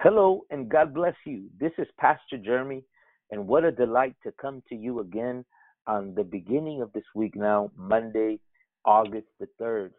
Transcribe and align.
Hello 0.00 0.42
and 0.50 0.68
God 0.68 0.94
bless 0.94 1.16
you. 1.26 1.46
This 1.58 1.72
is 1.76 1.88
Pastor 1.98 2.38
Jeremy, 2.38 2.84
and 3.32 3.48
what 3.48 3.64
a 3.64 3.72
delight 3.72 4.14
to 4.22 4.30
come 4.40 4.62
to 4.68 4.76
you 4.76 5.00
again 5.00 5.44
on 5.88 6.14
the 6.14 6.22
beginning 6.22 6.82
of 6.82 6.92
this 6.92 7.02
week 7.16 7.34
now, 7.34 7.72
Monday, 7.76 8.38
August 8.84 9.26
the 9.40 9.48
3rd. 9.60 9.90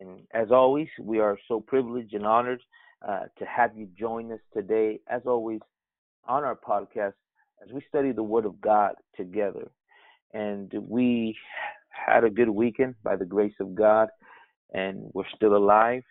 And 0.00 0.20
as 0.32 0.50
always, 0.50 0.88
we 0.98 1.18
are 1.18 1.36
so 1.48 1.60
privileged 1.60 2.14
and 2.14 2.26
honored 2.26 2.62
uh, 3.06 3.24
to 3.38 3.44
have 3.44 3.76
you 3.76 3.88
join 3.94 4.32
us 4.32 4.40
today, 4.54 5.00
as 5.06 5.20
always, 5.26 5.60
on 6.26 6.44
our 6.44 6.56
podcast 6.56 7.12
as 7.62 7.70
we 7.74 7.82
study 7.90 8.12
the 8.12 8.22
Word 8.22 8.46
of 8.46 8.58
God 8.58 8.94
together. 9.18 9.70
And 10.32 10.72
we 10.88 11.36
had 11.90 12.24
a 12.24 12.30
good 12.30 12.48
weekend 12.48 12.94
by 13.04 13.16
the 13.16 13.26
grace 13.26 13.56
of 13.60 13.74
God, 13.74 14.08
and 14.72 15.10
we're 15.12 15.28
still 15.36 15.54
alive. 15.54 16.04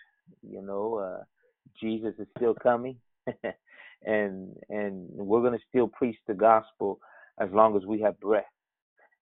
You 0.48 0.62
know, 0.62 0.98
uh, 0.98 1.24
Jesus 1.82 2.14
is 2.20 2.28
still 2.38 2.54
coming, 2.54 2.98
and 4.06 4.56
and 4.70 5.08
we're 5.12 5.44
gonna 5.44 5.60
still 5.70 5.88
preach 5.88 6.18
the 6.28 6.34
gospel 6.34 7.00
as 7.40 7.50
long 7.52 7.76
as 7.76 7.86
we 7.86 8.02
have 8.02 8.20
breath. 8.20 8.46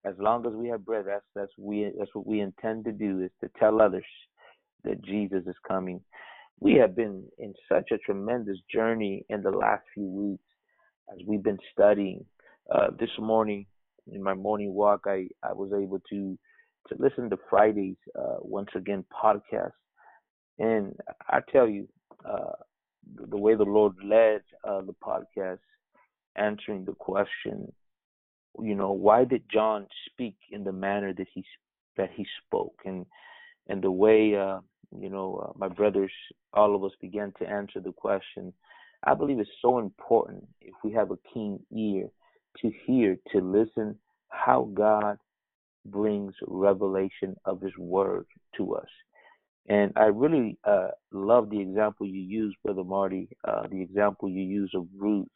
As 0.05 0.15
long 0.17 0.45
as 0.45 0.53
we 0.53 0.69
have 0.69 0.85
breath, 0.85 1.05
that's 1.07 1.25
that's 1.35 1.51
we 1.57 1.91
that's 1.97 2.13
what 2.13 2.27
we 2.27 2.39
intend 2.39 2.85
to 2.85 2.91
do 2.91 3.21
is 3.21 3.31
to 3.41 3.49
tell 3.59 3.81
others 3.81 4.05
that 4.83 5.03
Jesus 5.03 5.43
is 5.45 5.55
coming. 5.67 6.01
We 6.59 6.75
have 6.75 6.95
been 6.95 7.23
in 7.37 7.53
such 7.69 7.91
a 7.91 7.97
tremendous 7.97 8.57
journey 8.73 9.25
in 9.29 9.41
the 9.41 9.51
last 9.51 9.83
few 9.93 10.07
weeks 10.07 10.43
as 11.11 11.19
we've 11.25 11.43
been 11.43 11.59
studying. 11.71 12.25
Uh, 12.73 12.87
this 12.99 13.09
morning, 13.17 13.65
in 14.11 14.21
my 14.21 14.33
morning 14.33 14.73
walk, 14.73 15.01
I, 15.05 15.27
I 15.43 15.53
was 15.53 15.71
able 15.73 15.99
to 16.09 16.37
to 16.87 16.95
listen 16.97 17.29
to 17.29 17.37
Friday's 17.49 17.97
uh, 18.17 18.37
once 18.39 18.69
again 18.75 19.03
podcast, 19.11 19.71
and 20.57 20.95
I 21.27 21.39
tell 21.51 21.67
you, 21.67 21.87
uh, 22.25 22.53
the 23.15 23.37
way 23.37 23.55
the 23.55 23.63
Lord 23.63 23.93
led 24.03 24.41
uh, 24.63 24.81
the 24.81 24.95
podcast, 25.03 25.59
answering 26.35 26.85
the 26.85 26.93
question, 26.93 27.71
you 28.61 28.75
know, 28.75 28.91
why 28.91 29.25
did 29.25 29.43
John 29.51 29.87
speak 30.07 30.35
in 30.51 30.63
the 30.63 30.71
manner 30.71 31.13
that 31.13 31.27
he 31.33 31.43
that 31.97 32.09
he 32.15 32.25
spoke, 32.45 32.75
and 32.85 33.05
and 33.67 33.81
the 33.81 33.91
way 33.91 34.35
uh, 34.35 34.59
you 34.97 35.09
know 35.09 35.35
uh, 35.35 35.51
my 35.55 35.67
brothers, 35.67 36.11
all 36.53 36.75
of 36.75 36.83
us 36.83 36.91
began 37.01 37.33
to 37.39 37.47
answer 37.47 37.79
the 37.79 37.91
question. 37.91 38.53
I 39.03 39.13
believe 39.13 39.39
it's 39.39 39.49
so 39.61 39.79
important 39.79 40.45
if 40.61 40.73
we 40.83 40.91
have 40.93 41.11
a 41.11 41.17
keen 41.33 41.59
ear 41.75 42.09
to 42.61 42.71
hear, 42.85 43.17
to 43.31 43.39
listen, 43.39 43.95
how 44.29 44.69
God 44.73 45.17
brings 45.85 46.33
revelation 46.45 47.35
of 47.45 47.61
His 47.61 47.77
Word 47.77 48.25
to 48.57 48.75
us. 48.75 48.89
And 49.69 49.93
I 49.95 50.05
really 50.05 50.57
uh, 50.63 50.89
love 51.11 51.51
the 51.51 51.61
example 51.61 52.07
you 52.07 52.21
use, 52.21 52.55
Brother 52.65 52.83
Marty, 52.83 53.29
uh, 53.47 53.67
the 53.69 53.81
example 53.81 54.27
you 54.27 54.41
use 54.41 54.71
of 54.73 54.87
Ruth 54.97 55.27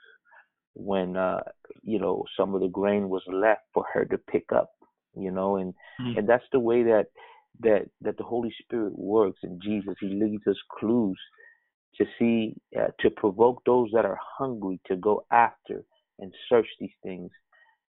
when, 0.73 1.16
uh, 1.16 1.42
you 1.84 2.00
know, 2.00 2.23
some 2.36 2.56
of 2.56 2.62
the 2.62 2.67
grain 2.67 3.09
was 3.09 3.22
left 3.28 3.62
for 3.73 3.86
her 3.94 4.06
to 4.06 4.17
pick 4.17 4.45
up, 4.52 4.72
you 5.16 5.30
know, 5.30 5.58
and, 5.58 5.73
mm-hmm. 6.02 6.17
and 6.17 6.28
that's 6.28 6.45
the 6.52 6.59
way 6.59 6.81
that, 6.81 7.06
that, 7.59 7.84
that 8.02 8.17
the 8.17 8.23
Holy 8.23 8.52
Spirit 8.64 8.98
works 8.98 9.40
in 9.44 9.59
Jesus. 9.62 9.94
He 10.00 10.08
leaves 10.08 10.47
us 10.47 10.58
clues 10.80 11.20
to 11.97 12.06
see, 12.18 12.56
uh, 12.75 12.88
to 13.02 13.12
provoke 13.12 13.62
those 13.66 13.90
that 13.94 14.06
are 14.06 14.18
hungry 14.40 14.81
to 14.88 14.95
go 14.95 15.25
after 15.31 15.84
and 16.18 16.34
search 16.50 16.68
these 16.80 16.90
things 17.03 17.30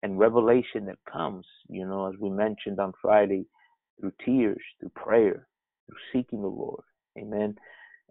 and 0.02 0.18
revelation 0.18 0.84
that 0.84 0.98
comes, 1.10 1.46
you 1.68 1.86
know, 1.86 2.06
as 2.06 2.14
we 2.20 2.28
mentioned 2.28 2.78
on 2.78 2.92
Friday, 3.00 3.46
through 3.98 4.12
tears, 4.22 4.60
through 4.78 4.90
prayer, 4.90 5.48
seeking 6.12 6.42
the 6.42 6.48
Lord. 6.48 6.82
Amen. 7.18 7.56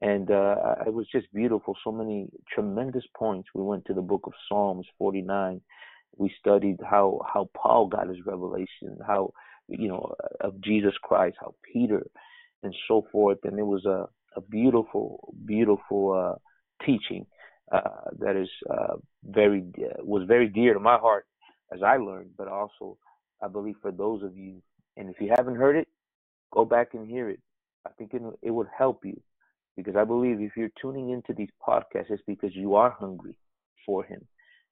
And 0.02 0.30
uh, 0.30 0.76
it 0.86 0.94
was 0.94 1.08
just 1.12 1.32
beautiful. 1.34 1.76
So 1.84 1.92
many 1.92 2.28
tremendous 2.54 3.06
points. 3.18 3.50
We 3.54 3.64
went 3.64 3.86
to 3.86 3.94
the 3.94 4.02
book 4.02 4.22
of 4.26 4.34
Psalms 4.50 4.86
49. 4.98 5.62
We 6.18 6.34
studied 6.40 6.78
how 6.90 7.22
how 7.32 7.50
Paul 7.56 7.88
got 7.88 8.08
his 8.08 8.26
revelation, 8.26 8.98
how 9.06 9.32
you 9.68 9.88
know 9.88 10.16
of 10.42 10.62
Jesus 10.62 10.94
Christ, 11.02 11.38
how 11.40 11.56
Peter, 11.74 12.06
and 12.64 12.76
so 12.88 13.08
forth. 13.12 13.40
And 13.44 13.58
it 13.60 13.66
was 13.66 13.86
a 13.86 14.08
a 14.36 14.42
beautiful, 14.42 15.34
beautiful 15.46 16.12
uh, 16.12 16.86
teaching 16.86 17.26
uh, 17.72 18.12
that 18.20 18.36
is 18.36 18.50
uh, 18.70 18.96
very 19.24 19.64
uh, 19.80 20.04
was 20.04 20.24
very 20.28 20.48
dear 20.48 20.74
to 20.74 20.80
my 20.80 20.98
heart 20.98 21.26
as 21.74 21.82
I 21.84 21.98
learned, 21.98 22.32
but 22.38 22.48
also 22.48 22.98
I 23.42 23.48
believe 23.48 23.76
for 23.82 23.92
those 23.92 24.24
of 24.24 24.38
you. 24.38 24.62
And 24.98 25.10
if 25.10 25.20
you 25.20 25.32
haven't 25.36 25.56
heard 25.56 25.76
it, 25.76 25.88
go 26.52 26.66
back 26.66 26.94
and 26.94 27.08
hear 27.08 27.30
it. 27.30 27.40
I 27.86 27.92
think 27.98 28.14
it, 28.14 28.22
it 28.42 28.52
would 28.52 28.68
help 28.76 29.06
you 29.06 29.20
because 29.76 29.96
I 29.96 30.04
believe 30.04 30.40
if 30.40 30.56
you're 30.56 30.70
tuning 30.82 31.10
into 31.10 31.34
these 31.34 31.50
podcasts, 31.68 32.10
it's 32.10 32.24
because 32.28 32.56
you 32.56 32.76
are 32.76 32.92
hungry 32.92 33.38
for 33.86 34.04
Him, 34.04 34.26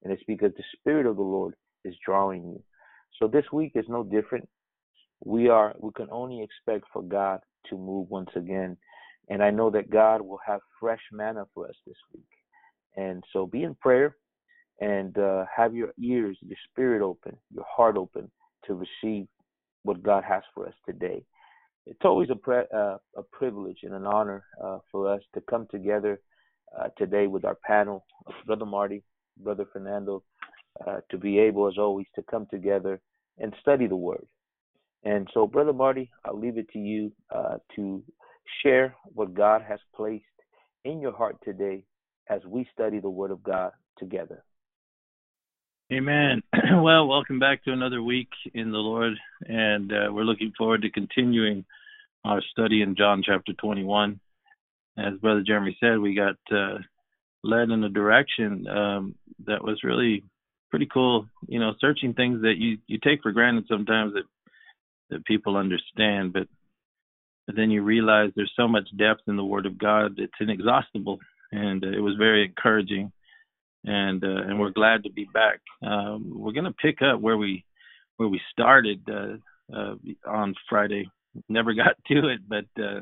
and 0.04 0.12
it's 0.12 0.24
because 0.28 0.52
the 0.58 0.64
Spirit 0.78 1.06
of 1.06 1.18
the 1.18 1.22
Lord 1.22 1.56
is 1.84 1.96
drawing 2.06 2.44
you. 2.44 2.64
So 3.20 3.28
this 3.28 3.46
week 3.52 3.74
is 3.76 3.86
no 3.88 4.04
different. 4.04 4.48
We 5.24 5.50
are 5.50 5.76
we 5.80 5.92
can 5.96 6.08
only 6.12 6.42
expect 6.42 6.86
for 6.92 7.02
God 7.02 7.40
to 7.70 7.78
move 7.78 8.10
once 8.10 8.32
again, 8.36 8.78
and 9.30 9.44
I 9.44 9.52
know 9.52 9.70
that 9.72 9.90
God 9.90 10.22
will 10.22 10.40
have 10.46 10.60
fresh 10.80 11.02
manna 11.12 11.46
for 11.54 11.68
us 11.68 11.76
this 11.86 11.98
week. 12.14 12.24
And 12.96 13.24
so 13.34 13.46
be 13.46 13.64
in 13.64 13.76
prayer 13.76 14.16
and 14.80 15.18
uh, 15.18 15.46
have 15.56 15.76
your 15.76 15.94
ears, 16.00 16.38
your 16.42 16.58
spirit 16.70 17.02
open, 17.02 17.36
your 17.54 17.66
heart 17.68 17.98
open 17.98 18.30
to 18.66 18.74
receive 18.74 19.28
what 19.84 20.04
God 20.04 20.24
has 20.24 20.44
for 20.54 20.68
us 20.68 20.74
today 20.86 21.24
it's 21.86 22.00
always 22.04 22.30
a, 22.30 22.36
pre- 22.36 22.66
uh, 22.74 22.98
a 23.18 23.24
privilege 23.32 23.80
and 23.84 23.94
an 23.94 24.06
honor 24.06 24.44
uh, 24.64 24.80
for 24.92 25.14
us 25.14 25.22
to 25.34 25.42
come 25.42 25.68
together 25.70 26.20
uh, 26.80 26.88
today 26.98 27.28
with 27.28 27.46
our 27.46 27.58
panel, 27.66 28.06
Brother 28.46 28.66
Marty, 28.66 29.04
Brother 29.38 29.66
Fernando, 29.72 30.24
uh, 30.86 31.00
to 31.12 31.18
be 31.18 31.40
able, 31.40 31.68
as 31.68 31.78
always, 31.78 32.08
to 32.16 32.24
come 32.24 32.48
together 32.50 33.00
and 33.38 33.54
study 33.62 33.88
the 33.88 33.96
Word. 33.96 34.26
And 35.04 35.28
so, 35.34 35.46
Brother 35.46 35.74
Marty, 35.74 36.10
I'll 36.26 36.40
leave 36.40 36.58
it 36.58 36.70
to 36.70 36.80
you 36.80 37.12
uh, 37.34 37.58
to 37.76 38.04
share 38.62 38.96
what 39.04 39.34
God 39.34 39.62
has 39.68 39.80
placed 39.96 40.24
in 40.86 41.02
your 41.02 41.16
heart 41.16 41.38
today 41.44 41.86
as 42.30 42.42
we 42.46 42.68
study 42.74 43.00
the 43.00 43.10
Word 43.10 43.32
of 43.32 43.44
God 43.44 43.72
together. 43.98 44.44
Amen. 45.92 46.42
Well, 46.76 47.08
welcome 47.08 47.40
back 47.40 47.64
to 47.64 47.72
another 47.72 48.02
week 48.02 48.30
in 48.54 48.72
the 48.72 48.78
Lord, 48.78 49.14
and 49.46 49.92
uh, 49.92 50.12
we're 50.12 50.24
looking 50.24 50.52
forward 50.58 50.82
to 50.82 50.90
continuing 50.90 51.66
our 52.26 52.42
study 52.52 52.82
in 52.82 52.96
John 52.96 53.22
chapter 53.24 53.54
21. 53.54 54.20
As 54.98 55.14
Brother 55.22 55.44
Jeremy 55.46 55.78
said, 55.80 56.00
we 56.00 56.16
got 56.16 56.36
uh, 56.52 56.80
led 57.44 57.70
in 57.70 57.84
a 57.84 57.90
direction 57.90 58.68
um, 58.68 59.16
that 59.46 59.64
was 59.64 59.84
really 59.84 60.24
pretty 60.72 60.88
cool. 60.92 61.28
You 61.48 61.60
know, 61.60 61.74
searching 61.80 62.14
things 62.14 62.42
that 62.42 62.56
you 62.58 62.80
you 62.88 62.98
take 63.04 63.22
for 63.22 63.32
granted 63.32 63.66
sometimes 63.70 64.14
that 64.14 64.24
that 65.10 65.26
people 65.26 65.56
understand, 65.58 66.34
but 66.34 66.48
but 67.46 67.56
then 67.56 67.72
you 67.72 67.84
realize 67.84 68.32
there's 68.36 68.54
so 68.58 68.68
much 68.68 68.90
depth 68.98 69.22
in 69.28 69.36
the 69.38 69.46
Word 69.46 69.66
of 69.66 69.78
God; 69.78 70.16
it's 70.18 70.34
inexhaustible, 70.40 71.20
and 71.52 71.84
uh, 71.84 71.90
it 71.90 72.02
was 72.02 72.16
very 72.18 72.46
encouraging 72.46 73.12
and 73.86 74.24
uh, 74.24 74.42
and 74.48 74.60
we're 74.60 74.72
glad 74.72 75.04
to 75.04 75.12
be 75.12 75.28
back. 75.34 75.60
Um, 75.86 76.34
we're 76.36 76.54
to 76.54 76.72
pick 76.72 77.02
up 77.02 77.20
where 77.20 77.38
we 77.38 77.66
where 78.18 78.30
we 78.30 78.42
started 78.52 79.02
uh, 79.10 79.76
uh, 79.76 79.96
on 80.28 80.56
Friday. 80.70 81.10
Never 81.50 81.74
got 81.74 81.96
to 82.08 82.30
it, 82.30 82.42
but 82.48 82.66
uh, 82.82 83.02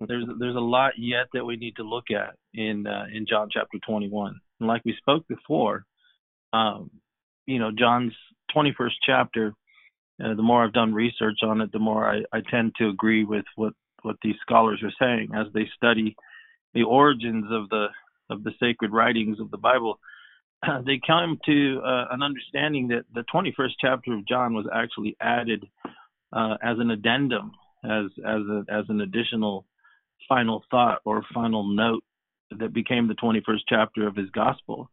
there's 0.00 0.26
there's 0.38 0.56
a 0.56 0.60
lot 0.60 0.92
yet 0.98 1.26
that 1.32 1.44
we 1.44 1.56
need 1.56 1.76
to 1.76 1.82
look 1.82 2.10
at 2.10 2.36
in 2.54 2.86
uh, 2.86 3.06
in 3.12 3.26
John 3.28 3.48
chapter 3.50 3.78
21. 3.86 4.38
And 4.60 4.68
like 4.68 4.82
we 4.84 4.94
spoke 4.98 5.26
before, 5.28 5.84
um, 6.52 6.90
you 7.46 7.58
know, 7.58 7.70
John's 7.76 8.14
21st 8.54 8.94
chapter. 9.04 9.54
Uh, 10.22 10.34
the 10.34 10.42
more 10.42 10.64
I've 10.64 10.72
done 10.72 10.94
research 10.94 11.38
on 11.42 11.60
it, 11.60 11.72
the 11.72 11.80
more 11.80 12.08
I, 12.08 12.20
I 12.32 12.40
tend 12.48 12.74
to 12.78 12.88
agree 12.88 13.24
with 13.24 13.44
what 13.56 13.72
what 14.02 14.16
these 14.22 14.36
scholars 14.42 14.80
are 14.82 14.92
saying 15.00 15.30
as 15.34 15.46
they 15.52 15.68
study 15.74 16.14
the 16.74 16.82
origins 16.82 17.46
of 17.50 17.68
the 17.70 17.86
of 18.30 18.42
the 18.42 18.52
sacred 18.60 18.92
writings 18.92 19.40
of 19.40 19.50
the 19.50 19.58
Bible, 19.58 19.98
they 20.86 21.00
come 21.06 21.38
to 21.46 21.80
uh, 21.84 22.06
an 22.10 22.22
understanding 22.22 22.88
that 22.88 23.04
the 23.14 23.24
21st 23.32 23.72
chapter 23.80 24.14
of 24.14 24.26
John 24.26 24.54
was 24.54 24.66
actually 24.72 25.16
added 25.20 25.64
uh, 26.32 26.56
as 26.62 26.78
an 26.78 26.90
addendum, 26.90 27.52
as 27.84 28.06
as 28.26 28.40
a, 28.50 28.64
as 28.68 28.84
an 28.88 29.00
additional 29.00 29.66
final 30.28 30.64
thought 30.70 31.00
or 31.04 31.22
final 31.34 31.64
note 31.64 32.02
that 32.58 32.72
became 32.72 33.08
the 33.08 33.14
21st 33.14 33.60
chapter 33.68 34.06
of 34.06 34.16
his 34.16 34.30
gospel. 34.30 34.88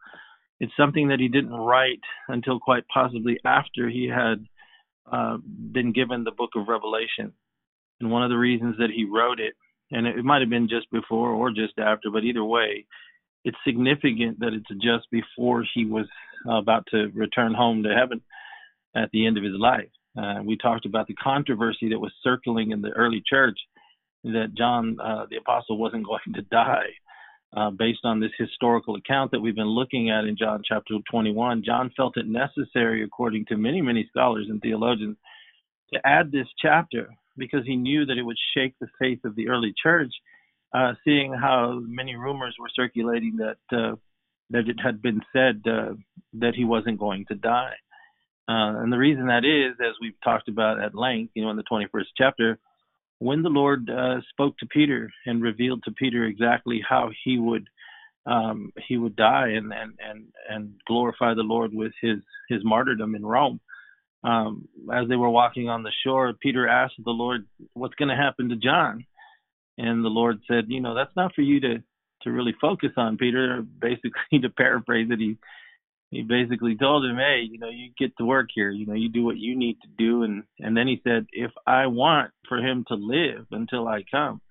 It's 0.60 0.72
something 0.78 1.08
that 1.08 1.20
he 1.20 1.28
didn't 1.28 1.54
write 1.54 2.02
until 2.28 2.60
quite 2.60 2.84
possibly 2.94 3.40
after 3.46 3.90
he 3.90 4.08
had 4.08 4.46
uh, 5.12 5.38
been 5.72 5.92
given 5.92 6.24
the 6.24 6.32
book 6.32 6.52
of 6.56 6.68
Revelation. 6.68 7.34
And 8.00 8.12
one 8.12 8.24
of 8.24 8.30
the 8.30 8.38
reasons 8.38 8.78
that 8.78 8.90
he 8.96 9.06
wrote 9.06 9.40
it, 9.40 9.54
and 9.92 10.08
it 10.08 10.24
might 10.24 10.42
have 10.42 10.50
been 10.50 10.70
just 10.70 10.90
before 10.92 11.30
or 11.30 11.50
just 11.50 11.78
after, 11.78 12.10
but 12.12 12.24
either 12.24 12.44
way, 12.44 12.86
it's 13.44 13.58
significant 13.66 14.40
that 14.40 14.54
it's 14.54 14.84
just 14.84 15.10
before 15.12 15.66
he 15.74 15.86
was 15.86 16.06
about 16.50 16.86
to 16.92 17.10
return 17.14 17.54
home 17.54 17.84
to 17.84 17.90
heaven 17.94 18.22
at 18.96 19.10
the 19.12 19.26
end 19.26 19.38
of 19.38 19.44
his 19.44 19.54
life. 19.56 19.90
Uh, 20.18 20.42
we 20.44 20.58
talked 20.58 20.86
about 20.86 21.08
the 21.08 21.14
controversy 21.16 21.90
that 21.90 22.00
was 22.00 22.12
circling 22.24 22.72
in 22.72 22.82
the 22.82 22.90
early 22.92 23.22
church 23.26 23.58
that 24.24 24.54
John 24.58 24.98
uh, 25.00 25.26
the 25.30 25.38
apostle 25.38 25.78
wasn't 25.78 26.06
going 26.12 26.34
to 26.36 26.42
die. 26.44 26.90
uh, 27.56 27.70
based 27.70 28.00
on 28.04 28.20
this 28.20 28.32
historical 28.38 28.96
account 28.96 29.32
that 29.32 29.40
we've 29.40 29.56
been 29.56 29.66
looking 29.68 30.10
at 30.10 30.26
in 30.26 30.38
John 30.38 30.62
chapter 30.64 30.96
21, 31.10 31.64
John 31.66 31.92
felt 31.98 32.18
it 32.18 32.28
necessary, 32.28 33.04
according 33.04 33.46
to 33.48 33.58
many, 33.58 33.82
many 33.82 34.08
scholars 34.10 34.48
and 34.50 34.62
theologians, 34.62 35.18
to 35.94 36.00
add 36.06 36.32
this 36.32 36.48
chapter 36.62 37.10
because 37.38 37.66
he 37.66 37.76
knew 37.76 38.06
that 38.06 38.18
it 38.18 38.24
would 38.24 38.38
shake 38.54 38.76
the 38.80 38.88
faith 39.00 39.20
of 39.26 39.36
the 39.36 39.50
early 39.50 39.74
church, 39.82 40.14
uh, 40.74 40.94
seeing 41.04 41.34
how 41.34 41.80
many 41.82 42.16
rumors 42.16 42.56
were 42.60 42.70
circulating 42.76 43.38
that 43.38 43.78
uh, 43.78 43.96
that 44.50 44.68
it 44.68 44.78
had 44.84 45.02
been 45.02 45.22
said 45.34 45.62
uh, 45.66 45.94
that 46.34 46.56
he 46.56 46.66
wasn't 46.66 47.00
going 47.00 47.26
to 47.26 47.36
die. 47.36 47.76
Uh, 48.50 48.82
and 48.82 48.92
the 48.92 48.98
reason 48.98 49.28
that 49.28 49.46
is, 49.46 49.78
as 49.80 49.96
we've 50.02 50.20
talked 50.24 50.50
about 50.50 50.82
at 50.82 50.96
length, 50.96 51.32
you 51.36 51.44
know, 51.44 51.52
in 51.52 51.58
the 51.58 51.64
21st 51.72 52.06
chapter, 52.18 52.60
when 53.20 53.44
the 53.44 53.50
Lord 53.50 53.90
uh, 53.90 54.20
spoke 54.30 54.58
to 54.58 54.66
Peter 54.66 55.10
and 55.26 55.42
revealed 55.42 55.84
to 55.84 55.92
Peter 55.92 56.26
exactly 56.26 56.82
how 56.88 57.12
he 57.24 57.38
would 57.38 57.68
um, 58.26 58.72
he 58.88 58.98
would 58.98 59.16
die 59.16 59.50
and, 59.50 59.74
and 59.74 59.94
and 60.00 60.26
and 60.50 60.74
glorify 60.88 61.34
the 61.34 61.42
Lord 61.42 61.74
with 61.74 61.94
his 62.02 62.20
his 62.50 62.64
martyrdom 62.64 63.16
in 63.16 63.26
Rome. 63.26 63.60
Um, 64.24 64.68
as 64.94 65.08
they 65.08 65.16
were 65.16 65.30
walking 65.30 65.70
on 65.70 65.82
the 65.82 65.92
shore, 66.04 66.34
Peter 66.34 66.68
asked 66.68 66.96
the 67.04 67.12
Lord, 67.12 67.46
"What's 67.74 67.96
going 67.96 68.10
to 68.10 68.16
happen 68.16 68.50
to 68.50 68.56
John?" 68.56 69.06
And 69.78 70.04
the 70.04 70.10
Lord 70.10 70.42
said, 70.48 70.66
"You 70.68 70.82
know, 70.82 70.96
that's 70.96 71.16
not 71.16 71.34
for 71.34 71.42
you 71.42 71.60
to 71.62 71.84
to 72.24 72.32
really 72.32 72.54
focus 72.60 72.92
on, 72.98 73.18
Peter." 73.18 73.62
Basically, 73.62 74.40
to 74.42 74.50
paraphrase 74.50 75.10
it, 75.12 75.20
he 75.20 75.38
he 76.12 76.24
basically 76.24 76.76
told 76.76 77.06
him, 77.06 77.18
"Hey, 77.18 77.48
you 77.50 77.58
know, 77.58 77.70
you 77.70 77.92
get 77.98 78.16
to 78.18 78.26
work 78.26 78.50
here. 78.54 78.70
You 78.70 78.86
know, 78.86 78.94
you 78.94 79.10
do 79.10 79.24
what 79.24 79.38
you 79.38 79.56
need 79.56 79.78
to 79.82 79.88
do." 79.98 80.24
And 80.24 80.44
and 80.60 80.76
then 80.76 80.88
he 80.88 81.02
said, 81.04 81.28
"If 81.32 81.52
I 81.66 81.88
want 81.88 82.32
for 82.48 82.58
him 82.58 82.86
to 82.90 82.96
live 82.96 83.48
until 83.52 83.88
I 83.88 84.04
come, 84.10 84.42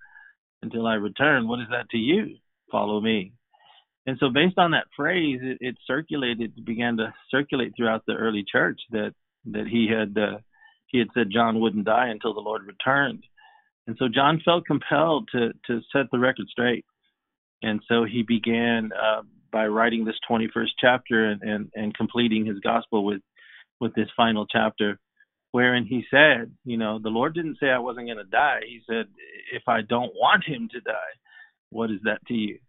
until 0.61 0.87
I 0.87 0.95
return, 0.95 1.47
what 1.47 1.59
is 1.59 1.67
that 1.71 1.89
to 1.91 1.97
you? 1.97 2.37
Follow 2.71 2.99
me." 2.99 3.33
And 4.07 4.17
so, 4.19 4.29
based 4.29 4.57
on 4.57 4.71
that 4.71 4.87
phrase, 4.95 5.39
it, 5.43 5.57
it 5.61 5.77
circulated, 5.85 6.65
began 6.65 6.97
to 6.97 7.13
circulate 7.29 7.73
throughout 7.77 8.03
the 8.07 8.13
early 8.13 8.43
church 8.49 8.81
that 8.91 9.13
that 9.45 9.67
he 9.67 9.87
had 9.87 10.17
uh, 10.17 10.39
he 10.87 10.99
had 10.99 11.07
said 11.13 11.31
John 11.31 11.59
wouldn't 11.59 11.85
die 11.85 12.07
until 12.07 12.33
the 12.33 12.41
Lord 12.41 12.63
returned. 12.65 13.23
And 13.87 13.95
so 13.97 14.07
John 14.07 14.41
felt 14.43 14.65
compelled 14.65 15.29
to 15.33 15.49
to 15.67 15.81
set 15.91 16.05
the 16.11 16.19
record 16.19 16.47
straight. 16.49 16.85
And 17.63 17.81
so 17.87 18.05
he 18.05 18.23
began 18.23 18.91
uh, 18.91 19.21
by 19.51 19.67
writing 19.67 20.05
this 20.05 20.15
21st 20.29 20.69
chapter 20.79 21.29
and, 21.29 21.41
and, 21.43 21.71
and 21.75 21.95
completing 21.95 22.45
his 22.45 22.59
gospel 22.59 23.03
with 23.05 23.21
with 23.79 23.93
this 23.95 24.09
final 24.15 24.45
chapter 24.45 24.99
wherein 25.51 25.85
he 25.85 26.03
said, 26.09 26.51
you 26.63 26.77
know, 26.77 26.99
the 27.01 27.09
Lord 27.09 27.33
didn't 27.33 27.57
say 27.59 27.69
I 27.69 27.79
wasn't 27.79 28.07
going 28.07 28.17
to 28.17 28.23
die. 28.23 28.61
He 28.65 28.81
said, 28.89 29.07
if 29.53 29.63
I 29.67 29.81
don't 29.81 30.13
want 30.15 30.45
him 30.45 30.69
to 30.71 30.79
die, 30.79 31.13
what 31.69 31.91
is 31.91 31.99
that 32.03 32.25
to 32.27 32.33
you? 32.33 32.59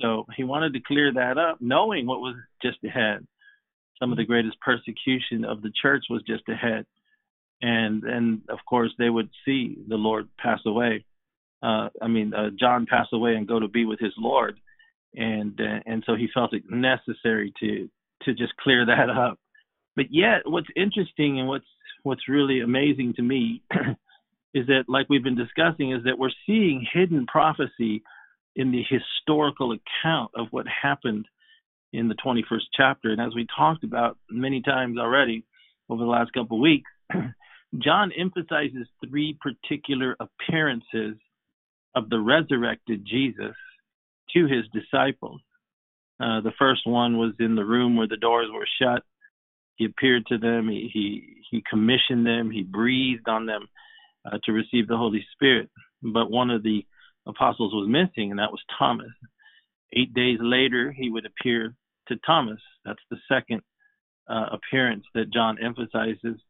So 0.00 0.26
he 0.36 0.44
wanted 0.44 0.72
to 0.72 0.80
clear 0.80 1.12
that 1.12 1.38
up, 1.38 1.58
knowing 1.60 2.06
what 2.06 2.20
was 2.20 2.34
just 2.60 2.78
ahead. 2.84 3.26
Some 4.00 4.10
of 4.10 4.18
the 4.18 4.24
greatest 4.24 4.56
persecution 4.60 5.44
of 5.44 5.62
the 5.62 5.72
church 5.80 6.04
was 6.10 6.22
just 6.26 6.48
ahead. 6.48 6.86
And 7.62 8.02
and 8.04 8.42
of 8.48 8.58
course 8.68 8.92
they 8.98 9.08
would 9.08 9.30
see 9.44 9.78
the 9.88 9.96
Lord 9.96 10.28
pass 10.38 10.60
away. 10.66 11.04
Uh, 11.62 11.88
I 12.00 12.08
mean, 12.08 12.34
uh, 12.34 12.50
John 12.58 12.86
pass 12.90 13.06
away 13.12 13.34
and 13.36 13.46
go 13.46 13.60
to 13.60 13.68
be 13.68 13.84
with 13.84 14.00
his 14.00 14.14
Lord 14.18 14.58
and 15.14 15.60
uh, 15.60 15.80
and 15.86 16.02
so 16.06 16.14
he 16.14 16.28
felt 16.32 16.54
it 16.54 16.64
necessary 16.70 17.52
to 17.60 17.88
to 18.24 18.34
just 18.34 18.56
clear 18.56 18.86
that 18.86 19.10
up. 19.16 19.38
But 19.96 20.06
yet, 20.10 20.42
what's 20.44 20.68
interesting 20.76 21.38
and 21.38 21.48
what's 21.48 21.66
what's 22.02 22.28
really 22.28 22.60
amazing 22.60 23.14
to 23.16 23.22
me 23.22 23.62
is 24.54 24.66
that, 24.66 24.84
like 24.88 25.06
we've 25.08 25.24
been 25.24 25.36
discussing, 25.36 25.92
is 25.92 26.04
that 26.04 26.18
we're 26.18 26.30
seeing 26.46 26.86
hidden 26.92 27.26
prophecy 27.26 28.02
in 28.56 28.70
the 28.70 28.82
historical 28.88 29.72
account 29.72 30.30
of 30.36 30.48
what 30.50 30.66
happened 30.82 31.26
in 31.94 32.08
the 32.08 32.14
21st 32.14 32.64
chapter. 32.74 33.10
And 33.10 33.20
as 33.20 33.34
we 33.34 33.46
talked 33.56 33.84
about 33.84 34.18
many 34.30 34.60
times 34.60 34.98
already 34.98 35.44
over 35.88 36.02
the 36.02 36.10
last 36.10 36.32
couple 36.32 36.58
of 36.58 36.60
weeks, 36.60 36.90
John 37.78 38.12
emphasizes 38.12 38.86
three 39.06 39.38
particular 39.40 40.16
appearances 40.20 41.16
of 41.94 42.10
the 42.10 42.20
resurrected 42.20 43.06
Jesus 43.06 43.54
to 44.34 44.46
his 44.46 44.64
disciples. 44.72 45.40
Uh, 46.20 46.40
the 46.40 46.52
first 46.58 46.86
one 46.86 47.18
was 47.18 47.32
in 47.40 47.54
the 47.54 47.64
room 47.64 47.96
where 47.96 48.08
the 48.08 48.16
doors 48.16 48.48
were 48.52 48.68
shut. 48.80 49.02
He 49.76 49.86
appeared 49.86 50.26
to 50.26 50.38
them. 50.38 50.68
He 50.68 50.90
he, 50.92 51.42
he 51.50 51.64
commissioned 51.68 52.26
them. 52.26 52.50
He 52.50 52.62
breathed 52.62 53.28
on 53.28 53.46
them 53.46 53.66
uh, 54.24 54.38
to 54.44 54.52
receive 54.52 54.86
the 54.86 54.96
Holy 54.96 55.24
Spirit. 55.32 55.70
But 56.02 56.30
one 56.30 56.50
of 56.50 56.62
the 56.62 56.84
apostles 57.26 57.72
was 57.72 57.88
missing, 57.88 58.30
and 58.30 58.38
that 58.38 58.52
was 58.52 58.62
Thomas. 58.78 59.12
Eight 59.94 60.14
days 60.14 60.38
later, 60.40 60.92
he 60.92 61.10
would 61.10 61.26
appear 61.26 61.74
to 62.08 62.16
Thomas. 62.26 62.60
That's 62.84 63.02
the 63.10 63.18
second 63.30 63.62
uh, 64.28 64.46
appearance 64.52 65.04
that 65.14 65.32
John 65.32 65.58
emphasizes. 65.62 66.40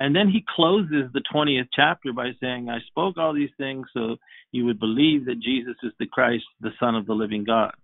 And 0.00 0.14
then 0.14 0.28
he 0.28 0.44
closes 0.54 1.12
the 1.12 1.22
20th 1.32 1.68
chapter 1.72 2.12
by 2.12 2.32
saying, 2.40 2.68
I 2.68 2.80
spoke 2.88 3.16
all 3.16 3.32
these 3.32 3.54
things 3.56 3.86
so 3.92 4.16
you 4.50 4.64
would 4.66 4.80
believe 4.80 5.26
that 5.26 5.40
Jesus 5.40 5.76
is 5.82 5.92
the 5.98 6.06
Christ, 6.06 6.44
the 6.60 6.72
Son 6.80 6.96
of 6.96 7.06
the 7.06 7.12
living 7.12 7.44
God. 7.44 7.74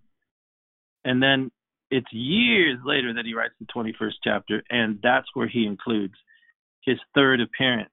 And 1.05 1.23
then 1.23 1.51
it's 1.89 2.11
years 2.11 2.79
later 2.85 3.13
that 3.13 3.25
he 3.25 3.33
writes 3.33 3.53
the 3.59 3.65
21st 3.73 4.13
chapter, 4.23 4.63
and 4.69 4.99
that's 5.01 5.27
where 5.33 5.47
he 5.47 5.65
includes 5.65 6.13
his 6.83 6.97
third 7.15 7.39
appearance. 7.41 7.89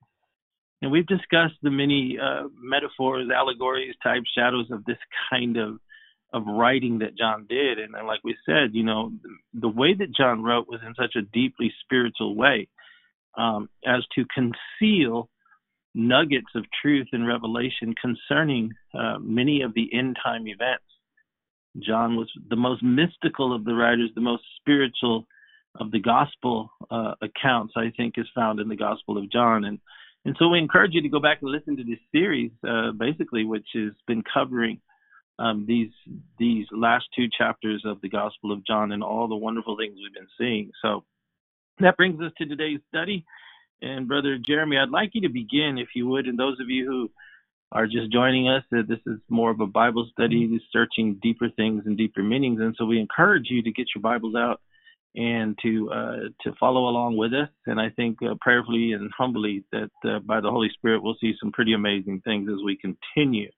And 0.83 0.91
we've 0.91 1.07
discussed 1.07 1.57
the 1.63 1.71
many 1.71 2.19
uh, 2.23 2.45
metaphors, 2.61 3.29
allegories, 3.35 3.95
type 4.03 4.23
shadows 4.37 4.67
of 4.71 4.85
this 4.85 4.99
kind 5.31 5.57
of 5.57 5.79
of 6.31 6.43
writing 6.47 6.99
that 6.99 7.17
John 7.17 7.47
did. 7.49 7.79
And, 7.79 7.95
and 7.95 8.07
like 8.07 8.21
we 8.23 8.37
said, 8.45 8.75
you 8.75 8.85
know, 8.85 9.11
the, 9.23 9.61
the 9.61 9.69
way 9.69 9.95
that 9.95 10.15
John 10.15 10.43
wrote 10.43 10.69
was 10.69 10.81
in 10.87 10.95
such 10.95 11.17
a 11.17 11.23
deeply 11.23 11.73
spiritual 11.83 12.37
way 12.37 12.69
um, 13.37 13.69
as 13.87 14.05
to 14.15 14.25
conceal 14.35 15.29
nuggets 15.95 16.47
of 16.55 16.65
truth 16.83 17.09
and 17.13 17.27
revelation 17.27 17.95
concerning 18.01 18.73
uh, 18.95 19.19
many 19.21 19.63
of 19.63 19.75
the 19.75 19.89
end 19.93 20.17
time 20.23 20.47
events. 20.47 20.85
John 21.79 22.17
was 22.17 22.31
the 22.49 22.57
most 22.57 22.83
mystical 22.83 23.55
of 23.55 23.65
the 23.65 23.75
writers, 23.75 24.11
the 24.15 24.21
most 24.21 24.43
spiritual 24.61 25.27
of 25.79 25.91
the 25.91 26.01
gospel 26.01 26.71
uh, 26.91 27.15
accounts, 27.23 27.75
I 27.77 27.93
think, 27.97 28.15
is 28.17 28.27
found 28.35 28.61
in 28.61 28.69
the 28.69 28.77
Gospel 28.77 29.19
of 29.19 29.31
John. 29.31 29.65
And 29.65 29.79
and 30.25 30.35
so 30.39 30.49
we 30.49 30.59
encourage 30.59 30.93
you 30.95 31.03
to 31.03 31.09
go 31.09 31.21
back 31.21 31.39
and 31.41 31.51
listen 31.51 31.77
to 31.77 31.85
this 31.85 32.01
series, 32.13 32.51
uh, 32.69 32.91
basically, 32.93 33.45
which 33.45 33.67
has 33.75 33.93
been 34.07 34.23
covering 34.23 34.81
um, 35.39 35.65
these 35.67 35.91
these 36.39 36.67
last 36.73 37.07
two 37.17 37.27
chapters 37.37 37.83
of 37.85 38.01
the 38.01 38.09
Gospel 38.09 38.53
of 38.53 38.67
John 38.67 38.93
and 38.93 39.03
all 39.03 39.29
the 39.29 39.37
wonderful 39.37 39.77
things 39.77 39.97
we've 39.97 40.15
been 40.15 40.27
seeing. 40.39 40.71
So 40.83 41.05
that 41.81 41.97
brings 41.97 42.21
us 42.21 42.33
to 42.39 42.47
today's 42.47 42.81
study. 42.89 43.25
And 43.81 44.09
Brother 44.09 44.39
Jeremy, 44.39 44.79
I'd 44.79 44.91
like 44.91 45.11
you 45.15 45.21
to 45.23 45.29
begin, 45.29 45.79
if 45.79 45.89
you 45.95 46.09
would, 46.09 46.27
and 46.27 46.39
those 46.39 46.59
of 46.61 46.69
you 46.69 46.87
who 46.87 47.11
are 47.71 47.87
just 47.87 48.11
joining 48.11 48.49
us, 48.49 48.65
uh, 48.73 48.83
this 48.89 48.99
is 49.07 49.19
more 49.29 49.51
of 49.51 49.61
a 49.61 49.67
Bible 49.67 50.09
study, 50.13 50.59
searching 50.73 51.19
deeper 51.23 51.49
things 51.51 51.85
and 51.87 51.97
deeper 51.97 52.23
meanings. 52.23 52.61
And 52.61 52.75
so 52.79 52.85
we 52.85 52.99
encourage 52.99 53.51
you 53.51 53.63
to 53.63 53.71
get 53.71 53.87
your 53.95 54.03
Bibles 54.03 54.35
out 54.35 54.61
and 55.15 55.59
to 55.63 55.91
uh, 55.91 56.17
to 56.43 56.55
follow 56.59 56.89
along 56.89 57.17
with 57.17 57.33
us. 57.33 57.49
And 57.67 57.81
I 57.81 57.91
think 57.91 58.19
uh, 58.23 58.35
prayerfully 58.41 58.93
and 58.93 59.11
humbly 59.19 59.65
that 59.73 59.91
uh, 60.05 60.19
by 60.21 60.41
the 60.41 60.51
Holy 60.51 60.71
Spirit 60.75 61.03
we'll 61.03 61.17
see 61.21 61.35
some 61.41 61.53
pretty 61.53 61.75
amazing 61.75 62.23
things 62.25 62.49
as 62.51 62.63
we 62.65 62.77
continue. 62.77 63.51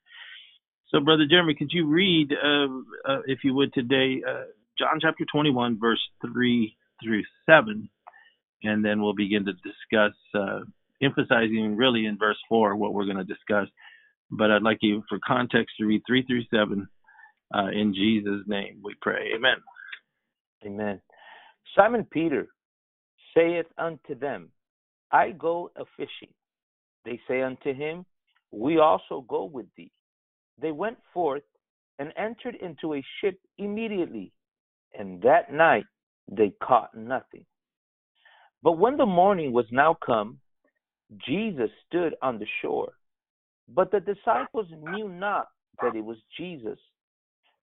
So, 0.89 0.99
Brother 1.01 1.25
Jeremy, 1.29 1.55
could 1.55 1.71
you 1.73 1.87
read, 1.87 2.33
uh, 2.33 2.67
uh, 3.09 3.21
if 3.27 3.45
you 3.45 3.55
would, 3.55 3.73
today, 3.73 4.23
John 4.77 4.99
chapter 5.01 5.25
21, 5.31 5.79
verse 5.79 6.01
3 6.27 6.77
through 7.03 7.23
7? 7.47 7.89
And 8.63 8.85
then 8.85 9.01
we'll 9.01 9.15
begin 9.15 9.45
to 9.45 9.53
discuss, 9.53 10.15
uh, 10.35 10.61
emphasizing 11.03 11.77
really 11.77 12.07
in 12.07 12.19
verse 12.19 12.39
4 12.49 12.77
what 12.77 12.93
we're 12.93 13.05
going 13.05 13.17
to 13.17 13.25
discuss. 13.25 13.69
But 14.31 14.51
I'd 14.51 14.63
like 14.63 14.79
you, 14.81 15.03
for 15.09 15.19
context, 15.27 15.77
to 15.79 15.87
read 15.87 16.03
3 16.07 16.25
through 16.27 16.45
7. 16.53 16.89
Uh, 17.53 17.67
in 17.73 17.93
Jesus' 17.95 18.43
name 18.47 18.81
we 18.83 18.95
pray. 19.01 19.33
Amen. 19.35 19.57
Amen. 20.65 21.01
Simon 21.77 22.07
Peter 22.11 22.47
saith 23.35 23.67
unto 23.79 24.19
them, 24.19 24.51
I 25.11 25.31
go 25.31 25.71
a 25.77 25.85
fishing. 25.97 26.33
They 27.05 27.21
say 27.27 27.43
unto 27.43 27.75
him, 27.75 28.05
We 28.53 28.79
also 28.79 29.25
go 29.29 29.45
with 29.45 29.67
thee. 29.77 29.91
They 30.61 30.71
went 30.71 30.99
forth 31.13 31.43
and 31.99 32.13
entered 32.17 32.57
into 32.57 32.95
a 32.95 33.05
ship 33.21 33.39
immediately, 33.59 34.33
and 34.99 35.21
that 35.23 35.53
night 35.53 35.85
they 36.31 36.53
caught 36.63 36.95
nothing. 36.95 37.45
But 38.63 38.79
when 38.79 38.97
the 38.97 39.07
morning 39.07 39.53
was 39.53 39.67
now 39.71 39.97
come, 40.05 40.39
Jesus 41.27 41.71
stood 41.87 42.15
on 42.23 42.39
the 42.39 42.47
shore. 42.63 42.93
But 43.69 43.91
the 43.91 44.01
disciples 44.01 44.67
knew 44.71 45.09
not 45.09 45.49
that 45.81 45.97
it 45.97 46.05
was 46.05 46.19
Jesus. 46.37 46.79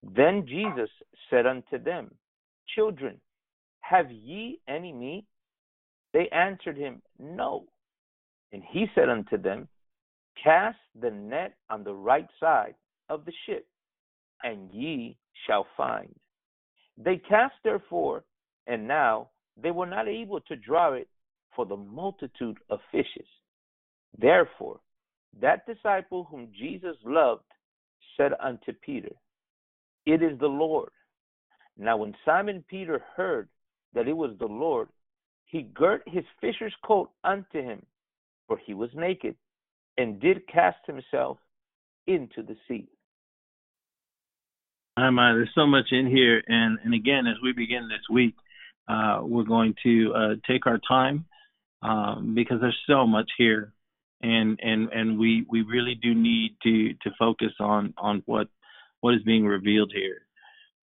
Then 0.04 0.46
Jesus 0.48 0.89
said 1.30 1.46
unto 1.46 1.82
them, 1.82 2.13
Children, 2.75 3.20
have 3.82 4.12
ye 4.12 4.60
any 4.68 4.92
meat? 4.92 5.25
They 6.13 6.30
answered 6.30 6.77
him, 6.77 7.01
No. 7.20 7.66
And 8.51 8.63
he 8.63 8.88
said 8.96 9.10
unto 9.10 9.38
them, 9.38 9.68
Cast 10.42 10.77
the 11.00 11.12
net 11.12 11.56
on 11.70 11.84
the 11.84 11.94
right 11.94 12.27
side 12.39 12.75
of 13.10 13.25
the 13.25 13.34
ship, 13.46 13.66
and 14.44 14.72
ye 14.72 15.18
shall 15.46 15.66
find. 15.75 16.13
They 16.98 17.18
cast 17.18 17.56
therefore, 17.63 18.24
and 18.68 18.88
now 18.88 19.30
they 19.62 19.72
were 19.72 19.86
not 19.86 20.08
able 20.08 20.40
to 20.42 20.56
draw 20.56 20.94
it 20.94 21.08
for 21.56 21.66
the 21.66 21.76
multitude 21.76 22.58
of 22.70 22.80
fishes. 22.92 23.28
Therefore, 24.18 24.80
that 25.42 25.66
disciple 25.66 26.28
whom 26.30 26.50
Jesus 26.58 26.96
loved 27.06 27.44
said 28.16 28.32
unto 28.42 28.74
Peter, 28.74 29.12
It 30.06 30.22
is 30.22 30.40
the 30.40 30.48
Lord. 30.48 30.90
Now, 31.78 31.98
when 31.98 32.16
Simon 32.26 32.64
Peter 32.68 33.04
heard 33.16 33.50
that 33.94 34.08
it 34.08 34.16
was 34.16 34.32
the 34.40 34.48
Lord, 34.48 34.90
he 35.46 35.62
girt 35.62 36.04
his 36.08 36.26
fisher's 36.42 36.74
coat 36.84 37.10
unto 37.24 37.62
him, 37.62 37.86
for 38.48 38.58
he 38.58 38.74
was 38.74 38.90
naked, 38.96 39.36
and 39.98 40.20
did 40.20 40.48
cast 40.48 40.80
himself 40.86 41.38
into 42.08 42.42
the 42.42 42.56
sea. 42.68 42.88
Hi, 44.98 45.10
my. 45.10 45.34
There's 45.34 45.52
so 45.54 45.68
much 45.68 45.92
in 45.92 46.08
here, 46.08 46.42
and 46.48 46.80
and 46.84 46.94
again, 46.94 47.28
as 47.28 47.36
we 47.44 47.54
begin 47.54 47.88
this 47.88 48.02
week, 48.12 48.34
uh, 48.88 49.20
we're 49.24 49.44
going 49.44 49.75
to 49.84 50.13
uh, 50.15 50.36
take 50.48 50.65
our 50.65 50.79
time 50.88 51.25
um, 51.82 52.34
because 52.36 52.60
there's 52.62 52.79
so 52.88 53.06
much 53.06 53.29
here, 53.38 53.74
and 54.22 54.60
and 54.62 54.89
and 54.91 55.20
we 55.20 55.46
we 55.50 55.62
really 55.62 55.96
do 55.96 56.13
need 56.15 56.56
to 56.63 56.94
to 57.03 57.15
focus 57.17 57.53
on 57.60 57.94
on 57.98 58.24
what 58.25 58.48
what 59.01 59.13
is 59.13 59.24
being 59.24 59.46
revealed 59.46 59.91
here. 59.94 60.22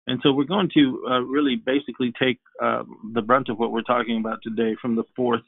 And 0.07 0.21
so 0.23 0.33
we're 0.33 0.45
going 0.45 0.71
to 0.73 1.05
uh, 1.11 1.21
really 1.21 1.57
basically 1.57 2.13
take 2.19 2.41
uh, 2.63 2.83
the 3.13 3.21
brunt 3.21 3.51
of 3.51 3.59
what 3.59 3.73
we're 3.73 3.83
talking 3.83 4.19
about 4.19 4.39
today 4.43 4.75
from 4.81 4.97
the 4.97 5.05
fourth 5.15 5.43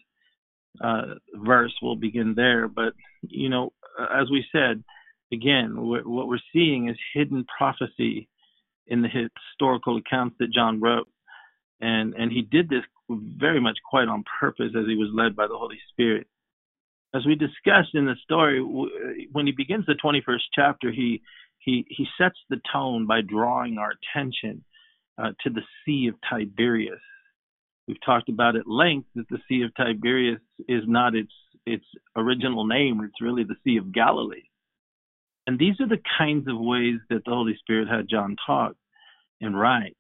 uh, 0.83 1.15
verse. 1.35 1.73
We'll 1.81 1.97
begin 1.97 2.35
there. 2.35 2.69
But, 2.69 2.93
you 3.23 3.49
know, 3.49 3.73
as 3.99 4.31
we 4.31 4.45
said, 4.53 4.85
again, 5.33 5.77
what 5.79 6.29
we're 6.29 6.39
seeing 6.53 6.91
is 6.91 6.97
hidden 7.15 7.47
prophecy 7.57 8.29
in 8.87 9.01
the 9.01 9.09
historical 9.09 9.97
accounts 9.97 10.37
that 10.41 10.53
John 10.53 10.79
wrote. 10.79 11.09
And, 11.81 12.15
and 12.15 12.31
he 12.31 12.43
did 12.43 12.69
this 12.69 12.85
very 13.09 13.61
much 13.61 13.79
quite 13.89 14.09
on 14.09 14.25
purpose 14.41 14.73
as 14.77 14.87
he 14.87 14.97
was 14.97 15.09
led 15.13 15.35
by 15.35 15.47
the 15.47 15.57
Holy 15.57 15.79
Spirit. 15.91 16.27
As 17.15 17.27
we 17.27 17.35
discussed 17.35 17.95
in 17.95 18.05
the 18.05 18.15
story, 18.23 18.61
when 18.61 19.47
he 19.47 19.53
begins 19.53 19.87
the 19.87 19.95
21st 19.95 20.43
chapter, 20.55 20.91
he 20.93 21.23
he 21.59 21.85
he 21.89 22.07
sets 22.17 22.39
the 22.49 22.61
tone 22.73 23.07
by 23.07 23.21
drawing 23.21 23.79
our 23.79 23.93
attention 23.93 24.65
uh, 25.19 25.33
to 25.43 25.51
the 25.51 25.63
Sea 25.85 26.09
of 26.09 26.15
Tiberias. 26.29 27.01
We've 27.87 28.01
talked 28.05 28.29
about 28.29 28.57
at 28.57 28.69
length 28.69 29.09
that 29.17 29.29
the 29.29 29.41
Sea 29.49 29.63
of 29.63 29.75
Tiberias 29.75 30.41
is 30.69 30.85
not 30.87 31.15
its 31.15 31.33
its 31.67 31.85
original 32.17 32.67
name; 32.67 33.01
it's 33.03 33.21
really 33.21 33.45
the 33.45 33.57
Sea 33.65 33.77
of 33.77 33.93
Galilee. 33.93 34.45
And 35.47 35.59
these 35.59 35.81
are 35.81 35.89
the 35.89 36.03
kinds 36.19 36.47
of 36.49 36.59
ways 36.59 37.01
that 37.09 37.25
the 37.25 37.33
Holy 37.33 37.57
Spirit 37.59 37.89
had 37.89 38.09
John 38.09 38.37
talk 38.47 38.77
and 39.41 39.59
write. 39.59 39.97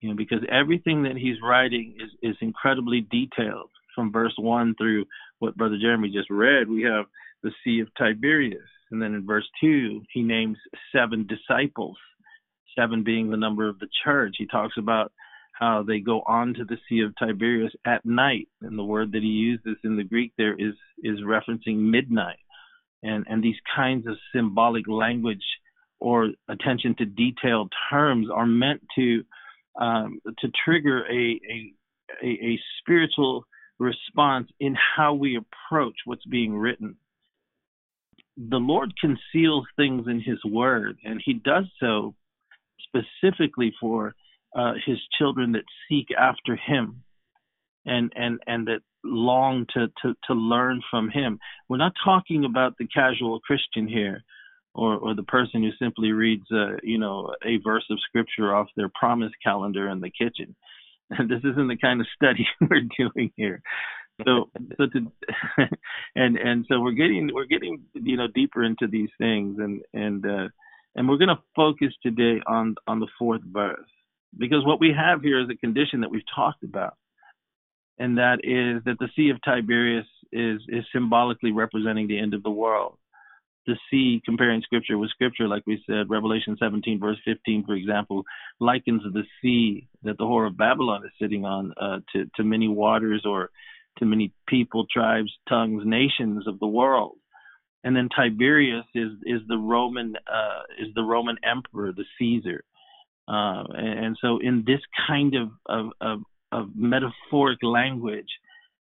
You 0.00 0.10
know, 0.10 0.16
because 0.16 0.40
everything 0.50 1.02
that 1.04 1.16
he's 1.16 1.36
writing 1.42 1.96
is 1.98 2.10
is 2.22 2.36
incredibly 2.40 3.06
detailed. 3.10 3.70
From 3.94 4.12
verse 4.12 4.34
one 4.38 4.74
through 4.76 5.04
what 5.40 5.56
Brother 5.56 5.76
Jeremy 5.80 6.10
just 6.10 6.30
read, 6.30 6.68
we 6.68 6.82
have 6.82 7.06
the 7.42 7.50
Sea 7.64 7.80
of 7.80 7.88
Tiberias 7.98 8.62
and 8.90 9.00
then 9.00 9.14
in 9.14 9.26
verse 9.26 9.48
2, 9.60 10.02
he 10.12 10.22
names 10.22 10.58
seven 10.94 11.26
disciples, 11.26 11.96
seven 12.76 13.04
being 13.04 13.30
the 13.30 13.36
number 13.36 13.68
of 13.68 13.78
the 13.78 13.88
church. 14.04 14.34
He 14.38 14.46
talks 14.46 14.74
about 14.78 15.12
how 15.52 15.84
they 15.86 16.00
go 16.00 16.22
on 16.26 16.54
to 16.54 16.64
the 16.64 16.78
Sea 16.88 17.00
of 17.00 17.14
Tiberias 17.16 17.72
at 17.86 18.04
night. 18.04 18.48
And 18.62 18.78
the 18.78 18.84
word 18.84 19.12
that 19.12 19.22
he 19.22 19.28
uses 19.28 19.76
in 19.84 19.96
the 19.96 20.04
Greek 20.04 20.32
there 20.36 20.54
is, 20.54 20.74
is 21.02 21.20
referencing 21.20 21.76
midnight. 21.76 22.38
And, 23.02 23.26
and 23.28 23.42
these 23.42 23.56
kinds 23.74 24.06
of 24.06 24.16
symbolic 24.34 24.88
language 24.88 25.44
or 26.00 26.30
attention 26.48 26.94
to 26.96 27.04
detailed 27.04 27.72
terms 27.90 28.28
are 28.34 28.46
meant 28.46 28.82
to 28.96 29.22
um, 29.78 30.20
to 30.38 30.50
trigger 30.64 31.04
a, 31.06 31.40
a, 31.50 31.72
a, 32.22 32.26
a 32.26 32.60
spiritual 32.80 33.44
response 33.78 34.48
in 34.60 34.76
how 34.96 35.14
we 35.14 35.38
approach 35.38 35.94
what's 36.04 36.26
being 36.26 36.54
written 36.54 36.96
the 38.48 38.58
Lord 38.58 38.92
conceals 38.98 39.66
things 39.76 40.06
in 40.08 40.20
His 40.20 40.42
Word, 40.44 40.98
and 41.04 41.20
He 41.24 41.34
does 41.34 41.64
so 41.78 42.14
specifically 42.82 43.74
for 43.80 44.14
uh, 44.56 44.74
His 44.86 44.98
children 45.18 45.52
that 45.52 45.64
seek 45.88 46.08
after 46.18 46.56
Him, 46.56 47.02
and 47.84 48.12
and 48.16 48.38
and 48.46 48.66
that 48.68 48.80
long 49.04 49.66
to 49.74 49.88
to 50.02 50.14
to 50.26 50.34
learn 50.34 50.80
from 50.90 51.10
Him. 51.10 51.38
We're 51.68 51.76
not 51.76 51.92
talking 52.02 52.44
about 52.44 52.78
the 52.78 52.86
casual 52.86 53.40
Christian 53.40 53.86
here, 53.86 54.22
or 54.74 54.96
or 54.96 55.14
the 55.14 55.22
person 55.24 55.62
who 55.62 55.70
simply 55.84 56.12
reads 56.12 56.44
uh, 56.52 56.76
you 56.82 56.98
know 56.98 57.34
a 57.44 57.58
verse 57.58 57.84
of 57.90 57.98
Scripture 58.08 58.54
off 58.54 58.68
their 58.76 58.90
promise 58.98 59.32
calendar 59.42 59.88
in 59.88 60.00
the 60.00 60.10
kitchen. 60.10 60.54
this 61.10 61.40
isn't 61.44 61.68
the 61.68 61.76
kind 61.76 62.00
of 62.00 62.06
study 62.14 62.46
we're 62.60 62.82
doing 62.96 63.32
here. 63.36 63.62
So 64.26 64.50
so 64.76 64.86
to 64.86 65.66
and 66.14 66.36
and 66.36 66.66
so 66.68 66.80
we're 66.80 66.92
getting 66.92 67.30
we're 67.32 67.46
getting 67.46 67.80
you 67.94 68.16
know 68.16 68.26
deeper 68.34 68.62
into 68.64 68.86
these 68.86 69.10
things 69.18 69.58
and 69.58 69.82
and 69.92 70.24
uh 70.24 70.48
and 70.96 71.08
we're 71.08 71.18
going 71.18 71.28
to 71.28 71.38
focus 71.54 71.94
today 72.02 72.40
on 72.46 72.74
on 72.86 73.00
the 73.00 73.08
fourth 73.18 73.42
verse. 73.44 73.88
Because 74.38 74.64
what 74.64 74.80
we 74.80 74.92
have 74.96 75.22
here 75.22 75.40
is 75.40 75.48
a 75.50 75.56
condition 75.56 76.02
that 76.02 76.10
we've 76.10 76.22
talked 76.34 76.62
about 76.62 76.94
and 78.00 78.16
that 78.18 78.38
is 78.42 78.82
that 78.84 78.98
the 78.98 79.08
sea 79.14 79.30
of 79.30 79.40
tiberias 79.42 80.06
is 80.32 80.60
is 80.68 80.84
symbolically 80.92 81.52
representing 81.52 82.08
the 82.08 82.18
end 82.18 82.34
of 82.34 82.42
the 82.42 82.50
world 82.50 82.96
the 83.66 83.76
sea 83.90 84.22
comparing 84.24 84.62
scripture 84.62 84.96
with 84.96 85.10
scripture 85.10 85.46
like 85.46 85.62
we 85.66 85.82
said 85.86 86.08
revelation 86.08 86.56
17 86.58 86.98
verse 86.98 87.18
15 87.24 87.64
for 87.66 87.74
example 87.74 88.24
likens 88.58 89.02
the 89.12 89.22
sea 89.42 89.86
that 90.02 90.16
the 90.18 90.24
whore 90.24 90.46
of 90.46 90.56
babylon 90.56 91.04
is 91.04 91.12
sitting 91.20 91.44
on 91.44 91.72
uh, 91.80 91.98
to 92.12 92.24
to 92.36 92.42
many 92.42 92.68
waters 92.68 93.24
or 93.26 93.50
to 93.98 94.06
many 94.06 94.32
people, 94.48 94.86
tribes, 94.92 95.32
tongues, 95.48 95.82
nations 95.84 96.46
of 96.46 96.58
the 96.58 96.66
world. 96.66 97.16
And 97.84 97.96
then 97.96 98.08
Tiberius 98.14 98.84
is 98.94 99.12
is 99.24 99.40
the 99.48 99.56
Roman 99.56 100.14
uh, 100.30 100.62
is 100.78 100.88
the 100.94 101.02
Roman 101.02 101.36
emperor, 101.44 101.92
the 101.92 102.04
Caesar. 102.18 102.64
Uh, 103.28 103.62
and, 103.74 104.04
and, 104.06 104.18
so, 104.20 104.38
in 104.42 104.64
this 104.66 104.80
kind 105.06 105.36
of, 105.36 105.50
of, 105.66 105.92
of, 106.00 106.18
of 106.50 106.68
metaphoric 106.74 107.60
language 107.62 108.26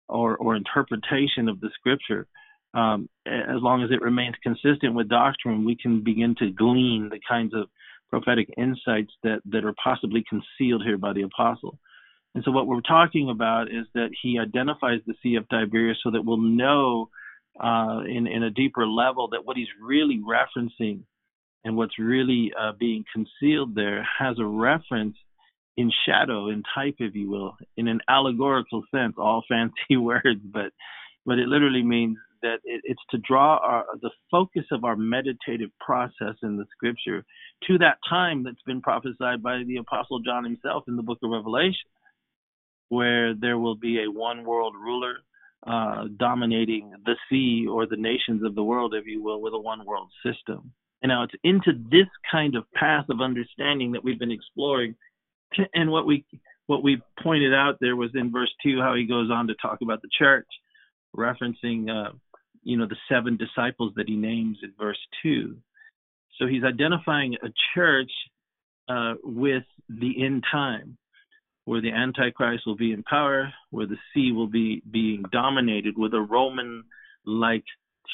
or, 0.08 0.36
or 0.38 0.56
interpretation 0.56 1.48
of 1.48 1.60
the 1.62 1.70
scripture, 1.76 2.26
um, 2.74 3.10
as 3.26 3.62
long 3.62 3.84
as 3.84 3.92
it 3.92 4.02
remains 4.02 4.36
consistent 4.44 4.94
with 4.94 5.10
doctrine, 5.10 5.66
we 5.66 5.76
can 5.76 6.04
begin 6.04 6.36
to 6.40 6.52
glean 6.52 7.10
the 7.12 7.20
kinds 7.28 7.54
of 7.54 7.68
prophetic 8.10 8.50
insights 8.58 9.12
that, 9.24 9.42
that 9.46 9.66
are 9.66 9.76
possibly 9.84 10.24
concealed 10.28 10.84
here 10.84 10.98
by 10.98 11.14
the 11.14 11.24
apostle. 11.24 11.78
And 12.36 12.44
so 12.44 12.52
what 12.52 12.68
we're 12.68 12.82
talking 12.82 13.30
about 13.30 13.70
is 13.70 13.86
that 13.96 14.10
he 14.22 14.40
identifies 14.40 15.00
the 15.06 15.16
Sea 15.22 15.36
of 15.36 15.50
Tiberias 15.50 15.98
so 16.04 16.12
that 16.12 16.24
we'll 16.24 16.38
know 16.38 17.10
uh, 17.60 18.02
in, 18.08 18.28
in 18.28 18.44
a 18.44 18.52
deeper 18.52 18.86
level 18.86 19.30
that 19.30 19.46
what 19.46 19.58
he's 19.58 19.68
really 19.82 20.20
referencing 20.20 21.02
and 21.64 21.76
what's 21.76 22.00
really 22.00 22.52
uh, 22.60 22.72
being 22.80 23.04
concealed 23.14 23.76
there 23.76 24.08
has 24.18 24.38
a 24.40 24.46
reference 24.46 25.18
in 25.76 25.92
shadow, 26.06 26.50
in 26.50 26.64
type, 26.76 26.96
if 27.00 27.16
you 27.16 27.30
will, 27.30 27.56
in 27.78 27.88
an 27.88 28.00
allegorical 28.08 28.84
sense, 28.94 29.14
all 29.18 29.44
fancy 29.48 29.74
words, 29.98 30.42
but 30.44 30.72
but 31.26 31.38
it 31.38 31.48
literally 31.48 31.84
means 31.84 32.18
that 32.41 32.60
it, 32.63 32.81
it's 32.84 33.01
to 33.12 33.17
draw 33.17 33.58
our, 33.58 33.86
the 34.01 34.12
focus 34.31 34.65
of 34.72 34.84
our 34.84 34.96
meditative 34.96 35.69
process 35.79 36.36
in 36.43 36.58
the 36.58 36.65
scripture 36.72 37.24
to 37.67 37.77
that 37.77 37.98
time 38.10 38.43
that's 38.43 38.62
been 38.65 38.81
prophesied 38.81 39.41
by 39.43 39.63
the 39.67 39.77
apostle 39.77 40.19
John 40.19 40.43
himself 40.43 40.84
in 40.88 40.96
the 40.96 41.03
book 41.03 41.19
of 41.24 41.31
Revelation 41.31 41.89
where 42.89 43.34
there 43.36 43.58
will 43.58 43.75
be 43.75 44.03
a 44.03 44.12
one 44.12 44.43
world 44.43 44.75
ruler 44.75 45.17
uh, 45.65 46.05
dominating 46.17 46.91
the 47.05 47.15
sea 47.29 47.67
or 47.69 47.86
the 47.86 47.96
nations 47.96 48.43
of 48.43 48.55
the 48.55 48.63
world, 48.63 48.93
if 48.93 49.05
you 49.05 49.24
will, 49.24 49.41
with 49.41 49.53
a 49.53 49.60
one 49.60 49.86
world 49.86 50.10
system. 50.25 50.72
And 51.01 51.10
now 51.10 51.24
it's 51.24 51.34
into 51.43 51.72
this 51.89 52.08
kind 52.29 52.55
of 52.55 52.69
path 52.74 53.05
of 53.10 53.22
understanding 53.22 53.93
that 53.93 54.03
we've 54.03 54.19
been 54.19 54.31
exploring. 54.31 54.96
And 55.74 55.91
what 55.91 56.05
we 56.05 56.25
what 56.67 56.84
we 56.84 57.01
pointed 57.24 57.53
out 57.53 57.77
there 57.81 57.96
was 57.96 58.12
in 58.13 58.31
verse 58.31 58.53
two 58.62 58.79
how 58.79 58.93
he 58.93 59.05
goes 59.05 59.31
on 59.31 59.48
to 59.48 59.55
talk 59.55 59.79
about 59.81 60.01
the 60.01 60.10
church, 60.17 60.48
referencing 61.15 61.89
uh, 61.89 62.12
you 62.70 62.78
know 62.78 62.88
the 62.88 62.96
seven 63.10 63.36
disciples 63.36 63.94
that 63.96 64.08
he 64.08 64.16
names 64.16 64.60
in 64.62 64.72
verse 64.80 65.00
two. 65.24 65.58
So 66.38 66.46
he's 66.46 66.64
identifying 66.64 67.36
a 67.44 67.48
church 67.74 68.12
uh, 68.88 69.16
with 69.24 69.64
the 69.90 70.24
end 70.24 70.44
time 70.52 70.98
where 71.66 71.82
the 71.82 71.92
Antichrist 71.92 72.64
will 72.66 72.78
be 72.78 72.94
in 72.94 73.04
power, 73.04 73.52
where 73.72 73.88
the 73.88 73.98
sea 74.14 74.32
will 74.32 74.48
be 74.48 74.82
being 74.90 75.24
dominated 75.32 75.98
with 75.98 76.14
a 76.14 76.22
Roman 76.22 76.84
like 77.26 77.64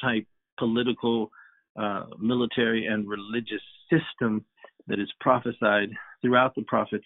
type 0.02 0.26
political, 0.58 1.32
uh, 1.78 2.06
military, 2.20 2.86
and 2.86 3.08
religious 3.08 3.62
system 3.90 4.46
that 4.88 5.00
is 5.00 5.12
prophesied 5.20 5.90
throughout 6.22 6.56
the 6.56 6.64
prophets 6.64 7.06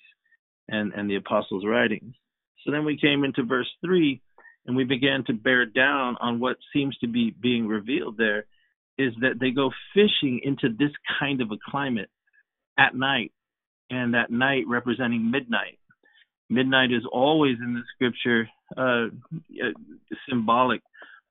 and, 0.68 0.94
and 0.94 1.10
the 1.10 1.16
apostles' 1.16 1.66
writings. 1.66 2.14
So 2.64 2.72
then 2.72 2.86
we 2.86 2.98
came 2.98 3.24
into 3.24 3.44
verse 3.44 3.70
3 3.84 4.22
and 4.70 4.78
we 4.78 4.84
began 4.84 5.24
to 5.26 5.34
bear 5.34 5.66
down 5.66 6.16
on 6.22 6.40
what 6.40 6.58
seems 6.72 6.96
to 7.00 7.08
be 7.08 7.32
being 7.42 7.68
revealed 7.68 8.20
there 8.20 8.46
is 9.00 9.12
that 9.20 9.40
they 9.40 9.50
go 9.50 9.72
fishing 9.96 10.42
into 10.44 10.70
this 10.70 10.92
kind 11.20 11.42
of 11.42 11.50
a 11.52 11.58
climate 11.72 12.12
at 12.78 12.94
night 12.94 13.32
and 13.90 14.14
that 14.14 14.30
night 14.30 14.66
representing 14.68 15.32
midnight. 15.32 15.80
Midnight 16.52 16.92
is 16.92 17.02
always 17.12 17.58
in 17.60 17.74
the 17.74 17.82
scripture 17.96 18.48
uh, 18.78 19.08
uh, 19.60 19.74
symbolic 20.30 20.82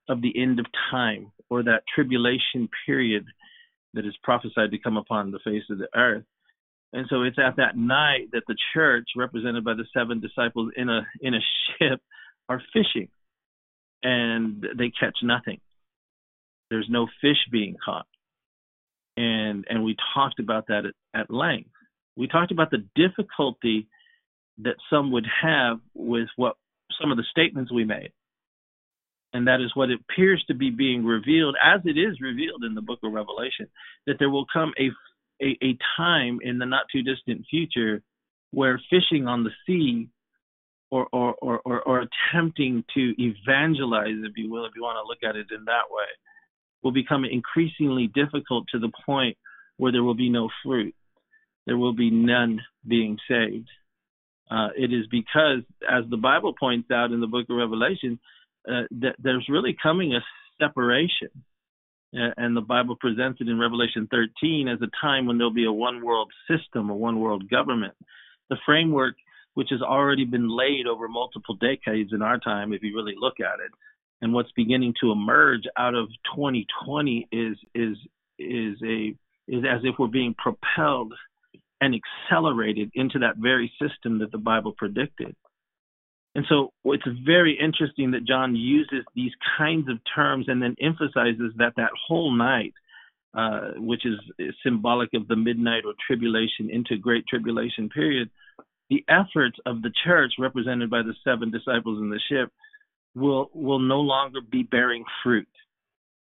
of 0.09 0.21
the 0.21 0.33
end 0.37 0.59
of 0.59 0.67
time 0.91 1.31
or 1.49 1.63
that 1.63 1.85
tribulation 1.95 2.69
period 2.87 3.25
that 3.95 4.05
is 4.05 4.17
prophesied 4.25 4.73
to 4.73 4.79
come 4.79 4.97
upon 4.97 5.31
the 5.31 5.39
face 5.45 5.63
of 5.71 5.79
the 5.79 5.87
earth. 5.95 6.25
And 6.93 7.07
so 7.09 7.23
it's 7.23 7.39
at 7.39 7.55
that 7.59 7.77
night 7.77 8.31
that 8.33 8.43
the 8.49 8.57
church, 8.75 9.11
represented 9.15 9.65
by 9.65 9.75
the 9.75 9.87
seven 9.97 10.19
disciples 10.19 10.73
in 10.77 10.89
a 10.89 11.07
in 11.21 11.35
a 11.35 11.41
ship, 11.79 12.01
are 12.49 12.61
fishing, 12.73 13.09
and 14.03 14.65
they 14.77 14.91
catch 14.91 15.17
nothing. 15.23 15.61
There's 16.71 16.89
no 16.89 17.07
fish 17.21 17.39
being 17.51 17.77
caught, 17.83 18.07
and 19.17 19.65
and 19.69 19.85
we 19.85 19.97
talked 20.15 20.39
about 20.39 20.67
that 20.69 20.85
at, 20.87 21.21
at 21.21 21.31
length. 21.31 21.71
We 22.17 22.29
talked 22.29 22.53
about 22.53 22.71
the 22.71 22.85
difficulty 22.95 23.89
that 24.59 24.77
some 24.91 25.13
would 25.13 25.27
have 25.43 25.79
with 25.95 26.29
what 26.37 26.57
some 27.01 27.11
of 27.11 27.17
the 27.17 27.25
statements 27.31 27.73
we 27.73 27.85
made, 27.85 28.13
and 29.33 29.47
that 29.47 29.61
is 29.61 29.75
what 29.75 29.89
appears 29.91 30.45
to 30.49 30.55
be 30.55 30.71
being 30.71 31.05
revealed 31.05 31.57
as 31.63 31.81
it 31.85 31.97
is 31.99 32.21
revealed 32.21 32.65
in 32.65 32.75
the 32.75 32.83
book 32.83 32.99
of 33.03 33.13
Revelation, 33.13 33.69
that 34.07 34.17
there 34.19 34.31
will 34.31 34.47
come 34.53 34.73
a 34.79 34.91
a, 35.41 35.57
a 35.63 35.79
time 35.97 36.39
in 36.43 36.59
the 36.59 36.67
not 36.67 36.87
too 36.93 37.03
distant 37.03 37.47
future 37.49 38.03
where 38.51 38.81
fishing 38.91 39.27
on 39.27 39.45
the 39.45 39.51
sea 39.67 40.09
or, 40.91 41.07
or, 41.13 41.35
or, 41.43 41.81
or, 41.83 42.07
attempting 42.33 42.83
to 42.95 43.15
evangelize, 43.19 44.17
if 44.25 44.33
you 44.37 44.51
will, 44.51 44.65
if 44.65 44.73
you 44.75 44.83
want 44.83 44.97
to 44.97 45.07
look 45.07 45.23
at 45.23 45.37
it 45.37 45.47
in 45.55 45.65
that 45.67 45.91
way, 45.91 46.07
will 46.83 46.93
become 46.93 47.25
increasingly 47.25 48.07
difficult 48.07 48.67
to 48.73 48.79
the 48.79 48.91
point 49.05 49.37
where 49.77 49.93
there 49.93 50.03
will 50.03 50.15
be 50.15 50.31
no 50.31 50.49
fruit. 50.65 50.95
There 51.67 51.77
will 51.77 51.93
be 51.93 52.11
none 52.11 52.61
being 52.87 53.19
saved. 53.29 53.69
Uh, 54.51 54.69
it 54.77 54.93
is 54.93 55.07
because, 55.11 55.61
as 55.89 56.05
the 56.09 56.17
Bible 56.17 56.55
points 56.59 56.91
out 56.91 57.13
in 57.13 57.21
the 57.21 57.27
book 57.27 57.47
of 57.51 57.57
Revelation, 57.57 58.19
uh, 58.67 58.85
that 59.03 59.17
there's 59.19 59.47
really 59.51 59.77
coming 59.83 60.15
a 60.15 60.21
separation 60.59 61.29
and 62.13 62.57
the 62.57 62.63
Bible 62.63 62.97
presents 62.97 63.41
it 63.41 63.49
in 63.49 63.59
Revelation 63.59 64.09
13 64.11 64.69
as 64.69 64.79
a 64.81 64.89
time 65.01 65.27
when 65.27 65.37
there'll 65.37 65.53
be 65.53 65.67
a 65.67 65.73
one 65.73 66.05
world 66.05 66.33
system, 66.49 66.91
a 66.91 66.95
one 66.95 67.21
world 67.21 67.49
government. 67.51 67.95
The 68.49 68.57
framework, 68.65 69.17
which 69.59 69.71
has 69.71 69.83
already 69.83 70.25
been 70.25 70.49
laid 70.49 70.87
over 70.87 71.09
multiple 71.09 71.57
decades 71.57 72.13
in 72.13 72.23
our 72.23 72.39
time, 72.39 72.73
if 72.73 72.81
you 72.85 72.95
really 72.95 73.17
look 73.19 73.41
at 73.41 73.59
it, 73.59 73.73
and 74.23 74.33
what's 74.33 74.53
beginning 74.53 74.95
to 75.01 75.11
emerge 75.11 75.63
out 75.77 75.97
of 75.97 76.07
2020 76.37 77.27
is 77.33 77.57
is 77.75 77.97
is 78.39 78.77
a 78.85 79.17
is 79.49 79.65
as 79.69 79.81
if 79.83 79.97
we're 79.99 80.07
being 80.07 80.33
propelled 80.39 81.13
and 81.81 81.93
accelerated 81.93 82.93
into 82.95 83.19
that 83.19 83.37
very 83.37 83.73
system 83.83 84.21
that 84.21 84.31
the 84.31 84.39
Bible 84.39 84.75
predicted. 84.79 85.35
And 86.37 86.45
so 86.49 86.73
it's 86.85 87.09
very 87.27 87.59
interesting 87.61 88.13
that 88.13 88.25
John 88.25 88.55
uses 88.55 89.05
these 89.17 89.33
kinds 89.59 89.89
of 89.89 89.99
terms 90.15 90.45
and 90.47 90.63
then 90.63 90.77
emphasizes 90.81 91.53
that 91.57 91.73
that 91.79 91.91
whole 92.07 92.31
night, 92.31 92.75
uh, 93.35 93.73
which 93.77 94.07
is, 94.07 94.21
is 94.39 94.55
symbolic 94.63 95.09
of 95.15 95.27
the 95.27 95.35
midnight 95.35 95.83
or 95.85 95.95
tribulation 96.07 96.71
into 96.71 96.97
great 96.97 97.27
tribulation 97.27 97.89
period, 97.89 98.31
the 98.91 99.05
efforts 99.09 99.59
of 99.67 99.83
the 99.83 99.93
church 100.05 100.33
represented 100.39 100.91
by 100.91 101.03
the 101.03 101.15
seven 101.25 101.51
disciples 101.51 102.01
in 102.01 102.11
the 102.11 102.21
ship 102.31 102.51
will 103.15 103.51
will 103.53 103.79
no 103.79 104.01
longer 104.01 104.41
be 104.41 104.63
bearing 104.63 105.05
fruit. 105.23 105.49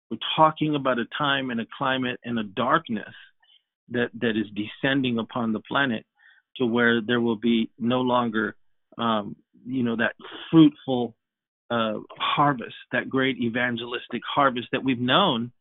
We're 0.09 0.17
talking 0.35 0.75
about 0.75 0.99
a 0.99 1.05
time 1.17 1.49
and 1.49 1.59
a 1.59 1.65
climate 1.77 2.19
and 2.23 2.39
a 2.39 2.43
darkness 2.43 3.13
that 3.89 4.09
that 4.19 4.31
is 4.31 4.47
descending 4.55 5.19
upon 5.19 5.53
the 5.53 5.61
planet 5.61 6.05
to 6.57 6.65
where 6.65 7.01
there 7.01 7.21
will 7.21 7.35
be 7.35 7.69
no 7.77 8.01
longer 8.01 8.55
um, 8.97 9.35
you 9.65 9.83
know 9.83 9.95
that 9.95 10.15
fruitful 10.51 11.15
uh, 11.69 11.95
harvest, 12.17 12.75
that 12.91 13.09
great 13.09 13.37
evangelistic 13.37 14.21
harvest 14.33 14.67
that 14.71 14.83
we've 14.83 14.99
known 14.99 15.51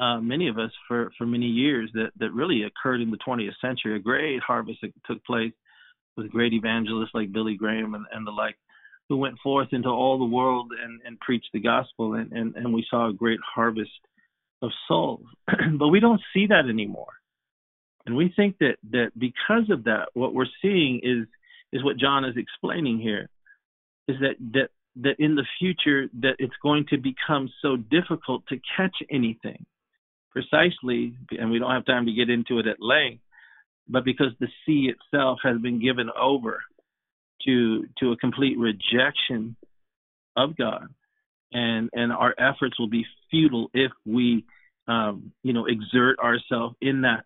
uh, 0.00 0.18
many 0.18 0.48
of 0.48 0.58
us 0.58 0.70
for 0.88 1.12
for 1.16 1.26
many 1.26 1.46
years 1.46 1.90
that 1.94 2.10
that 2.18 2.32
really 2.32 2.62
occurred 2.64 3.00
in 3.00 3.10
the 3.10 3.18
20th 3.26 3.52
century. 3.60 3.96
A 3.96 4.00
great 4.00 4.40
harvest 4.42 4.80
that 4.82 4.92
took 5.06 5.24
place 5.24 5.52
with 6.16 6.30
great 6.30 6.52
evangelists 6.52 7.14
like 7.14 7.32
Billy 7.32 7.56
Graham 7.56 7.94
and, 7.94 8.06
and 8.12 8.26
the 8.26 8.30
like, 8.30 8.56
who 9.08 9.16
went 9.16 9.38
forth 9.42 9.68
into 9.72 9.88
all 9.88 10.18
the 10.18 10.24
world 10.24 10.72
and, 10.82 11.00
and 11.04 11.20
preached 11.20 11.50
the 11.52 11.60
gospel, 11.60 12.14
and, 12.14 12.32
and 12.32 12.54
and 12.56 12.72
we 12.72 12.86
saw 12.88 13.08
a 13.08 13.12
great 13.12 13.40
harvest 13.54 13.90
of 14.62 14.70
souls. 14.88 15.26
but 15.78 15.88
we 15.88 16.00
don't 16.00 16.20
see 16.32 16.46
that 16.46 16.68
anymore, 16.68 17.12
and 18.06 18.16
we 18.16 18.32
think 18.34 18.56
that 18.58 18.76
that 18.90 19.10
because 19.18 19.70
of 19.70 19.84
that, 19.84 20.08
what 20.14 20.34
we're 20.34 20.46
seeing 20.62 21.00
is 21.02 21.26
is 21.72 21.84
what 21.84 21.98
John 21.98 22.24
is 22.24 22.36
explaining 22.36 22.98
here 22.98 23.28
is 24.08 24.16
that 24.20 24.36
that 24.52 24.68
that 24.96 25.16
in 25.18 25.34
the 25.34 25.46
future 25.58 26.08
that 26.20 26.36
it's 26.38 26.54
going 26.62 26.86
to 26.90 26.98
become 26.98 27.50
so 27.62 27.76
difficult 27.76 28.46
to 28.48 28.60
catch 28.76 28.96
anything 29.10 29.64
precisely 30.30 31.14
and 31.30 31.50
we 31.50 31.58
don't 31.58 31.70
have 31.70 31.86
time 31.86 32.06
to 32.06 32.12
get 32.12 32.30
into 32.30 32.58
it 32.58 32.66
at 32.66 32.80
length 32.80 33.22
but 33.92 34.04
because 34.04 34.32
the 34.40 34.48
sea 34.66 34.90
itself 34.90 35.38
has 35.44 35.58
been 35.60 35.80
given 35.80 36.08
over 36.20 36.62
to 37.44 37.84
to 37.98 38.12
a 38.12 38.16
complete 38.16 38.58
rejection 38.58 39.56
of 40.36 40.56
God 40.56 40.88
and 41.52 41.90
and 41.92 42.12
our 42.12 42.34
efforts 42.38 42.78
will 42.78 42.88
be 42.88 43.04
futile 43.30 43.70
if 43.74 43.92
we 44.06 44.44
um, 44.88 45.32
you 45.42 45.52
know 45.52 45.66
exert 45.66 46.18
ourselves 46.18 46.74
in 46.80 47.02
that 47.02 47.24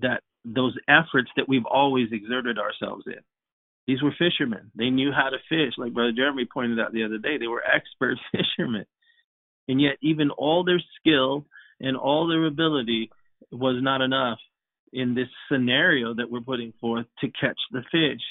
that 0.00 0.22
those 0.44 0.76
efforts 0.88 1.30
that 1.36 1.48
we've 1.48 1.66
always 1.66 2.08
exerted 2.12 2.58
ourselves 2.58 3.04
in 3.06 3.20
these 3.88 4.02
were 4.02 4.14
fishermen. 4.18 4.70
They 4.76 4.90
knew 4.90 5.12
how 5.12 5.30
to 5.30 5.38
fish. 5.48 5.72
Like 5.78 5.94
Brother 5.94 6.12
Jeremy 6.14 6.44
pointed 6.44 6.78
out 6.78 6.92
the 6.92 7.04
other 7.04 7.16
day, 7.16 7.38
they 7.38 7.46
were 7.46 7.62
expert 7.64 8.18
fishermen. 8.32 8.84
And 9.66 9.80
yet, 9.80 9.96
even 10.02 10.30
all 10.30 10.62
their 10.62 10.80
skill 11.00 11.46
and 11.80 11.96
all 11.96 12.28
their 12.28 12.44
ability 12.44 13.10
was 13.50 13.82
not 13.82 14.02
enough 14.02 14.38
in 14.92 15.14
this 15.14 15.28
scenario 15.50 16.14
that 16.14 16.30
we're 16.30 16.40
putting 16.40 16.72
forth 16.80 17.06
to 17.20 17.28
catch 17.28 17.58
the 17.72 17.82
fish. 17.90 18.22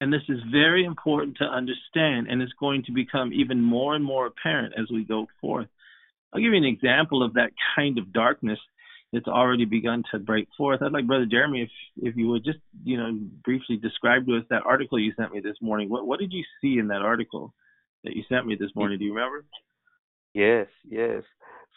And 0.00 0.12
this 0.12 0.22
is 0.28 0.40
very 0.50 0.84
important 0.84 1.38
to 1.38 1.44
understand, 1.44 2.26
and 2.28 2.42
it's 2.42 2.52
going 2.58 2.82
to 2.84 2.92
become 2.92 3.32
even 3.32 3.60
more 3.60 3.94
and 3.94 4.04
more 4.04 4.26
apparent 4.26 4.74
as 4.78 4.86
we 4.92 5.04
go 5.04 5.26
forth. 5.40 5.68
I'll 6.32 6.40
give 6.40 6.52
you 6.52 6.58
an 6.58 6.64
example 6.64 7.22
of 7.22 7.34
that 7.34 7.52
kind 7.76 7.98
of 7.98 8.12
darkness 8.12 8.58
that's 9.12 9.28
already 9.28 9.64
begun 9.64 10.02
to 10.10 10.18
break 10.18 10.48
forth. 10.58 10.82
I'd 10.82 10.92
like 10.92 11.06
Brother 11.06 11.26
Jeremy, 11.26 11.62
if 11.62 11.70
if 12.08 12.16
you 12.16 12.28
would 12.28 12.44
just 12.44 12.58
you 12.82 12.96
know 12.96 13.16
briefly 13.44 13.76
describe 13.76 14.26
to 14.26 14.36
us 14.36 14.44
that 14.50 14.66
article 14.66 14.98
you 14.98 15.12
sent 15.16 15.32
me 15.32 15.40
this 15.40 15.56
morning. 15.62 15.88
What 15.88 16.06
what 16.06 16.18
did 16.18 16.32
you 16.32 16.42
see 16.60 16.78
in 16.78 16.88
that 16.88 17.02
article 17.02 17.54
that 18.02 18.16
you 18.16 18.24
sent 18.28 18.46
me 18.46 18.56
this 18.58 18.74
morning? 18.74 18.98
Do 18.98 19.04
you 19.04 19.14
remember? 19.14 19.44
Yes, 20.34 20.66
yes. 20.88 21.22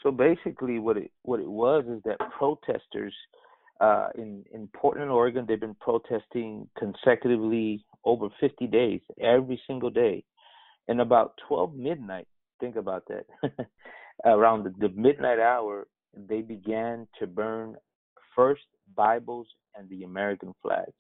So 0.01 0.11
basically, 0.11 0.79
what 0.79 0.97
it 0.97 1.11
what 1.21 1.39
it 1.39 1.49
was 1.49 1.85
is 1.85 2.01
that 2.05 2.17
protesters 2.37 3.13
uh, 3.79 4.09
in 4.15 4.43
in 4.53 4.67
Portland, 4.75 5.11
Oregon, 5.11 5.45
they've 5.47 5.59
been 5.59 5.75
protesting 5.75 6.67
consecutively 6.77 7.85
over 8.05 8.27
50 8.39 8.67
days, 8.67 9.01
every 9.21 9.61
single 9.67 9.89
day, 9.89 10.23
and 10.87 11.01
about 11.01 11.33
12 11.47 11.75
midnight. 11.75 12.27
Think 12.59 12.75
about 12.75 13.03
that. 13.07 13.25
Around 14.25 14.63
the, 14.63 14.73
the 14.79 14.89
midnight 14.95 15.39
hour, 15.39 15.87
they 16.15 16.41
began 16.41 17.07
to 17.19 17.27
burn 17.27 17.75
first 18.35 18.63
Bibles 18.95 19.47
and 19.75 19.87
the 19.89 20.03
American 20.03 20.53
flags. 20.61 20.93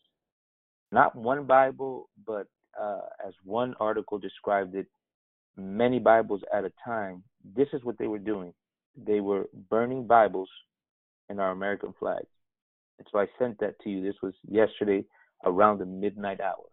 Not 0.91 1.15
one 1.15 1.45
Bible, 1.45 2.09
but 2.25 2.47
uh, 2.79 3.01
as 3.25 3.33
one 3.43 3.73
article 3.79 4.19
described 4.19 4.75
it, 4.75 4.87
many 5.55 5.99
Bibles 5.99 6.41
at 6.53 6.63
a 6.63 6.71
time. 6.85 7.23
This 7.55 7.67
is 7.73 7.83
what 7.83 7.97
they 7.97 8.07
were 8.07 8.19
doing. 8.19 8.53
They 8.95 9.19
were 9.19 9.45
burning 9.69 10.05
Bibles 10.05 10.49
and 11.29 11.39
our 11.39 11.51
American 11.51 11.93
flags. 11.99 12.27
And 12.99 13.07
so 13.11 13.19
I 13.19 13.25
sent 13.39 13.59
that 13.59 13.79
to 13.81 13.89
you. 13.89 14.01
This 14.01 14.15
was 14.21 14.33
yesterday 14.47 15.05
around 15.45 15.79
the 15.79 15.85
midnight 15.85 16.39
hour. 16.39 16.65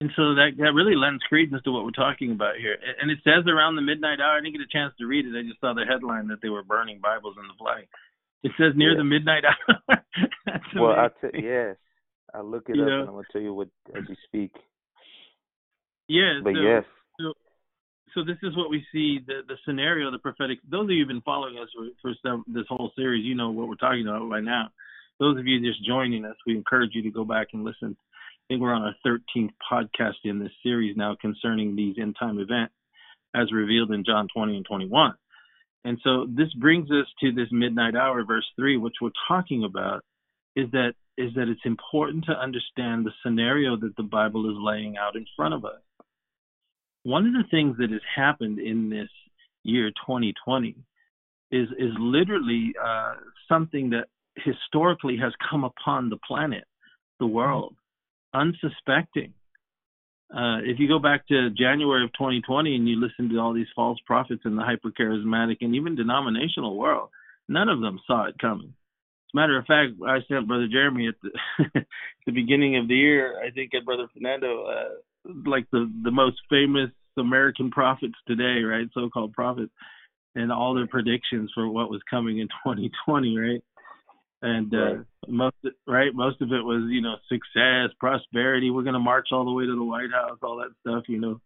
And 0.00 0.10
so 0.16 0.34
that 0.34 0.58
that 0.58 0.74
really 0.74 0.96
lends 0.96 1.22
credence 1.28 1.62
to 1.62 1.70
what 1.70 1.84
we're 1.84 1.92
talking 1.92 2.32
about 2.32 2.56
here. 2.56 2.76
And 3.00 3.10
it 3.10 3.18
says 3.22 3.46
around 3.46 3.76
the 3.76 3.82
midnight 3.82 4.18
hour. 4.18 4.36
I 4.36 4.40
didn't 4.40 4.58
get 4.58 4.66
a 4.66 4.72
chance 4.72 4.92
to 4.98 5.06
read 5.06 5.26
it. 5.26 5.38
I 5.38 5.46
just 5.46 5.60
saw 5.60 5.74
the 5.74 5.84
headline 5.86 6.26
that 6.28 6.42
they 6.42 6.48
were 6.48 6.64
burning 6.64 6.98
Bibles 7.00 7.36
in 7.38 7.46
the 7.46 7.54
flag. 7.56 7.86
It 8.42 8.50
says 8.58 8.72
near 8.74 8.96
the 8.96 9.04
midnight 9.04 9.44
hour. 9.46 10.02
well, 10.74 10.98
I 10.98 11.08
t- 11.20 11.38
yes, 11.44 11.76
I'll 12.34 12.50
look 12.50 12.68
it 12.68 12.74
you 12.74 12.82
up 12.82 12.88
know? 12.88 13.00
and 13.00 13.08
I'm 13.10 13.14
gonna 13.14 13.26
tell 13.30 13.42
you 13.42 13.54
what 13.54 13.68
as 13.94 14.02
you 14.08 14.16
speak. 14.26 14.50
Yeah, 16.08 16.40
but 16.42 16.54
so, 16.54 16.60
yes. 16.60 16.84
So, 18.14 18.24
this 18.24 18.38
is 18.42 18.56
what 18.56 18.70
we 18.70 18.84
see 18.92 19.20
the 19.26 19.40
the 19.46 19.56
scenario, 19.64 20.10
the 20.10 20.18
prophetic. 20.18 20.58
Those 20.70 20.84
of 20.84 20.90
you 20.90 21.00
who've 21.00 21.08
been 21.08 21.22
following 21.22 21.58
us 21.58 21.68
for, 22.00 22.12
some, 22.22 22.44
this 22.46 22.66
whole 22.68 22.92
series, 22.96 23.24
you 23.24 23.34
know 23.34 23.50
what 23.50 23.68
we're 23.68 23.76
talking 23.76 24.06
about 24.06 24.28
right 24.28 24.44
now. 24.44 24.70
Those 25.18 25.38
of 25.38 25.46
you 25.46 25.60
just 25.60 25.86
joining 25.86 26.24
us, 26.24 26.36
we 26.46 26.56
encourage 26.56 26.90
you 26.94 27.02
to 27.02 27.10
go 27.10 27.24
back 27.24 27.48
and 27.52 27.64
listen 27.64 27.96
I 28.42 28.54
think 28.54 28.62
we're 28.62 28.74
on 28.74 28.82
our 28.82 28.94
13th 29.06 29.52
podcast 29.70 30.16
in 30.24 30.40
this 30.40 30.50
series 30.62 30.96
now 30.96 31.16
concerning 31.20 31.76
these 31.76 31.96
end 32.00 32.16
time 32.18 32.38
events 32.38 32.74
as 33.34 33.52
revealed 33.52 33.92
in 33.92 34.04
John 34.04 34.26
20 34.34 34.56
and 34.56 34.66
21. 34.66 35.14
And 35.84 35.98
so 36.02 36.26
this 36.28 36.52
brings 36.54 36.90
us 36.90 37.06
to 37.20 37.32
this 37.32 37.48
midnight 37.50 37.94
hour, 37.94 38.24
verse 38.24 38.46
3, 38.56 38.76
which 38.76 38.96
we're 39.00 39.10
talking 39.28 39.64
about 39.64 40.04
is 40.56 40.70
that 40.72 40.92
is 41.18 41.32
that 41.34 41.48
it's 41.48 41.64
important 41.64 42.24
to 42.24 42.32
understand 42.32 43.04
the 43.04 43.12
scenario 43.22 43.76
that 43.76 43.94
the 43.96 44.02
Bible 44.02 44.50
is 44.50 44.56
laying 44.58 44.96
out 44.96 45.14
in 45.14 45.26
front 45.36 45.54
of 45.54 45.64
us. 45.64 45.80
One 47.04 47.26
of 47.26 47.32
the 47.32 47.48
things 47.50 47.76
that 47.78 47.90
has 47.90 48.00
happened 48.14 48.58
in 48.58 48.90
this 48.90 49.08
year 49.64 49.90
2020 49.90 50.76
is 51.50 51.68
is 51.78 51.92
literally 51.98 52.72
uh, 52.82 53.14
something 53.48 53.90
that 53.90 54.06
historically 54.36 55.16
has 55.18 55.32
come 55.50 55.64
upon 55.64 56.08
the 56.08 56.18
planet, 56.26 56.64
the 57.20 57.26
world, 57.26 57.74
unsuspecting. 58.34 59.34
Uh, 60.34 60.64
if 60.64 60.78
you 60.78 60.88
go 60.88 60.98
back 60.98 61.26
to 61.28 61.50
January 61.50 62.04
of 62.04 62.12
2020 62.14 62.74
and 62.74 62.88
you 62.88 62.98
listen 62.98 63.28
to 63.28 63.38
all 63.38 63.52
these 63.52 63.66
false 63.76 63.98
prophets 64.06 64.42
in 64.46 64.56
the 64.56 64.62
hypercharismatic 64.62 65.58
and 65.60 65.74
even 65.74 65.94
denominational 65.94 66.78
world, 66.78 67.10
none 67.48 67.68
of 67.68 67.80
them 67.82 68.00
saw 68.06 68.24
it 68.24 68.38
coming. 68.38 68.68
As 68.68 69.34
a 69.34 69.36
matter 69.36 69.58
of 69.58 69.66
fact, 69.66 69.92
I 70.06 70.20
sent 70.28 70.48
Brother 70.48 70.68
Jeremy 70.72 71.08
at 71.08 71.14
the, 71.22 71.84
the 72.26 72.32
beginning 72.32 72.78
of 72.78 72.88
the 72.88 72.94
year, 72.94 73.38
I 73.44 73.50
think 73.50 73.74
at 73.74 73.84
Brother 73.84 74.06
Fernando, 74.14 74.64
uh, 74.64 74.88
like 75.24 75.66
the, 75.70 75.90
the 76.02 76.10
most 76.10 76.36
famous 76.50 76.90
American 77.18 77.70
prophets 77.70 78.14
today, 78.26 78.62
right? 78.62 78.88
So 78.94 79.08
called 79.10 79.32
prophets, 79.32 79.72
and 80.34 80.50
all 80.50 80.74
their 80.74 80.86
predictions 80.86 81.50
for 81.54 81.68
what 81.68 81.90
was 81.90 82.00
coming 82.10 82.38
in 82.38 82.48
2020, 82.64 83.38
right? 83.38 83.62
and 84.42 84.74
uh, 84.74 84.78
right. 84.78 85.06
most 85.28 85.56
right 85.86 86.14
most 86.14 86.42
of 86.42 86.48
it 86.52 86.62
was 86.62 86.82
you 86.90 87.00
know 87.00 87.14
success 87.28 87.94
prosperity 87.98 88.70
we're 88.70 88.82
going 88.82 88.92
to 88.92 88.98
march 88.98 89.28
all 89.30 89.44
the 89.44 89.52
way 89.52 89.64
to 89.64 89.76
the 89.76 89.84
white 89.84 90.10
house 90.12 90.38
all 90.42 90.56
that 90.56 90.72
stuff 90.80 91.04
you 91.08 91.18
know 91.18 91.40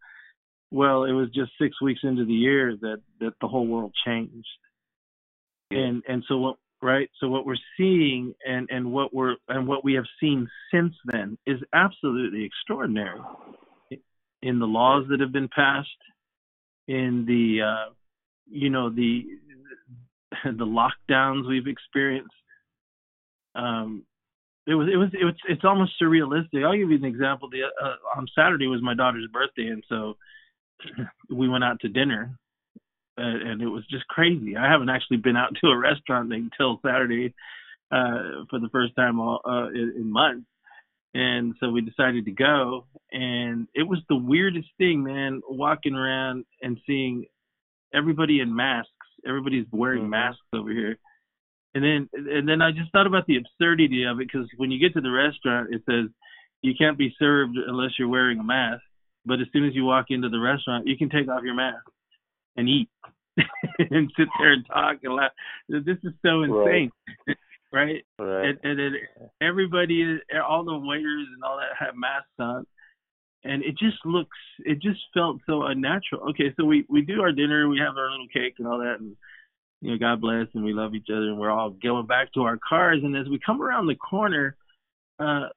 well 0.71 1.05
it 1.05 1.13
was 1.13 1.29
just 1.35 1.53
six 1.61 1.81
weeks 1.81 2.01
into 2.03 2.25
the 2.25 2.33
year 2.33 2.75
that 2.81 3.01
that 3.21 3.33
the 3.41 3.49
whole 3.49 3.67
world 3.67 3.93
changed 4.05 4.49
and 5.71 6.03
and 6.09 6.25
so 6.27 6.39
what 6.39 6.57
right 6.83 7.11
so 7.21 7.29
what 7.29 7.45
we're 7.45 7.55
seeing 7.77 8.35
and 8.47 8.69
and 8.71 8.91
what 8.91 9.13
we're 9.13 9.37
and 9.49 9.67
what 9.67 9.85
we 9.85 9.95
have 9.95 10.07
seen 10.19 10.49
since 10.73 10.95
then 11.05 11.37
is 11.47 11.61
absolutely 11.75 12.45
extraordinary 12.45 13.21
in 14.43 14.59
the 14.59 14.67
laws 14.67 15.07
that 15.11 15.21
have 15.21 15.33
been 15.33 15.49
passed 15.49 15.89
in 16.89 17.25
the 17.27 17.63
uh 17.63 17.93
you 18.49 18.71
know 18.71 18.91
the 18.91 19.25
the 20.45 20.67
lockdowns 20.67 21.49
we've 21.49 21.67
experienced 21.67 22.31
um, 23.57 24.05
it 24.67 24.75
was 24.75 24.89
it 24.93 24.97
was 24.97 25.09
it 25.13 25.25
was 25.25 25.35
it's 25.49 25.65
almost 25.65 25.93
surrealistic. 26.01 26.65
I'll 26.65 26.77
give 26.77 26.91
you 26.91 26.97
an 26.97 27.05
example. 27.05 27.49
The 27.49 27.63
uh, 27.63 27.95
on 28.17 28.27
Saturday 28.37 28.67
was 28.67 28.83
my 28.83 28.95
daughter's 28.95 29.29
birthday, 29.33 29.69
and 29.69 29.83
so 29.89 30.17
we 31.31 31.49
went 31.49 31.65
out 31.65 31.81
to 31.81 31.89
dinner, 31.89 32.37
uh, 33.19 33.23
and 33.23 33.63
it 33.63 33.69
was 33.69 33.87
just 33.89 34.07
crazy. 34.09 34.57
I 34.57 34.71
haven't 34.71 34.91
actually 34.91 35.19
been 35.19 35.37
out 35.37 35.55
to 35.61 35.69
a 35.69 35.79
restaurant 35.79 36.33
until 36.33 36.81
Saturday 36.85 37.33
uh, 37.93 38.45
for 38.51 38.59
the 38.59 38.69
first 38.73 38.95
time 38.97 39.21
all, 39.21 39.41
uh, 39.45 39.69
in, 39.69 39.95
in 39.97 40.13
months, 40.13 40.47
and 41.19 41.55
so 41.61 41.71
we 41.71 41.81
decided 41.81 42.25
to 42.27 42.33
go. 42.33 42.87
And 43.13 43.69
it 43.75 43.85
was 43.85 44.01
the 44.09 44.17
weirdest 44.17 44.69
thing, 44.79 45.03
man, 45.03 45.41
walking 45.49 45.95
around 45.95 46.45
and 46.63 46.79
seeing 46.87 47.25
everybody 47.95 48.41
in 48.41 48.55
masks. 48.55 48.91
Everybody's 49.27 49.67
wearing 49.73 50.03
mm-hmm. 50.03 50.11
masks 50.11 50.43
over 50.53 50.71
here 50.71 50.99
and 51.77 51.85
then 51.85 52.09
and 52.15 52.49
then 52.49 52.63
I 52.63 52.71
just 52.73 52.91
thought 52.91 53.07
about 53.07 53.27
the 53.27 53.37
absurdity 53.37 54.05
of 54.05 54.19
it 54.19 54.29
because 54.33 54.49
when 54.57 54.71
you 54.71 54.81
get 54.81 54.95
to 54.95 55.03
the 55.03 55.11
restaurant, 55.11 55.75
it 55.75 55.83
says 55.85 56.09
you 56.63 56.73
can't 56.77 56.97
be 56.97 57.15
served 57.19 57.59
unless 57.67 57.91
you're 57.99 58.09
wearing 58.09 58.39
a 58.39 58.45
mask. 58.45 58.81
But 59.27 59.41
as 59.41 59.47
soon 59.53 59.67
as 59.67 59.75
you 59.75 59.85
walk 59.85 60.07
into 60.09 60.31
the 60.31 60.39
restaurant, 60.39 60.87
you 60.87 60.97
can 60.97 61.11
take 61.11 61.29
off 61.29 61.43
your 61.45 61.55
mask 61.55 61.85
and 62.57 62.67
eat 62.67 62.89
and 63.37 64.11
sit 64.17 64.29
there 64.39 64.55
and 64.55 64.67
talk 64.67 65.01
and 65.03 65.15
laugh. 65.15 65.33
This 65.69 65.99
is 66.03 66.15
so 66.25 66.45
insane, 66.45 66.91
right? 67.27 67.37
right? 67.73 68.05
And, 68.19 68.59
and 68.63 68.79
then 68.79 68.93
everybody, 69.41 70.19
all 70.47 70.65
the 70.65 70.79
waiters 70.79 71.27
and 71.35 71.45
all 71.45 71.59
that 71.59 71.85
have 71.85 71.95
masks 71.97 72.29
on, 72.39 72.67
and 73.45 73.63
it 73.63 73.79
just 73.79 73.99
looks, 74.05 74.37
it 74.61 74.81
just 74.81 75.01
felt 75.15 75.39
so 75.47 75.63
unnatural. 75.63 76.31
Okay, 76.31 76.53
so 76.57 76.65
we 76.65 76.85
we 76.89 77.03
do 77.03 77.21
our 77.21 77.33
dinner, 77.33 77.69
we 77.69 77.79
have 77.79 77.97
our 77.97 78.11
little 78.11 78.29
cake 78.33 78.55
and 78.59 78.67
all 78.67 78.79
that, 78.79 78.97
and 78.99 79.17
you 79.83 79.93
know, 79.93 79.99
God 79.99 80.21
bless, 80.21 80.47
and 80.55 80.65
we 80.65 80.73
love 80.73 80.95
each 80.95 81.09
other, 81.11 81.29
and 81.29 81.39
we're 81.39 81.51
all 81.51 81.71
going 81.71 82.07
back 82.07 82.33
to 82.33 82.43
our 82.43 82.59
cars. 82.67 83.01
And 83.03 83.17
as 83.17 83.29
we 83.29 83.39
come 83.45 83.61
around 83.61 83.87
the 83.87 83.95
corner, 83.95 84.57
uh, 85.19 85.49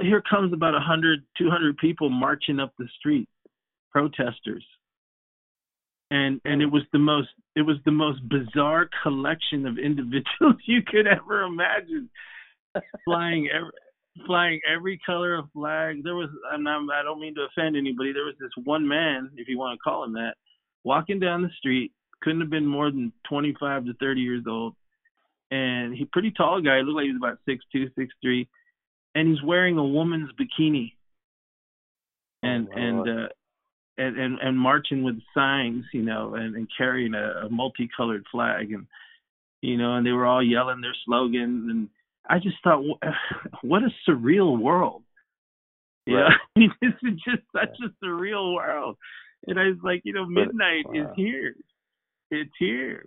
here 0.00 0.22
comes 0.28 0.52
about 0.52 0.74
a 0.74 0.80
hundred, 0.80 1.20
two 1.38 1.50
hundred 1.50 1.76
people 1.78 2.10
marching 2.10 2.60
up 2.60 2.72
the 2.78 2.88
street, 2.98 3.28
protesters. 3.90 4.64
And 6.12 6.42
and 6.44 6.60
it 6.60 6.66
was 6.66 6.82
the 6.92 6.98
most 6.98 7.28
it 7.56 7.62
was 7.62 7.78
the 7.86 7.90
most 7.90 8.20
bizarre 8.28 8.90
collection 9.02 9.64
of 9.66 9.78
individuals 9.82 10.56
you 10.66 10.82
could 10.86 11.06
ever 11.06 11.44
imagine, 11.44 12.10
flying 13.06 13.48
every 13.48 13.72
flying 14.26 14.60
every 14.70 15.00
color 15.06 15.36
of 15.36 15.46
flag. 15.54 16.04
There 16.04 16.14
was 16.14 16.28
I'm 16.52 16.62
not, 16.62 16.82
I 16.92 17.02
don't 17.02 17.18
mean 17.18 17.34
to 17.36 17.46
offend 17.50 17.76
anybody. 17.76 18.12
There 18.12 18.26
was 18.26 18.34
this 18.38 18.50
one 18.64 18.86
man, 18.86 19.30
if 19.36 19.48
you 19.48 19.58
want 19.58 19.78
to 19.78 19.82
call 19.82 20.04
him 20.04 20.12
that, 20.12 20.34
walking 20.84 21.18
down 21.18 21.40
the 21.40 21.50
street 21.56 21.92
couldn't 22.22 22.42
have 22.42 22.50
been 22.50 22.66
more 22.66 22.90
than 22.90 23.12
25 23.28 23.86
to 23.86 23.94
30 23.94 24.20
years 24.20 24.44
old. 24.46 24.74
And 25.50 25.94
he 25.94 26.04
pretty 26.04 26.30
tall 26.30 26.60
guy, 26.60 26.78
he 26.78 26.82
looked 26.82 26.96
like 26.96 27.04
he 27.04 27.12
was 27.12 27.20
about 27.22 27.38
six 27.46 27.64
two, 27.72 27.88
six 27.98 28.12
three, 28.22 28.48
and 29.14 29.28
he's 29.28 29.42
wearing 29.42 29.78
a 29.78 29.84
woman's 29.84 30.30
bikini. 30.32 30.92
And 32.42 32.68
oh, 32.68 32.78
and 32.78 33.08
uh 33.08 33.28
and, 34.02 34.18
and 34.18 34.38
and 34.40 34.58
marching 34.58 35.02
with 35.02 35.20
signs, 35.34 35.84
you 35.92 36.02
know, 36.02 36.34
and, 36.34 36.56
and 36.56 36.68
carrying 36.76 37.14
a, 37.14 37.46
a 37.46 37.50
multicolored 37.50 38.24
flag 38.30 38.72
and 38.72 38.86
you 39.60 39.76
know, 39.76 39.94
and 39.94 40.06
they 40.06 40.10
were 40.10 40.26
all 40.26 40.42
yelling 40.42 40.80
their 40.80 40.96
slogans 41.04 41.70
and 41.70 41.88
I 42.28 42.38
just 42.38 42.56
thought 42.62 42.82
what 43.62 43.82
a 43.82 44.10
surreal 44.10 44.58
world. 44.58 45.02
Yeah, 46.06 46.16
right. 46.16 46.32
I 46.56 46.58
mean, 46.58 46.72
this 46.80 46.92
is 47.02 47.14
just 47.24 47.42
such 47.52 47.76
a 47.84 48.04
surreal 48.04 48.54
world. 48.54 48.96
And 49.46 49.58
I 49.58 49.64
was 49.64 49.78
like, 49.82 50.02
you 50.04 50.12
know, 50.12 50.26
midnight 50.26 50.86
wow. 50.86 51.02
is 51.02 51.06
here. 51.16 51.54
It's 52.30 52.50
here. 52.58 53.04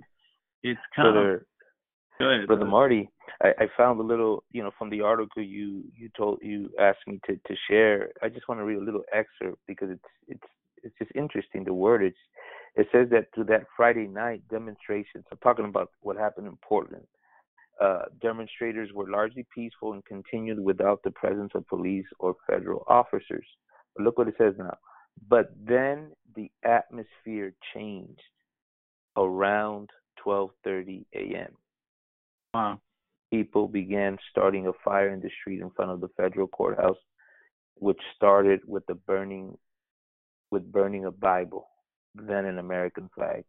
It's 0.64 0.80
coming. 0.96 1.14
Brother, 1.14 1.46
ahead, 2.20 2.48
brother, 2.48 2.66
Marty. 2.66 3.10
I, 3.42 3.50
I 3.60 3.68
found 3.78 4.00
a 4.00 4.04
little, 4.04 4.44
you 4.52 4.64
know, 4.64 4.72
from 4.78 4.90
the 4.90 5.02
article 5.02 5.42
you 5.42 5.84
you 5.96 6.10
told 6.18 6.40
you 6.42 6.70
asked 6.80 7.08
me 7.08 7.20
to 7.26 7.36
to 7.36 7.56
share. 7.70 8.10
I 8.22 8.30
just 8.30 8.48
want 8.48 8.60
to 8.60 8.66
read 8.66 8.78
a 8.78 8.84
little 8.84 9.04
excerpt 9.14 9.60
because 9.68 9.90
it's 9.90 10.04
it's 10.28 10.44
it's 10.86 10.98
just 10.98 11.12
interesting. 11.16 11.64
The 11.64 11.72
wordage. 11.72 12.14
It 12.76 12.88
says 12.92 13.08
that 13.12 13.34
to 13.36 13.44
that 13.46 13.66
Friday 13.76 14.08
night 14.08 14.44
demonstrations. 14.50 15.26
I'm 15.32 15.38
talking 15.38 15.66
about 15.66 15.92
what 16.02 16.18
happened 16.18 16.48
in 16.48 16.58
Portland. 16.58 17.08
Uh, 17.82 18.04
demonstrators 18.22 18.90
were 18.94 19.10
largely 19.10 19.46
peaceful 19.54 19.94
and 19.94 20.06
continued 20.06 20.60
without 20.60 21.02
the 21.04 21.12
presence 21.12 21.52
of 21.56 21.68
police 21.68 22.06
or 22.20 22.36
federal 22.48 22.86
officers. 22.88 23.46
But 23.96 24.04
look 24.04 24.18
what 24.18 24.28
it 24.28 24.36
says 24.38 24.54
now. 24.58 24.78
But 25.30 25.52
then 25.62 26.12
the 26.36 26.52
atmosphere 26.64 27.54
changed 27.74 28.22
around 29.18 29.90
12:30 30.26 31.06
a.m. 31.14 31.54
Wow. 32.54 32.80
People 33.32 33.68
began 33.68 34.18
starting 34.32 34.68
a 34.68 34.74
fire 34.84 35.10
in 35.10 35.20
the 35.20 35.30
street 35.42 35.62
in 35.62 35.70
front 35.72 35.92
of 35.92 36.02
the 36.02 36.10
federal 36.16 36.48
courthouse, 36.48 36.98
which 37.76 38.00
started 38.16 38.62
with 38.66 38.86
the 38.86 38.96
burning 38.96 39.58
with 40.56 40.72
burning 40.72 41.06
a 41.06 41.12
Bible, 41.12 41.68
than 42.16 42.46
an 42.46 42.60
American 42.60 43.10
flag. 43.14 43.44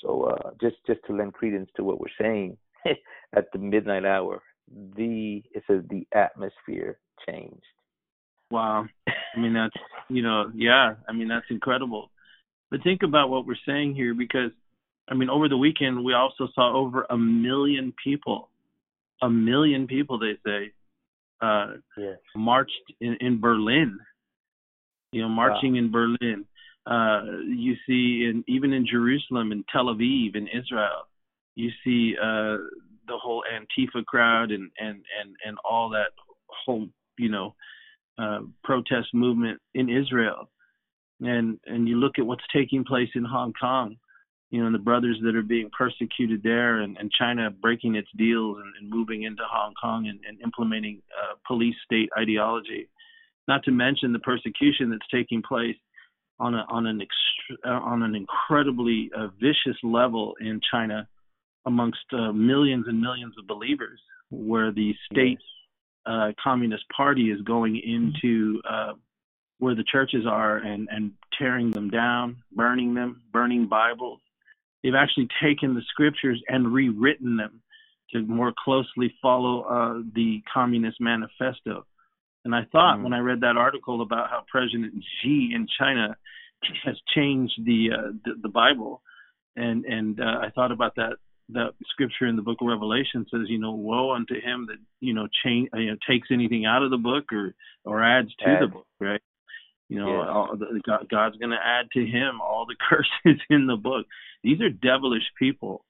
So 0.00 0.24
uh, 0.24 0.50
just 0.60 0.76
just 0.86 1.00
to 1.06 1.14
lend 1.14 1.34
credence 1.34 1.70
to 1.76 1.84
what 1.84 2.00
we're 2.00 2.18
saying, 2.20 2.56
at 3.36 3.52
the 3.52 3.58
midnight 3.58 4.04
hour, 4.04 4.42
the 4.96 5.42
it 5.52 5.62
says 5.66 5.82
the 5.90 6.06
atmosphere 6.14 6.98
changed. 7.28 7.62
Wow. 8.50 8.86
I 9.06 9.38
mean 9.38 9.52
that's 9.52 9.76
you 10.08 10.22
know, 10.22 10.50
yeah, 10.54 10.94
I 11.06 11.12
mean 11.12 11.28
that's 11.28 11.46
incredible. 11.50 12.10
But 12.72 12.82
think 12.82 13.02
about 13.02 13.28
what 13.28 13.46
we're 13.46 13.54
saying 13.68 13.94
here 13.94 14.14
because, 14.14 14.50
I 15.06 15.12
mean, 15.12 15.28
over 15.28 15.46
the 15.46 15.58
weekend, 15.58 16.02
we 16.02 16.14
also 16.14 16.48
saw 16.54 16.74
over 16.74 17.04
a 17.10 17.18
million 17.18 17.92
people, 18.02 18.48
a 19.20 19.28
million 19.28 19.86
people, 19.86 20.18
they 20.18 20.38
say, 20.42 20.72
uh, 21.42 21.74
yes. 21.98 22.16
marched 22.34 22.72
in, 22.98 23.18
in 23.20 23.42
Berlin. 23.42 23.98
You 25.12 25.22
know, 25.22 25.28
marching 25.28 25.72
wow. 25.72 25.78
in 25.78 25.90
Berlin. 25.90 26.44
Uh, 26.84 27.22
you 27.46 27.74
see, 27.86 28.28
in 28.28 28.44
even 28.48 28.72
in 28.72 28.86
Jerusalem, 28.86 29.52
in 29.52 29.64
Tel 29.72 29.86
Aviv, 29.86 30.34
in 30.34 30.48
Israel, 30.48 31.06
you 31.54 31.70
see 31.84 32.14
uh, 32.20 32.56
the 33.06 33.18
whole 33.22 33.44
Antifa 33.52 34.04
crowd 34.04 34.50
and 34.50 34.70
and 34.78 35.04
and 35.20 35.36
and 35.46 35.58
all 35.68 35.90
that 35.90 36.12
whole 36.48 36.88
you 37.18 37.28
know 37.28 37.54
uh, 38.18 38.40
protest 38.64 39.08
movement 39.14 39.60
in 39.74 39.88
Israel 39.88 40.48
and 41.24 41.58
and 41.66 41.88
you 41.88 41.96
look 41.96 42.18
at 42.18 42.26
what's 42.26 42.44
taking 42.54 42.84
place 42.84 43.08
in 43.14 43.24
Hong 43.24 43.52
Kong, 43.58 43.96
you 44.50 44.60
know, 44.60 44.66
and 44.66 44.74
the 44.74 44.80
brothers 44.80 45.18
that 45.24 45.36
are 45.36 45.42
being 45.42 45.70
persecuted 45.76 46.42
there, 46.42 46.80
and, 46.80 46.96
and 46.98 47.10
China 47.12 47.50
breaking 47.50 47.94
its 47.94 48.08
deals 48.16 48.58
and, 48.62 48.72
and 48.80 48.90
moving 48.90 49.22
into 49.22 49.42
Hong 49.48 49.74
Kong 49.80 50.08
and, 50.08 50.20
and 50.26 50.40
implementing 50.40 51.00
uh, 51.16 51.34
police 51.46 51.76
state 51.84 52.08
ideology, 52.18 52.88
not 53.48 53.62
to 53.64 53.70
mention 53.70 54.12
the 54.12 54.18
persecution 54.20 54.90
that's 54.90 55.06
taking 55.12 55.42
place 55.42 55.76
on 56.38 56.54
a 56.54 56.64
on 56.68 56.86
an 56.86 57.00
ext- 57.00 57.56
uh, 57.66 57.80
on 57.84 58.02
an 58.02 58.14
incredibly 58.14 59.10
uh, 59.16 59.28
vicious 59.40 59.76
level 59.82 60.34
in 60.40 60.60
China 60.70 61.06
amongst 61.66 62.04
uh, 62.12 62.32
millions 62.32 62.86
and 62.88 63.00
millions 63.00 63.34
of 63.38 63.46
believers. 63.46 64.00
where 64.30 64.72
the 64.72 64.94
state 65.12 65.38
uh, 66.06 66.32
communist 66.42 66.84
party 66.96 67.30
is 67.30 67.40
going 67.42 67.76
into 67.76 68.60
uh, 68.68 68.94
where 69.58 69.74
the 69.74 69.84
churches 69.84 70.24
are 70.26 70.56
and 70.56 70.88
and 70.90 71.12
tearing 71.38 71.70
them 71.70 71.88
down, 71.90 72.36
burning 72.54 72.94
them, 72.94 73.22
burning 73.32 73.66
Bibles. 73.68 74.20
They've 74.82 74.94
actually 74.94 75.28
taken 75.40 75.74
the 75.74 75.82
scriptures 75.88 76.42
and 76.48 76.72
rewritten 76.72 77.36
them 77.36 77.62
to 78.12 78.22
more 78.22 78.52
closely 78.64 79.14
follow 79.22 79.62
uh, 79.62 80.02
the 80.14 80.42
Communist 80.52 81.00
Manifesto. 81.00 81.86
And 82.44 82.54
I 82.54 82.62
thought 82.72 82.98
mm. 82.98 83.04
when 83.04 83.12
I 83.12 83.18
read 83.18 83.40
that 83.40 83.56
article 83.56 84.02
about 84.02 84.30
how 84.30 84.44
President 84.50 84.94
Xi 85.22 85.52
in 85.54 85.66
China 85.78 86.16
has 86.84 86.96
changed 87.14 87.54
the 87.64 87.90
uh, 87.92 88.12
the, 88.24 88.32
the 88.42 88.48
Bible, 88.48 89.02
and 89.56 89.84
and 89.84 90.20
uh, 90.20 90.40
I 90.42 90.50
thought 90.54 90.72
about 90.72 90.96
that 90.96 91.16
that 91.50 91.72
scripture 91.90 92.26
in 92.26 92.36
the 92.36 92.42
book 92.42 92.58
of 92.60 92.68
Revelation 92.68 93.26
says, 93.30 93.42
you 93.48 93.58
know, 93.58 93.72
woe 93.72 94.12
unto 94.12 94.34
him 94.34 94.66
that 94.68 94.78
you 95.00 95.14
know 95.14 95.28
change 95.44 95.68
you 95.74 95.90
know 95.90 95.96
takes 96.08 96.28
anything 96.30 96.64
out 96.66 96.82
of 96.82 96.90
the 96.90 96.96
book 96.96 97.32
or 97.32 97.54
or 97.84 98.02
adds 98.02 98.28
to 98.40 98.58
the 98.60 98.66
book, 98.66 98.86
right? 99.00 99.20
You 99.88 99.98
know, 99.98 100.22
yeah. 100.22 100.30
all 100.30 100.56
the, 100.56 100.80
God, 100.86 101.06
God's 101.10 101.36
going 101.36 101.50
to 101.50 101.56
add 101.56 101.86
to 101.92 102.00
him 102.00 102.40
all 102.40 102.66
the 102.66 102.76
curses 102.88 103.40
in 103.50 103.66
the 103.66 103.76
book. 103.76 104.06
These 104.42 104.60
are 104.60 104.70
devilish 104.70 105.24
people. 105.38 105.84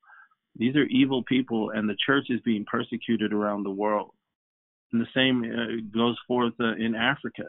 These 0.57 0.77
are 0.77 0.85
evil 0.85 1.23
people, 1.23 1.71
and 1.71 1.89
the 1.89 1.97
church 2.05 2.27
is 2.29 2.41
being 2.41 2.65
persecuted 2.65 3.33
around 3.33 3.63
the 3.63 3.71
world. 3.71 4.11
And 4.93 5.01
the 5.01 5.07
same 5.15 5.43
uh, 5.45 5.97
goes 5.97 6.19
forth 6.29 6.53
uh, 6.61 6.75
in 6.75 6.95
Africa. 6.95 7.45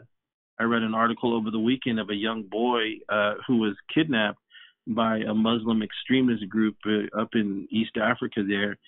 I 0.58 0.64
read 0.64 0.82
an 0.82 0.94
article 0.94 1.34
over 1.34 1.50
the 1.50 1.58
weekend 1.58 1.98
of 2.00 2.10
a 2.10 2.14
young 2.14 2.44
boy 2.44 2.98
uh, 3.08 3.34
who 3.46 3.58
was 3.58 3.74
kidnapped 3.92 4.38
by 4.86 5.18
a 5.18 5.34
Muslim 5.34 5.82
extremist 5.82 6.48
group 6.48 6.76
uh, 6.86 7.20
up 7.20 7.30
in 7.34 7.66
East 7.70 7.96
Africa 8.00 8.42
there, 8.46 8.78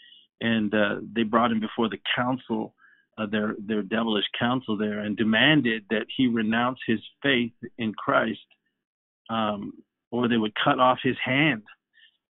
and 0.40 0.72
uh, 0.74 0.96
they 1.14 1.22
brought 1.22 1.50
him 1.50 1.60
before 1.60 1.88
the 1.88 2.00
council, 2.14 2.74
uh, 3.18 3.26
their 3.26 3.56
their 3.58 3.82
devilish 3.82 4.26
council 4.38 4.76
there, 4.76 5.00
and 5.00 5.16
demanded 5.16 5.84
that 5.90 6.06
he 6.16 6.26
renounce 6.28 6.78
his 6.86 7.00
faith 7.22 7.52
in 7.78 7.92
Christ, 7.94 8.38
um, 9.28 9.72
or 10.10 10.28
they 10.28 10.36
would 10.36 10.54
cut 10.62 10.78
off 10.78 10.98
his 11.02 11.16
hand. 11.22 11.62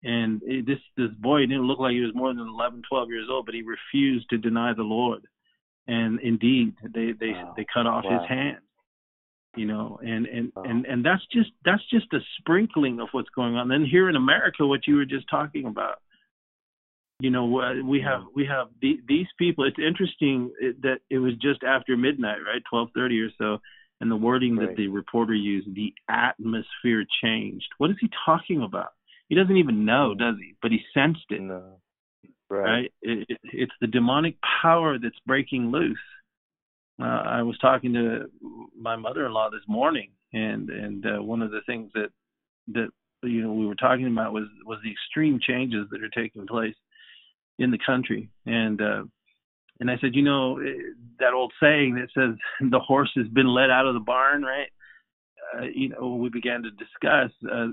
And 0.03 0.41
this 0.65 0.79
this 0.95 1.11
boy 1.19 1.41
didn't 1.41 1.67
look 1.67 1.79
like 1.79 1.93
he 1.93 2.01
was 2.01 2.15
more 2.15 2.33
than 2.33 2.47
11, 2.47 2.83
12 2.87 3.09
years 3.09 3.27
old, 3.29 3.45
but 3.45 3.55
he 3.55 3.63
refused 3.63 4.29
to 4.29 4.37
deny 4.37 4.73
the 4.73 4.83
Lord 4.83 5.27
and 5.87 6.19
indeed 6.21 6.75
they 6.83 7.13
they 7.19 7.31
wow. 7.31 7.53
they 7.55 7.65
cut 7.71 7.87
off 7.87 8.03
wow. 8.05 8.19
his 8.19 8.29
hand 8.29 8.57
you 9.55 9.65
know 9.65 9.99
and 10.01 10.25
and 10.25 10.51
wow. 10.55 10.63
and 10.63 10.85
and 10.85 11.05
that's 11.05 11.25
just 11.31 11.49
that's 11.65 11.83
just 11.89 12.11
a 12.13 12.19
sprinkling 12.39 12.99
of 12.99 13.07
what's 13.11 13.29
going 13.29 13.55
on 13.55 13.67
then 13.67 13.85
here 13.85 14.09
in 14.09 14.15
america 14.15 14.65
what 14.65 14.87
you 14.87 14.95
were 14.95 15.05
just 15.05 15.25
talking 15.29 15.65
about 15.65 15.99
you 17.19 17.29
know 17.29 17.45
we 17.85 18.01
have 18.01 18.21
mm. 18.21 18.27
we 18.35 18.45
have 18.45 18.67
the, 18.81 18.99
these 19.07 19.27
people 19.37 19.65
it's 19.65 19.79
interesting 19.79 20.51
that 20.81 20.99
it 21.09 21.17
was 21.17 21.33
just 21.41 21.63
after 21.63 21.97
midnight 21.97 22.39
right 22.45 22.61
12:30 22.71 23.27
or 23.27 23.31
so 23.37 23.61
and 23.99 24.11
the 24.11 24.15
wording 24.15 24.55
right. 24.55 24.69
that 24.69 24.75
the 24.77 24.87
reporter 24.87 25.33
used 25.33 25.73
the 25.73 25.93
atmosphere 26.09 27.03
changed 27.23 27.67
what 27.77 27.89
is 27.89 27.97
he 27.99 28.09
talking 28.25 28.61
about 28.61 28.89
he 29.29 29.35
doesn't 29.35 29.57
even 29.57 29.85
know 29.85 30.13
does 30.13 30.35
he 30.39 30.53
but 30.61 30.71
he 30.71 30.79
sensed 30.93 31.25
it 31.29 31.41
no. 31.41 31.79
Right. 32.49 32.63
right? 32.63 32.91
It, 33.01 33.27
it, 33.29 33.37
it's 33.43 33.73
the 33.81 33.87
demonic 33.87 34.35
power 34.61 34.97
that's 34.97 35.19
breaking 35.25 35.71
loose. 35.71 35.97
Uh, 36.99 37.03
I 37.25 37.41
was 37.43 37.57
talking 37.59 37.93
to 37.93 38.25
my 38.79 38.95
mother-in-law 38.95 39.49
this 39.51 39.67
morning, 39.67 40.11
and 40.33 40.69
and 40.69 41.05
uh, 41.05 41.21
one 41.21 41.41
of 41.41 41.51
the 41.51 41.61
things 41.65 41.91
that 41.93 42.09
that 42.69 42.89
you 43.23 43.41
know 43.43 43.53
we 43.53 43.67
were 43.67 43.75
talking 43.75 44.07
about 44.07 44.33
was 44.33 44.45
was 44.65 44.79
the 44.83 44.91
extreme 44.91 45.39
changes 45.45 45.87
that 45.91 46.03
are 46.03 46.09
taking 46.09 46.47
place 46.47 46.75
in 47.59 47.71
the 47.71 47.79
country, 47.85 48.29
and 48.45 48.81
uh, 48.81 49.03
and 49.79 49.91
I 49.91 49.97
said, 50.01 50.15
you 50.15 50.23
know, 50.23 50.59
eh, 50.59 50.93
that 51.19 51.33
old 51.33 51.53
saying 51.61 51.95
that 51.95 52.09
says 52.13 52.37
the 52.71 52.79
horse 52.79 53.11
has 53.15 53.27
been 53.27 53.47
let 53.47 53.69
out 53.69 53.85
of 53.85 53.93
the 53.93 53.99
barn, 53.99 54.41
right? 54.43 54.69
Uh, 55.55 55.65
you 55.73 55.89
know, 55.89 56.15
we 56.15 56.29
began 56.29 56.63
to 56.63 56.71
discuss, 56.71 57.31
uh, 57.51 57.67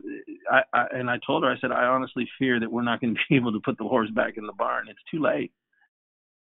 I, 0.51 0.63
I, 0.73 0.87
and 0.93 1.11
I 1.11 1.19
told 1.27 1.43
her, 1.43 1.51
I 1.51 1.59
said, 1.61 1.73
I 1.73 1.85
honestly 1.85 2.29
fear 2.39 2.61
that 2.61 2.71
we're 2.71 2.83
not 2.83 3.01
going 3.01 3.15
to 3.15 3.21
be 3.29 3.37
able 3.37 3.53
to 3.53 3.61
put 3.61 3.79
the 3.79 3.85
horse 3.85 4.11
back 4.11 4.37
in 4.37 4.47
the 4.47 4.53
barn. 4.53 4.89
It's 4.89 4.99
too 5.11 5.23
late. 5.23 5.53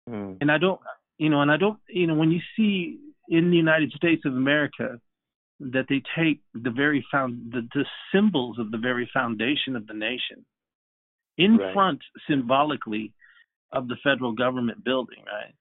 Mm. 0.09 0.39
And 0.41 0.51
I 0.51 0.59
don't, 0.59 0.81
you 1.19 1.31
know, 1.31 1.43
and 1.43 1.51
I 1.51 1.57
don't, 1.57 1.79
you 1.89 2.07
know, 2.07 2.15
when 2.15 2.31
you 2.31 2.41
see 2.57 2.99
in 3.29 3.51
the 3.51 3.57
United 3.57 3.93
States 3.93 4.23
of 4.25 4.35
America 4.35 5.01
that 5.59 5.87
they 5.89 6.03
take 6.17 6.41
the 6.55 6.71
very 6.71 7.05
found 7.11 7.53
the, 7.53 7.67
the 7.75 7.85
symbols 8.15 8.59
of 8.59 8.71
the 8.71 8.79
very 8.79 9.09
foundation 9.13 9.75
of 9.75 9.87
the 9.87 9.95
nation 9.95 10.45
in 11.39 11.57
right. 11.57 11.73
front 11.73 12.01
symbolically 12.29 13.13
of 13.73 13.89
the 13.89 13.97
federal 14.05 14.33
government 14.33 14.85
building, 14.85 15.25
right? 15.27 15.55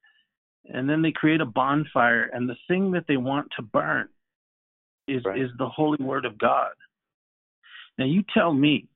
And 0.65 0.89
then 0.89 1.02
they 1.02 1.12
create 1.12 1.41
a 1.41 1.46
bonfire, 1.46 2.24
and 2.24 2.50
the 2.50 2.58
thing 2.68 2.91
that 2.91 3.06
they 3.08 3.18
want 3.18 3.48
to 3.56 3.63
burn 3.63 4.10
is 5.08 5.24
right. 5.26 5.39
is 5.39 5.50
the 5.58 5.68
holy 5.68 6.04
word 6.04 6.26
of 6.26 6.38
God. 6.38 6.72
Now 7.98 8.06
you 8.06 8.24
tell 8.34 8.54
me 8.54 8.88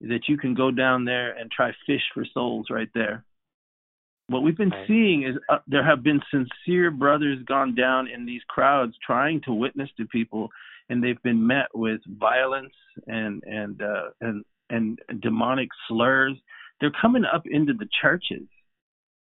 that 0.00 0.28
you 0.28 0.36
can 0.36 0.54
go 0.54 0.70
down 0.70 1.04
there 1.04 1.32
and 1.32 1.50
try 1.50 1.72
fish 1.86 2.02
for 2.14 2.24
souls 2.32 2.66
right 2.70 2.90
there. 2.94 3.24
What 4.28 4.42
we've 4.42 4.56
been 4.56 4.70
right. 4.70 4.86
seeing 4.86 5.24
is 5.24 5.36
uh, 5.48 5.58
there 5.66 5.84
have 5.84 6.02
been 6.02 6.20
sincere 6.30 6.90
brothers 6.90 7.38
gone 7.46 7.74
down 7.74 8.08
in 8.08 8.26
these 8.26 8.42
crowds 8.48 8.94
trying 9.04 9.40
to 9.42 9.54
witness 9.54 9.88
to 9.96 10.06
people, 10.06 10.50
and 10.88 11.02
they've 11.02 11.22
been 11.22 11.46
met 11.46 11.68
with 11.74 12.00
violence 12.06 12.74
and 13.06 13.42
and 13.44 13.80
uh, 13.80 14.10
and 14.20 14.44
and 14.70 15.00
demonic 15.20 15.70
slurs. 15.88 16.34
They're 16.80 16.92
coming 17.00 17.24
up 17.24 17.44
into 17.46 17.72
the 17.72 17.88
churches. 18.02 18.46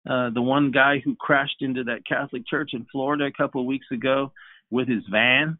Uh, 0.08 0.30
the 0.30 0.42
one 0.42 0.70
guy 0.70 1.00
who 1.04 1.14
crashed 1.16 1.60
into 1.60 1.84
that 1.84 2.06
Catholic 2.08 2.46
church 2.46 2.70
in 2.72 2.86
Florida 2.90 3.24
a 3.24 3.32
couple 3.32 3.60
of 3.60 3.66
weeks 3.66 3.86
ago 3.92 4.32
with 4.70 4.88
his 4.88 5.02
van, 5.10 5.58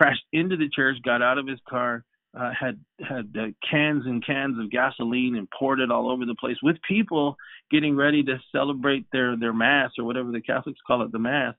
crashed 0.00 0.24
into 0.32 0.56
the 0.56 0.68
church, 0.74 0.96
got 1.04 1.22
out 1.22 1.38
of 1.38 1.46
his 1.46 1.58
car, 1.68 2.04
uh, 2.38 2.52
had 2.58 2.78
had 3.00 3.34
uh, 3.38 3.46
cans 3.68 4.04
and 4.06 4.24
cans 4.24 4.58
of 4.58 4.70
gasoline 4.70 5.36
and 5.36 5.48
poured 5.50 5.80
it 5.80 5.90
all 5.90 6.10
over 6.10 6.24
the 6.24 6.34
place 6.36 6.56
with 6.62 6.76
people 6.88 7.36
getting 7.70 7.96
ready 7.96 8.22
to 8.22 8.38
celebrate 8.52 9.04
their 9.12 9.36
their 9.36 9.52
mass 9.52 9.90
or 9.98 10.04
whatever 10.04 10.30
the 10.30 10.40
Catholics 10.40 10.78
call 10.86 11.02
it, 11.02 11.12
the 11.12 11.18
mass, 11.18 11.54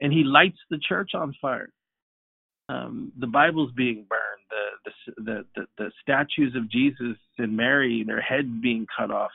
and 0.00 0.12
he 0.12 0.24
lights 0.24 0.58
the 0.70 0.78
church 0.78 1.10
on 1.14 1.34
fire. 1.40 1.68
Um, 2.68 3.12
the 3.18 3.26
Bible's 3.26 3.70
being 3.72 4.06
burned, 4.08 4.84
the, 4.86 4.90
the 5.16 5.22
the 5.22 5.44
the 5.54 5.66
the 5.76 5.90
statues 6.00 6.56
of 6.56 6.70
Jesus 6.70 7.18
and 7.38 7.56
Mary, 7.56 8.02
their 8.06 8.22
heads 8.22 8.48
being 8.62 8.86
cut 8.96 9.10
off. 9.10 9.30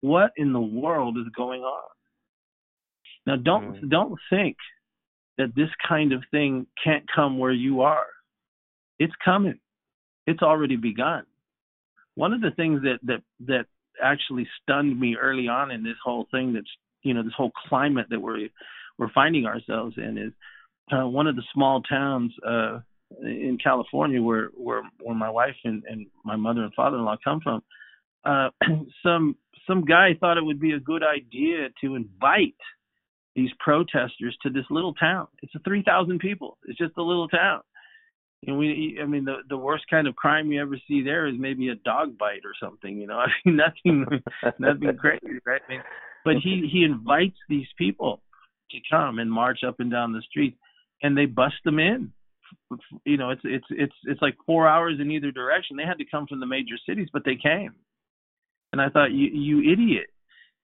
What 0.00 0.32
in 0.36 0.54
the 0.54 0.60
world 0.60 1.18
is 1.18 1.30
going 1.36 1.60
on? 1.60 1.90
Now, 3.26 3.36
don't 3.36 3.74
mm. 3.74 3.90
don't 3.90 4.18
think 4.30 4.56
that 5.40 5.54
this 5.56 5.70
kind 5.88 6.12
of 6.12 6.22
thing 6.30 6.66
can't 6.84 7.04
come 7.14 7.38
where 7.38 7.52
you 7.52 7.80
are. 7.80 8.06
It's 8.98 9.14
coming. 9.24 9.58
It's 10.26 10.42
already 10.42 10.76
begun. 10.76 11.24
One 12.14 12.34
of 12.34 12.42
the 12.42 12.50
things 12.50 12.82
that 12.82 12.98
that 13.04 13.22
that 13.46 13.64
actually 14.02 14.46
stunned 14.62 15.00
me 15.00 15.16
early 15.16 15.48
on 15.48 15.70
in 15.70 15.82
this 15.82 15.96
whole 16.04 16.26
thing 16.30 16.52
that's 16.52 16.70
you 17.02 17.14
know 17.14 17.22
this 17.22 17.32
whole 17.34 17.52
climate 17.68 18.06
that 18.10 18.20
we're 18.20 18.48
we're 18.98 19.12
finding 19.14 19.46
ourselves 19.46 19.96
in 19.96 20.18
is 20.18 20.32
uh, 20.92 21.06
one 21.06 21.26
of 21.26 21.36
the 21.36 21.42
small 21.54 21.80
towns 21.82 22.32
uh 22.46 22.80
in 23.22 23.58
California 23.62 24.22
where 24.22 24.50
where 24.54 24.82
where 25.00 25.14
my 25.16 25.30
wife 25.30 25.56
and, 25.64 25.82
and 25.88 26.06
my 26.24 26.36
mother 26.36 26.62
and 26.62 26.74
father-in-law 26.74 27.16
come 27.24 27.40
from 27.40 27.62
uh 28.24 28.50
some 29.02 29.36
some 29.66 29.84
guy 29.84 30.10
thought 30.20 30.36
it 30.36 30.44
would 30.44 30.60
be 30.60 30.72
a 30.72 30.80
good 30.80 31.02
idea 31.02 31.68
to 31.80 31.94
invite 31.94 32.54
these 33.40 33.50
protesters 33.58 34.36
to 34.42 34.50
this 34.50 34.64
little 34.70 34.92
town. 34.94 35.26
It's 35.42 35.54
a 35.54 35.60
3,000 35.60 36.18
people. 36.18 36.58
It's 36.66 36.78
just 36.78 36.96
a 36.98 37.02
little 37.02 37.28
town. 37.28 37.60
And 38.46 38.58
we, 38.58 38.98
I 39.02 39.04
mean, 39.04 39.26
the 39.26 39.36
the 39.50 39.56
worst 39.56 39.84
kind 39.90 40.06
of 40.06 40.16
crime 40.16 40.50
you 40.50 40.62
ever 40.62 40.78
see 40.88 41.02
there 41.02 41.26
is 41.26 41.34
maybe 41.38 41.68
a 41.68 41.74
dog 41.74 42.16
bite 42.16 42.40
or 42.44 42.54
something. 42.58 42.96
You 42.96 43.06
know, 43.06 43.18
I 43.18 43.26
mean, 43.44 43.56
nothing, 43.56 44.06
nothing 44.58 44.96
crazy, 44.96 45.40
right? 45.44 45.60
I 45.68 45.70
mean, 45.70 45.82
but 46.24 46.36
he 46.42 46.66
he 46.72 46.82
invites 46.82 47.36
these 47.50 47.66
people 47.76 48.22
to 48.70 48.78
come 48.90 49.18
and 49.18 49.30
march 49.30 49.60
up 49.66 49.78
and 49.78 49.90
down 49.90 50.12
the 50.12 50.22
street, 50.22 50.56
and 51.02 51.16
they 51.16 51.26
bust 51.26 51.56
them 51.66 51.78
in. 51.78 52.12
You 53.04 53.18
know, 53.18 53.28
it's 53.28 53.42
it's 53.44 53.66
it's 53.68 53.94
it's 54.04 54.22
like 54.22 54.36
four 54.46 54.66
hours 54.66 54.96
in 55.00 55.10
either 55.10 55.30
direction. 55.32 55.76
They 55.76 55.84
had 55.84 55.98
to 55.98 56.10
come 56.10 56.26
from 56.26 56.40
the 56.40 56.46
major 56.46 56.78
cities, 56.88 57.08
but 57.12 57.26
they 57.26 57.36
came. 57.36 57.74
And 58.72 58.80
I 58.80 58.88
thought, 58.88 59.12
you 59.12 59.28
you 59.28 59.70
idiot 59.70 60.06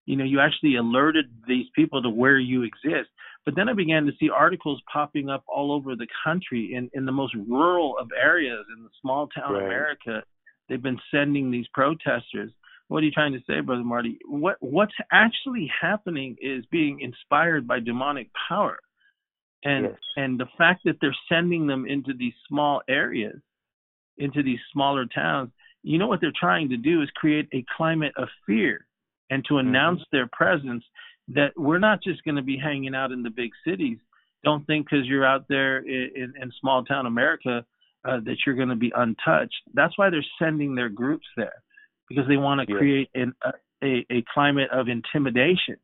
you 0.06 0.16
know 0.16 0.24
you 0.24 0.40
actually 0.40 0.76
alerted 0.76 1.26
these 1.46 1.66
people 1.74 2.02
to 2.02 2.08
where 2.08 2.38
you 2.38 2.62
exist. 2.62 3.10
But 3.44 3.54
then 3.54 3.68
i 3.68 3.74
began 3.74 4.06
to 4.06 4.12
see 4.18 4.30
articles 4.30 4.80
popping 4.92 5.28
up 5.28 5.44
all 5.46 5.72
over 5.72 5.94
the 5.94 6.06
country 6.24 6.74
in 6.74 6.90
in 6.94 7.04
the 7.04 7.12
most 7.12 7.34
rural 7.48 7.96
of 7.98 8.08
areas 8.20 8.64
in 8.76 8.82
the 8.82 8.90
small 9.00 9.28
town 9.28 9.52
right. 9.52 9.64
america. 9.64 10.22
They've 10.68 10.82
been 10.82 10.98
sending 11.12 11.50
these 11.50 11.66
protesters. 11.72 12.50
What 12.88 13.02
are 13.02 13.06
you 13.06 13.12
trying 13.12 13.32
to 13.34 13.40
say 13.46 13.60
brother 13.60 13.84
marty? 13.84 14.18
What 14.26 14.56
what's 14.60 14.94
actually 15.12 15.70
happening 15.80 16.36
is 16.40 16.64
being 16.70 17.00
inspired 17.00 17.68
by 17.68 17.80
demonic 17.80 18.30
power. 18.48 18.78
And 19.64 19.86
yes. 19.86 19.94
and 20.16 20.40
the 20.40 20.48
fact 20.56 20.82
that 20.84 20.96
they're 21.00 21.16
sending 21.28 21.66
them 21.66 21.86
into 21.86 22.12
these 22.16 22.34
small 22.48 22.82
areas 22.88 23.40
into 24.18 24.42
these 24.42 24.60
smaller 24.72 25.04
towns 25.04 25.50
you 25.82 25.98
know 25.98 26.08
what 26.08 26.20
they're 26.20 26.32
trying 26.38 26.68
to 26.70 26.76
do 26.76 27.02
is 27.02 27.08
create 27.14 27.48
a 27.52 27.64
climate 27.76 28.12
of 28.16 28.28
fear 28.46 28.86
and 29.30 29.44
to 29.46 29.54
mm-hmm. 29.54 29.68
announce 29.68 30.00
mm-hmm. 30.00 30.16
their 30.16 30.28
presence 30.32 30.84
that 31.28 31.50
we're 31.56 31.78
not 31.78 32.02
just 32.02 32.22
going 32.24 32.36
to 32.36 32.42
be 32.42 32.56
hanging 32.56 32.94
out 32.94 33.12
in 33.12 33.22
the 33.22 33.30
big 33.30 33.50
cities. 33.66 33.98
Don't 34.44 34.64
think 34.66 34.86
because 34.88 35.06
you're 35.06 35.26
out 35.26 35.46
there 35.48 35.78
in, 35.78 36.10
in, 36.14 36.32
in 36.40 36.52
small 36.60 36.84
town 36.84 37.06
America 37.06 37.64
uh, 38.06 38.20
that 38.24 38.36
you're 38.44 38.54
going 38.54 38.68
to 38.68 38.76
be 38.76 38.92
untouched. 38.94 39.56
That's 39.74 39.96
why 39.98 40.10
they're 40.10 40.24
sending 40.40 40.74
their 40.74 40.88
groups 40.88 41.26
there 41.36 41.62
because 42.08 42.28
they 42.28 42.36
want 42.36 42.60
to 42.60 42.72
create 42.72 43.10
an, 43.14 43.34
a, 43.82 44.06
a 44.10 44.24
climate 44.32 44.68
of 44.72 44.86
intimidation, 44.88 45.76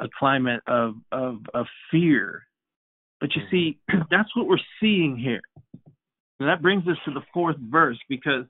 a 0.00 0.08
climate 0.18 0.62
of, 0.66 0.94
of, 1.12 1.40
of 1.52 1.66
fear. 1.90 2.44
But 3.20 3.34
you 3.34 3.42
mm-hmm. 3.42 3.50
see, 3.50 3.78
that's 4.10 4.34
what 4.34 4.46
we're 4.46 4.56
seeing 4.80 5.18
here. 5.18 5.42
And 6.40 6.48
that 6.48 6.62
brings 6.62 6.86
us 6.88 6.96
to 7.04 7.12
the 7.12 7.22
fourth 7.32 7.56
verse 7.58 7.98
because 8.08 8.44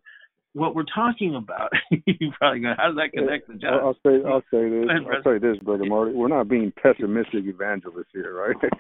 what 0.55 0.75
we're 0.75 0.85
talking 0.95 1.35
about, 1.35 1.73
you 1.91 2.33
probably 2.39 2.61
go, 2.61 2.75
how 2.77 2.89
does 2.89 2.97
that 2.97 3.13
connect 3.13 3.49
to 3.49 3.55
John? 3.57 3.75
I'll 3.75 3.99
say, 4.07 4.23
I'll 4.25 4.43
say 4.53 4.69
this, 4.71 4.87
ahead, 4.89 5.03
I'll 5.13 5.23
say 5.25 5.39
this, 5.39 5.59
brother 5.63 5.85
Marty. 5.85 6.13
We're 6.13 6.29
not 6.29 6.49
being 6.49 6.73
pessimistic 6.81 7.45
evangelists 7.45 8.13
here, 8.13 8.35
right? 8.35 8.73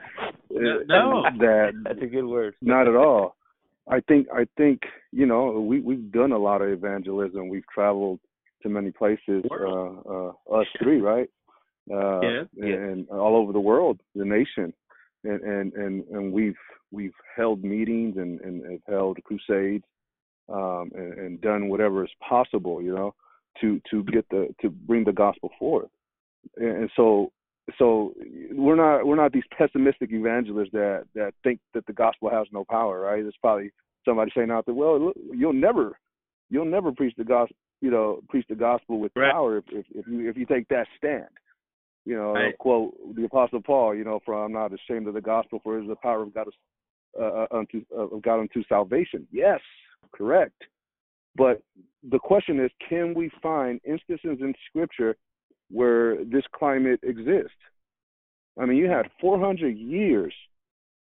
no, 0.51 1.25
that 1.41 1.73
that's 1.83 2.03
a 2.03 2.07
good 2.07 2.27
word. 2.27 2.55
Not 2.63 2.89
at 2.89 2.95
all. 2.95 3.37
I 3.89 4.01
think, 4.01 4.29
I 4.33 4.47
think, 4.57 4.81
you 5.13 5.27
know, 5.27 5.61
we 5.61 5.81
we've 5.81 6.11
done 6.11 6.33
a 6.33 6.39
lot 6.39 6.63
of 6.63 6.71
evangelism. 6.71 7.49
We've 7.49 7.67
traveled 7.75 8.21
to 8.63 8.69
many 8.69 8.91
places. 8.91 9.45
Uh, 9.51 9.67
uh, 10.09 10.33
us 10.53 10.67
three, 10.83 11.01
right? 11.01 11.29
Uh, 11.93 12.21
yeah, 12.21 12.43
yeah. 12.55 12.75
And 12.75 13.09
all 13.11 13.37
over 13.37 13.53
the 13.53 13.61
world, 13.61 14.01
the 14.15 14.25
nation, 14.25 14.73
and 15.25 15.41
and 15.43 15.73
and, 15.75 16.05
and 16.09 16.33
we've 16.33 16.57
we've 16.93 17.13
held 17.37 17.63
meetings 17.63 18.17
and 18.17 18.41
and, 18.41 18.63
and 18.63 18.81
held 18.89 19.19
crusades 19.25 19.85
um, 20.49 20.91
and, 20.95 21.13
and 21.15 21.41
done 21.41 21.69
whatever 21.69 22.05
is 22.05 22.11
possible, 22.27 22.83
you 22.83 22.95
know, 22.95 23.15
to 23.61 23.81
to 23.91 24.03
get 24.05 24.29
the 24.31 24.55
to 24.61 24.71
bring 24.71 25.05
the 25.05 25.13
gospel 25.13 25.51
forth. 25.59 25.91
And, 26.57 26.77
and 26.83 26.91
so 26.97 27.31
so 27.79 28.13
we're 28.53 28.77
not 28.77 29.07
we're 29.07 29.17
not 29.17 29.33
these 29.33 29.45
pessimistic 29.57 30.11
evangelists 30.13 30.73
that 30.73 31.05
that 31.15 31.33
think 31.43 31.61
that 31.73 31.87
the 31.87 31.93
gospel 31.93 32.31
has 32.31 32.47
no 32.53 32.65
power, 32.65 33.01
right? 33.01 33.23
There's 33.23 33.37
probably 33.41 33.71
somebody 34.05 34.31
saying 34.35 34.51
out 34.51 34.67
there, 34.67 34.75
well, 34.75 35.13
you'll 35.33 35.53
never 35.53 35.99
you'll 36.51 36.67
never 36.67 36.93
preach 36.93 37.15
the 37.17 37.25
gospel, 37.25 37.57
you 37.81 37.91
know, 37.91 38.21
preach 38.29 38.47
the 38.49 38.55
gospel 38.55 39.01
with 39.01 39.13
right. 39.17 39.33
power 39.33 39.59
if, 39.59 39.65
if 39.71 39.87
if 39.95 40.07
you 40.07 40.29
if 40.29 40.37
you 40.37 40.47
take 40.47 40.69
that 40.69 40.87
stand. 40.99 41.29
You 42.05 42.17
know, 42.17 42.35
right. 42.35 42.59
quote 42.59 42.95
the 43.17 43.25
Apostle 43.25 43.63
Paul, 43.63 43.95
you 43.95 44.05
know, 44.05 44.21
from 44.27 44.45
I'm 44.45 44.53
not 44.53 44.73
ashamed 44.75 45.09
of 45.09 45.15
the 45.15 45.23
gospel, 45.23 45.61
for 45.63 45.79
it 45.79 45.85
is 45.85 45.89
the 45.89 45.97
power 45.97 46.23
of 46.23 46.35
God 46.35 46.49
uh, 47.19 47.25
uh, 47.25 47.47
unto 47.51 47.83
of 47.97 48.21
God 48.21 48.41
unto 48.41 48.63
salvation. 48.69 49.27
Yes, 49.33 49.61
correct. 50.13 50.63
But 51.37 51.63
the 52.09 52.19
question 52.19 52.61
is, 52.61 52.71
can 52.89 53.15
we 53.15 53.31
find 53.43 53.81
instances 53.85 54.39
in 54.41 54.55
Scripture 54.69 55.17
where 55.71 56.25
this 56.25 56.45
climate 56.55 57.01
exists? 57.03 57.51
I 58.59 58.67
mean, 58.67 58.77
you 58.77 58.89
had 58.89 59.11
400 59.21 59.77
years 59.77 60.33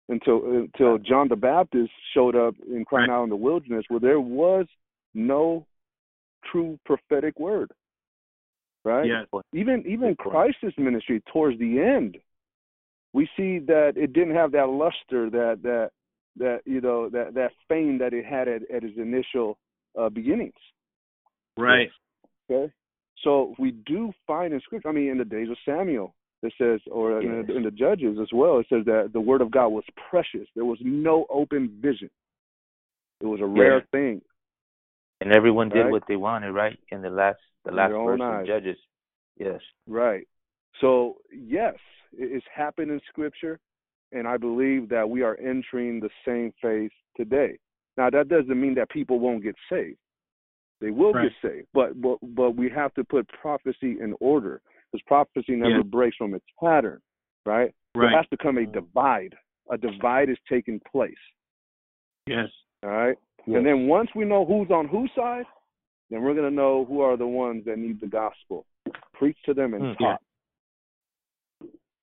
until 0.09 0.42
until 0.44 0.98
John 0.98 1.29
the 1.29 1.37
Baptist 1.37 1.90
showed 2.12 2.37
up 2.37 2.55
in 2.68 2.85
crying 2.85 3.11
out 3.11 3.24
in 3.24 3.31
the 3.31 3.37
wilderness, 3.37 3.85
where 3.88 4.00
there 4.00 4.20
was 4.20 4.66
no 5.14 5.66
true 6.50 6.79
prophetic 6.85 7.38
word. 7.38 7.70
Right? 8.85 9.07
Yes. 9.07 9.26
Even 9.55 9.85
even 9.87 10.16
Christ's 10.16 10.76
ministry 10.76 11.22
towards 11.33 11.59
the 11.59 11.81
end, 11.81 12.18
we 13.12 13.29
see 13.37 13.59
that 13.61 13.92
it 13.96 14.12
didn't 14.12 14.35
have 14.35 14.53
that 14.53 14.68
luster, 14.68 15.31
that 15.31 15.61
that 15.62 15.90
that 16.37 16.61
you 16.64 16.81
know 16.81 17.09
that 17.09 17.35
that 17.35 17.51
fame 17.69 17.99
that 17.99 18.12
it 18.12 18.25
had 18.25 18.49
at, 18.49 18.62
at 18.71 18.85
its 18.85 18.97
initial 18.97 19.59
uh, 19.99 20.09
beginnings. 20.09 20.53
Right. 21.57 21.90
Okay. 22.51 22.73
So 23.23 23.55
we 23.59 23.73
do 23.73 24.12
find 24.27 24.55
in 24.55 24.61
scripture. 24.61 24.88
I 24.88 24.93
mean, 24.93 25.11
in 25.11 25.19
the 25.19 25.25
days 25.25 25.49
of 25.51 25.57
Samuel, 25.64 26.14
it 26.43 26.53
says, 26.57 26.81
or 26.90 27.21
in, 27.21 27.47
the, 27.47 27.57
in 27.57 27.62
the 27.62 27.71
Judges 27.71 28.16
as 28.21 28.29
well, 28.33 28.59
it 28.59 28.66
says 28.71 28.85
that 28.87 29.11
the 29.12 29.21
word 29.21 29.43
of 29.43 29.51
God 29.51 29.69
was 29.69 29.85
precious. 30.09 30.49
There 30.55 30.64
was 30.64 30.79
no 30.83 31.27
open 31.29 31.79
vision. 31.83 32.09
It 33.21 33.27
was 33.27 33.40
a 33.40 33.47
rare 33.47 33.79
yeah. 33.79 33.85
thing. 33.93 34.23
And 35.21 35.35
everyone 35.35 35.69
did 35.69 35.81
right? 35.81 35.90
what 35.90 36.05
they 36.09 36.16
wanted, 36.16 36.53
right? 36.53 36.79
In 36.90 37.03
the 37.03 37.11
last 37.11 37.38
the 37.66 37.73
last 37.73 37.93
verse 37.93 38.21
of 38.23 38.47
Judges. 38.47 38.79
Yes. 39.38 39.61
Right. 39.87 40.27
So 40.81 41.16
yes, 41.31 41.75
it's 42.12 42.47
happened 42.55 42.90
in 42.90 43.01
Scripture 43.11 43.61
and 44.12 44.27
I 44.27 44.37
believe 44.37 44.88
that 44.88 45.09
we 45.09 45.23
are 45.23 45.37
entering 45.37 46.01
the 46.01 46.11
same 46.27 46.53
phase 46.62 46.90
today. 47.16 47.59
Now 47.96 48.11
that 48.11 48.29
doesn't 48.29 48.61
mean 48.61 48.75
that 48.75 48.90
people 48.90 49.20
won't 49.20 49.42
get 49.42 49.57
saved. 49.70 49.99
They 50.81 50.90
will 50.90 51.12
right. 51.12 51.31
get 51.42 51.51
saved, 51.51 51.66
but 51.75 52.01
but 52.01 52.18
but 52.35 52.57
we 52.57 52.70
have 52.70 52.94
to 52.94 53.05
put 53.05 53.29
prophecy 53.29 53.99
in 54.01 54.14
order 54.20 54.62
because 54.90 55.05
prophecy 55.07 55.57
never 55.57 55.77
yeah. 55.77 55.83
breaks 55.83 56.16
from 56.16 56.35
its 56.35 56.46
pattern, 56.62 57.01
right? 57.44 57.73
Right. 57.94 58.11
There 58.11 58.16
has 58.16 58.27
to 58.31 58.37
come 58.37 58.59
a 58.59 58.66
divide. 58.66 59.35
A 59.70 59.79
divide 59.79 60.31
is 60.31 60.38
taking 60.49 60.81
place. 60.90 61.12
Yes. 62.27 62.49
All 62.83 62.90
right. 62.90 63.16
Yes. 63.46 63.57
And 63.57 63.66
then 63.66 63.87
once 63.87 64.11
we 64.14 64.25
know 64.25 64.44
who's 64.44 64.70
on 64.70 64.88
whose 64.88 65.11
side, 65.16 65.44
then 66.11 66.23
we're 66.23 66.35
going 66.35 66.49
to 66.49 66.55
know 66.55 66.85
who 66.85 67.01
are 67.01 67.16
the 67.16 67.27
ones 67.27 67.64
that 67.66 67.79
need 67.79 68.01
the 68.01 68.07
gospel. 68.07 68.66
Preach 69.14 69.37
to 69.46 69.55
them 69.55 69.75
and 69.75 69.83
mm, 69.83 69.99
taught. 69.99 70.20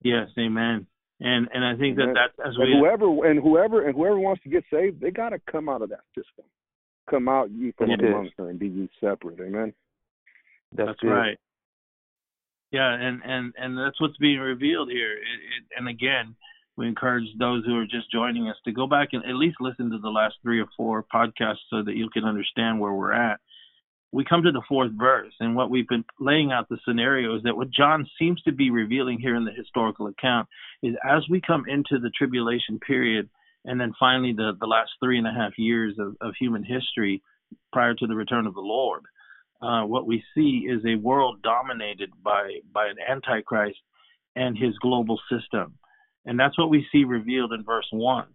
Yes, 0.02 0.30
amen. 0.38 0.88
And 1.20 1.48
and 1.52 1.66
I 1.66 1.76
think 1.76 1.98
that 1.98 2.14
that's 2.14 2.48
as 2.48 2.56
and 2.58 2.80
whoever 2.80 3.30
and 3.30 3.42
whoever 3.42 3.88
and 3.88 3.96
whoever 3.96 4.20
wants 4.20 4.44
to 4.44 4.50
get 4.50 4.64
saved, 4.72 5.02
they 5.02 5.10
got 5.10 5.30
to 5.30 5.40
come 5.52 5.68
out 5.68 5.82
of 5.82 5.90
that 5.90 6.04
system. 6.16 6.46
Come 7.10 7.28
out 7.28 7.50
ye 7.50 7.74
from 7.78 7.90
amongst 7.90 8.34
her 8.38 8.50
and 8.50 8.60
be 8.60 8.68
ye 8.68 8.90
separate. 9.00 9.40
Amen. 9.40 9.74
That's, 10.76 10.90
that's 10.90 11.04
right. 11.04 11.38
Yeah, 12.72 12.94
and 12.94 13.22
and 13.24 13.54
and 13.58 13.78
that's 13.78 14.00
what's 14.00 14.18
being 14.18 14.40
revealed 14.40 14.92
here. 14.92 15.14
It, 15.14 15.18
it, 15.18 15.64
and 15.78 15.88
again, 15.88 16.36
we 16.76 16.88
encourage 16.88 17.26
those 17.40 17.66
who 17.66 17.78
are 17.78 17.86
just 17.86 18.12
joining 18.12 18.48
us 18.48 18.58
to 18.66 18.72
go 18.72 18.86
back 18.86 19.10
and 19.14 19.26
at 19.26 19.36
least 19.36 19.58
listen 19.60 19.90
to 19.90 19.98
the 19.98 20.10
last 20.10 20.36
three 20.44 20.60
or 20.60 20.68
four 20.78 21.04
podcasts 21.04 21.66
so 21.72 21.82
that 21.82 21.96
you 21.96 22.10
can 22.14 22.26
understand 22.26 22.80
where 22.80 22.94
we're 22.94 23.14
at 23.14 23.40
we 24.12 24.24
come 24.24 24.44
to 24.44 24.52
the 24.52 24.64
fourth 24.68 24.92
verse, 24.98 25.34
and 25.40 25.56
what 25.56 25.70
we've 25.70 25.88
been 25.88 26.06
laying 26.20 26.52
out 26.52 26.70
the 26.70 26.78
scenario 26.88 27.36
is 27.36 27.44
that 27.44 27.58
what 27.58 27.70
John 27.70 28.08
seems 28.18 28.42
to 28.44 28.54
be 28.54 28.70
revealing 28.70 29.20
here 29.20 29.36
in 29.36 29.44
the 29.44 29.52
historical 29.52 30.08
account 30.08 30.48
is 30.82 30.96
as 31.08 31.24
we 31.30 31.42
come 31.42 31.66
into 31.68 32.00
the 32.00 32.12
tribulation 32.18 32.80
period, 32.80 33.30
and 33.66 33.80
then 33.80 33.94
finally 34.00 34.34
the, 34.34 34.54
the 34.60 34.66
last 34.66 34.92
three 35.04 35.18
and 35.18 35.28
a 35.28 35.34
half 35.34 35.58
years 35.58 35.96
of, 36.00 36.16
of 36.22 36.34
human 36.40 36.64
history 36.64 37.22
prior 37.74 37.94
to 37.96 38.08
the 38.08 38.16
return 38.16 38.48
of 38.48 38.54
the 38.54 38.62
Lord, 38.62 39.04
uh, 39.62 39.84
what 39.84 40.08
we 40.08 40.24
see 40.34 40.68
is 40.70 40.82
a 40.86 40.96
world 40.96 41.42
dominated 41.42 42.12
by 42.24 42.60
by 42.74 42.88
an 42.88 42.98
antichrist 43.10 43.80
and 44.36 44.58
his 44.58 44.78
global 44.82 45.20
system, 45.30 45.74
and 46.26 46.40
that's 46.40 46.58
what 46.58 46.70
we 46.70 46.88
see 46.92 47.04
revealed 47.04 47.52
in 47.52 47.64
verse 47.66 47.88
one, 47.92 48.28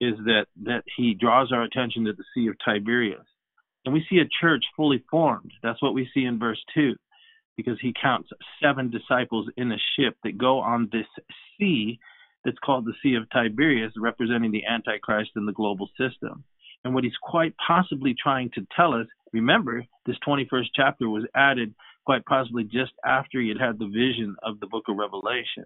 is 0.00 0.14
that 0.24 0.46
that 0.64 0.82
he 0.96 1.14
draws 1.14 1.52
our 1.52 1.62
attention 1.62 2.06
to 2.06 2.12
the 2.12 2.24
Sea 2.34 2.48
of 2.48 2.56
Tiberias 2.64 3.26
and 3.84 3.92
we 3.92 4.04
see 4.08 4.18
a 4.18 4.28
church 4.40 4.64
fully 4.76 5.04
formed. 5.10 5.52
That's 5.62 5.82
what 5.82 5.94
we 5.94 6.08
see 6.14 6.24
in 6.24 6.38
verse 6.38 6.62
2, 6.74 6.94
because 7.56 7.78
he 7.80 7.94
counts 8.00 8.30
seven 8.62 8.90
disciples 8.90 9.48
in 9.56 9.72
a 9.72 9.76
ship 9.96 10.16
that 10.24 10.38
go 10.38 10.60
on 10.60 10.88
this 10.92 11.06
sea 11.58 11.98
that's 12.44 12.58
called 12.64 12.84
the 12.84 12.94
Sea 13.02 13.14
of 13.14 13.28
Tiberias, 13.30 13.92
representing 13.96 14.52
the 14.52 14.64
Antichrist 14.66 15.30
in 15.36 15.46
the 15.46 15.52
global 15.52 15.88
system. 15.98 16.44
And 16.84 16.94
what 16.94 17.04
he's 17.04 17.12
quite 17.22 17.54
possibly 17.64 18.14
trying 18.20 18.50
to 18.54 18.66
tell 18.74 18.94
us, 18.94 19.06
remember, 19.32 19.84
this 20.06 20.16
21st 20.26 20.66
chapter 20.74 21.08
was 21.08 21.24
added 21.34 21.74
quite 22.04 22.24
possibly 22.24 22.64
just 22.64 22.92
after 23.04 23.40
he 23.40 23.48
had 23.48 23.60
had 23.60 23.78
the 23.78 23.86
vision 23.86 24.34
of 24.42 24.58
the 24.58 24.66
book 24.66 24.84
of 24.88 24.96
Revelation. 24.96 25.64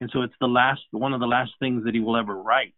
And 0.00 0.10
so 0.12 0.22
it's 0.22 0.34
the 0.40 0.46
last, 0.46 0.80
one 0.90 1.12
of 1.12 1.20
the 1.20 1.26
last 1.26 1.52
things 1.58 1.84
that 1.84 1.94
he 1.94 2.00
will 2.00 2.16
ever 2.16 2.34
write. 2.34 2.74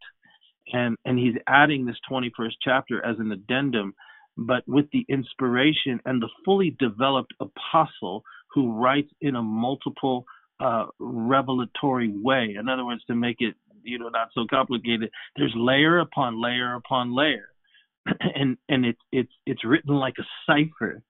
And, 0.72 0.96
and 1.05 1.16
he's 1.16 1.37
adding 1.46 1.87
this 1.87 1.96
21st 2.11 2.55
chapter 2.62 3.05
as 3.05 3.16
an 3.20 3.31
addendum 3.31 3.94
but 4.37 4.62
with 4.66 4.87
the 4.92 5.05
inspiration 5.09 6.01
and 6.05 6.20
the 6.20 6.29
fully 6.44 6.77
developed 6.79 7.33
apostle 7.40 8.22
who 8.53 8.72
writes 8.72 9.11
in 9.20 9.37
a 9.37 9.42
multiple 9.42 10.25
uh, 10.61 10.87
revelatory 10.98 12.13
way. 12.15 12.56
In 12.58 12.69
other 12.69 12.85
words, 12.85 13.04
to 13.06 13.15
make 13.15 13.37
it 13.40 13.54
you 13.83 13.98
know 13.98 14.08
not 14.08 14.29
so 14.35 14.46
complicated, 14.48 15.11
there's 15.37 15.52
layer 15.54 15.98
upon 15.98 16.42
layer 16.42 16.75
upon 16.75 17.15
layer, 17.15 17.48
and 18.35 18.56
and 18.69 18.85
it's 18.85 19.00
it's 19.13 19.33
it's 19.46 19.65
written 19.65 19.94
like 19.94 20.15
a 20.19 20.27
cipher. 20.46 21.02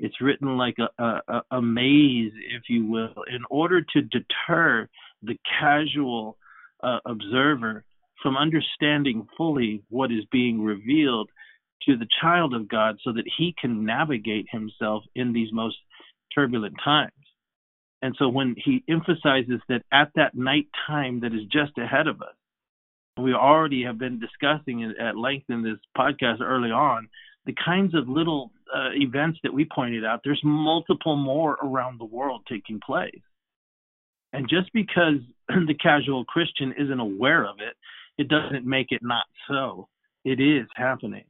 It's 0.00 0.20
written 0.20 0.56
like 0.56 0.76
a, 0.78 1.02
a, 1.02 1.42
a 1.50 1.62
maze, 1.62 2.30
if 2.54 2.62
you 2.68 2.86
will, 2.86 3.24
in 3.28 3.40
order 3.50 3.80
to 3.82 4.02
deter 4.02 4.88
the 5.24 5.36
casual 5.58 6.38
uh, 6.84 6.98
observer 7.04 7.84
from 8.22 8.36
understanding 8.36 9.26
fully 9.36 9.82
what 9.88 10.12
is 10.12 10.24
being 10.30 10.62
revealed 10.62 11.30
to 11.86 11.96
the 11.96 12.08
child 12.20 12.54
of 12.54 12.68
God 12.68 12.96
so 13.02 13.12
that 13.12 13.30
he 13.38 13.54
can 13.58 13.84
navigate 13.84 14.46
himself 14.50 15.04
in 15.14 15.32
these 15.32 15.52
most 15.52 15.76
turbulent 16.34 16.74
times. 16.84 17.12
And 18.02 18.14
so 18.18 18.28
when 18.28 18.54
he 18.56 18.84
emphasizes 18.88 19.60
that 19.68 19.82
at 19.92 20.10
that 20.14 20.34
night 20.34 20.68
time 20.86 21.20
that 21.20 21.34
is 21.34 21.42
just 21.50 21.76
ahead 21.78 22.06
of 22.06 22.22
us, 22.22 22.34
we 23.20 23.34
already 23.34 23.84
have 23.84 23.98
been 23.98 24.20
discussing 24.20 24.80
it 24.82 24.96
at 24.98 25.16
length 25.16 25.46
in 25.48 25.62
this 25.62 25.78
podcast 25.96 26.40
early 26.40 26.70
on, 26.70 27.08
the 27.46 27.54
kinds 27.64 27.94
of 27.94 28.08
little 28.08 28.52
uh, 28.72 28.90
events 28.94 29.38
that 29.42 29.52
we 29.52 29.64
pointed 29.64 30.04
out, 30.04 30.20
there's 30.22 30.40
multiple 30.44 31.16
more 31.16 31.56
around 31.62 31.98
the 31.98 32.04
world 32.04 32.42
taking 32.48 32.80
place. 32.84 33.20
And 34.32 34.48
just 34.48 34.72
because 34.72 35.20
the 35.48 35.74
casual 35.74 36.24
Christian 36.24 36.74
isn't 36.78 37.00
aware 37.00 37.44
of 37.44 37.56
it, 37.58 37.74
it 38.18 38.28
doesn't 38.28 38.66
make 38.66 38.88
it 38.90 39.00
not 39.02 39.26
so. 39.48 39.88
It 40.24 40.40
is 40.40 40.66
happening. 40.74 41.24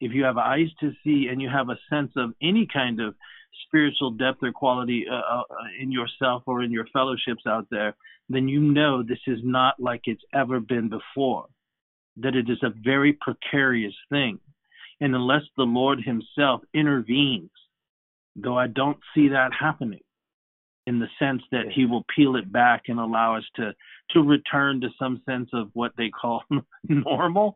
If 0.00 0.12
you 0.12 0.24
have 0.24 0.38
eyes 0.38 0.68
to 0.80 0.92
see 1.04 1.28
and 1.30 1.40
you 1.40 1.48
have 1.48 1.68
a 1.68 1.78
sense 1.90 2.12
of 2.16 2.32
any 2.42 2.66
kind 2.72 3.00
of 3.00 3.14
spiritual 3.66 4.12
depth 4.12 4.38
or 4.42 4.52
quality 4.52 5.04
uh, 5.10 5.14
uh, 5.14 5.42
in 5.80 5.92
yourself 5.92 6.42
or 6.46 6.62
in 6.62 6.70
your 6.70 6.86
fellowships 6.92 7.42
out 7.46 7.66
there, 7.70 7.94
then 8.28 8.48
you 8.48 8.60
know 8.60 9.02
this 9.02 9.18
is 9.26 9.40
not 9.42 9.74
like 9.78 10.02
it's 10.04 10.22
ever 10.32 10.60
been 10.60 10.88
before, 10.88 11.46
that 12.16 12.34
it 12.34 12.48
is 12.48 12.62
a 12.62 12.72
very 12.82 13.12
precarious 13.20 13.94
thing. 14.08 14.38
And 15.00 15.14
unless 15.14 15.42
the 15.56 15.64
Lord 15.64 16.00
Himself 16.04 16.62
intervenes, 16.72 17.50
though 18.36 18.58
I 18.58 18.68
don't 18.68 18.98
see 19.14 19.28
that 19.28 19.52
happening, 19.58 20.00
in 20.86 20.98
the 20.98 21.08
sense 21.18 21.42
that 21.52 21.70
he 21.72 21.84
will 21.86 22.04
peel 22.14 22.36
it 22.36 22.50
back 22.50 22.84
and 22.88 22.98
allow 22.98 23.36
us 23.36 23.44
to 23.56 23.72
to 24.10 24.20
return 24.22 24.80
to 24.80 24.88
some 24.98 25.22
sense 25.24 25.48
of 25.52 25.68
what 25.74 25.92
they 25.96 26.08
call 26.08 26.42
normal 26.88 27.54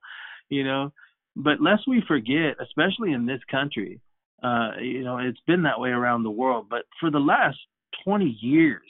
you 0.50 0.62
know 0.62 0.92
but 1.36 1.60
lest 1.60 1.82
we 1.86 2.02
forget 2.06 2.56
especially 2.60 3.12
in 3.12 3.26
this 3.26 3.40
country 3.50 4.00
uh 4.42 4.70
you 4.80 5.02
know 5.02 5.18
it's 5.18 5.40
been 5.46 5.62
that 5.62 5.80
way 5.80 5.90
around 5.90 6.22
the 6.22 6.30
world 6.30 6.66
but 6.68 6.82
for 7.00 7.10
the 7.10 7.18
last 7.18 7.58
20 8.04 8.38
years 8.40 8.82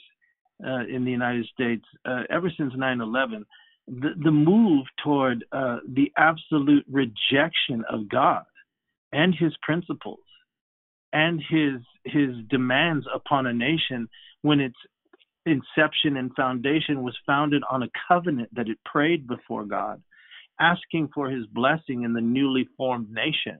uh, 0.65 0.85
in 0.87 1.03
the 1.03 1.11
United 1.11 1.45
States 1.47 1.83
uh, 2.05 2.23
ever 2.29 2.51
since 2.57 2.73
9/11 2.73 3.43
the 3.87 4.09
the 4.23 4.31
move 4.31 4.85
toward 5.03 5.45
uh, 5.51 5.77
the 5.93 6.11
absolute 6.17 6.85
rejection 6.89 7.83
of 7.89 8.09
God 8.09 8.43
and 9.11 9.35
his 9.35 9.53
principles 9.61 10.19
and 11.13 11.41
his 11.49 11.81
his 12.03 12.35
demands 12.49 13.05
upon 13.13 13.47
a 13.47 13.53
nation 13.53 14.07
when 14.41 14.59
its 14.59 14.75
inception 15.45 16.17
and 16.17 16.35
foundation 16.35 17.03
was 17.03 17.17
founded 17.25 17.63
on 17.69 17.83
a 17.83 17.89
covenant 18.07 18.49
that 18.53 18.67
it 18.67 18.77
prayed 18.83 19.27
before 19.27 19.63
God, 19.63 20.01
asking 20.59 21.09
for 21.13 21.29
his 21.29 21.45
blessing 21.47 22.03
in 22.03 22.13
the 22.13 22.21
newly 22.21 22.67
formed 22.77 23.11
nation. 23.11 23.59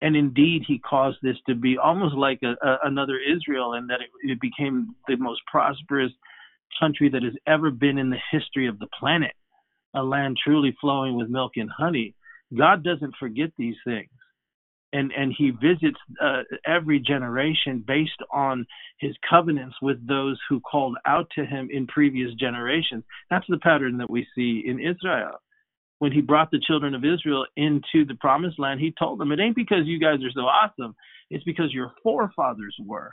And 0.00 0.14
indeed, 0.14 0.62
he 0.66 0.78
caused 0.78 1.18
this 1.22 1.36
to 1.48 1.54
be 1.54 1.76
almost 1.76 2.14
like 2.14 2.40
a, 2.44 2.54
a, 2.64 2.78
another 2.84 3.18
Israel, 3.18 3.74
in 3.74 3.88
that 3.88 4.00
it, 4.00 4.32
it 4.32 4.40
became 4.40 4.94
the 5.08 5.16
most 5.16 5.40
prosperous 5.50 6.12
country 6.78 7.08
that 7.08 7.22
has 7.22 7.34
ever 7.46 7.70
been 7.70 7.98
in 7.98 8.10
the 8.10 8.18
history 8.30 8.68
of 8.68 8.78
the 8.78 8.86
planet, 8.98 9.32
a 9.94 10.02
land 10.02 10.36
truly 10.42 10.76
flowing 10.80 11.16
with 11.16 11.28
milk 11.28 11.52
and 11.56 11.70
honey. 11.70 12.14
God 12.56 12.84
doesn't 12.84 13.16
forget 13.18 13.50
these 13.58 13.76
things 13.84 14.10
and 14.92 15.12
and 15.12 15.34
he 15.36 15.50
visits 15.50 15.98
uh, 16.22 16.42
every 16.66 16.98
generation 17.00 17.84
based 17.86 18.20
on 18.32 18.66
his 18.98 19.14
covenants 19.28 19.76
with 19.82 20.06
those 20.06 20.38
who 20.48 20.60
called 20.60 20.96
out 21.06 21.28
to 21.34 21.44
him 21.44 21.68
in 21.70 21.86
previous 21.86 22.32
generations 22.34 23.04
that's 23.30 23.46
the 23.48 23.58
pattern 23.58 23.98
that 23.98 24.10
we 24.10 24.26
see 24.34 24.62
in 24.66 24.78
israel 24.78 25.38
when 25.98 26.12
he 26.12 26.20
brought 26.20 26.50
the 26.50 26.60
children 26.66 26.94
of 26.94 27.04
israel 27.04 27.46
into 27.56 28.04
the 28.06 28.16
promised 28.20 28.58
land 28.58 28.80
he 28.80 28.94
told 28.98 29.18
them 29.18 29.32
it 29.32 29.40
ain't 29.40 29.56
because 29.56 29.86
you 29.86 29.98
guys 30.00 30.18
are 30.24 30.32
so 30.34 30.42
awesome. 30.42 30.94
It's 31.30 31.44
because 31.44 31.72
your 31.72 31.92
forefathers 32.02 32.76
were. 32.84 33.12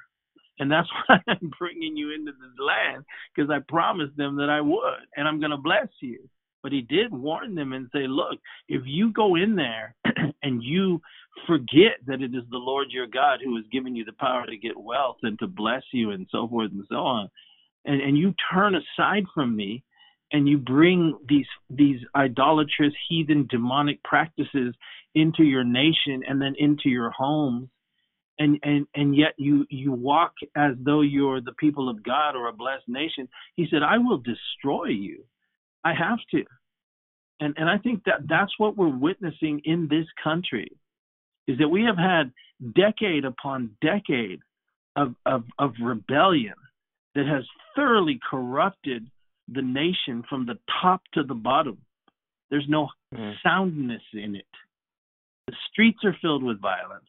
And 0.59 0.71
that's 0.71 0.87
why 1.07 1.19
i'm 1.27 1.51
bringing 1.59 1.97
you 1.97 2.13
into 2.13 2.31
this 2.31 2.59
land 2.59 3.03
because 3.35 3.49
i 3.51 3.59
promised 3.67 4.15
them 4.17 4.37
that 4.37 4.49
i 4.49 4.61
would 4.61 5.03
and 5.17 5.27
i'm 5.27 5.39
going 5.39 5.51
to 5.51 5.57
bless 5.57 5.89
you. 6.01 6.29
But 6.63 6.71
he 6.71 6.81
did 6.81 7.13
warn 7.13 7.53
them 7.53 7.73
and 7.73 7.87
say, 7.93 8.07
look, 8.07 8.39
if 8.67 8.81
you 8.85 9.13
go 9.13 9.35
in 9.35 9.55
there 9.55 9.95
and 10.41 10.63
you 10.63 10.99
forget 11.45 11.97
that 12.07 12.23
it 12.23 12.33
is 12.33 12.43
the 12.49 12.57
Lord 12.57 12.87
your 12.89 13.05
God 13.05 13.39
who 13.43 13.55
has 13.57 13.65
given 13.71 13.95
you 13.95 14.03
the 14.03 14.13
power 14.13 14.47
to 14.47 14.57
get 14.57 14.75
wealth 14.75 15.17
and 15.21 15.37
to 15.37 15.47
bless 15.47 15.83
you 15.93 16.09
and 16.09 16.25
so 16.31 16.47
forth 16.47 16.71
and 16.71 16.83
so 16.89 16.95
on, 16.95 17.29
and, 17.85 18.01
and 18.01 18.17
you 18.17 18.33
turn 18.51 18.73
aside 18.75 19.25
from 19.33 19.55
me 19.55 19.83
and 20.31 20.47
you 20.47 20.57
bring 20.57 21.17
these 21.27 21.47
these 21.69 21.99
idolatrous 22.15 22.93
heathen 23.07 23.47
demonic 23.49 24.03
practices 24.03 24.73
into 25.13 25.43
your 25.43 25.63
nation 25.63 26.23
and 26.27 26.41
then 26.41 26.55
into 26.57 26.89
your 26.89 27.11
homes 27.11 27.69
and 28.39 28.59
and 28.63 28.87
and 28.95 29.15
yet 29.15 29.33
you 29.37 29.65
you 29.69 29.91
walk 29.91 30.33
as 30.55 30.73
though 30.79 31.01
you're 31.01 31.41
the 31.41 31.53
people 31.59 31.89
of 31.89 32.03
God 32.03 32.35
or 32.35 32.47
a 32.47 32.53
blessed 32.53 32.87
nation 32.87 33.29
he 33.55 33.67
said 33.69 33.81
i 33.83 33.97
will 33.97 34.17
destroy 34.17 34.87
you 34.87 35.23
I 35.85 35.93
have 35.93 36.19
to. 36.31 36.43
And 37.39 37.53
and 37.57 37.69
I 37.69 37.77
think 37.77 38.03
that 38.05 38.27
that's 38.27 38.51
what 38.57 38.75
we're 38.75 38.97
witnessing 38.97 39.61
in 39.63 39.87
this 39.87 40.07
country 40.21 40.69
is 41.47 41.59
that 41.59 41.69
we 41.69 41.83
have 41.83 41.97
had 41.97 42.31
decade 42.73 43.23
upon 43.23 43.69
decade 43.81 44.39
of, 44.95 45.13
of, 45.25 45.43
of 45.59 45.73
rebellion 45.79 46.55
that 47.13 47.27
has 47.27 47.43
thoroughly 47.75 48.19
corrupted 48.29 49.05
the 49.47 49.61
nation 49.61 50.23
from 50.27 50.45
the 50.45 50.57
top 50.81 51.01
to 51.13 51.23
the 51.23 51.33
bottom. 51.33 51.77
There's 52.49 52.65
no 52.67 52.89
mm-hmm. 53.13 53.31
soundness 53.43 54.01
in 54.13 54.35
it. 54.35 54.45
The 55.47 55.53
streets 55.71 55.99
are 56.03 56.15
filled 56.21 56.43
with 56.43 56.61
violence. 56.61 57.07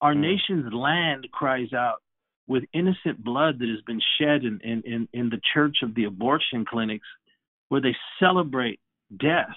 Our 0.00 0.12
mm-hmm. 0.12 0.22
nation's 0.22 0.72
land 0.72 1.28
cries 1.32 1.72
out 1.72 2.02
with 2.46 2.64
innocent 2.74 3.22
blood 3.22 3.58
that 3.60 3.68
has 3.68 3.80
been 3.86 4.00
shed 4.18 4.44
in, 4.44 4.60
in, 4.64 4.82
in, 4.84 5.08
in 5.12 5.30
the 5.30 5.40
church 5.54 5.78
of 5.82 5.94
the 5.94 6.04
abortion 6.04 6.64
clinics 6.68 7.06
where 7.68 7.80
they 7.80 7.94
celebrate 8.18 8.80
death 9.16 9.56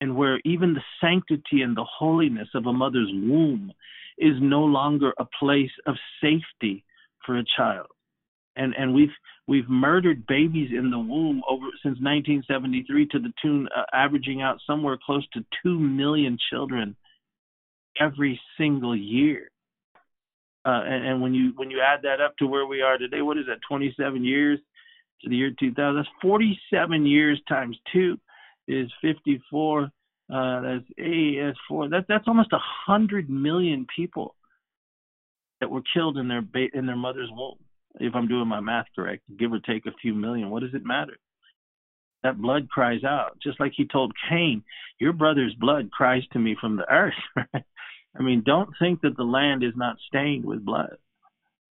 and 0.00 0.14
where 0.14 0.40
even 0.44 0.74
the 0.74 0.82
sanctity 1.00 1.62
and 1.62 1.76
the 1.76 1.86
holiness 1.88 2.48
of 2.54 2.66
a 2.66 2.72
mother's 2.72 3.10
womb 3.12 3.72
is 4.18 4.34
no 4.40 4.60
longer 4.60 5.12
a 5.18 5.26
place 5.38 5.70
of 5.86 5.96
safety 6.20 6.84
for 7.24 7.38
a 7.38 7.44
child. 7.56 7.86
And 8.58 8.74
and 8.76 8.94
we've 8.94 9.14
we've 9.46 9.68
murdered 9.68 10.26
babies 10.26 10.70
in 10.76 10.90
the 10.90 10.98
womb 10.98 11.42
over 11.48 11.66
since 11.82 11.98
1973 12.00 13.06
to 13.06 13.18
the 13.18 13.32
tune 13.40 13.68
uh, 13.74 13.84
averaging 13.92 14.42
out 14.42 14.58
somewhere 14.66 14.98
close 15.04 15.26
to 15.32 15.44
2 15.62 15.78
million 15.78 16.36
children 16.50 16.96
every 18.00 18.40
single 18.58 18.96
year. 18.96 19.50
Uh, 20.64 20.82
and, 20.84 21.06
and 21.06 21.22
when 21.22 21.34
you 21.34 21.52
when 21.56 21.70
you 21.70 21.80
add 21.80 22.00
that 22.02 22.20
up 22.20 22.36
to 22.38 22.46
where 22.46 22.66
we 22.66 22.82
are 22.82 22.98
today, 22.98 23.22
what 23.22 23.38
is 23.38 23.46
that? 23.46 23.58
27 23.68 24.24
years 24.24 24.58
to 25.22 25.30
the 25.30 25.36
year 25.36 25.52
2000. 25.58 25.96
That's 25.96 26.08
47 26.20 27.06
years 27.06 27.40
times 27.48 27.78
two 27.92 28.18
is 28.66 28.90
54. 29.00 29.84
Uh, 30.30 30.60
that's 30.60 30.84
eight. 30.98 31.38
That's 31.42 31.58
four. 31.66 31.88
That 31.88 32.04
that's 32.06 32.28
almost 32.28 32.52
a 32.52 32.58
hundred 32.86 33.30
million 33.30 33.86
people 33.96 34.34
that 35.60 35.70
were 35.70 35.82
killed 35.94 36.18
in 36.18 36.28
their 36.28 36.42
ba- 36.42 36.68
in 36.74 36.84
their 36.86 36.96
mother's 36.96 37.30
womb. 37.32 37.56
If 38.00 38.14
I'm 38.14 38.28
doing 38.28 38.48
my 38.48 38.60
math 38.60 38.86
correct, 38.94 39.22
give 39.38 39.52
or 39.52 39.60
take 39.60 39.86
a 39.86 39.92
few 40.00 40.14
million. 40.14 40.50
What 40.50 40.62
does 40.62 40.74
it 40.74 40.84
matter? 40.84 41.16
That 42.22 42.40
blood 42.40 42.68
cries 42.68 43.04
out, 43.04 43.38
just 43.42 43.60
like 43.60 43.72
he 43.76 43.86
told 43.86 44.12
Cain, 44.28 44.62
"Your 44.98 45.12
brother's 45.12 45.54
blood 45.54 45.90
cries 45.90 46.26
to 46.32 46.38
me 46.38 46.56
from 46.60 46.76
the 46.76 46.90
earth." 46.90 47.14
I 48.18 48.22
mean, 48.22 48.42
don't 48.44 48.70
think 48.78 49.02
that 49.02 49.16
the 49.16 49.24
land 49.24 49.62
is 49.62 49.74
not 49.76 49.96
stained 50.06 50.44
with 50.44 50.64
blood. 50.64 50.96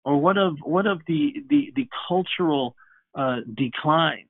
Or 0.03 0.21
what 0.21 0.37
of 0.37 0.57
what 0.63 0.85
of 0.85 1.01
the 1.07 1.43
the 1.49 1.71
the 1.75 1.89
cultural 2.07 2.75
uh, 3.15 3.37
decline 3.55 4.25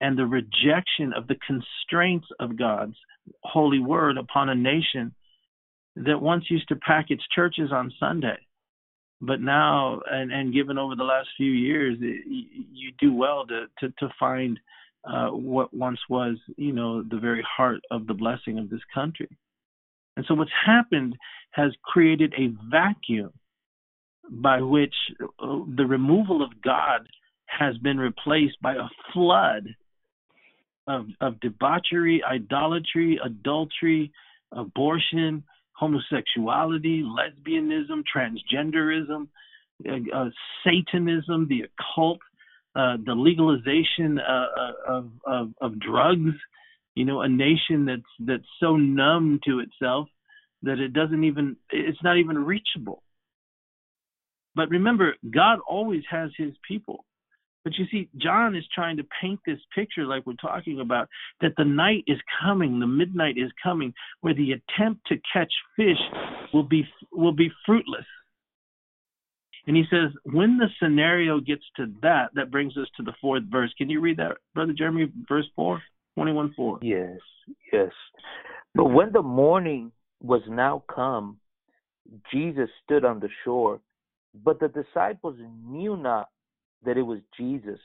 and 0.00 0.18
the 0.18 0.26
rejection 0.26 1.12
of 1.14 1.26
the 1.28 1.36
constraints 1.46 2.26
of 2.40 2.58
God's 2.58 2.96
holy 3.42 3.80
word 3.80 4.16
upon 4.18 4.48
a 4.48 4.54
nation 4.54 5.14
that 5.96 6.20
once 6.20 6.44
used 6.50 6.68
to 6.68 6.76
pack 6.76 7.06
its 7.10 7.22
churches 7.34 7.70
on 7.72 7.92
Sunday. 8.00 8.36
But 9.20 9.40
now, 9.40 10.00
and, 10.10 10.32
and 10.32 10.52
given 10.52 10.76
over 10.76 10.96
the 10.96 11.04
last 11.04 11.28
few 11.36 11.50
years, 11.50 11.98
it, 12.00 12.24
you 12.26 12.92
do 12.98 13.14
well 13.14 13.46
to, 13.46 13.66
to, 13.80 13.88
to 13.98 14.08
find 14.18 14.58
uh, 15.04 15.28
what 15.28 15.72
once 15.72 16.00
was, 16.08 16.36
you 16.56 16.72
know, 16.72 17.02
the 17.02 17.18
very 17.18 17.42
heart 17.42 17.80
of 17.90 18.06
the 18.06 18.14
blessing 18.14 18.58
of 18.58 18.70
this 18.70 18.80
country. 18.92 19.28
And 20.16 20.24
so 20.26 20.34
what's 20.34 20.50
happened 20.64 21.16
has 21.52 21.72
created 21.82 22.34
a 22.36 22.52
vacuum 22.70 23.32
by 24.30 24.60
which 24.60 24.94
uh, 25.20 25.58
the 25.76 25.86
removal 25.86 26.42
of 26.42 26.50
God 26.62 27.08
has 27.46 27.76
been 27.78 27.98
replaced 27.98 28.60
by 28.62 28.74
a 28.74 28.88
flood 29.12 29.68
of, 30.86 31.06
of 31.20 31.40
debauchery, 31.40 32.22
idolatry, 32.24 33.18
adultery, 33.24 34.12
abortion, 34.52 35.44
homosexuality, 35.74 37.02
lesbianism, 37.02 38.02
transgenderism, 38.14 39.28
uh, 39.88 40.16
uh, 40.16 40.30
Satanism, 40.64 41.48
the 41.48 41.62
occult, 41.62 42.20
uh, 42.76 42.96
the 43.04 43.14
legalization 43.14 44.18
uh, 44.18 44.46
uh, 44.58 44.72
of, 44.88 45.10
of, 45.26 45.50
of 45.60 45.80
drugs. 45.80 46.34
You 46.94 47.04
know, 47.04 47.22
a 47.22 47.28
nation 47.28 47.86
that's 47.86 48.02
that's 48.20 48.46
so 48.60 48.76
numb 48.76 49.40
to 49.46 49.58
itself 49.58 50.08
that 50.62 50.78
it 50.78 50.92
doesn't 50.92 51.24
even 51.24 51.56
it's 51.70 52.02
not 52.02 52.18
even 52.18 52.44
reachable. 52.44 53.02
But 54.54 54.70
remember, 54.70 55.14
God 55.28 55.58
always 55.68 56.02
has 56.10 56.30
His 56.36 56.52
people. 56.66 57.04
But 57.64 57.78
you 57.78 57.86
see, 57.90 58.10
John 58.18 58.54
is 58.54 58.64
trying 58.74 58.98
to 58.98 59.06
paint 59.20 59.40
this 59.46 59.58
picture, 59.74 60.04
like 60.04 60.26
we're 60.26 60.34
talking 60.34 60.80
about, 60.80 61.08
that 61.40 61.54
the 61.56 61.64
night 61.64 62.04
is 62.06 62.18
coming, 62.42 62.78
the 62.78 62.86
midnight 62.86 63.36
is 63.38 63.50
coming, 63.62 63.94
where 64.20 64.34
the 64.34 64.52
attempt 64.52 65.06
to 65.06 65.16
catch 65.32 65.52
fish 65.74 65.96
will 66.52 66.62
be 66.62 66.86
will 67.10 67.32
be 67.32 67.50
fruitless. 67.64 68.04
And 69.66 69.74
he 69.74 69.84
says, 69.90 70.10
when 70.24 70.58
the 70.58 70.68
scenario 70.78 71.40
gets 71.40 71.62
to 71.76 71.86
that, 72.02 72.26
that 72.34 72.50
brings 72.50 72.76
us 72.76 72.86
to 72.98 73.02
the 73.02 73.14
fourth 73.18 73.44
verse. 73.50 73.72
Can 73.78 73.88
you 73.88 74.00
read 74.00 74.18
that, 74.18 74.36
Brother 74.54 74.74
Jeremy, 74.76 75.10
verse 75.26 75.46
4, 75.56 75.80
21 76.16 76.52
4? 76.54 76.80
Yes, 76.82 77.18
yes. 77.72 77.90
But 78.74 78.86
when 78.86 79.12
the 79.12 79.22
morning 79.22 79.90
was 80.20 80.42
now 80.48 80.82
come, 80.94 81.38
Jesus 82.30 82.68
stood 82.84 83.06
on 83.06 83.20
the 83.20 83.30
shore, 83.42 83.80
but 84.44 84.60
the 84.60 84.68
disciples 84.68 85.38
knew 85.66 85.96
not 85.96 86.28
that 86.84 86.96
it 86.96 87.02
was 87.02 87.20
Jesus. 87.36 87.80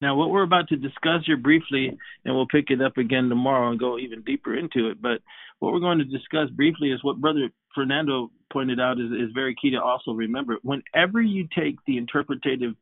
Now, 0.00 0.14
what 0.14 0.30
we're 0.30 0.42
about 0.42 0.68
to 0.68 0.76
discuss 0.76 1.22
here 1.24 1.38
briefly, 1.38 1.96
and 2.24 2.34
we'll 2.34 2.46
pick 2.46 2.66
it 2.68 2.82
up 2.82 2.98
again 2.98 3.28
tomorrow 3.28 3.70
and 3.70 3.80
go 3.80 3.98
even 3.98 4.22
deeper 4.22 4.56
into 4.56 4.90
it. 4.90 5.00
But 5.00 5.22
what 5.58 5.72
we're 5.72 5.80
going 5.80 5.98
to 5.98 6.04
discuss 6.04 6.50
briefly 6.50 6.90
is 6.90 7.02
what 7.02 7.20
Brother 7.20 7.48
Fernando 7.74 8.30
pointed 8.52 8.78
out 8.78 9.00
is, 9.00 9.10
is 9.10 9.32
very 9.34 9.54
key 9.60 9.70
to 9.70 9.82
also 9.82 10.12
remember. 10.12 10.58
Whenever 10.62 11.22
you 11.22 11.48
take 11.56 11.76
the 11.86 11.96
interpretative 11.96 12.74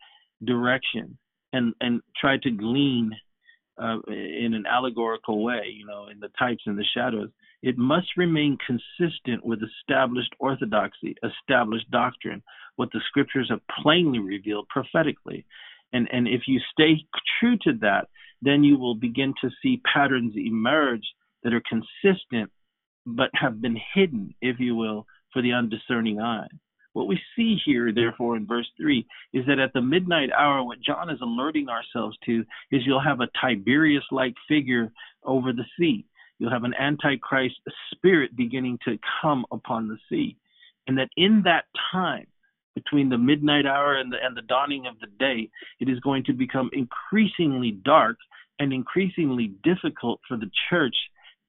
direction 0.45 1.17
and, 1.53 1.73
and 1.81 2.01
try 2.21 2.37
to 2.39 2.51
glean 2.51 3.13
uh, 3.81 3.99
in 4.09 4.55
an 4.55 4.65
allegorical 4.69 5.45
way, 5.45 5.73
you 5.73 5.87
know, 5.87 6.09
in 6.11 6.19
the 6.19 6.31
types 6.37 6.63
and 6.67 6.77
the 6.77 6.85
shadows, 6.95 7.31
it 7.65 7.79
must 7.79 8.09
remain 8.19 8.59
consistent 8.67 9.43
with 9.43 9.61
established 9.63 10.35
orthodoxy, 10.39 11.15
established 11.25 11.91
doctrine, 11.91 12.43
what 12.77 12.91
the 12.93 13.01
scriptures 13.09 13.47
have 13.49 13.63
plainly 13.83 14.19
revealed 14.19 14.69
prophetically. 14.69 15.47
And, 15.95 16.07
and 16.13 16.29
if 16.29 16.43
you 16.47 16.61
stay 16.73 17.07
true 17.41 17.57
to 17.63 17.73
that, 17.81 18.09
then 18.43 18.65
you 18.65 18.79
will 18.79 18.95
begin 18.95 19.33
to 19.41 19.49
see 19.63 19.81
patterns 19.91 20.35
emerge 20.37 21.07
that 21.43 21.55
are 21.55 21.63
consistent 21.67 22.51
but 23.07 23.31
have 23.33 23.63
been 23.63 23.81
hidden, 23.95 24.35
if 24.43 24.61
you 24.61 24.77
will, 24.77 25.07
for 25.33 25.41
the 25.41 25.53
undiscerning 25.55 26.21
eye. 26.21 26.49
What 26.93 27.09
we 27.09 27.19
see 27.35 27.57
here, 27.65 27.95
therefore, 27.95 28.37
in 28.37 28.47
verse 28.47 28.69
3 28.77 29.07
is 29.33 29.47
that 29.47 29.59
at 29.59 29.73
the 29.73 29.81
midnight 29.81 30.29
hour, 30.39 30.63
what 30.63 30.83
John 30.83 31.09
is 31.09 31.21
alerting 31.23 31.71
ourselves 31.71 32.19
to 32.27 32.45
is 32.71 32.83
you'll 32.85 33.03
have 33.03 33.23
a 33.23 33.29
Tiberius 33.41 34.05
like 34.11 34.35
figure 34.49 34.93
over 35.25 35.55
the 35.55 35.65
sea. 35.79 36.05
You'll 36.45 36.53
have 36.53 36.65
an 36.65 36.75
Antichrist 36.79 37.57
spirit 37.91 38.37
beginning 38.37 38.79
to 38.85 38.99
come 39.23 39.47
upon 39.51 39.89
the 39.89 39.97
sea. 40.11 40.37
And 40.87 40.99
that 40.99 41.09
in 41.17 41.41
that 41.47 41.65
time, 41.91 42.27
between 42.75 43.09
the 43.09 43.17
midnight 43.17 43.65
hour 43.65 43.97
and 43.97 44.13
the, 44.13 44.19
and 44.23 44.37
the 44.37 44.43
dawning 44.43 44.87
of 44.87 45.01
the 45.01 45.07
day, 45.19 45.49
it 45.81 45.89
is 45.89 45.99
going 46.01 46.23
to 46.25 46.35
become 46.35 46.69
increasingly 46.75 47.71
dark 47.71 48.19
and 48.59 48.75
increasingly 48.75 49.55
difficult 49.63 50.21
for 50.29 50.37
the 50.37 50.51
church 50.69 50.95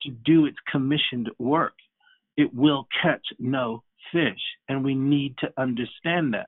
to 0.04 0.12
do 0.12 0.46
its 0.46 0.56
commissioned 0.72 1.30
work. 1.39 1.74
It 2.38 2.54
will 2.54 2.88
catch 3.04 3.26
no 3.38 3.84
fish, 4.14 4.39
and 4.70 4.82
we 4.82 4.96
need 4.96 5.38
to 5.39 5.52
understand 5.58 6.36
that. 6.36 6.48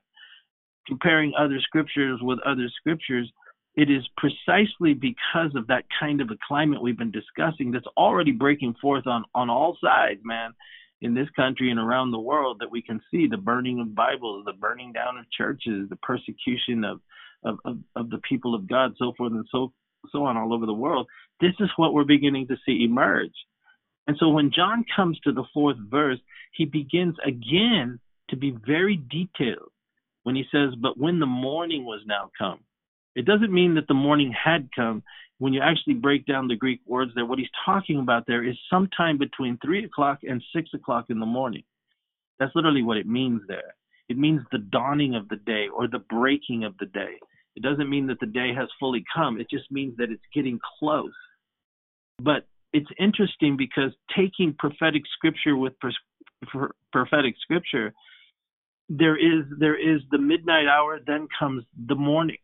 Comparing 0.86 1.34
other 1.38 1.60
scriptures 1.60 2.18
with 2.22 2.38
other 2.46 2.70
scriptures, 2.78 3.30
it 3.78 3.90
is 3.90 4.02
precisely 4.16 4.92
because 4.92 5.54
of 5.54 5.68
that 5.68 5.84
kind 5.98 6.20
of 6.20 6.30
a 6.30 6.38
climate 6.46 6.82
we've 6.82 6.98
been 6.98 7.10
discussing 7.10 7.70
that's 7.70 7.86
already 7.96 8.32
breaking 8.32 8.74
forth 8.82 9.06
on, 9.06 9.24
on 9.34 9.48
all 9.48 9.78
sides, 9.82 10.20
man 10.24 10.52
in 11.00 11.14
this 11.14 11.28
country 11.36 11.70
and 11.70 11.78
around 11.78 12.10
the 12.10 12.18
world 12.18 12.58
that 12.60 12.70
we 12.70 12.82
can 12.82 13.00
see 13.10 13.26
the 13.26 13.36
burning 13.36 13.80
of 13.80 13.94
Bibles, 13.94 14.44
the 14.44 14.52
burning 14.52 14.92
down 14.92 15.16
of 15.16 15.30
churches, 15.30 15.88
the 15.88 15.96
persecution 15.96 16.84
of, 16.84 17.00
of, 17.44 17.58
of, 17.64 17.78
of 17.94 18.10
the 18.10 18.18
people 18.28 18.54
of 18.54 18.68
God, 18.68 18.94
so 18.98 19.12
forth 19.16 19.32
and 19.32 19.46
so 19.50 19.72
so 20.12 20.24
on 20.24 20.36
all 20.36 20.54
over 20.54 20.64
the 20.64 20.72
world. 20.72 21.06
This 21.40 21.54
is 21.58 21.68
what 21.76 21.92
we're 21.92 22.04
beginning 22.04 22.46
to 22.48 22.56
see 22.64 22.84
emerge. 22.84 23.34
And 24.06 24.16
so 24.18 24.28
when 24.28 24.52
John 24.54 24.84
comes 24.94 25.18
to 25.20 25.32
the 25.32 25.44
fourth 25.52 25.76
verse, 25.90 26.20
he 26.52 26.64
begins 26.64 27.16
again 27.26 27.98
to 28.30 28.36
be 28.36 28.56
very 28.64 28.96
detailed 28.96 29.70
when 30.22 30.36
he 30.36 30.44
says, 30.52 30.74
But 30.80 30.98
when 30.98 31.18
the 31.18 31.26
morning 31.26 31.84
was 31.84 32.00
now 32.06 32.30
come. 32.38 32.60
It 33.14 33.24
doesn't 33.24 33.52
mean 33.52 33.74
that 33.74 33.88
the 33.88 33.94
morning 33.94 34.32
had 34.32 34.68
come 34.74 35.02
when 35.38 35.52
you 35.52 35.60
actually 35.62 35.94
break 35.94 36.26
down 36.26 36.48
the 36.48 36.56
Greek 36.56 36.80
words 36.84 37.12
there, 37.14 37.24
what 37.24 37.38
he's 37.38 37.48
talking 37.64 38.00
about 38.00 38.26
there 38.26 38.44
is 38.44 38.56
sometime 38.70 39.18
between 39.18 39.58
three 39.64 39.84
o'clock 39.84 40.18
and 40.22 40.42
six 40.54 40.70
o'clock 40.74 41.06
in 41.10 41.20
the 41.20 41.26
morning. 41.26 41.62
That's 42.38 42.54
literally 42.54 42.82
what 42.82 42.96
it 42.96 43.06
means 43.06 43.42
there. 43.46 43.74
It 44.08 44.18
means 44.18 44.42
the 44.50 44.58
dawning 44.58 45.14
of 45.14 45.28
the 45.28 45.36
day 45.36 45.66
or 45.74 45.86
the 45.86 46.00
breaking 46.10 46.64
of 46.64 46.76
the 46.78 46.86
day. 46.86 47.14
It 47.56 47.62
doesn't 47.62 47.90
mean 47.90 48.06
that 48.08 48.20
the 48.20 48.26
day 48.26 48.52
has 48.56 48.68
fully 48.80 49.04
come. 49.14 49.40
It 49.40 49.48
just 49.50 49.70
means 49.70 49.96
that 49.98 50.10
it's 50.10 50.22
getting 50.34 50.58
close. 50.78 51.12
But 52.18 52.46
it's 52.72 52.88
interesting 52.98 53.56
because 53.56 53.92
taking 54.16 54.54
prophetic 54.58 55.02
scripture 55.14 55.56
with 55.56 55.74
prophetic 56.92 57.34
scripture, 57.40 57.92
there 58.88 59.16
is 59.16 59.44
there 59.58 59.76
is 59.76 60.00
the 60.10 60.18
midnight 60.18 60.66
hour, 60.66 60.98
then 61.04 61.28
comes 61.38 61.64
the 61.86 61.94
morning 61.94 62.38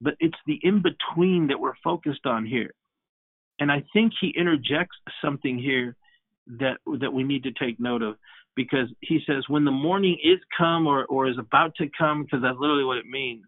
but 0.00 0.14
it's 0.20 0.38
the 0.46 0.58
in 0.62 0.82
between 0.82 1.48
that 1.48 1.60
we're 1.60 1.72
focused 1.82 2.26
on 2.26 2.46
here. 2.46 2.72
And 3.60 3.72
I 3.72 3.84
think 3.92 4.12
he 4.20 4.32
interjects 4.36 4.96
something 5.22 5.58
here 5.58 5.96
that 6.58 6.78
that 7.00 7.12
we 7.12 7.24
need 7.24 7.42
to 7.44 7.52
take 7.52 7.78
note 7.78 8.02
of 8.02 8.16
because 8.56 8.88
he 9.00 9.20
says 9.26 9.44
when 9.48 9.64
the 9.64 9.70
morning 9.70 10.18
is 10.22 10.38
come 10.56 10.86
or 10.86 11.04
or 11.06 11.28
is 11.28 11.38
about 11.38 11.74
to 11.76 11.86
come 11.96 12.24
because 12.24 12.40
that's 12.42 12.58
literally 12.58 12.84
what 12.84 12.98
it 12.98 13.06
means 13.06 13.44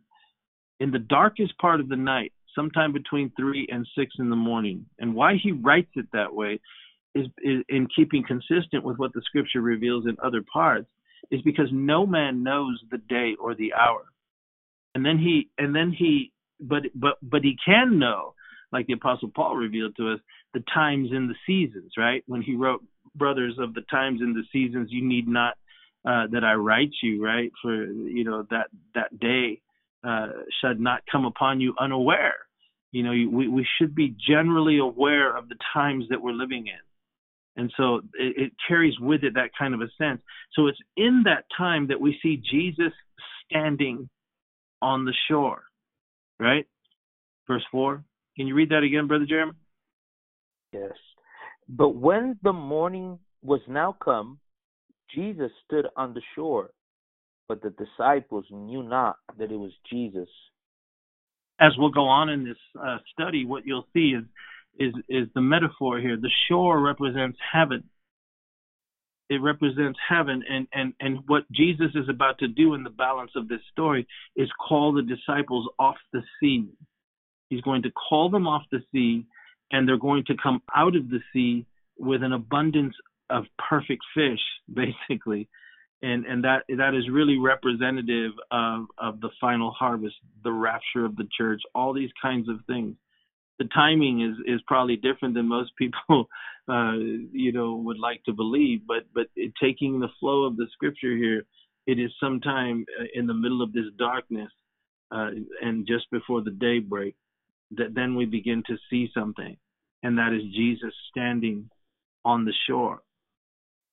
in 0.80 0.90
the 0.90 0.98
darkest 0.98 1.56
part 1.58 1.80
of 1.80 1.88
the 1.88 1.96
night 1.96 2.32
sometime 2.54 2.92
between 2.92 3.32
3 3.38 3.68
and 3.70 3.86
6 3.96 4.12
in 4.18 4.28
the 4.28 4.36
morning 4.36 4.84
and 4.98 5.14
why 5.14 5.36
he 5.42 5.52
writes 5.52 5.90
it 5.94 6.06
that 6.12 6.34
way 6.34 6.60
is, 7.14 7.26
is 7.42 7.62
in 7.68 7.88
keeping 7.94 8.24
consistent 8.24 8.84
with 8.84 8.98
what 8.98 9.12
the 9.12 9.22
scripture 9.24 9.60
reveals 9.60 10.06
in 10.06 10.16
other 10.22 10.42
parts 10.52 10.88
is 11.30 11.40
because 11.42 11.68
no 11.72 12.06
man 12.06 12.42
knows 12.42 12.80
the 12.90 12.98
day 12.98 13.34
or 13.40 13.54
the 13.54 13.72
hour 13.72 14.04
and 14.94 15.04
then 15.04 15.18
he 15.18 15.48
and 15.58 15.74
then 15.74 15.92
he 15.92 16.32
but 16.60 16.82
but 16.94 17.16
but 17.22 17.42
he 17.42 17.56
can 17.64 17.98
know, 17.98 18.34
like 18.72 18.86
the 18.86 18.92
Apostle 18.94 19.30
Paul 19.34 19.56
revealed 19.56 19.96
to 19.96 20.12
us, 20.12 20.20
the 20.54 20.62
times 20.72 21.10
and 21.12 21.28
the 21.28 21.34
seasons, 21.46 21.92
right? 21.96 22.22
When 22.26 22.42
he 22.42 22.54
wrote, 22.54 22.84
"Brothers 23.14 23.56
of 23.58 23.74
the 23.74 23.82
times 23.82 24.20
and 24.20 24.34
the 24.34 24.44
seasons, 24.52 24.88
you 24.90 25.04
need 25.06 25.26
not 25.26 25.54
uh, 26.04 26.26
that 26.32 26.44
I 26.44 26.54
write 26.54 26.92
you, 27.02 27.24
right? 27.24 27.50
For 27.62 27.84
you 27.84 28.24
know 28.24 28.46
that 28.50 28.68
that 28.94 29.18
day 29.18 29.60
uh, 30.04 30.28
should 30.60 30.80
not 30.80 31.02
come 31.10 31.24
upon 31.24 31.60
you 31.60 31.74
unaware. 31.78 32.36
You 32.92 33.02
know, 33.02 33.10
we 33.10 33.48
we 33.48 33.66
should 33.78 33.94
be 33.94 34.14
generally 34.28 34.78
aware 34.78 35.36
of 35.36 35.48
the 35.48 35.56
times 35.72 36.06
that 36.10 36.22
we're 36.22 36.32
living 36.32 36.66
in." 36.66 36.80
And 37.56 37.72
so 37.76 37.96
it, 38.14 38.36
it, 38.36 38.52
carries 38.66 38.98
with 39.00 39.24
it 39.24 39.34
that 39.34 39.50
kind 39.58 39.74
of 39.74 39.80
a 39.80 39.90
sense. 39.98 40.22
So 40.54 40.68
it's 40.68 40.78
in 40.96 41.24
that 41.24 41.44
time 41.58 41.88
that 41.88 42.00
we 42.00 42.16
see 42.22 42.36
Jesus 42.36 42.92
standing 43.44 44.08
on 44.80 45.04
the 45.04 45.12
shore 45.28 45.64
right? 46.40 46.66
Verse 47.46 47.64
4. 47.70 48.02
Can 48.36 48.46
you 48.46 48.54
read 48.54 48.70
that 48.70 48.82
again, 48.82 49.06
Brother 49.06 49.26
Jeremy? 49.28 49.52
Yes. 50.72 50.92
But 51.68 51.90
when 51.90 52.38
the 52.42 52.52
morning 52.52 53.18
was 53.42 53.60
now 53.68 53.96
come, 54.02 54.38
Jesus 55.14 55.50
stood 55.66 55.86
on 55.96 56.14
the 56.14 56.22
shore, 56.34 56.70
but 57.48 57.62
the 57.62 57.70
disciples 57.70 58.44
knew 58.50 58.82
not 58.82 59.16
that 59.38 59.50
it 59.52 59.56
was 59.56 59.72
Jesus. 59.90 60.28
As 61.60 61.72
we'll 61.76 61.90
go 61.90 62.06
on 62.06 62.28
in 62.28 62.44
this 62.44 62.56
uh, 62.80 62.98
study, 63.12 63.44
what 63.44 63.66
you'll 63.66 63.86
see 63.92 64.14
is 64.16 64.24
is 64.78 64.94
is 65.08 65.28
the 65.34 65.40
metaphor 65.40 65.98
here. 66.00 66.16
The 66.16 66.30
shore 66.48 66.80
represents 66.80 67.38
heaven. 67.52 67.84
It 69.30 69.40
represents 69.40 69.98
heaven, 70.08 70.42
and 70.50 70.66
and 70.72 70.92
and 70.98 71.18
what 71.28 71.50
Jesus 71.52 71.92
is 71.94 72.08
about 72.08 72.40
to 72.40 72.48
do 72.48 72.74
in 72.74 72.82
the 72.82 72.90
balance 72.90 73.30
of 73.36 73.46
this 73.46 73.60
story 73.70 74.06
is 74.34 74.48
call 74.68 74.92
the 74.92 75.02
disciples 75.02 75.68
off 75.78 75.96
the 76.12 76.22
sea. 76.40 76.66
He's 77.48 77.60
going 77.60 77.82
to 77.82 77.92
call 77.92 78.28
them 78.28 78.48
off 78.48 78.62
the 78.72 78.82
sea, 78.92 79.26
and 79.70 79.88
they're 79.88 79.98
going 79.98 80.24
to 80.26 80.34
come 80.42 80.60
out 80.74 80.96
of 80.96 81.08
the 81.10 81.20
sea 81.32 81.64
with 81.96 82.24
an 82.24 82.32
abundance 82.32 82.96
of 83.30 83.44
perfect 83.56 84.02
fish, 84.14 84.40
basically. 85.08 85.48
And 86.02 86.26
and 86.26 86.42
that 86.42 86.64
that 86.68 86.94
is 86.94 87.08
really 87.08 87.38
representative 87.38 88.32
of 88.50 88.86
of 88.98 89.20
the 89.20 89.30
final 89.40 89.70
harvest, 89.70 90.16
the 90.42 90.50
rapture 90.50 91.04
of 91.04 91.14
the 91.14 91.28
church, 91.38 91.60
all 91.72 91.92
these 91.92 92.10
kinds 92.20 92.48
of 92.48 92.56
things. 92.66 92.96
The 93.60 93.68
timing 93.74 94.22
is 94.22 94.36
is 94.46 94.60
probably 94.66 94.96
different 94.96 95.34
than 95.34 95.46
most 95.46 95.72
people, 95.76 96.28
uh, 96.68 96.94
you 96.94 97.52
know, 97.52 97.76
would 97.76 97.98
like 97.98 98.24
to 98.24 98.32
believe. 98.32 98.80
But 98.88 99.04
but 99.14 99.26
it, 99.36 99.52
taking 99.62 100.00
the 100.00 100.08
flow 100.18 100.44
of 100.44 100.56
the 100.56 100.66
scripture 100.72 101.14
here, 101.14 101.44
it 101.86 101.98
is 101.98 102.10
sometime 102.18 102.86
uh, 102.98 103.04
in 103.14 103.26
the 103.26 103.34
middle 103.34 103.60
of 103.60 103.74
this 103.74 103.84
darkness, 103.98 104.50
uh, 105.12 105.30
and 105.60 105.86
just 105.86 106.10
before 106.10 106.40
the 106.40 106.50
daybreak, 106.50 107.14
that 107.72 107.94
then 107.94 108.14
we 108.14 108.24
begin 108.24 108.62
to 108.66 108.76
see 108.88 109.10
something, 109.14 109.58
and 110.02 110.16
that 110.16 110.32
is 110.32 110.42
Jesus 110.54 110.94
standing 111.10 111.68
on 112.24 112.46
the 112.46 112.54
shore. 112.66 113.00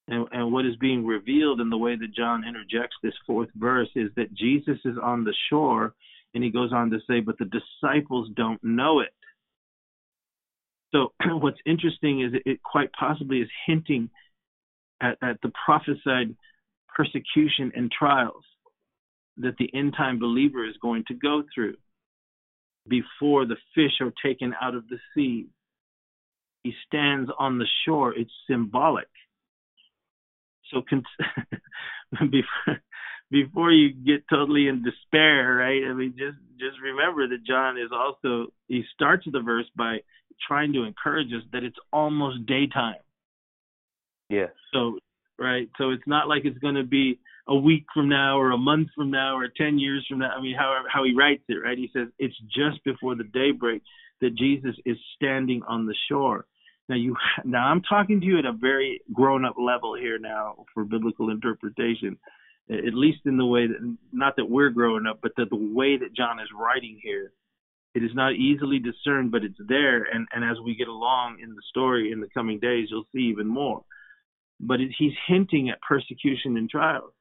And, 0.07 0.25
and, 0.31 0.53
what 0.53 0.65
is 0.65 0.77
being 0.77 1.05
revealed 1.05 1.59
in 1.59 1.69
the 1.69 1.77
way 1.77 1.97
that 1.97 2.15
John 2.15 2.47
interjects 2.47 2.95
this 3.03 3.13
fourth 3.25 3.49
verse 3.55 3.89
is 3.95 4.09
that 4.15 4.33
Jesus 4.33 4.77
is 4.85 4.95
on 5.01 5.25
the 5.25 5.35
shore, 5.49 5.93
and 6.33 6.41
he 6.41 6.49
goes 6.49 6.71
on 6.71 6.89
to 6.91 6.99
say, 7.09 7.19
but 7.19 7.37
the 7.37 7.45
disciples 7.81 8.29
don't 8.37 8.63
know 8.63 9.01
it. 9.01 9.09
So, 10.93 11.13
what's 11.25 11.59
interesting 11.65 12.21
is 12.21 12.33
it 12.45 12.61
quite 12.63 12.91
possibly 12.93 13.39
is 13.41 13.49
hinting 13.65 14.09
at, 15.01 15.17
at 15.21 15.41
the 15.41 15.51
prophesied 15.65 16.35
persecution 16.95 17.71
and 17.75 17.91
trials 17.91 18.43
that 19.37 19.55
the 19.59 19.69
end 19.73 19.93
time 19.95 20.19
believer 20.19 20.65
is 20.65 20.75
going 20.81 21.03
to 21.07 21.13
go 21.13 21.43
through 21.53 21.75
before 22.87 23.45
the 23.45 23.57
fish 23.75 24.01
are 24.01 24.13
taken 24.23 24.53
out 24.59 24.75
of 24.75 24.87
the 24.87 24.97
sea. 25.13 25.47
He 26.63 26.73
stands 26.87 27.29
on 27.37 27.59
the 27.59 27.67
shore. 27.85 28.13
It's 28.13 28.31
symbolic. 28.49 29.07
So 30.71 30.81
before, 32.11 32.81
before 33.29 33.71
you 33.71 33.93
get 33.93 34.23
totally 34.29 34.67
in 34.67 34.83
despair, 34.83 35.55
right? 35.55 35.81
I 35.89 35.93
mean, 35.93 36.13
just 36.17 36.37
just 36.59 36.79
remember 36.81 37.27
that 37.27 37.45
John 37.45 37.77
is 37.77 37.91
also 37.93 38.51
he 38.67 38.83
starts 38.93 39.25
the 39.31 39.41
verse 39.41 39.65
by 39.75 39.99
trying 40.47 40.73
to 40.73 40.83
encourage 40.83 41.27
us 41.27 41.43
that 41.51 41.63
it's 41.63 41.77
almost 41.91 42.45
daytime. 42.45 42.95
Yeah. 44.29 44.47
So 44.73 44.99
right, 45.39 45.69
so 45.77 45.91
it's 45.91 46.07
not 46.07 46.27
like 46.27 46.43
it's 46.45 46.57
going 46.59 46.75
to 46.75 46.83
be 46.83 47.19
a 47.47 47.55
week 47.55 47.85
from 47.93 48.09
now 48.09 48.37
or 48.37 48.51
a 48.51 48.57
month 48.57 48.89
from 48.95 49.09
now 49.09 49.37
or 49.37 49.47
10 49.55 49.79
years 49.79 50.05
from 50.09 50.19
now. 50.19 50.31
I 50.37 50.41
mean, 50.41 50.55
how 50.57 50.83
how 50.91 51.03
he 51.03 51.13
writes 51.15 51.43
it, 51.47 51.55
right? 51.55 51.77
He 51.77 51.89
says 51.93 52.07
it's 52.19 52.37
just 52.53 52.83
before 52.83 53.15
the 53.15 53.23
daybreak 53.23 53.81
that 54.21 54.35
Jesus 54.35 54.75
is 54.85 54.97
standing 55.15 55.61
on 55.67 55.85
the 55.85 55.95
shore. 56.09 56.45
Now 56.89 56.95
you 56.95 57.15
now 57.45 57.67
I'm 57.67 57.81
talking 57.81 58.19
to 58.19 58.25
you 58.25 58.39
at 58.39 58.45
a 58.45 58.53
very 58.53 59.01
grown 59.13 59.45
up 59.45 59.55
level 59.57 59.95
here 59.95 60.19
now 60.19 60.65
for 60.73 60.83
biblical 60.83 61.29
interpretation. 61.29 62.17
At 62.69 62.93
least 62.93 63.19
in 63.25 63.37
the 63.37 63.45
way 63.45 63.67
that 63.67 63.97
not 64.11 64.35
that 64.35 64.49
we're 64.49 64.69
growing 64.69 65.05
up, 65.07 65.19
but 65.21 65.31
that 65.37 65.49
the 65.49 65.73
way 65.73 65.97
that 65.97 66.13
John 66.13 66.39
is 66.39 66.49
writing 66.53 66.99
here, 67.01 67.31
it 67.95 68.03
is 68.03 68.11
not 68.13 68.33
easily 68.33 68.79
discerned, 68.79 69.31
but 69.31 69.43
it's 69.43 69.59
there. 69.67 70.03
And 70.03 70.27
and 70.33 70.43
as 70.43 70.57
we 70.63 70.75
get 70.75 70.89
along 70.89 71.37
in 71.41 71.51
the 71.51 71.61
story 71.69 72.11
in 72.11 72.19
the 72.19 72.27
coming 72.33 72.59
days, 72.59 72.89
you'll 72.91 73.07
see 73.15 73.29
even 73.29 73.47
more. 73.47 73.83
But 74.59 74.81
it, 74.81 74.91
he's 74.97 75.13
hinting 75.27 75.69
at 75.69 75.81
persecution 75.81 76.57
and 76.57 76.69
trials. 76.69 77.13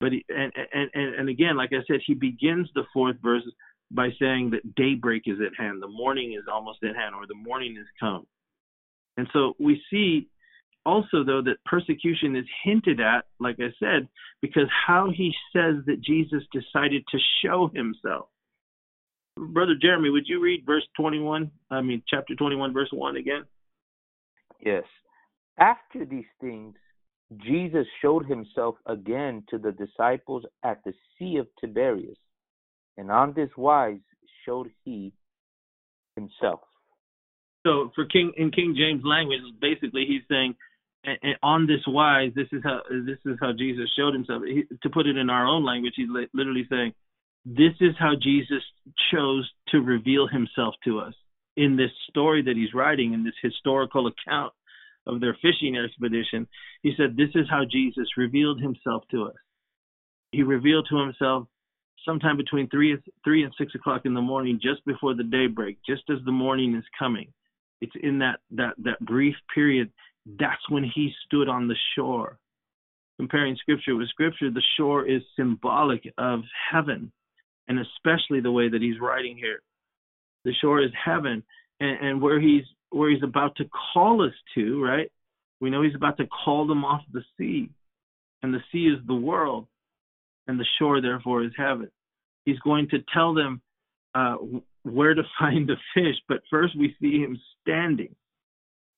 But 0.00 0.12
he, 0.12 0.24
and, 0.30 0.52
and 0.72 0.90
and 0.94 1.14
and 1.16 1.28
again, 1.28 1.56
like 1.56 1.70
I 1.72 1.84
said, 1.86 2.00
he 2.06 2.14
begins 2.14 2.70
the 2.74 2.84
fourth 2.94 3.16
verse 3.22 3.44
by 3.90 4.08
saying 4.18 4.50
that 4.50 4.74
daybreak 4.74 5.24
is 5.26 5.38
at 5.40 5.54
hand, 5.56 5.82
the 5.82 5.88
morning 5.88 6.32
is 6.32 6.44
almost 6.50 6.82
at 6.82 6.96
hand, 6.96 7.14
or 7.14 7.26
the 7.26 7.34
morning 7.34 7.76
is 7.78 7.86
come. 8.00 8.26
And 9.16 9.28
so 9.32 9.54
we 9.58 9.82
see 9.90 10.28
also, 10.86 11.24
though, 11.24 11.42
that 11.42 11.62
persecution 11.64 12.36
is 12.36 12.46
hinted 12.64 13.00
at, 13.00 13.26
like 13.40 13.56
I 13.58 13.74
said, 13.78 14.08
because 14.40 14.68
how 14.86 15.10
he 15.14 15.34
says 15.52 15.74
that 15.86 16.00
Jesus 16.00 16.42
decided 16.52 17.04
to 17.10 17.18
show 17.42 17.70
himself. 17.74 18.28
Brother 19.36 19.74
Jeremy, 19.80 20.10
would 20.10 20.26
you 20.26 20.40
read 20.40 20.64
verse 20.64 20.86
21? 20.96 21.50
I 21.70 21.82
mean, 21.82 22.02
chapter 22.08 22.34
21, 22.34 22.72
verse 22.72 22.88
1 22.92 23.16
again? 23.16 23.44
Yes. 24.64 24.84
After 25.58 26.04
these 26.04 26.24
things, 26.40 26.74
Jesus 27.44 27.86
showed 28.00 28.26
himself 28.26 28.76
again 28.86 29.42
to 29.50 29.58
the 29.58 29.72
disciples 29.72 30.44
at 30.64 30.82
the 30.84 30.92
Sea 31.18 31.38
of 31.38 31.48
Tiberias, 31.60 32.16
and 32.96 33.10
on 33.10 33.32
this 33.34 33.50
wise 33.56 33.98
showed 34.44 34.70
he 34.84 35.12
himself. 36.14 36.60
So 37.66 37.90
for 37.96 38.04
King 38.04 38.32
in 38.36 38.52
King 38.52 38.76
James 38.78 39.02
language, 39.04 39.40
basically 39.60 40.04
he's 40.06 40.22
saying, 40.30 40.54
on 41.42 41.66
this 41.66 41.80
wise, 41.86 42.32
this 42.34 42.48
is 42.52 42.62
how 42.64 42.80
this 42.90 43.18
is 43.24 43.36
how 43.40 43.52
Jesus 43.52 43.90
showed 43.96 44.14
himself. 44.14 44.42
He, 44.46 44.64
to 44.82 44.90
put 44.90 45.06
it 45.06 45.16
in 45.16 45.30
our 45.30 45.46
own 45.46 45.64
language, 45.64 45.94
he's 45.96 46.08
literally 46.32 46.66
saying, 46.70 46.92
this 47.44 47.74
is 47.80 47.94
how 47.98 48.14
Jesus 48.20 48.62
chose 49.12 49.48
to 49.68 49.78
reveal 49.78 50.26
himself 50.26 50.74
to 50.84 50.98
us 50.98 51.14
in 51.56 51.76
this 51.76 51.90
story 52.10 52.42
that 52.42 52.56
he's 52.56 52.74
writing 52.74 53.12
in 53.12 53.24
this 53.24 53.34
historical 53.40 54.08
account 54.08 54.52
of 55.06 55.20
their 55.20 55.36
fishing 55.40 55.76
expedition. 55.76 56.48
He 56.82 56.92
said, 56.96 57.16
this 57.16 57.30
is 57.34 57.46
how 57.48 57.62
Jesus 57.70 58.08
revealed 58.16 58.60
himself 58.60 59.04
to 59.12 59.24
us. 59.24 59.36
He 60.32 60.42
revealed 60.42 60.88
to 60.90 60.98
himself 60.98 61.46
sometime 62.04 62.36
between 62.36 62.68
three 62.68 62.96
three 63.24 63.44
and 63.44 63.52
six 63.58 63.74
o'clock 63.74 64.02
in 64.04 64.14
the 64.14 64.20
morning, 64.20 64.58
just 64.60 64.84
before 64.84 65.14
the 65.14 65.24
daybreak, 65.24 65.78
just 65.86 66.02
as 66.10 66.18
the 66.24 66.32
morning 66.32 66.74
is 66.74 66.84
coming 66.98 67.32
it's 67.80 67.92
in 68.02 68.18
that 68.18 68.40
that 68.52 68.74
that 68.78 69.00
brief 69.00 69.34
period 69.54 69.90
that's 70.38 70.68
when 70.68 70.84
he 70.84 71.12
stood 71.24 71.48
on 71.48 71.68
the 71.68 71.76
shore. 71.94 72.38
Comparing 73.18 73.56
scripture 73.56 73.96
with 73.96 74.08
scripture 74.08 74.50
the 74.50 74.62
shore 74.76 75.06
is 75.06 75.22
symbolic 75.36 76.12
of 76.18 76.40
heaven 76.70 77.10
and 77.68 77.78
especially 77.78 78.40
the 78.40 78.50
way 78.50 78.68
that 78.68 78.82
he's 78.82 79.00
writing 79.00 79.36
here. 79.36 79.60
The 80.44 80.52
shore 80.60 80.82
is 80.82 80.90
heaven 81.02 81.42
and, 81.80 81.98
and 82.00 82.22
where 82.22 82.40
he's 82.40 82.64
where 82.90 83.10
he's 83.10 83.22
about 83.22 83.56
to 83.56 83.64
call 83.92 84.22
us 84.24 84.34
to 84.54 84.82
right? 84.82 85.10
We 85.60 85.70
know 85.70 85.82
he's 85.82 85.94
about 85.94 86.18
to 86.18 86.26
call 86.26 86.66
them 86.66 86.84
off 86.84 87.02
the 87.12 87.22
sea 87.38 87.70
and 88.42 88.52
the 88.52 88.62
sea 88.70 88.86
is 88.86 88.98
the 89.06 89.14
world 89.14 89.66
and 90.46 90.60
the 90.60 90.66
shore 90.78 91.00
therefore 91.00 91.44
is 91.44 91.52
heaven. 91.56 91.90
He's 92.44 92.58
going 92.60 92.88
to 92.90 92.98
tell 93.12 93.34
them 93.34 93.60
uh, 94.14 94.36
where 94.82 95.14
to 95.14 95.22
find 95.38 95.68
the 95.68 95.76
fish, 95.94 96.16
but 96.28 96.42
first 96.50 96.76
we 96.78 96.94
see 97.00 97.18
him 97.18 97.38
standing. 97.62 98.14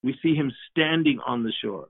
We 0.02 0.14
see 0.22 0.34
him 0.34 0.52
standing 0.70 1.18
on 1.26 1.42
the 1.42 1.52
shore. 1.62 1.88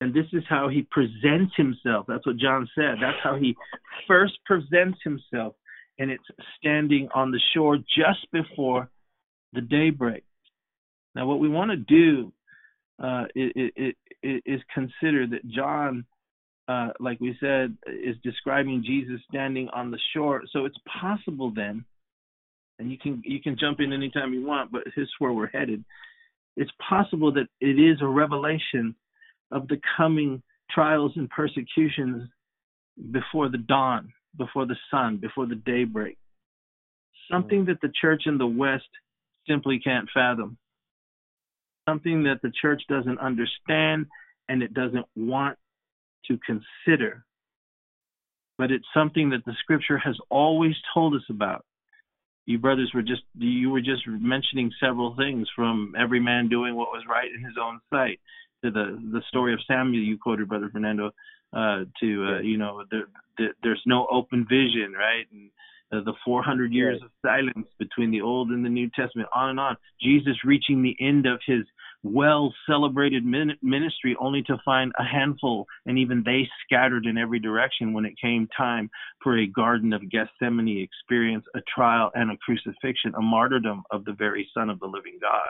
And 0.00 0.14
this 0.14 0.26
is 0.32 0.44
how 0.48 0.68
he 0.68 0.86
presents 0.90 1.54
himself. 1.56 2.06
That's 2.06 2.24
what 2.24 2.36
John 2.36 2.68
said. 2.74 2.96
That's 3.00 3.18
how 3.22 3.36
he 3.36 3.56
first 4.06 4.34
presents 4.46 4.98
himself. 5.02 5.54
And 5.98 6.10
it's 6.10 6.24
standing 6.58 7.08
on 7.14 7.32
the 7.32 7.40
shore 7.54 7.78
just 7.78 8.30
before 8.32 8.88
the 9.52 9.60
daybreak. 9.60 10.24
Now, 11.16 11.26
what 11.26 11.40
we 11.40 11.48
want 11.48 11.72
to 11.72 11.76
do 11.76 12.32
uh, 13.02 13.24
is, 13.34 13.92
is, 14.22 14.60
consider 14.72 15.26
that 15.26 15.48
John, 15.48 16.04
uh, 16.68 16.90
like 17.00 17.18
we 17.18 17.36
said, 17.40 17.76
is 17.86 18.14
describing 18.22 18.84
Jesus 18.86 19.20
standing 19.28 19.68
on 19.74 19.90
the 19.90 19.98
shore. 20.14 20.42
So 20.52 20.66
it's 20.66 20.78
possible 21.00 21.52
then 21.54 21.84
and 22.78 22.90
you 22.90 22.98
can 22.98 23.22
you 23.24 23.40
can 23.40 23.56
jump 23.58 23.80
in 23.80 23.92
anytime 23.92 24.32
you 24.32 24.44
want, 24.44 24.70
but 24.70 24.82
here's 24.94 25.12
where 25.18 25.32
we're 25.32 25.48
headed. 25.48 25.84
It's 26.58 26.72
possible 26.88 27.32
that 27.34 27.46
it 27.60 27.78
is 27.78 27.98
a 28.02 28.06
revelation 28.08 28.96
of 29.52 29.68
the 29.68 29.80
coming 29.96 30.42
trials 30.68 31.12
and 31.14 31.30
persecutions 31.30 32.28
before 33.12 33.48
the 33.48 33.58
dawn, 33.58 34.12
before 34.36 34.66
the 34.66 34.74
sun, 34.90 35.18
before 35.18 35.46
the 35.46 35.54
daybreak. 35.54 36.18
Something 37.30 37.64
that 37.66 37.80
the 37.80 37.92
church 38.00 38.22
in 38.26 38.38
the 38.38 38.46
West 38.46 38.88
simply 39.48 39.78
can't 39.78 40.08
fathom. 40.12 40.58
Something 41.88 42.24
that 42.24 42.42
the 42.42 42.50
church 42.60 42.82
doesn't 42.88 43.20
understand 43.20 44.06
and 44.48 44.60
it 44.60 44.74
doesn't 44.74 45.06
want 45.14 45.56
to 46.26 46.40
consider. 46.44 47.24
But 48.58 48.72
it's 48.72 48.84
something 48.92 49.30
that 49.30 49.44
the 49.46 49.54
scripture 49.60 49.98
has 49.98 50.16
always 50.28 50.74
told 50.92 51.14
us 51.14 51.22
about 51.30 51.64
you 52.48 52.58
brothers 52.58 52.90
were 52.94 53.02
just 53.02 53.22
you 53.36 53.68
were 53.68 53.82
just 53.82 54.06
mentioning 54.06 54.72
several 54.80 55.14
things 55.16 55.46
from 55.54 55.92
every 55.98 56.18
man 56.18 56.48
doing 56.48 56.74
what 56.74 56.88
was 56.88 57.04
right 57.06 57.28
in 57.30 57.44
his 57.44 57.56
own 57.62 57.78
sight. 57.90 58.18
To 58.64 58.70
the 58.70 58.98
the 59.12 59.20
story 59.28 59.52
of 59.52 59.60
Samuel 59.68 60.02
you 60.02 60.16
quoted 60.16 60.48
brother 60.48 60.70
Fernando 60.72 61.10
uh 61.52 61.84
to 62.00 62.24
uh 62.24 62.40
you 62.40 62.56
know 62.56 62.84
there, 62.90 63.04
there 63.36 63.52
there's 63.62 63.82
no 63.84 64.06
open 64.10 64.46
vision 64.48 64.94
right? 64.98 65.26
And 65.30 65.50
uh, 65.92 66.02
the 66.04 66.14
400 66.24 66.72
years 66.72 67.00
of 67.02 67.10
silence 67.22 67.68
between 67.78 68.10
the 68.10 68.22
old 68.22 68.48
and 68.48 68.64
the 68.64 68.70
new 68.70 68.88
testament 68.96 69.28
on 69.34 69.50
and 69.50 69.60
on. 69.60 69.76
Jesus 70.00 70.44
reaching 70.44 70.82
the 70.82 70.96
end 71.00 71.26
of 71.26 71.40
his 71.46 71.64
well 72.04 72.54
celebrated 72.68 73.24
ministry 73.24 74.16
only 74.20 74.42
to 74.42 74.56
find 74.64 74.92
a 74.98 75.04
handful 75.04 75.66
and 75.86 75.98
even 75.98 76.22
they 76.24 76.48
scattered 76.64 77.06
in 77.06 77.18
every 77.18 77.40
direction 77.40 77.92
when 77.92 78.04
it 78.04 78.14
came 78.22 78.48
time 78.56 78.88
for 79.22 79.38
a 79.38 79.46
garden 79.46 79.92
of 79.92 80.02
gethsemane 80.08 80.78
experience 80.78 81.44
a 81.56 81.60
trial 81.74 82.10
and 82.14 82.30
a 82.30 82.36
crucifixion 82.36 83.12
a 83.16 83.20
martyrdom 83.20 83.82
of 83.90 84.04
the 84.04 84.12
very 84.12 84.48
son 84.54 84.70
of 84.70 84.78
the 84.78 84.86
living 84.86 85.18
god 85.20 85.48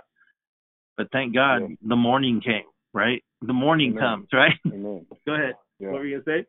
but 0.96 1.06
thank 1.12 1.34
god 1.34 1.58
yeah. 1.58 1.76
the 1.86 1.96
morning 1.96 2.40
came 2.40 2.62
right 2.94 3.22
the 3.42 3.52
morning 3.52 3.90
Amen. 3.90 4.02
comes 4.02 4.28
right 4.32 4.58
Amen. 4.66 5.06
go 5.26 5.34
ahead 5.34 5.54
yeah. 5.78 5.88
what 5.88 6.00
were 6.00 6.06
you 6.06 6.22
gonna 6.24 6.38
say 6.40 6.46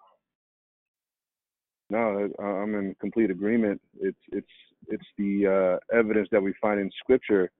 no 1.89 2.29
i'm 2.41 2.73
in 2.75 2.95
complete 3.01 3.29
agreement 3.29 3.81
it's 3.99 4.17
it's 4.31 4.47
it's 4.87 5.05
the 5.17 5.45
uh, 5.93 5.97
evidence 5.97 6.29
that 6.31 6.41
we 6.41 6.53
find 6.61 6.79
in 6.79 6.89
scripture 7.03 7.51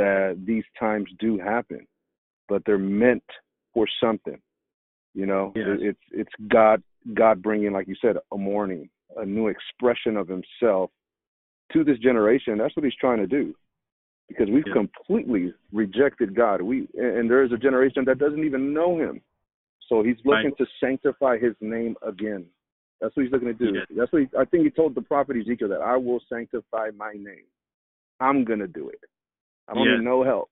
that 0.00 0.42
these 0.46 0.64
times 0.78 1.10
do 1.18 1.38
happen, 1.38 1.86
but 2.48 2.62
they're 2.64 2.78
meant 2.78 3.22
for 3.74 3.86
something. 4.02 4.40
You 5.14 5.26
know, 5.26 5.52
yes. 5.54 5.66
it's 5.80 6.00
it's 6.12 6.30
God 6.48 6.82
God 7.14 7.42
bringing, 7.42 7.72
like 7.72 7.88
you 7.88 7.96
said, 8.00 8.16
a 8.32 8.38
morning, 8.38 8.88
a 9.16 9.24
new 9.24 9.48
expression 9.48 10.16
of 10.16 10.28
Himself 10.28 10.90
to 11.72 11.84
this 11.84 11.98
generation. 11.98 12.58
That's 12.58 12.74
what 12.76 12.84
He's 12.84 12.94
trying 13.00 13.18
to 13.18 13.26
do, 13.26 13.54
because 14.28 14.48
we've 14.48 14.64
yeah. 14.66 14.72
completely 14.72 15.52
rejected 15.72 16.34
God. 16.34 16.62
We 16.62 16.88
and 16.94 17.28
there 17.28 17.44
is 17.44 17.52
a 17.52 17.58
generation 17.58 18.04
that 18.06 18.18
doesn't 18.18 18.44
even 18.44 18.72
know 18.72 18.98
Him. 18.98 19.20
So 19.88 20.02
He's 20.02 20.16
looking 20.24 20.50
right. 20.50 20.58
to 20.58 20.66
sanctify 20.80 21.38
His 21.38 21.54
name 21.60 21.96
again. 22.06 22.46
That's 23.00 23.14
what 23.16 23.24
He's 23.24 23.32
looking 23.32 23.48
to 23.48 23.54
do. 23.54 23.72
Yeah. 23.74 23.96
That's 23.96 24.12
what 24.12 24.22
he, 24.22 24.28
I 24.38 24.44
think 24.44 24.64
He 24.64 24.70
told 24.70 24.94
the 24.94 25.02
prophet 25.02 25.36
Ezekiel 25.36 25.68
that 25.68 25.82
I 25.82 25.96
will 25.96 26.20
sanctify 26.28 26.90
My 26.96 27.12
name. 27.12 27.46
I'm 28.20 28.44
gonna 28.44 28.68
do 28.68 28.88
it. 28.90 29.00
I 29.68 29.74
don't 29.74 29.86
need 29.86 30.04
no 30.04 30.24
help. 30.24 30.50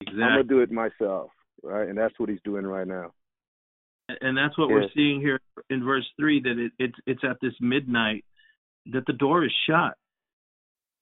Exactly. 0.00 0.22
I'm 0.22 0.30
gonna 0.30 0.44
do 0.44 0.60
it 0.60 0.70
myself, 0.70 1.30
right? 1.62 1.88
And 1.88 1.98
that's 1.98 2.18
what 2.18 2.28
he's 2.28 2.42
doing 2.44 2.66
right 2.66 2.86
now. 2.86 3.12
And 4.20 4.36
that's 4.36 4.56
what 4.58 4.68
yes. 4.68 4.74
we're 4.74 4.88
seeing 4.94 5.20
here 5.20 5.40
in 5.70 5.84
verse 5.84 6.06
three 6.18 6.40
that 6.42 6.58
it, 6.58 6.72
it's 6.78 6.98
it's 7.06 7.24
at 7.24 7.38
this 7.40 7.54
midnight 7.60 8.24
that 8.92 9.06
the 9.06 9.12
door 9.14 9.44
is 9.44 9.52
shut. 9.66 9.94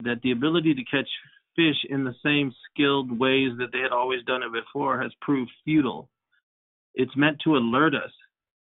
That 0.03 0.21
the 0.23 0.31
ability 0.31 0.73
to 0.75 0.83
catch 0.89 1.07
fish 1.55 1.75
in 1.89 2.03
the 2.03 2.15
same 2.23 2.53
skilled 2.69 3.17
ways 3.17 3.51
that 3.59 3.71
they 3.71 3.79
had 3.79 3.91
always 3.91 4.23
done 4.25 4.41
it 4.43 4.51
before 4.51 5.01
has 5.01 5.11
proved 5.21 5.51
futile. 5.63 6.09
It's 6.95 7.15
meant 7.15 7.37
to 7.43 7.57
alert 7.57 7.93
us 7.93 8.11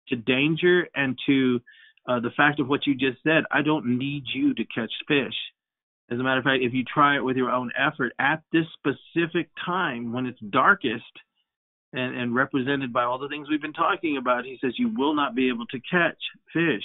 to 0.08 0.16
danger 0.16 0.88
and 0.94 1.18
to 1.26 1.60
uh, 2.08 2.20
the 2.20 2.30
fact 2.36 2.60
of 2.60 2.68
what 2.68 2.86
you 2.86 2.94
just 2.94 3.22
said. 3.22 3.44
I 3.50 3.62
don't 3.62 3.98
need 3.98 4.24
you 4.34 4.54
to 4.54 4.64
catch 4.64 4.92
fish. 5.06 5.34
As 6.10 6.18
a 6.18 6.22
matter 6.22 6.38
of 6.38 6.44
fact, 6.44 6.62
if 6.62 6.72
you 6.72 6.82
try 6.82 7.16
it 7.16 7.24
with 7.24 7.36
your 7.36 7.50
own 7.50 7.70
effort 7.78 8.12
at 8.18 8.42
this 8.52 8.66
specific 8.78 9.48
time 9.64 10.12
when 10.12 10.26
it's 10.26 10.40
darkest 10.50 11.04
and, 11.92 12.16
and 12.16 12.34
represented 12.34 12.92
by 12.92 13.04
all 13.04 13.18
the 13.18 13.28
things 13.28 13.48
we've 13.48 13.62
been 13.62 13.72
talking 13.72 14.16
about, 14.16 14.44
he 14.44 14.58
says 14.60 14.72
you 14.76 14.92
will 14.96 15.14
not 15.14 15.36
be 15.36 15.48
able 15.48 15.66
to 15.66 15.78
catch 15.88 16.18
fish. 16.52 16.82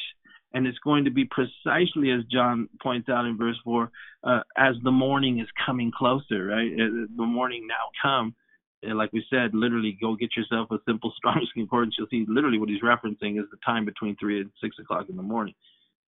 And 0.53 0.67
it's 0.67 0.77
going 0.79 1.05
to 1.05 1.11
be 1.11 1.25
precisely 1.25 2.11
as 2.11 2.23
John 2.31 2.69
points 2.81 3.09
out 3.09 3.25
in 3.25 3.37
verse 3.37 3.57
4 3.63 3.91
uh, 4.23 4.39
as 4.57 4.75
the 4.83 4.91
morning 4.91 5.39
is 5.39 5.47
coming 5.65 5.91
closer, 5.95 6.45
right? 6.45 6.71
Uh, 6.71 7.07
the 7.17 7.25
morning 7.25 7.67
now 7.67 7.89
come. 8.01 8.35
And 8.83 8.97
like 8.97 9.11
we 9.11 9.25
said, 9.29 9.53
literally 9.53 9.97
go 9.99 10.15
get 10.15 10.37
yourself 10.37 10.69
a 10.71 10.77
simple 10.87 11.11
Strong's 11.17 11.49
Concordance. 11.53 11.95
You'll 11.97 12.07
see 12.09 12.25
literally 12.27 12.59
what 12.59 12.69
he's 12.69 12.81
referencing 12.81 13.39
is 13.39 13.49
the 13.49 13.57
time 13.65 13.85
between 13.85 14.15
3 14.17 14.41
and 14.41 14.51
6 14.61 14.75
o'clock 14.79 15.07
in 15.09 15.17
the 15.17 15.23
morning. 15.23 15.55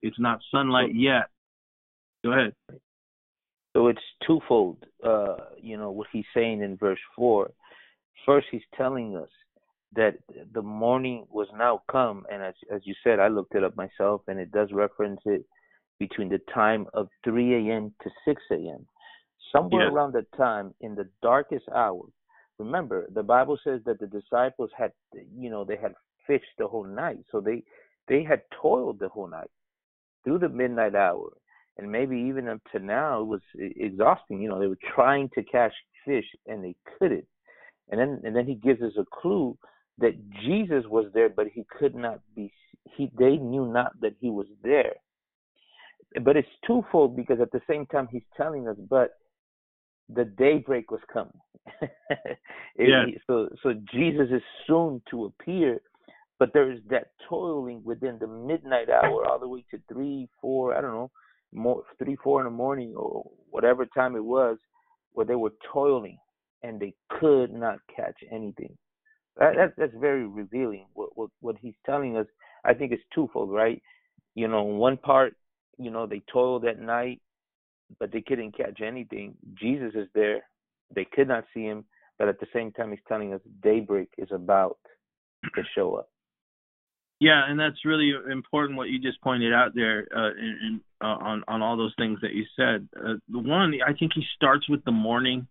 It's 0.02 0.18
not 0.18 0.40
sunlight 0.50 0.94
yet. 0.94 1.28
Go 2.24 2.32
ahead. 2.32 2.54
So 3.74 3.88
it's 3.88 4.00
twofold. 4.26 4.78
Uh, 5.04 5.36
you 5.60 5.76
know 5.76 5.90
what 5.90 6.06
he's 6.12 6.24
saying 6.32 6.62
in 6.62 6.76
verse 6.76 7.00
four. 7.16 7.50
First, 8.24 8.46
he's 8.50 8.62
telling 8.76 9.16
us 9.16 9.28
that 9.94 10.14
the 10.52 10.62
morning 10.62 11.26
was 11.28 11.48
now 11.56 11.82
come, 11.90 12.24
and 12.32 12.42
as 12.42 12.54
as 12.72 12.82
you 12.84 12.94
said, 13.02 13.18
I 13.18 13.28
looked 13.28 13.54
it 13.54 13.64
up 13.64 13.76
myself, 13.76 14.22
and 14.28 14.38
it 14.38 14.52
does 14.52 14.70
reference 14.72 15.20
it 15.26 15.44
between 15.98 16.28
the 16.28 16.40
time 16.52 16.86
of 16.92 17.08
3 17.22 17.68
a.m. 17.68 17.92
to 18.02 18.10
6 18.24 18.42
a.m. 18.50 18.86
Somewhere 19.52 19.86
yeah. 19.86 19.92
around 19.92 20.12
that 20.14 20.30
time, 20.36 20.74
in 20.80 20.96
the 20.96 21.08
darkest 21.22 21.66
hour. 21.74 22.02
Remember, 22.58 23.06
the 23.14 23.22
Bible 23.22 23.58
says 23.62 23.80
that 23.86 24.00
the 24.00 24.06
disciples 24.06 24.70
had, 24.76 24.92
you 25.36 25.50
know, 25.50 25.64
they 25.64 25.76
had 25.76 25.94
fished 26.26 26.54
the 26.58 26.66
whole 26.66 26.84
night, 26.84 27.24
so 27.30 27.40
they 27.40 27.62
they 28.08 28.22
had 28.22 28.42
toiled 28.62 28.98
the 29.00 29.08
whole 29.08 29.28
night 29.28 29.50
through 30.22 30.38
the 30.38 30.48
midnight 30.48 30.94
hour 30.94 31.30
and 31.78 31.90
maybe 31.90 32.16
even 32.16 32.48
up 32.48 32.60
to 32.72 32.78
now 32.78 33.20
it 33.20 33.26
was 33.26 33.40
exhausting. 33.56 34.40
You 34.40 34.48
know, 34.48 34.60
they 34.60 34.66
were 34.66 34.78
trying 34.94 35.28
to 35.34 35.42
catch 35.42 35.72
fish 36.04 36.26
and 36.46 36.62
they 36.62 36.76
couldn't. 36.98 37.26
And 37.90 38.00
then 38.00 38.20
and 38.24 38.34
then 38.34 38.46
he 38.46 38.54
gives 38.54 38.82
us 38.82 38.92
a 38.98 39.04
clue 39.04 39.56
that 39.98 40.14
Jesus 40.42 40.84
was 40.88 41.06
there, 41.12 41.28
but 41.28 41.46
he 41.52 41.64
could 41.78 41.94
not 41.94 42.20
be. 42.34 42.52
He 42.96 43.10
they 43.18 43.36
knew 43.36 43.66
not 43.66 44.00
that 44.00 44.14
he 44.20 44.30
was 44.30 44.46
there. 44.62 44.94
But 46.22 46.36
it's 46.36 46.48
twofold 46.66 47.16
because 47.16 47.40
at 47.40 47.50
the 47.50 47.60
same 47.68 47.86
time 47.86 48.08
he's 48.10 48.22
telling 48.36 48.68
us, 48.68 48.76
but 48.88 49.14
the 50.08 50.24
daybreak 50.24 50.90
was 50.90 51.00
coming. 51.12 51.32
yeah. 52.78 53.06
So 53.26 53.48
so 53.62 53.74
Jesus 53.92 54.28
is 54.30 54.42
soon 54.66 55.02
to 55.10 55.24
appear, 55.24 55.80
but 56.38 56.52
there 56.52 56.70
is 56.70 56.80
that 56.90 57.08
toiling 57.28 57.82
within 57.84 58.18
the 58.18 58.26
midnight 58.26 58.88
hour 58.88 59.26
all 59.26 59.38
the 59.38 59.48
way 59.48 59.64
to 59.70 59.80
three, 59.92 60.28
four, 60.40 60.76
I 60.76 60.80
don't 60.80 60.92
know, 60.92 61.10
three, 61.98 62.16
four 62.22 62.40
in 62.40 62.44
the 62.44 62.50
morning 62.50 62.94
or 62.96 63.30
whatever 63.50 63.86
time 63.86 64.16
it 64.16 64.24
was, 64.24 64.58
where 65.12 65.26
they 65.26 65.34
were 65.34 65.52
toiling 65.72 66.18
and 66.62 66.80
they 66.80 66.94
could 67.20 67.52
not 67.52 67.78
catch 67.94 68.16
anything. 68.30 68.76
That, 69.38 69.56
that 69.56 69.74
that's 69.76 69.94
very 70.00 70.26
revealing. 70.26 70.86
What, 70.94 71.10
what 71.16 71.30
what 71.40 71.56
he's 71.60 71.74
telling 71.84 72.16
us, 72.16 72.26
I 72.64 72.74
think, 72.74 72.92
is 72.92 73.00
twofold, 73.14 73.50
right? 73.50 73.82
You 74.34 74.48
know, 74.48 74.62
one 74.62 74.96
part, 74.96 75.34
you 75.78 75.90
know, 75.90 76.06
they 76.06 76.22
toiled 76.32 76.64
at 76.64 76.80
night, 76.80 77.20
but 77.98 78.12
they 78.12 78.20
couldn't 78.20 78.56
catch 78.56 78.80
anything. 78.80 79.34
Jesus 79.54 79.92
is 79.94 80.08
there; 80.14 80.42
they 80.94 81.04
could 81.04 81.28
not 81.28 81.44
see 81.52 81.64
him, 81.64 81.84
but 82.18 82.28
at 82.28 82.38
the 82.38 82.46
same 82.54 82.70
time, 82.72 82.90
he's 82.90 83.00
telling 83.08 83.34
us 83.34 83.40
daybreak 83.62 84.08
is 84.18 84.28
about 84.32 84.78
to 85.54 85.62
show 85.74 85.96
up. 85.96 86.08
Yeah, 87.20 87.42
and 87.48 87.58
that's 87.58 87.84
really 87.84 88.12
important 88.30 88.76
what 88.76 88.88
you 88.88 88.98
just 88.98 89.20
pointed 89.20 89.52
out 89.52 89.74
there 89.74 90.06
uh, 90.14 90.30
in, 90.32 90.58
in, 90.62 90.80
uh, 91.00 91.06
on 91.06 91.44
on 91.46 91.62
all 91.62 91.76
those 91.76 91.94
things 91.96 92.18
that 92.22 92.32
you 92.32 92.44
said. 92.56 92.88
Uh, 92.96 93.14
the 93.28 93.38
one 93.38 93.72
I 93.86 93.92
think 93.92 94.12
he 94.14 94.24
starts 94.34 94.68
with 94.68 94.84
the 94.84 94.92
morning. 94.92 95.46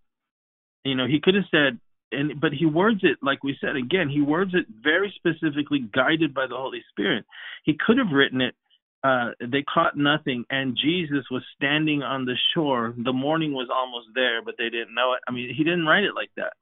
You 0.83 0.95
know, 0.95 1.07
he 1.07 1.21
could 1.23 1.35
have 1.35 1.45
said, 1.49 1.79
and 2.11 2.39
but 2.41 2.51
he 2.51 2.65
words 2.65 2.99
it 3.03 3.17
like 3.21 3.43
we 3.43 3.57
said 3.61 3.77
again. 3.77 4.09
He 4.09 4.21
words 4.21 4.51
it 4.53 4.65
very 4.83 5.13
specifically, 5.15 5.79
guided 5.79 6.33
by 6.33 6.47
the 6.47 6.55
Holy 6.55 6.83
Spirit. 6.91 7.25
He 7.63 7.77
could 7.79 7.97
have 7.97 8.11
written 8.13 8.41
it. 8.41 8.55
Uh, 9.01 9.31
they 9.39 9.63
caught 9.63 9.97
nothing, 9.97 10.45
and 10.49 10.77
Jesus 10.81 11.25
was 11.31 11.43
standing 11.55 12.03
on 12.03 12.25
the 12.25 12.35
shore. 12.53 12.93
The 12.97 13.13
morning 13.13 13.53
was 13.53 13.69
almost 13.73 14.07
there, 14.15 14.41
but 14.43 14.55
they 14.57 14.69
didn't 14.69 14.93
know 14.93 15.13
it. 15.13 15.21
I 15.27 15.31
mean, 15.31 15.53
he 15.55 15.63
didn't 15.63 15.85
write 15.85 16.03
it 16.03 16.15
like 16.15 16.31
that. 16.35 16.53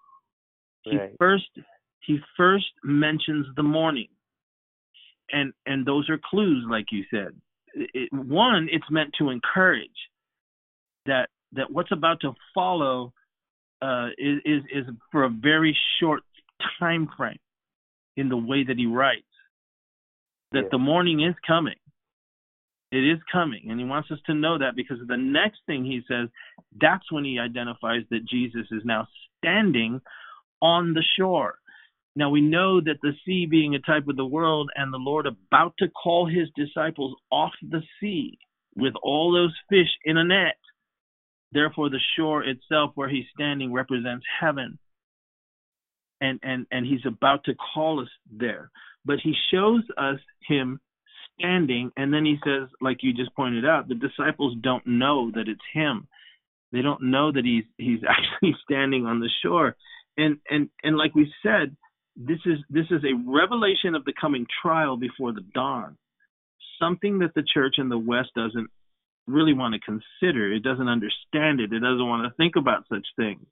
Right. 0.86 1.10
He 1.12 1.18
first 1.18 1.49
he 2.06 2.20
first 2.38 2.72
mentions 2.84 3.47
the 3.56 3.64
morning 3.64 4.08
and 5.32 5.54
and 5.66 5.86
those 5.86 6.10
are 6.10 6.20
clues, 6.24 6.66
like 6.70 6.88
you 6.92 7.04
said. 7.12 7.36
It, 7.74 8.12
one, 8.12 8.68
it's 8.72 8.90
meant 8.90 9.12
to 9.20 9.30
encourage 9.30 9.90
that 11.06 11.30
that 11.54 11.72
what's 11.72 11.92
about 11.92 12.22
to 12.22 12.34
follow 12.54 13.14
uh, 13.82 14.08
is, 14.18 14.40
is 14.46 14.64
is 14.74 14.86
for 15.12 15.24
a 15.24 15.30
very 15.30 15.78
short 16.00 16.22
time 16.80 17.10
frame 17.18 17.40
in 18.18 18.30
the 18.30 18.38
way 18.38 18.64
that 18.64 18.78
he 18.78 18.86
writes. 18.86 19.24
That 20.52 20.64
yeah. 20.64 20.70
the 20.72 20.78
morning 20.78 21.24
is 21.24 21.36
coming. 21.46 21.76
It 22.92 23.10
is 23.10 23.20
coming, 23.32 23.68
and 23.70 23.80
he 23.80 23.86
wants 23.86 24.12
us 24.12 24.20
to 24.26 24.34
know 24.34 24.58
that 24.58 24.76
because 24.76 24.98
the 25.08 25.16
next 25.16 25.60
thing 25.66 25.86
he 25.86 26.02
says, 26.10 26.28
that's 26.80 27.10
when 27.10 27.24
he 27.24 27.40
identifies 27.40 28.02
that 28.10 28.26
Jesus 28.26 28.68
is 28.70 28.82
now 28.84 29.08
standing 29.38 30.02
on 30.62 30.94
the 30.94 31.04
shore. 31.18 31.56
Now 32.16 32.30
we 32.30 32.41
know 32.41 32.82
that 32.82 32.99
the 33.01 33.14
sea 33.26 33.45
being 33.45 33.76
a 33.76 33.80
type 33.80 34.07
of 34.07 34.18
the 34.18 34.26
world 34.26 34.70
and 34.76 34.91
the 34.91 34.97
Lord 34.97 35.28
about 35.28 35.74
to 35.80 35.88
call 35.89 36.28
his 36.28 36.49
disciples 36.55 37.16
off 37.32 37.51
the 37.62 37.82
sea 37.99 38.38
with 38.76 38.93
all 39.01 39.32
those 39.32 39.55
fish 39.70 39.89
in 40.03 40.18
a 40.18 40.24
net. 40.24 40.57
Therefore 41.53 41.89
the 41.89 41.99
shore 42.18 42.43
itself 42.43 42.91
where 42.95 43.09
he's 43.09 43.26
standing 43.34 43.72
represents 43.72 44.26
heaven. 44.39 44.78
And 46.20 46.39
and 46.43 46.68
and 46.70 46.86
he's 46.86 47.05
about 47.05 47.45
to 47.45 47.55
call 47.74 48.01
us 48.01 48.09
there. 48.30 48.72
But 49.05 49.20
he 49.24 49.34
shows 49.51 49.84
us 49.97 50.20
him 50.47 50.80
standing 51.39 51.91
and 51.95 52.14
then 52.14 52.26
he 52.26 52.38
says 52.45 52.68
like 52.82 52.97
you 53.01 53.14
just 53.14 53.34
pointed 53.36 53.66
out 53.66 53.88
the 53.88 53.95
disciples 53.95 54.55
don't 54.62 54.86
know 54.86 55.32
that 55.34 55.47
it's 55.47 55.62
him. 55.74 56.07
They 56.74 56.82
don't 56.82 57.03
know 57.03 57.32
that 57.32 57.45
he's 57.45 57.64
he's 57.78 58.01
actually 58.07 58.55
standing 58.64 59.05
on 59.05 59.22
the 59.22 59.30
shore. 59.41 59.78
And 60.18 60.39
and 60.49 60.70
and 60.84 60.97
like 60.97 61.16
we 61.16 61.32
said, 61.41 61.76
this 62.16 62.39
is 62.45 62.59
this 62.70 62.86
is 62.91 63.03
a 63.03 63.30
revelation 63.30 63.95
of 63.95 64.05
the 64.05 64.14
coming 64.20 64.45
trial 64.62 64.97
before 64.97 65.34
the 65.34 65.45
dawn. 65.53 65.97
Something 66.80 67.20
that 67.20 67.34
the 67.36 67.43
church 67.53 67.76
in 67.78 67.89
the 67.89 67.97
west 67.97 68.30
doesn't 68.36 68.70
really 69.28 69.53
want 69.53 69.76
to 69.76 69.80
consider. 69.80 70.51
It 70.51 70.64
doesn't 70.64 70.88
understand 70.88 71.59
it. 71.59 71.72
It 71.72 71.80
doesn't 71.80 72.07
want 72.07 72.26
to 72.26 72.36
think 72.36 72.55
about 72.55 72.86
such 72.89 73.05
things. 73.16 73.45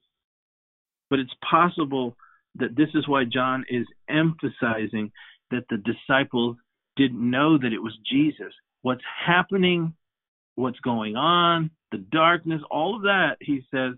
But 1.08 1.20
it's 1.20 1.34
possible 1.48 2.16
that 2.56 2.76
this 2.76 2.88
is 2.94 3.06
why 3.06 3.24
john 3.24 3.64
is 3.70 3.86
emphasizing 4.08 5.12
that 5.52 5.64
the 5.70 5.76
disciples 5.76 6.56
didn't 6.96 7.30
know 7.30 7.56
that 7.56 7.72
it 7.72 7.82
was 7.82 7.96
jesus. 8.10 8.52
What's 8.82 9.04
happening? 9.26 9.94
What's 10.56 10.80
going 10.80 11.16
on? 11.16 11.70
The 11.92 11.98
darkness? 11.98 12.60
All 12.70 12.96
of 12.96 13.02
that 13.02 13.36
he 13.40 13.62
says 13.70 13.94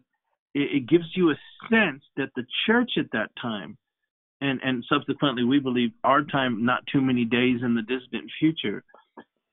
it, 0.55 0.77
it 0.77 0.89
gives 0.89 1.07
you 1.15 1.31
a 1.31 1.39
sense 1.71 2.03
that 2.17 2.31
the 2.37 2.45
church 2.67 2.93
at 2.99 3.11
that 3.13 3.31
time 3.41 3.79
and 4.43 4.61
and 4.63 4.85
subsequently 4.89 5.45
we 5.45 5.59
believe 5.59 5.91
our 6.05 6.23
time 6.23 6.65
not 6.65 6.83
too 6.93 7.01
many 7.01 7.25
days 7.25 7.61
in 7.63 7.75
the 7.75 7.83
distant 7.83 8.31
future 8.39 8.85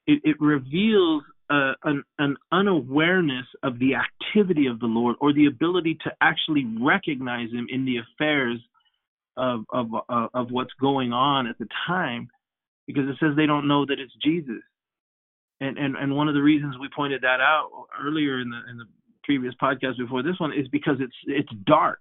it, 0.07 0.19
it 0.23 0.35
reveals 0.41 1.23
uh, 1.51 1.73
an, 1.83 2.03
an 2.17 2.35
unawareness 2.51 3.45
of 3.63 3.79
the 3.79 3.91
activity 3.95 4.67
of 4.67 4.79
the 4.79 4.85
lord 4.85 5.15
or 5.21 5.33
the 5.33 5.45
ability 5.45 5.97
to 6.03 6.11
actually 6.21 6.65
recognize 6.81 7.49
him 7.51 7.67
in 7.69 7.85
the 7.85 7.97
affairs 7.97 8.59
of 9.37 9.63
of 9.71 9.87
uh, 10.09 10.27
of 10.33 10.51
what's 10.51 10.73
going 10.81 11.13
on 11.13 11.47
at 11.47 11.57
the 11.57 11.67
time 11.87 12.27
because 12.85 13.07
it 13.07 13.15
says 13.19 13.35
they 13.35 13.45
don't 13.45 13.67
know 13.67 13.85
that 13.85 13.99
it's 13.99 14.13
jesus. 14.23 14.61
And 15.61 15.77
and 15.77 15.95
and 15.95 16.15
one 16.15 16.27
of 16.27 16.33
the 16.33 16.41
reasons 16.41 16.75
we 16.79 16.89
pointed 16.95 17.21
that 17.21 17.39
out 17.39 17.69
earlier 18.01 18.39
in 18.39 18.49
the 18.49 18.61
in 18.69 18.77
the 18.77 18.85
previous 19.23 19.53
podcast 19.61 19.97
before 19.97 20.23
this 20.23 20.39
one 20.39 20.51
is 20.53 20.67
because 20.69 20.97
it's 20.99 21.15
it's 21.25 21.51
dark 21.65 21.99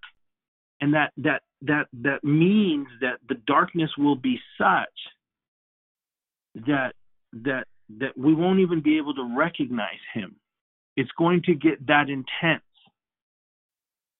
and 0.81 0.95
that 0.95 1.13
that 1.17 1.43
that 1.63 1.87
that 1.93 2.23
means 2.25 2.87
that 3.01 3.19
the 3.29 3.37
darkness 3.47 3.91
will 3.99 4.17
be 4.17 4.39
such 4.57 4.87
that 6.67 6.93
that 7.33 7.65
that 7.99 8.17
we 8.17 8.35
won't 8.35 8.61
even 8.61 8.83
be 8.83 8.99
able 8.99 9.15
to 9.15 9.35
recognize 9.37 10.01
him. 10.15 10.37
It's 10.97 11.11
going 11.17 11.43
to 11.47 11.55
get 11.55 11.87
that 11.87 12.09
intense. 12.09 12.63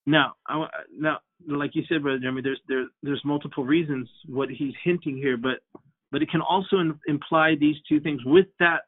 Now 0.05 0.33
I, 0.47 0.67
now 0.97 1.19
like 1.47 1.71
you 1.75 1.83
said 1.87 2.01
brother 2.01 2.19
jeremy 2.19 2.41
there's 2.41 2.59
there, 2.67 2.87
there's 3.03 3.21
multiple 3.23 3.63
reasons 3.63 4.09
what 4.27 4.49
he's 4.49 4.73
hinting 4.83 5.15
here 5.15 5.37
but 5.37 5.59
but 6.11 6.21
it 6.21 6.29
can 6.29 6.41
also 6.41 6.77
in, 6.79 6.99
imply 7.07 7.55
these 7.59 7.75
two 7.87 7.99
things 7.99 8.19
with 8.25 8.47
that 8.59 8.81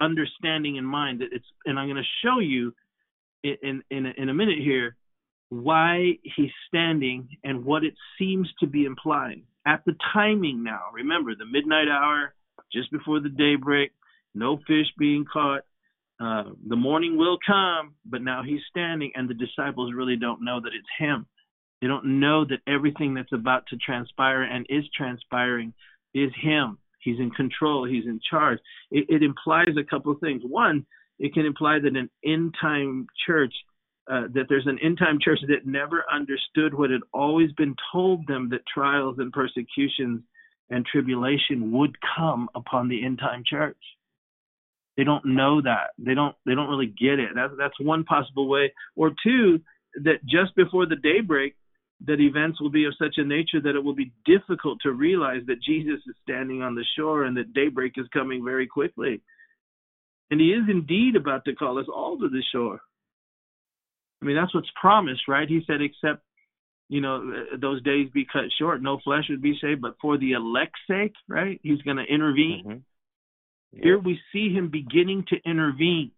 understanding 0.00 0.76
in 0.76 0.84
mind 0.84 1.20
that 1.20 1.28
it's 1.32 1.44
and 1.64 1.78
i'm 1.78 1.88
going 1.88 1.96
to 1.96 2.26
show 2.26 2.38
you 2.38 2.72
in 3.42 3.82
in 3.90 4.06
in 4.06 4.28
a 4.28 4.34
minute 4.34 4.58
here 4.58 4.96
why 5.52 6.14
he's 6.22 6.50
standing 6.66 7.28
and 7.44 7.62
what 7.62 7.84
it 7.84 7.92
seems 8.18 8.50
to 8.58 8.66
be 8.66 8.86
implying 8.86 9.42
at 9.66 9.84
the 9.84 9.94
timing 10.14 10.64
now. 10.64 10.80
Remember 10.94 11.34
the 11.34 11.44
midnight 11.44 11.88
hour 11.88 12.32
just 12.72 12.90
before 12.90 13.20
the 13.20 13.28
daybreak 13.28 13.92
no 14.34 14.56
fish 14.66 14.86
being 14.98 15.26
caught. 15.30 15.60
Uh, 16.18 16.44
the 16.66 16.76
morning 16.76 17.18
will 17.18 17.36
come 17.46 17.94
but 18.06 18.22
now 18.22 18.42
he's 18.42 18.62
standing 18.70 19.12
and 19.14 19.28
the 19.28 19.34
disciples 19.34 19.92
really 19.94 20.16
don't 20.16 20.42
know 20.42 20.58
that 20.58 20.72
it's 20.72 20.88
him. 20.98 21.26
They 21.82 21.86
don't 21.86 22.18
know 22.18 22.46
that 22.46 22.60
everything 22.66 23.12
that's 23.12 23.32
about 23.32 23.66
to 23.68 23.76
transpire 23.76 24.44
and 24.44 24.64
is 24.70 24.84
transpiring 24.96 25.74
is 26.14 26.30
him. 26.40 26.78
He's 27.00 27.18
in 27.18 27.30
control. 27.30 27.86
He's 27.86 28.06
in 28.06 28.20
charge. 28.30 28.58
It, 28.90 29.04
it 29.10 29.22
implies 29.22 29.76
a 29.78 29.84
couple 29.84 30.12
of 30.12 30.20
things. 30.20 30.40
One 30.46 30.86
it 31.18 31.34
can 31.34 31.44
imply 31.44 31.78
that 31.78 31.94
an 31.94 32.08
end 32.24 32.54
time 32.58 33.06
church 33.26 33.52
uh, 34.10 34.22
that 34.34 34.46
there's 34.48 34.66
an 34.66 34.78
end 34.82 34.98
time 34.98 35.18
church 35.22 35.38
that 35.48 35.66
never 35.66 36.04
understood 36.12 36.74
what 36.74 36.90
had 36.90 37.02
always 37.12 37.52
been 37.52 37.76
told 37.92 38.26
them 38.26 38.48
that 38.50 38.60
trials 38.72 39.16
and 39.18 39.32
persecutions 39.32 40.22
and 40.70 40.84
tribulation 40.86 41.70
would 41.72 41.96
come 42.16 42.48
upon 42.54 42.88
the 42.88 43.04
end 43.04 43.18
time 43.18 43.42
church. 43.46 43.76
They 44.96 45.04
don't 45.04 45.24
know 45.24 45.62
that. 45.62 45.90
They 45.98 46.14
don't 46.14 46.34
they 46.44 46.54
don't 46.54 46.68
really 46.68 46.86
get 46.86 47.18
it. 47.18 47.30
That's 47.34 47.52
that's 47.58 47.78
one 47.80 48.04
possible 48.04 48.48
way. 48.48 48.72
Or 48.96 49.12
two, 49.24 49.60
that 50.02 50.24
just 50.24 50.54
before 50.56 50.86
the 50.86 50.96
daybreak, 50.96 51.54
that 52.06 52.20
events 52.20 52.60
will 52.60 52.70
be 52.70 52.84
of 52.84 52.94
such 52.98 53.14
a 53.18 53.24
nature 53.24 53.60
that 53.62 53.76
it 53.76 53.84
will 53.84 53.94
be 53.94 54.12
difficult 54.26 54.78
to 54.82 54.92
realize 54.92 55.42
that 55.46 55.62
Jesus 55.62 56.00
is 56.06 56.16
standing 56.22 56.62
on 56.62 56.74
the 56.74 56.84
shore 56.98 57.24
and 57.24 57.36
that 57.36 57.54
daybreak 57.54 57.92
is 57.96 58.06
coming 58.12 58.44
very 58.44 58.66
quickly. 58.66 59.20
And 60.30 60.40
he 60.40 60.48
is 60.48 60.64
indeed 60.68 61.14
about 61.14 61.44
to 61.44 61.54
call 61.54 61.78
us 61.78 61.86
all 61.94 62.18
to 62.18 62.28
the 62.28 62.42
shore. 62.52 62.80
I 64.22 64.24
mean, 64.24 64.36
that's 64.36 64.54
what's 64.54 64.70
promised, 64.80 65.26
right? 65.26 65.48
He 65.48 65.62
said, 65.66 65.82
except, 65.82 66.22
you 66.88 67.00
know, 67.00 67.44
those 67.60 67.82
days 67.82 68.08
be 68.14 68.24
cut 68.24 68.44
short, 68.58 68.80
no 68.80 69.00
flesh 69.02 69.24
would 69.30 69.42
be 69.42 69.58
saved, 69.60 69.80
but 69.82 69.96
for 70.00 70.16
the 70.16 70.32
elect's 70.32 70.78
sake, 70.88 71.14
right? 71.28 71.60
He's 71.62 71.82
going 71.82 71.96
to 71.96 72.04
intervene. 72.04 72.64
Mm-hmm. 72.64 72.78
Yeah. 73.72 73.82
Here 73.82 73.98
we 73.98 74.20
see 74.32 74.52
him 74.52 74.68
beginning 74.68 75.24
to 75.30 75.36
intervene. 75.44 76.12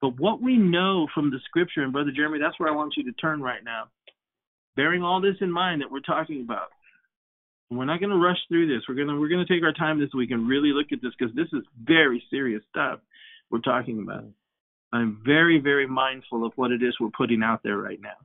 But 0.00 0.20
what 0.20 0.40
we 0.40 0.56
know 0.56 1.08
from 1.14 1.30
the 1.30 1.38
scripture, 1.46 1.82
and 1.82 1.92
Brother 1.92 2.12
Jeremy, 2.14 2.38
that's 2.38 2.60
where 2.60 2.68
I 2.68 2.76
want 2.76 2.94
you 2.96 3.04
to 3.04 3.12
turn 3.12 3.40
right 3.40 3.64
now. 3.64 3.84
Bearing 4.76 5.02
all 5.02 5.20
this 5.20 5.36
in 5.40 5.50
mind 5.50 5.80
that 5.80 5.90
we're 5.90 6.00
talking 6.00 6.42
about, 6.42 6.68
we're 7.70 7.86
not 7.86 8.00
going 8.00 8.10
to 8.10 8.16
rush 8.16 8.36
through 8.48 8.66
this. 8.66 8.84
We're 8.88 8.96
going 8.96 9.08
to 9.08 9.18
we're 9.18 9.28
going 9.28 9.44
to 9.44 9.52
take 9.52 9.64
our 9.64 9.72
time 9.72 9.98
this 9.98 10.12
week 10.12 10.30
and 10.30 10.48
really 10.48 10.72
look 10.72 10.88
at 10.92 11.00
this 11.00 11.12
because 11.18 11.34
this 11.34 11.48
is 11.52 11.64
very 11.82 12.22
serious 12.28 12.62
stuff 12.70 13.00
we're 13.50 13.60
talking 13.60 14.00
about. 14.02 14.24
I'm 14.94 15.20
very, 15.24 15.58
very 15.58 15.86
mindful 15.86 16.46
of 16.46 16.52
what 16.56 16.70
it 16.70 16.82
is 16.82 16.94
we're 17.00 17.08
putting 17.16 17.42
out 17.42 17.60
there 17.64 17.76
right 17.76 18.00
now. 18.00 18.16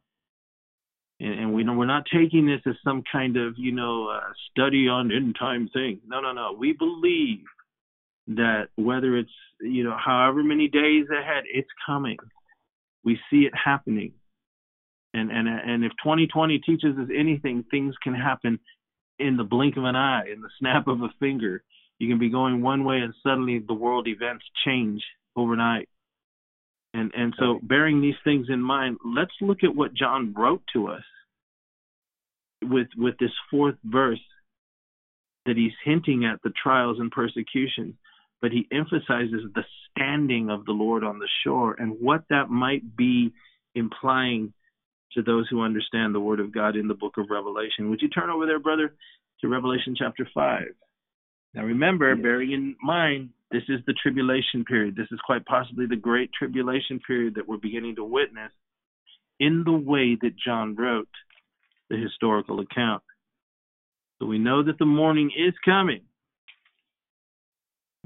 And, 1.20 1.40
and 1.40 1.54
we 1.54 1.64
know 1.64 1.74
we're 1.74 1.86
not 1.86 2.06
taking 2.14 2.46
this 2.46 2.62
as 2.68 2.76
some 2.84 3.04
kind 3.12 3.38
of, 3.38 3.56
you 3.58 3.72
know, 3.72 4.08
uh, 4.08 4.32
study 4.52 4.88
on 4.88 5.12
end 5.12 5.36
time 5.40 5.70
thing. 5.74 6.00
No, 6.08 6.22
no, 6.22 6.32
no. 6.32 6.56
We 6.58 6.74
believe 6.74 7.46
that 8.28 8.68
whether 8.76 9.18
it's, 9.18 9.32
you 9.62 9.84
know, 9.84 9.98
however 9.98 10.44
many 10.44 10.68
days 10.68 11.06
ahead, 11.10 11.44
it's 11.52 11.70
coming. 11.86 12.18
We 13.04 13.20
see 13.32 13.48
it 13.48 13.54
happening. 13.54 14.14
And 15.14 15.32
and 15.32 15.48
and 15.48 15.84
if 15.84 15.92
2020 16.04 16.60
teaches 16.60 16.96
us 17.00 17.10
anything, 17.18 17.66
things 17.72 17.96
can 18.04 18.14
happen 18.14 18.60
in 19.18 19.38
the 19.38 19.44
blink 19.44 19.76
of 19.76 19.86
an 19.86 19.96
eye, 19.96 20.26
in 20.32 20.42
the 20.42 20.50
snap 20.60 20.88
of 20.88 21.02
a 21.02 21.10
finger. 21.20 21.64
You 21.98 22.08
can 22.08 22.20
be 22.20 22.30
going 22.30 22.62
one 22.62 22.84
way 22.86 22.98
and 22.98 23.14
suddenly 23.24 23.60
the 23.60 23.74
world 23.74 24.08
events 24.08 24.46
change 24.66 25.02
overnight. 25.36 25.90
And 27.00 27.12
and 27.16 27.34
so 27.40 27.60
bearing 27.64 28.02
these 28.02 28.20
things 28.24 28.48
in 28.50 28.62
mind, 28.62 28.98
let's 29.06 29.32
look 29.40 29.64
at 29.64 29.76
what 29.76 29.94
John 29.94 30.34
wrote 30.38 30.62
to 30.74 30.88
us 30.88 31.04
with 32.62 32.88
with 32.98 33.16
this 33.20 33.32
fourth 33.50 33.76
verse 33.86 34.20
that 35.46 35.56
he's 35.56 35.72
hinting 35.86 36.26
at 36.26 36.42
the 36.44 36.52
trials 36.62 37.00
and 37.00 37.10
persecutions, 37.10 37.96
but 38.42 38.52
he 38.52 38.68
emphasizes 38.72 39.44
the 39.56 39.64
standing 39.90 40.50
of 40.50 40.66
the 40.66 40.74
Lord 40.74 41.06
on 41.06 41.20
the 41.20 41.30
shore 41.44 41.76
and 41.80 41.96
what 42.02 42.24
that 42.30 42.50
might 42.50 42.98
be 42.98 43.32
implying 43.76 44.54
to 45.14 45.24
those 45.24 45.48
who 45.50 45.62
understand 45.64 46.14
the 46.14 46.20
word 46.20 46.42
of 46.42 46.54
God 46.54 46.76
in 46.76 46.88
the 46.88 46.94
book 46.94 47.18
of 47.18 47.30
Revelation. 47.30 47.90
Would 47.90 48.02
you 48.02 48.10
turn 48.10 48.30
over 48.30 48.46
there, 48.46 48.60
brother, 48.60 48.94
to 49.40 49.48
Revelation 49.48 49.96
chapter 49.98 50.28
5? 50.34 50.64
Now 51.54 51.64
remember, 51.64 52.14
yes. 52.14 52.22
bearing 52.22 52.52
in 52.52 52.76
mind 52.84 53.30
this 53.52 53.64
is 53.68 53.80
the 53.88 53.94
tribulation 53.94 54.64
period. 54.66 54.96
This 54.96 55.08
is 55.12 55.20
quite 55.26 55.46
possibly 55.46 55.86
the 55.88 55.96
great 55.96 56.32
tribulation 56.38 57.00
period 57.06 57.36
that 57.36 57.48
we're 57.48 57.58
beginning 57.58 57.96
to 57.96 58.04
witness 58.04 58.52
in 59.40 59.64
the 59.66 59.74
way 59.74 60.18
that 60.22 60.38
John 60.38 60.76
wrote 60.76 61.10
the 61.90 61.98
historical 61.98 62.60
account. 62.60 63.02
So 64.20 64.28
we 64.28 64.38
know 64.38 64.64
that 64.64 64.78
the 64.78 64.86
morning 64.86 65.32
is 65.36 65.54
coming. 65.66 66.02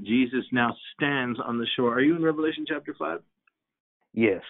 Jesus 0.02 0.44
now 0.52 0.74
stands 0.94 1.38
on 1.44 1.58
the 1.58 1.66
shore. 1.76 1.94
Are 1.94 2.00
you 2.00 2.16
in 2.16 2.22
Revelation 2.22 2.64
chapter 2.66 2.94
5? 2.98 3.20
Yes. 4.14 4.42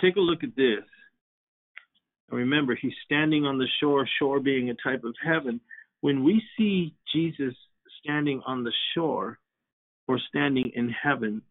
Take 0.00 0.16
a 0.16 0.20
look 0.20 0.42
at 0.42 0.56
this. 0.56 0.84
Remember, 2.30 2.76
he's 2.80 2.94
standing 3.04 3.44
on 3.44 3.58
the 3.58 3.68
shore, 3.80 4.08
shore 4.18 4.40
being 4.40 4.70
a 4.70 4.74
type 4.74 5.04
of 5.04 5.14
heaven. 5.24 5.60
When 6.00 6.24
we 6.24 6.42
see 6.56 6.94
Jesus 7.14 7.54
standing 8.04 8.42
on 8.46 8.64
the 8.64 8.72
shore 8.94 9.38
or 10.06 10.18
standing 10.28 10.70
in 10.74 10.90
heaven 10.90 11.42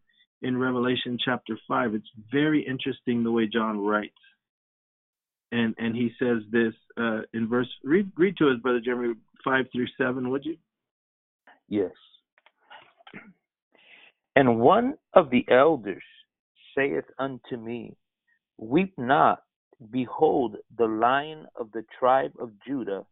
in 0.42 0.56
Revelation 0.56 1.18
chapter 1.22 1.58
5. 1.66 1.94
It's 1.94 2.10
very 2.30 2.64
interesting 2.66 3.24
the 3.24 3.32
way 3.32 3.46
John 3.46 3.80
writes. 3.80 4.14
And 5.52 5.74
and 5.78 5.94
he 5.94 6.10
says 6.18 6.38
this 6.50 6.74
uh, 6.96 7.20
in 7.32 7.48
verse 7.48 7.68
read 7.84 8.10
read 8.16 8.36
to 8.38 8.48
us, 8.48 8.58
Brother 8.60 8.80
Jeremy, 8.84 9.14
five 9.44 9.66
through 9.70 9.86
seven, 9.96 10.30
would 10.30 10.44
you? 10.44 10.56
Yes. 11.68 11.92
And 14.36 14.58
one 14.58 14.94
of 15.12 15.30
the 15.30 15.44
elders 15.48 16.02
saith 16.76 17.04
unto 17.18 17.56
me, 17.56 17.96
Weep 18.58 18.94
not, 18.98 19.42
behold, 19.90 20.56
the 20.76 20.86
lion 20.86 21.46
of 21.54 21.70
the 21.72 21.84
tribe 21.98 22.32
of 22.40 22.50
Judah, 22.66 23.04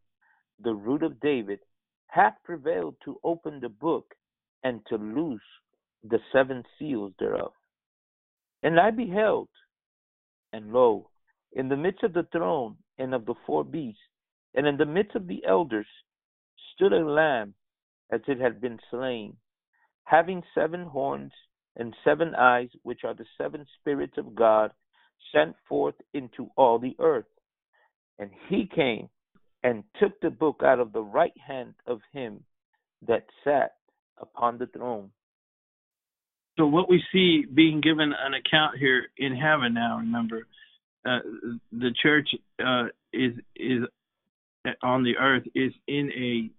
the 0.62 0.74
root 0.74 1.02
of 1.02 1.20
David, 1.20 1.60
hath 2.12 2.34
prevailed 2.44 2.94
to 3.02 3.18
open 3.24 3.58
the 3.58 3.70
book 3.70 4.14
and 4.64 4.84
to 4.86 4.96
loose 4.96 5.40
the 6.04 6.18
seven 6.30 6.62
seals 6.78 7.12
thereof. 7.18 7.52
And 8.62 8.78
I 8.78 8.90
beheld, 8.90 9.48
and 10.52 10.74
lo, 10.74 11.08
in 11.52 11.70
the 11.70 11.76
midst 11.76 12.02
of 12.02 12.12
the 12.12 12.26
throne 12.30 12.76
and 12.98 13.14
of 13.14 13.24
the 13.24 13.34
four 13.46 13.64
beasts, 13.64 14.02
and 14.54 14.66
in 14.66 14.76
the 14.76 14.84
midst 14.84 15.16
of 15.16 15.26
the 15.26 15.42
elders, 15.48 15.86
stood 16.74 16.92
a 16.92 17.02
lamb 17.02 17.54
as 18.10 18.20
it 18.28 18.38
had 18.38 18.60
been 18.60 18.78
slain, 18.90 19.34
having 20.04 20.42
seven 20.54 20.84
horns 20.84 21.32
and 21.76 21.94
seven 22.04 22.34
eyes, 22.34 22.68
which 22.82 23.04
are 23.04 23.14
the 23.14 23.24
seven 23.38 23.64
spirits 23.80 24.18
of 24.18 24.34
God 24.34 24.70
sent 25.34 25.56
forth 25.66 25.94
into 26.12 26.50
all 26.58 26.78
the 26.78 26.94
earth. 26.98 27.24
And 28.18 28.30
he 28.50 28.66
came 28.66 29.08
and 29.62 29.84
took 30.00 30.20
the 30.20 30.30
book 30.30 30.62
out 30.64 30.80
of 30.80 30.92
the 30.92 31.02
right 31.02 31.36
hand 31.38 31.74
of 31.86 32.00
him 32.12 32.42
that 33.06 33.24
sat 33.44 33.72
upon 34.20 34.58
the 34.58 34.66
throne. 34.66 35.10
So 36.58 36.66
what 36.66 36.88
we 36.88 37.02
see 37.12 37.44
being 37.52 37.80
given 37.80 38.12
an 38.12 38.34
account 38.34 38.78
here 38.78 39.06
in 39.16 39.34
heaven 39.34 39.74
now, 39.74 39.98
remember, 39.98 40.46
uh, 41.04 41.18
the 41.72 41.92
church 42.02 42.28
uh, 42.64 42.84
is 43.12 43.32
is 43.56 43.84
on 44.82 45.02
the 45.02 45.16
earth 45.16 45.44
is 45.54 45.72
in 45.88 46.10
a 46.12 46.50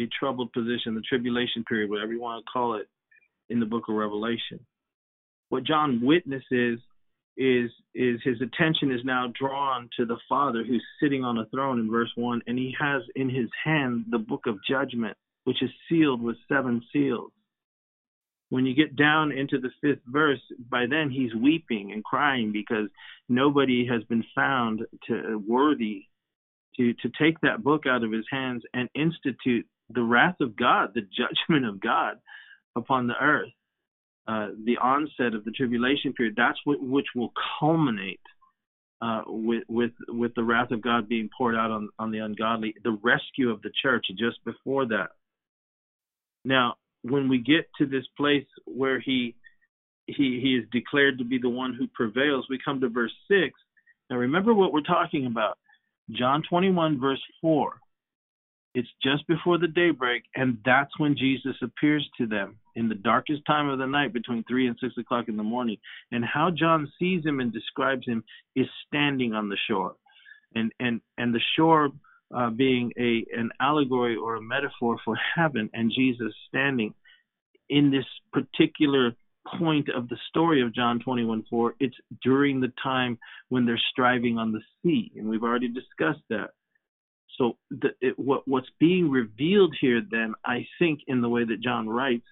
a 0.00 0.08
troubled 0.18 0.52
position, 0.52 0.94
the 0.94 1.02
tribulation 1.02 1.64
period, 1.64 1.90
whatever 1.90 2.12
you 2.12 2.20
want 2.20 2.44
to 2.44 2.50
call 2.50 2.76
it, 2.76 2.88
in 3.48 3.60
the 3.60 3.66
book 3.66 3.84
of 3.88 3.96
Revelation. 3.96 4.60
What 5.48 5.64
John 5.64 6.00
witnesses 6.02 6.78
is 7.36 7.70
is 7.94 8.20
his 8.22 8.40
attention 8.40 8.92
is 8.92 9.00
now 9.04 9.32
drawn 9.38 9.88
to 9.96 10.04
the 10.04 10.18
Father 10.28 10.64
who's 10.64 10.84
sitting 11.02 11.24
on 11.24 11.38
a 11.38 11.46
throne 11.46 11.78
in 11.80 11.90
verse 11.90 12.10
one, 12.14 12.40
and 12.46 12.58
he 12.58 12.74
has 12.78 13.02
in 13.16 13.28
his 13.28 13.48
hand 13.64 14.06
the 14.10 14.18
book 14.18 14.46
of 14.46 14.58
judgment 14.68 15.16
which 15.44 15.62
is 15.62 15.70
sealed 15.88 16.22
with 16.22 16.36
seven 16.48 16.82
seals. 16.92 17.32
When 18.50 18.66
you 18.66 18.74
get 18.74 18.96
down 18.96 19.32
into 19.32 19.58
the 19.58 19.70
fifth 19.80 20.02
verse, 20.06 20.40
by 20.68 20.86
then 20.90 21.10
he's 21.10 21.34
weeping 21.34 21.92
and 21.92 22.04
crying 22.04 22.52
because 22.52 22.88
nobody 23.28 23.86
has 23.86 24.02
been 24.04 24.24
found 24.34 24.82
to 25.06 25.42
worthy 25.46 26.04
to 26.76 26.92
to 26.94 27.10
take 27.20 27.40
that 27.40 27.62
book 27.62 27.84
out 27.86 28.04
of 28.04 28.12
his 28.12 28.26
hands 28.30 28.62
and 28.74 28.88
institute 28.94 29.66
the 29.88 30.02
wrath 30.02 30.36
of 30.40 30.56
God, 30.56 30.90
the 30.94 31.02
judgment 31.48 31.64
of 31.64 31.80
God 31.80 32.18
upon 32.76 33.06
the 33.06 33.14
earth. 33.20 33.52
Uh, 34.30 34.50
the 34.64 34.76
onset 34.78 35.34
of 35.34 35.44
the 35.44 35.50
tribulation 35.50 36.12
period, 36.12 36.34
that's 36.36 36.58
what, 36.64 36.80
which 36.80 37.06
will 37.16 37.32
culminate 37.58 38.20
uh, 39.02 39.22
with 39.26 39.64
with 39.68 39.90
with 40.08 40.32
the 40.36 40.44
wrath 40.44 40.70
of 40.70 40.80
God 40.80 41.08
being 41.08 41.28
poured 41.36 41.56
out 41.56 41.72
on 41.72 41.88
on 41.98 42.12
the 42.12 42.18
ungodly, 42.18 42.74
the 42.84 42.96
rescue 43.02 43.50
of 43.50 43.60
the 43.62 43.72
church 43.82 44.06
just 44.10 44.38
before 44.44 44.86
that. 44.86 45.08
Now, 46.44 46.74
when 47.02 47.28
we 47.28 47.38
get 47.38 47.68
to 47.78 47.86
this 47.86 48.04
place 48.16 48.46
where 48.66 49.00
he 49.00 49.34
he 50.06 50.38
he 50.40 50.54
is 50.54 50.68
declared 50.70 51.18
to 51.18 51.24
be 51.24 51.38
the 51.38 51.48
one 51.48 51.74
who 51.74 51.88
prevails, 51.88 52.46
we 52.48 52.60
come 52.64 52.80
to 52.82 52.88
verse 52.88 53.14
six. 53.26 53.58
Now, 54.10 54.16
remember 54.16 54.54
what 54.54 54.72
we're 54.72 54.82
talking 54.82 55.26
about. 55.26 55.58
John 56.12 56.42
21, 56.48 57.00
verse 57.00 57.22
4. 57.40 57.74
It's 58.74 58.88
just 59.02 59.26
before 59.26 59.58
the 59.58 59.66
daybreak, 59.66 60.22
and 60.36 60.58
that's 60.64 60.96
when 60.98 61.16
Jesus 61.16 61.56
appears 61.62 62.08
to 62.18 62.26
them 62.26 62.56
in 62.76 62.88
the 62.88 62.94
darkest 62.94 63.42
time 63.46 63.68
of 63.68 63.78
the 63.78 63.86
night 63.86 64.12
between 64.12 64.44
3 64.44 64.68
and 64.68 64.76
6 64.80 64.94
o'clock 64.98 65.26
in 65.28 65.36
the 65.36 65.42
morning. 65.42 65.76
And 66.12 66.24
how 66.24 66.50
John 66.50 66.90
sees 66.98 67.24
him 67.24 67.40
and 67.40 67.52
describes 67.52 68.06
him 68.06 68.22
is 68.54 68.66
standing 68.86 69.34
on 69.34 69.48
the 69.48 69.56
shore. 69.68 69.96
And, 70.54 70.72
and, 70.78 71.00
and 71.18 71.34
the 71.34 71.40
shore 71.56 71.90
uh, 72.34 72.50
being 72.50 72.92
a, 72.96 73.24
an 73.36 73.50
allegory 73.60 74.16
or 74.16 74.36
a 74.36 74.42
metaphor 74.42 74.98
for 75.04 75.16
heaven, 75.34 75.68
and 75.72 75.92
Jesus 75.94 76.32
standing 76.48 76.94
in 77.68 77.90
this 77.90 78.04
particular 78.32 79.12
point 79.58 79.88
of 79.88 80.08
the 80.08 80.18
story 80.28 80.62
of 80.62 80.74
John 80.74 81.00
21 81.00 81.44
4, 81.48 81.74
it's 81.80 81.96
during 82.22 82.60
the 82.60 82.72
time 82.82 83.18
when 83.48 83.66
they're 83.66 83.80
striving 83.90 84.38
on 84.38 84.52
the 84.52 84.60
sea. 84.82 85.10
And 85.16 85.28
we've 85.28 85.42
already 85.42 85.68
discussed 85.68 86.22
that. 86.28 86.50
So 87.38 87.56
the, 87.70 87.90
it, 88.00 88.18
what, 88.18 88.46
what's 88.46 88.68
being 88.78 89.10
revealed 89.10 89.74
here, 89.80 90.02
then, 90.10 90.34
I 90.44 90.66
think, 90.78 91.00
in 91.06 91.20
the 91.20 91.28
way 91.28 91.44
that 91.44 91.62
John 91.62 91.88
writes, 91.88 92.26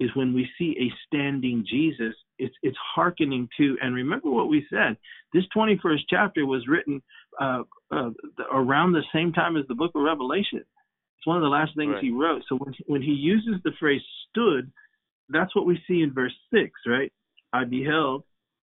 is 0.00 0.10
when 0.14 0.32
we 0.32 0.48
see 0.58 0.74
a 0.80 0.92
standing 1.06 1.64
Jesus, 1.68 2.14
it's 2.38 2.54
it's 2.62 2.76
hearkening 2.94 3.48
to. 3.58 3.76
And 3.82 3.94
remember 3.94 4.30
what 4.30 4.48
we 4.48 4.66
said. 4.70 4.96
This 5.34 5.44
21st 5.54 6.00
chapter 6.08 6.46
was 6.46 6.66
written 6.66 7.02
uh, 7.38 7.62
uh, 7.92 8.10
around 8.50 8.92
the 8.92 9.02
same 9.14 9.32
time 9.32 9.56
as 9.56 9.64
the 9.68 9.74
Book 9.74 9.92
of 9.94 10.02
Revelation. 10.02 10.58
It's 10.58 11.26
one 11.26 11.36
of 11.36 11.42
the 11.42 11.48
last 11.48 11.72
things 11.76 11.92
right. 11.92 12.02
he 12.02 12.10
wrote. 12.10 12.42
So 12.48 12.56
when 12.56 12.74
when 12.86 13.02
he 13.02 13.12
uses 13.12 13.56
the 13.62 13.72
phrase 13.78 14.00
"stood," 14.30 14.72
that's 15.28 15.54
what 15.54 15.66
we 15.66 15.78
see 15.86 16.00
in 16.00 16.14
verse 16.14 16.34
six, 16.52 16.72
right? 16.86 17.12
I 17.52 17.64
beheld, 17.64 18.24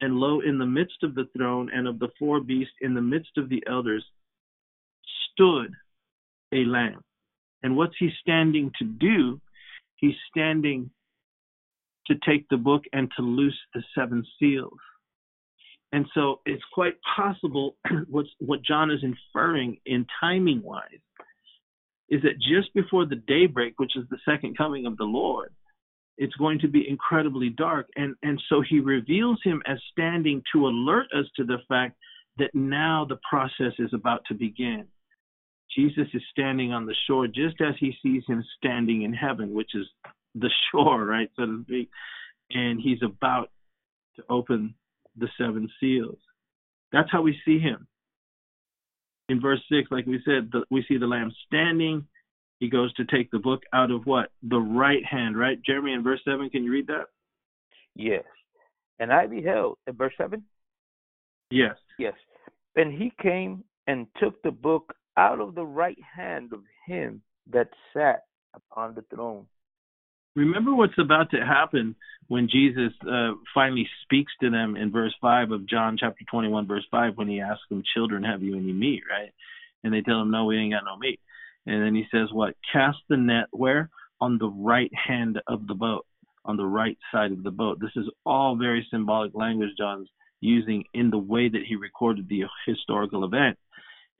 and 0.00 0.16
lo, 0.16 0.40
in 0.40 0.58
the 0.58 0.66
midst 0.66 1.02
of 1.02 1.14
the 1.14 1.28
throne 1.36 1.70
and 1.72 1.86
of 1.86 1.98
the 1.98 2.08
four 2.18 2.40
beasts, 2.40 2.74
in 2.80 2.94
the 2.94 3.02
midst 3.02 3.36
of 3.36 3.50
the 3.50 3.62
elders, 3.68 4.04
stood 5.32 5.72
a 6.52 6.64
lamb. 6.64 7.00
And 7.62 7.76
what's 7.76 7.94
he 7.98 8.10
standing 8.20 8.72
to 8.78 8.84
do? 8.84 9.40
He's 9.96 10.14
standing 10.30 10.90
to 12.06 12.14
take 12.26 12.48
the 12.48 12.56
book 12.56 12.82
and 12.92 13.10
to 13.16 13.22
loose 13.22 13.58
the 13.74 13.82
seven 13.96 14.24
seals. 14.38 14.78
And 15.92 16.06
so 16.14 16.40
it's 16.46 16.62
quite 16.72 16.94
possible 17.16 17.76
what's, 18.08 18.30
what 18.38 18.62
John 18.62 18.90
is 18.90 19.02
inferring 19.02 19.78
in 19.86 20.06
timing 20.20 20.62
wise 20.62 20.84
is 22.08 22.22
that 22.22 22.38
just 22.40 22.72
before 22.74 23.06
the 23.06 23.22
daybreak, 23.28 23.74
which 23.78 23.96
is 23.96 24.04
the 24.10 24.18
second 24.24 24.56
coming 24.56 24.86
of 24.86 24.96
the 24.96 25.04
Lord, 25.04 25.52
it's 26.18 26.34
going 26.34 26.58
to 26.60 26.68
be 26.68 26.88
incredibly 26.88 27.50
dark. 27.50 27.88
And, 27.96 28.14
and 28.22 28.40
so 28.48 28.62
he 28.68 28.80
reveals 28.80 29.38
him 29.44 29.62
as 29.66 29.78
standing 29.92 30.42
to 30.52 30.66
alert 30.66 31.06
us 31.16 31.26
to 31.36 31.44
the 31.44 31.58
fact 31.68 31.96
that 32.38 32.54
now 32.54 33.06
the 33.08 33.18
process 33.28 33.72
is 33.78 33.90
about 33.94 34.22
to 34.26 34.34
begin. 34.34 34.86
Jesus 35.76 36.06
is 36.14 36.22
standing 36.30 36.72
on 36.72 36.86
the 36.86 36.94
shore 37.06 37.26
just 37.26 37.60
as 37.60 37.74
he 37.78 37.92
sees 38.02 38.22
him 38.26 38.44
standing 38.56 39.02
in 39.02 39.12
heaven, 39.12 39.54
which 39.54 39.74
is 39.74 39.86
the 40.34 40.50
shore, 40.70 41.04
right, 41.04 41.30
so 41.36 41.46
to 41.46 41.62
speak. 41.62 41.90
And 42.50 42.80
he's 42.80 43.02
about 43.02 43.50
to 44.16 44.24
open 44.28 44.74
the 45.16 45.28
seven 45.38 45.68
seals. 45.78 46.18
That's 46.92 47.10
how 47.10 47.22
we 47.22 47.38
see 47.44 47.58
him. 47.58 47.86
In 49.28 49.40
verse 49.40 49.60
6, 49.70 49.90
like 49.92 50.06
we 50.06 50.20
said, 50.24 50.50
the, 50.50 50.64
we 50.70 50.84
see 50.88 50.96
the 50.96 51.06
lamb 51.06 51.32
standing. 51.46 52.06
He 52.58 52.68
goes 52.68 52.92
to 52.94 53.04
take 53.04 53.30
the 53.30 53.38
book 53.38 53.62
out 53.72 53.92
of 53.92 54.04
what? 54.04 54.30
The 54.42 54.58
right 54.58 55.04
hand, 55.04 55.38
right? 55.38 55.58
Jeremy, 55.64 55.92
in 55.92 56.02
verse 56.02 56.20
7, 56.24 56.50
can 56.50 56.64
you 56.64 56.72
read 56.72 56.88
that? 56.88 57.04
Yes. 57.94 58.24
And 58.98 59.12
I 59.12 59.26
beheld, 59.26 59.78
in 59.86 59.94
verse 59.94 60.12
7? 60.18 60.42
Yes. 61.50 61.76
Yes. 61.98 62.14
And 62.76 62.92
he 62.92 63.12
came 63.22 63.64
and 63.86 64.06
took 64.20 64.42
the 64.42 64.50
book 64.50 64.92
out 65.20 65.38
of 65.38 65.54
the 65.54 65.64
right 65.64 65.98
hand 66.16 66.54
of 66.54 66.60
him 66.86 67.20
that 67.52 67.68
sat 67.92 68.24
upon 68.54 68.94
the 68.94 69.04
throne. 69.14 69.46
Remember 70.34 70.74
what's 70.74 70.98
about 70.98 71.30
to 71.32 71.44
happen 71.44 71.94
when 72.28 72.48
Jesus 72.48 72.92
uh, 73.06 73.32
finally 73.52 73.86
speaks 74.04 74.32
to 74.40 74.48
them 74.48 74.76
in 74.76 74.90
verse 74.90 75.14
5 75.20 75.50
of 75.50 75.68
John 75.68 75.98
chapter 76.00 76.24
21, 76.30 76.66
verse 76.66 76.86
5, 76.90 77.18
when 77.18 77.28
he 77.28 77.40
asks 77.40 77.64
them, 77.68 77.82
Children, 77.94 78.24
have 78.24 78.42
you 78.42 78.56
any 78.56 78.72
meat, 78.72 79.02
right? 79.10 79.30
And 79.84 79.92
they 79.92 80.00
tell 80.00 80.22
him, 80.22 80.30
No, 80.30 80.46
we 80.46 80.56
ain't 80.56 80.72
got 80.72 80.84
no 80.84 80.96
meat. 80.96 81.20
And 81.66 81.82
then 81.82 81.94
he 81.94 82.06
says, 82.10 82.28
What? 82.32 82.54
Cast 82.72 82.98
the 83.10 83.18
net 83.18 83.46
where? 83.50 83.90
On 84.20 84.38
the 84.38 84.48
right 84.48 84.90
hand 84.94 85.38
of 85.46 85.66
the 85.66 85.74
boat, 85.74 86.06
on 86.46 86.56
the 86.56 86.66
right 86.66 86.96
side 87.12 87.32
of 87.32 87.42
the 87.42 87.50
boat. 87.50 87.78
This 87.80 87.96
is 87.96 88.08
all 88.24 88.56
very 88.56 88.86
symbolic 88.90 89.34
language 89.34 89.70
John's 89.76 90.08
using 90.40 90.84
in 90.94 91.10
the 91.10 91.18
way 91.18 91.48
that 91.48 91.62
he 91.68 91.76
recorded 91.76 92.28
the 92.28 92.44
historical 92.66 93.24
event. 93.24 93.58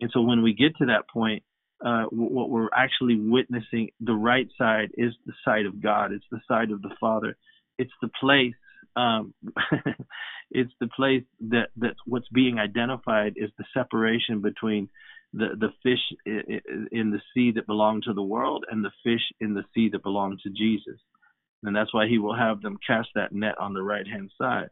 And 0.01 0.11
so 0.13 0.23
when 0.23 0.43
we 0.43 0.55
get 0.55 0.77
to 0.77 0.87
that 0.87 1.09
point, 1.09 1.43
uh, 1.85 2.05
what 2.11 2.51
we're 2.51 2.69
actually 2.75 3.17
witnessing, 3.17 3.91
the 4.01 4.15
right 4.15 4.49
side 4.59 4.91
is 4.97 5.13
the 5.25 5.33
side 5.45 5.67
of 5.67 5.83
God. 5.83 6.13
It's 6.13 6.25
the 6.31 6.41
side 6.47 6.71
of 6.71 6.83
the 6.83 6.95
Father. 7.01 7.37
It's 7.79 7.93
the 8.03 8.11
place. 8.21 8.55
Um, 8.97 9.35
it's 10.51 10.73
the 10.81 10.89
place 10.89 11.23
that 11.49 11.69
that 11.77 11.95
what's 12.05 12.29
being 12.29 12.59
identified 12.59 13.35
is 13.37 13.51
the 13.57 13.65
separation 13.73 14.43
between 14.43 14.89
the 15.33 15.49
the 15.59 15.71
fish 15.83 16.01
in 16.27 17.11
the 17.11 17.21
sea 17.33 17.53
that 17.53 17.67
belong 17.67 18.03
to 18.03 18.13
the 18.13 18.23
world 18.23 18.65
and 18.71 18.85
the 18.85 18.91
fish 19.03 19.23
in 19.41 19.55
the 19.55 19.65
sea 19.75 19.89
that 19.93 20.03
belong 20.03 20.39
to 20.43 20.51
Jesus. 20.51 21.01
And 21.63 21.77
that's 21.77 21.95
why 21.95 22.09
he 22.09 22.19
will 22.19 22.37
have 22.37 22.63
them 22.63 22.79
cast 22.87 23.09
that 23.15 23.33
net 23.33 23.55
on 23.59 23.75
the 23.75 23.83
right 23.83 24.07
hand 24.07 24.31
side. 24.39 24.71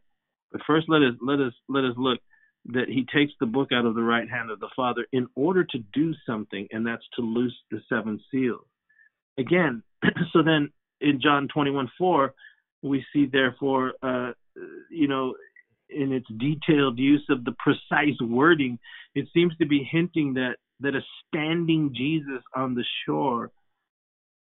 But 0.53 0.63
first 0.67 0.89
let 0.89 1.03
us 1.03 1.15
let 1.23 1.41
us 1.41 1.53
let 1.69 1.85
us 1.85 1.95
look 1.97 2.19
that 2.67 2.89
he 2.89 3.07
takes 3.15 3.33
the 3.41 3.47
book 3.47 3.69
out 3.73 3.87
of 3.87 3.95
the 3.95 4.03
right 4.03 4.29
hand 4.29 4.51
of 4.51 4.61
the 4.61 4.71
Father 4.77 5.07
in 5.13 5.27
order 5.35 5.65
to 5.65 5.79
do 5.93 6.13
something, 6.27 6.67
and 6.71 6.87
that's 6.87 7.07
to 7.17 7.23
loose 7.23 7.57
the 7.71 7.81
seven 7.89 8.21
seals. 8.31 8.67
Again, 9.39 9.83
so 10.33 10.43
then 10.43 10.71
in 11.01 11.21
John 11.23 11.49
21 11.53 11.91
4, 11.97 12.35
we 12.83 13.05
see, 13.13 13.27
therefore, 13.27 13.95
uh, 14.03 14.33
you 14.91 15.09
know, 15.09 15.35
in 15.91 16.13
its 16.13 16.27
detailed 16.39 16.99
use 16.99 17.25
of 17.31 17.45
the 17.45 17.55
precise 17.59 18.19
wording, 18.21 18.79
it 19.15 19.27
seems 19.33 19.57
to 19.57 19.67
be 19.67 19.89
hinting 19.91 20.35
that, 20.35 20.57
that 20.81 20.95
a 20.95 21.01
standing 21.27 21.93
Jesus 21.97 22.43
on 22.55 22.75
the 22.75 22.85
shore 23.07 23.51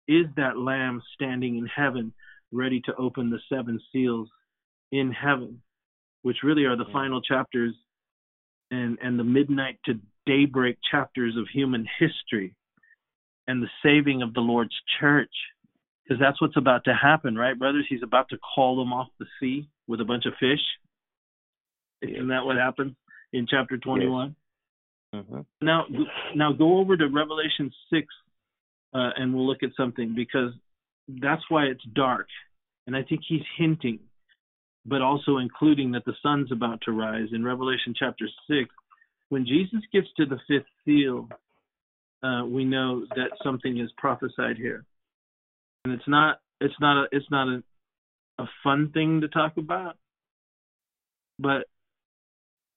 is 0.09 0.27
that 0.37 0.59
lamb 0.59 1.03
standing 1.15 1.57
in 1.57 1.67
heaven, 1.67 2.13
ready 2.53 2.81
to 2.87 2.95
open 2.97 3.31
the 3.31 3.41
seven 3.53 3.81
seals 3.93 4.29
in 4.93 5.13
heaven, 5.13 5.63
which 6.23 6.39
really 6.43 6.65
are 6.65 6.77
the 6.77 6.85
final 6.93 7.21
chapters 7.21 7.75
and, 8.71 8.99
and 9.03 9.19
the 9.19 9.25
midnight 9.25 9.79
to 9.87 9.95
daybreak 10.27 10.79
chapters 10.91 11.37
of 11.37 11.47
human 11.53 11.87
history 11.99 12.55
and 13.47 13.63
the 13.63 13.69
saving 13.83 14.23
of 14.23 14.35
the 14.35 14.41
Lord's 14.41 14.75
church. 15.01 15.31
Because 16.05 16.21
that's 16.21 16.41
what's 16.41 16.57
about 16.57 16.85
to 16.85 16.95
happen, 16.95 17.37
right, 17.37 17.59
brothers? 17.59 17.87
He's 17.89 18.03
about 18.03 18.29
to 18.31 18.39
call 18.39 18.77
them 18.77 18.93
off 18.93 19.09
the 19.19 19.27
sea 19.41 19.69
with 19.89 20.01
a 20.01 20.05
bunch 20.05 20.25
of 20.27 20.35
fish. 20.39 20.61
Isn't 22.03 22.29
that 22.29 22.45
what 22.45 22.57
happens 22.57 22.95
in 23.33 23.47
chapter 23.49 23.77
21? 23.77 24.37
Yes. 25.13 25.23
Mm-hmm. 25.23 25.41
Now, 25.63 25.85
now 26.35 26.53
go 26.53 26.79
over 26.79 26.97
to 26.97 27.07
Revelation 27.09 27.73
6, 27.91 28.07
uh, 28.95 29.11
and 29.17 29.35
we'll 29.35 29.47
look 29.47 29.63
at 29.63 29.71
something 29.77 30.15
because 30.15 30.53
that's 31.09 31.43
why 31.49 31.65
it's 31.65 31.85
dark. 31.95 32.27
And 32.87 32.95
I 32.95 33.03
think 33.03 33.23
he's 33.27 33.43
hinting 33.57 34.01
but 34.87 35.03
also 35.03 35.39
including 35.39 35.93
that 35.93 36.05
the 36.05 36.15
sun's 36.23 36.53
about 36.53 36.81
to 36.83 36.93
rise. 36.93 37.29
In 37.33 37.45
Revelation 37.45 37.95
chapter 37.99 38.27
6, 38.49 38.69
when 39.29 39.45
Jesus 39.45 39.81
gets 39.93 40.07
to 40.17 40.27
the 40.27 40.39
fifth 40.47 40.67
seal, 40.85 41.29
uh, 42.23 42.45
we 42.47 42.65
know 42.65 43.05
that 43.11 43.31
something 43.43 43.79
is 43.79 43.91
prophesied 43.99 44.57
here. 44.57 44.85
And 45.85 45.93
it's 45.93 46.09
not 46.09 46.41
it's 46.61 46.75
not 46.81 47.05
a 47.05 47.07
it's 47.13 47.31
not 47.31 47.49
a, 47.49 47.63
a 48.39 48.47
fun 48.63 48.91
thing 48.93 49.21
to 49.21 49.29
talk 49.29 49.57
about, 49.57 49.97
but 51.39 51.67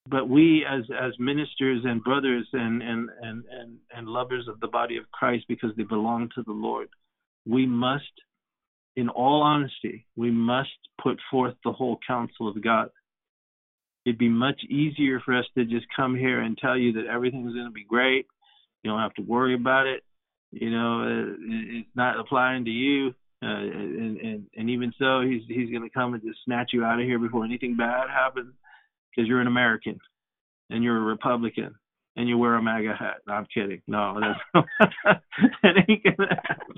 but 0.07 0.28
we 0.28 0.66
as 0.68 0.84
as 0.89 1.14
ministers 1.20 1.84
and 1.86 2.03
brothers 2.03 2.47
and 2.53 2.82
and 2.82 3.10
and 3.22 3.43
and, 3.51 3.78
and 3.95 4.07
lovers 4.07 4.47
of 4.47 4.60
the 4.60 4.68
body 4.68 4.97
of 4.97 5.10
Christ 5.12 5.45
because 5.47 5.72
they 5.78 5.84
belong 5.84 6.30
to 6.36 6.43
the 6.43 6.51
Lord, 6.51 6.89
we 7.47 7.66
must 7.66 8.03
in 9.00 9.10
all 9.10 9.41
honesty, 9.41 10.06
we 10.16 10.32
must 10.32 10.70
put 11.02 11.18
forth 11.32 11.56
the 11.64 11.72
whole 11.72 11.97
counsel 12.06 12.47
of 12.50 12.64
God. 12.64 12.89
It'd 14.06 14.20
be 14.20 14.30
much 14.30 14.62
easier 14.70 15.20
for 15.24 15.38
us 15.38 15.45
to 15.58 15.66
just 15.66 15.86
come 15.95 16.16
here 16.16 16.41
and 16.41 16.58
tell 16.58 16.78
you 16.78 16.93
that 16.93 17.08
everything's 17.08 17.54
going 17.54 17.68
to 17.68 17.72
be 17.72 17.86
great. 17.86 18.28
You 18.84 18.91
don't 18.91 19.02
have 19.02 19.14
to 19.16 19.22
worry 19.22 19.56
about 19.56 19.88
it. 19.88 20.04
You 20.52 20.72
know, 20.72 21.02
uh, 21.04 21.36
it's 21.80 21.95
not 21.95 22.20
applying 22.20 22.66
to 22.66 22.72
you. 22.72 23.10
Uh, 23.43 23.47
and, 23.47 24.18
and 24.18 24.45
and 24.58 24.70
even 24.70 24.93
so, 25.00 25.22
he's 25.22 25.43
he's 25.47 25.70
going 25.70 25.84
to 25.84 25.89
come 25.89 26.14
and 26.14 26.24
just 26.24 26.39
snatch 26.45 26.72
you 26.74 26.84
out 26.84 27.00
of 27.00 27.06
here 27.06 27.20
before 27.20 27.45
anything 27.45 27.78
bad 27.78 28.10
happens 28.10 28.54
because 29.12 29.28
you're 29.28 29.41
an 29.41 29.47
American. 29.47 30.00
and 30.70 30.84
you're 30.84 30.97
a 30.97 31.02
Republican 31.02 31.76
and 32.16 32.28
you 32.28 32.38
wear 32.38 32.56
a 32.56 32.62
MAGA 32.62 32.95
hat. 33.00 33.18
No, 33.28 33.34
I'm 33.34 33.47
kidding. 33.54 33.82
No, 33.88 34.20
that's 34.20 34.66
that 35.64 35.76
ain't 35.88 36.04
gonna 36.04 36.41
happen. 36.47 36.78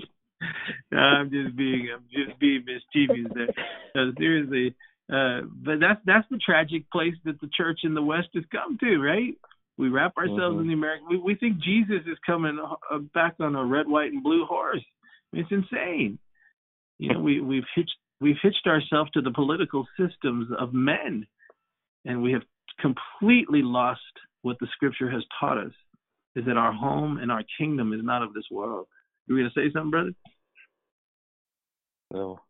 No, 0.90 0.98
I'm 0.98 1.30
just 1.30 1.56
being 1.56 1.88
I'm 1.94 2.04
just 2.12 2.38
being 2.38 2.64
mischievous 2.64 3.32
there. 3.34 3.48
No, 3.94 4.12
seriously. 4.18 4.74
Uh, 5.12 5.42
but 5.64 5.80
that's 5.80 6.00
that's 6.06 6.26
the 6.30 6.38
tragic 6.38 6.90
place 6.90 7.14
that 7.24 7.40
the 7.40 7.50
church 7.56 7.80
in 7.84 7.94
the 7.94 8.02
West 8.02 8.28
has 8.34 8.44
come 8.52 8.78
to, 8.78 8.98
right? 8.98 9.34
We 9.78 9.88
wrap 9.88 10.16
ourselves 10.16 10.40
mm-hmm. 10.40 10.60
in 10.60 10.68
the 10.68 10.74
American. 10.74 11.08
We, 11.08 11.18
we 11.18 11.34
think 11.34 11.58
Jesus 11.58 12.02
is 12.06 12.18
coming 12.24 12.58
uh, 12.90 12.98
back 13.14 13.34
on 13.40 13.56
a 13.56 13.64
red, 13.64 13.88
white, 13.88 14.12
and 14.12 14.22
blue 14.22 14.44
horse. 14.46 14.84
It's 15.32 15.50
insane. 15.50 16.18
You 16.98 17.14
know, 17.14 17.20
we 17.20 17.40
we've 17.40 17.64
hitched 17.74 17.96
we've 18.20 18.36
hitched 18.42 18.66
ourselves 18.66 19.10
to 19.12 19.22
the 19.22 19.32
political 19.32 19.86
systems 19.98 20.48
of 20.58 20.72
men, 20.72 21.26
and 22.04 22.22
we 22.22 22.32
have 22.32 22.42
completely 22.80 23.62
lost 23.62 24.00
what 24.42 24.56
the 24.60 24.68
Scripture 24.72 25.10
has 25.10 25.22
taught 25.40 25.58
us. 25.58 25.72
Is 26.36 26.44
that 26.46 26.56
our 26.56 26.72
home 26.72 27.18
and 27.18 27.30
our 27.30 27.42
kingdom 27.58 27.92
is 27.92 28.00
not 28.02 28.22
of 28.22 28.34
this 28.34 28.46
world. 28.50 28.86
You 29.26 29.36
gonna 29.36 29.50
say 29.54 29.72
something, 29.72 29.90
brother? 29.90 30.12
No. 32.12 32.40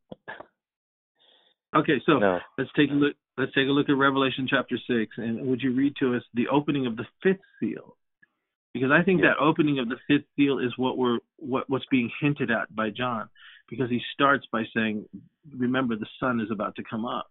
Okay, 1.75 2.03
so 2.05 2.19
no. 2.19 2.39
let's 2.59 2.71
take 2.77 2.91
a 2.91 2.95
look. 2.95 3.15
Let's 3.39 3.53
take 3.55 3.67
a 3.67 3.73
look 3.73 3.89
at 3.89 3.97
Revelation 3.97 4.47
chapter 4.49 4.77
six, 4.87 5.15
and 5.17 5.47
would 5.47 5.63
you 5.63 5.73
read 5.73 5.95
to 6.01 6.17
us 6.17 6.23
the 6.35 6.49
opening 6.49 6.87
of 6.87 6.97
the 6.97 7.07
fifth 7.23 7.41
seal? 7.61 7.97
Because 8.75 8.91
I 8.91 9.03
think 9.03 9.21
yeah. 9.23 9.31
that 9.31 9.43
opening 9.43 9.79
of 9.79 9.89
the 9.89 9.97
fifth 10.07 10.27
seal 10.37 10.59
is 10.59 10.73
what 10.77 10.99
we're 10.99 11.19
what 11.39 11.71
what's 11.71 11.87
being 11.91 12.11
hinted 12.21 12.51
at 12.51 12.75
by 12.75 12.91
John, 12.91 13.29
because 13.71 13.89
he 13.89 14.01
starts 14.13 14.47
by 14.53 14.65
saying, 14.75 15.07
"Remember, 15.57 15.97
the 15.97 16.07
sun 16.21 16.41
is 16.41 16.51
about 16.51 16.77
to 16.77 16.83
come 16.83 17.07
up, 17.07 17.31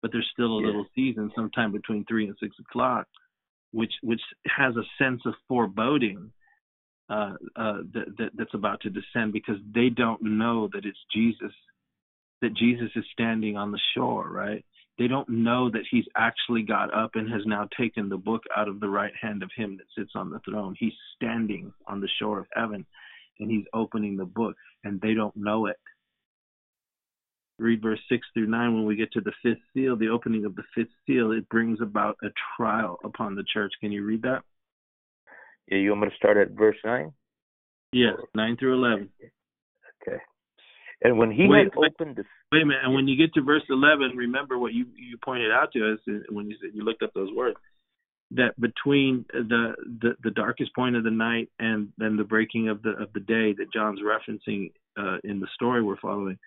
but 0.00 0.12
there's 0.12 0.28
still 0.32 0.58
a 0.58 0.60
yeah. 0.60 0.66
little 0.68 0.86
season, 0.94 1.30
sometime 1.34 1.72
between 1.72 2.04
three 2.06 2.26
and 2.26 2.36
six 2.40 2.56
o'clock, 2.58 3.06
which 3.72 3.92
which 4.02 4.22
has 4.46 4.76
a 4.76 4.84
sense 5.02 5.22
of 5.26 5.34
foreboding." 5.48 6.30
Uh, 7.10 7.34
uh, 7.54 7.78
that, 7.92 8.16
that 8.16 8.30
that's 8.34 8.54
about 8.54 8.80
to 8.80 8.88
descend 8.88 9.30
because 9.30 9.58
they 9.74 9.90
don't 9.90 10.22
know 10.22 10.70
that 10.72 10.86
it's 10.86 10.98
Jesus 11.14 11.52
that 12.40 12.54
Jesus 12.54 12.90
is 12.94 13.04
standing 13.12 13.56
on 13.56 13.72
the 13.72 13.80
shore, 13.94 14.28
right? 14.28 14.64
They 14.98 15.08
don't 15.08 15.28
know 15.28 15.70
that 15.70 15.84
he's 15.90 16.04
actually 16.16 16.62
got 16.62 16.94
up 16.94 17.12
and 17.14 17.30
has 17.32 17.42
now 17.46 17.68
taken 17.76 18.08
the 18.08 18.16
book 18.16 18.42
out 18.56 18.68
of 18.68 18.80
the 18.80 18.88
right 18.88 19.12
hand 19.20 19.42
of 19.42 19.50
him 19.56 19.78
that 19.78 19.86
sits 19.98 20.12
on 20.14 20.30
the 20.30 20.40
throne. 20.40 20.76
He's 20.78 20.92
standing 21.16 21.72
on 21.88 22.00
the 22.00 22.08
shore 22.18 22.38
of 22.38 22.46
heaven 22.54 22.86
and 23.40 23.50
he's 23.50 23.64
opening 23.72 24.16
the 24.16 24.24
book, 24.24 24.54
and 24.84 25.00
they 25.00 25.14
don't 25.14 25.34
know 25.34 25.66
it. 25.66 25.76
Read 27.58 27.82
verse 27.82 27.98
6 28.08 28.24
through 28.32 28.46
9 28.46 28.74
when 28.74 28.84
we 28.84 28.94
get 28.94 29.12
to 29.12 29.20
the 29.20 29.32
fifth 29.42 29.58
seal, 29.72 29.96
the 29.96 30.08
opening 30.08 30.44
of 30.44 30.54
the 30.54 30.62
fifth 30.74 30.92
seal, 31.06 31.32
it 31.32 31.48
brings 31.48 31.80
about 31.80 32.16
a 32.22 32.28
trial 32.56 32.98
upon 33.04 33.34
the 33.34 33.44
church. 33.52 33.72
Can 33.80 33.90
you 33.90 34.04
read 34.04 34.22
that? 34.22 34.42
Yeah, 35.68 35.78
you 35.78 35.90
want 35.90 36.02
me 36.02 36.08
to 36.08 36.16
start 36.16 36.36
at 36.36 36.50
verse 36.50 36.76
9? 36.84 37.12
Yes, 37.92 38.14
9 38.34 38.56
through 38.58 38.74
11. 38.74 39.08
Okay. 40.02 40.18
And 41.02 41.18
when 41.18 41.30
he 41.30 41.46
wait, 41.46 41.64
had 41.64 41.72
opened 41.76 42.16
the 42.16 42.24
wait 42.50 42.62
a 42.62 42.66
minute, 42.66 42.82
and 42.84 42.94
when 42.94 43.08
you 43.08 43.16
get 43.16 43.34
to 43.34 43.42
verse 43.42 43.62
eleven, 43.68 44.16
remember 44.16 44.58
what 44.58 44.72
you 44.72 44.86
you 44.96 45.18
pointed 45.22 45.50
out 45.50 45.70
to 45.72 45.92
us 45.92 45.98
when 46.30 46.48
you 46.48 46.56
said 46.60 46.70
you 46.72 46.82
looked 46.82 47.02
up 47.02 47.12
those 47.14 47.30
words 47.34 47.56
that 48.30 48.58
between 48.60 49.24
the, 49.32 49.74
the 50.00 50.16
the 50.22 50.30
darkest 50.30 50.74
point 50.74 50.96
of 50.96 51.04
the 51.04 51.10
night 51.10 51.50
and 51.58 51.88
then 51.98 52.16
the 52.16 52.24
breaking 52.24 52.68
of 52.68 52.82
the 52.82 52.90
of 52.90 53.12
the 53.12 53.20
day 53.20 53.52
that 53.52 53.72
John's 53.72 54.00
referencing 54.00 54.72
uh, 54.98 55.18
in 55.24 55.40
the 55.40 55.48
story 55.54 55.82
we're 55.82 55.98
following 55.98 56.38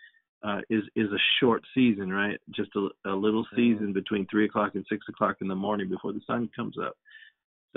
uh, 0.44 0.62
is 0.70 0.84
is 0.96 1.12
a 1.12 1.22
short 1.40 1.64
season, 1.74 2.12
right? 2.12 2.40
Just 2.50 2.72
a, 2.76 2.90
a 3.10 3.16
little 3.16 3.44
mm-hmm. 3.46 3.56
season 3.56 3.94
between 3.94 4.28
three 4.30 4.46
o'clock 4.46 4.74
and 4.76 4.86
six 4.90 5.06
o'clock 5.10 5.38
in 5.42 5.48
the 5.48 5.56
morning 5.56 5.90
before 5.90 6.14
the 6.14 6.22
sun 6.28 6.50
comes 6.56 6.76
up. 6.84 6.96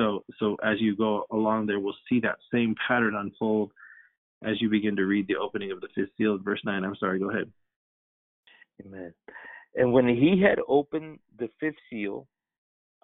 So 0.01 0.25
so 0.39 0.57
as 0.65 0.81
you 0.81 0.97
go 0.97 1.27
along 1.31 1.67
there, 1.67 1.79
we'll 1.79 1.95
see 2.09 2.21
that 2.21 2.39
same 2.53 2.75
pattern 2.89 3.17
unfold 3.17 3.71
as 4.43 4.61
you 4.61 4.71
begin 4.71 4.97
to 4.97 5.05
read 5.05 5.29
the 5.29 5.37
opening 5.37 5.71
of 5.71 5.83
the 5.83 5.89
fifth 5.95 6.09
seal, 6.17 6.39
verse 6.43 6.61
9. 6.65 6.83
I'm 6.83 6.97
sorry, 6.97 7.19
go 7.19 7.31
ahead. 7.31 7.51
Amen. 8.85 9.13
And 9.75 9.93
when 9.93 10.09
he 10.09 10.43
had 10.43 10.59
opened 10.67 11.19
the 11.39 11.51
fifth 11.61 11.75
seal, 11.91 12.27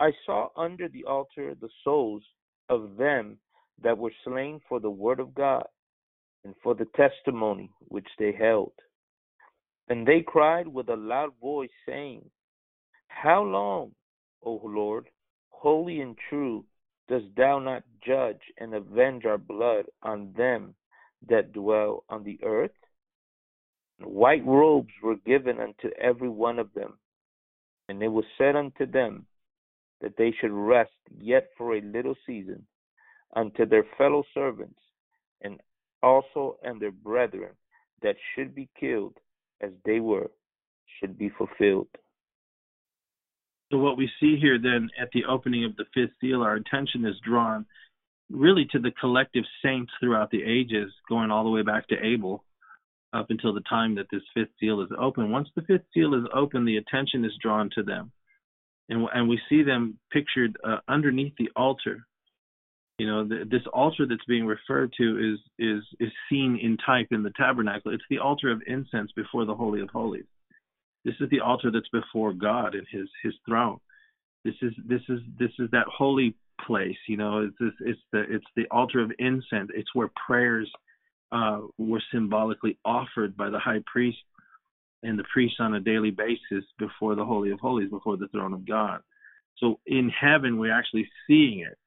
I 0.01 0.11
saw 0.24 0.49
under 0.57 0.88
the 0.88 1.05
altar 1.05 1.55
the 1.61 1.68
souls 1.84 2.22
of 2.70 2.97
them 2.97 3.36
that 3.82 3.99
were 3.99 4.12
slain 4.24 4.61
for 4.66 4.80
the 4.80 4.90
word 4.90 5.20
of 5.20 5.34
God 5.34 5.66
and 6.44 6.55
for 6.62 6.74
the 6.74 6.88
testimony 6.97 7.70
which 7.88 8.09
they 8.18 8.32
held. 8.32 8.72
And 9.88 10.07
they 10.07 10.24
cried 10.26 10.66
with 10.66 10.88
a 10.88 10.97
loud 10.97 11.32
voice, 11.42 11.70
saying, 11.86 12.24
How 13.09 13.42
long, 13.42 13.92
O 14.42 14.61
Lord, 14.64 15.09
holy 15.51 16.01
and 16.01 16.16
true, 16.30 16.64
dost 17.09 17.26
thou 17.36 17.59
not 17.59 17.82
judge 18.04 18.40
and 18.59 18.74
avenge 18.74 19.24
our 19.24 19.38
blood 19.38 19.86
on 20.02 20.32
them 20.36 20.74
that 21.28 21.52
dwell 21.52 22.04
on 22.09 22.24
the 22.24 22.38
earth. 22.42 22.70
White 24.00 24.44
robes 24.46 24.92
were 25.02 25.16
given 25.16 25.59
unto 25.59 25.88
every 25.98 26.28
one 26.28 26.59
of 26.59 26.72
them, 26.74 26.98
and 27.88 28.02
it 28.02 28.09
was 28.09 28.24
said 28.36 28.57
unto 28.57 28.84
them 28.86 29.26
that 30.00 30.16
they 30.18 30.32
should 30.40 30.52
rest 30.52 30.90
yet 31.18 31.48
for 31.57 31.74
a 31.74 31.80
little 31.80 32.14
season 32.26 32.66
unto 33.34 33.66
their 33.66 33.84
fellow 33.96 34.22
servants, 34.34 34.80
and 35.42 35.61
also 36.02 36.57
and 36.62 36.80
their 36.80 36.90
brethren 36.90 37.52
that 38.02 38.16
should 38.34 38.54
be 38.54 38.68
killed 38.78 39.16
as 39.61 39.70
they 39.84 40.00
were, 40.00 40.30
should 41.00 41.16
be 41.18 41.30
fulfilled. 41.30 41.88
So, 43.70 43.78
what 43.78 43.96
we 43.96 44.08
see 44.20 44.38
here 44.40 44.58
then 44.58 44.90
at 45.00 45.10
the 45.12 45.24
opening 45.24 45.64
of 45.64 45.76
the 45.76 45.86
fifth 45.92 46.14
seal, 46.20 46.42
our 46.42 46.54
attention 46.54 47.04
is 47.04 47.16
drawn 47.24 47.66
really 48.30 48.66
to 48.72 48.78
the 48.78 48.92
collective 49.00 49.44
saints 49.62 49.92
throughout 50.00 50.30
the 50.30 50.42
ages, 50.42 50.92
going 51.08 51.30
all 51.30 51.44
the 51.44 51.50
way 51.50 51.62
back 51.62 51.88
to 51.88 51.96
Abel 52.04 52.44
up 53.12 53.26
until 53.30 53.54
the 53.54 53.62
time 53.62 53.94
that 53.96 54.06
this 54.10 54.22
fifth 54.34 54.50
seal 54.60 54.80
is 54.82 54.88
open. 54.98 55.30
Once 55.30 55.48
the 55.54 55.62
fifth 55.62 55.84
seal 55.94 56.14
is 56.14 56.24
open, 56.34 56.64
the 56.64 56.76
attention 56.76 57.24
is 57.24 57.32
drawn 57.40 57.70
to 57.74 57.82
them. 57.82 58.12
And, 58.88 59.06
and 59.14 59.28
we 59.28 59.40
see 59.48 59.62
them 59.62 59.98
pictured 60.12 60.56
uh, 60.62 60.78
underneath 60.88 61.34
the 61.38 61.50
altar. 61.56 62.06
You 62.98 63.06
know, 63.06 63.28
the, 63.28 63.44
this 63.50 63.62
altar 63.72 64.06
that's 64.06 64.24
being 64.26 64.46
referred 64.46 64.92
to 64.98 65.34
is 65.34 65.38
is 65.58 65.82
is 66.00 66.12
seen 66.30 66.58
in 66.62 66.78
type 66.78 67.08
in 67.10 67.22
the 67.22 67.32
tabernacle. 67.36 67.92
It's 67.92 68.04
the 68.08 68.20
altar 68.20 68.50
of 68.50 68.62
incense 68.66 69.12
before 69.12 69.44
the 69.44 69.54
holy 69.54 69.82
of 69.82 69.90
holies. 69.90 70.24
This 71.07 71.14
is 71.20 71.30
the 71.30 71.40
altar 71.40 71.70
that's 71.70 71.88
before 71.90 72.32
God 72.32 72.74
and 72.74 72.86
His 72.90 73.09
His 73.22 73.32
throne. 73.48 73.78
This 74.44 74.57
is 74.61 74.72
this 74.84 75.02
is 75.09 75.20
this 75.38 75.52
is 75.61 75.70
that 75.70 75.86
holy 75.86 76.34
place. 76.66 76.96
You 77.07 77.16
know, 77.16 77.48
it's 77.61 77.74
it's, 77.80 78.00
the 78.12 78.24
it's 78.28 78.44
the 78.57 78.66
altar 78.72 79.00
of 79.00 79.12
incense. 79.20 79.70
It's 79.72 79.94
where 79.94 80.11
prayers 80.26 80.68
uh, 81.30 81.61
were 81.78 82.03
symbolically 82.12 82.76
offered 82.84 83.37
by 83.37 83.50
the 83.50 83.58
high 83.61 83.83
priest 83.87 84.18
and 85.04 85.16
the 85.16 85.24
priest 85.33 85.54
on 85.61 85.74
a 85.74 85.80
daily 85.80 86.11
basis 86.11 86.64
before 86.76 87.14
the 87.14 87.24
holy 87.24 87.53
of 87.53 87.61
holies, 87.61 87.91
before 87.91 88.16
the 88.16 88.28
throne 88.28 88.53
of 88.53 88.66
God. 88.66 89.00
So 89.58 89.78
in 89.87 90.08
heaven, 90.11 90.58
we're 90.58 90.76
actually 90.76 91.08
seeing 91.28 91.61
it. 91.61 91.78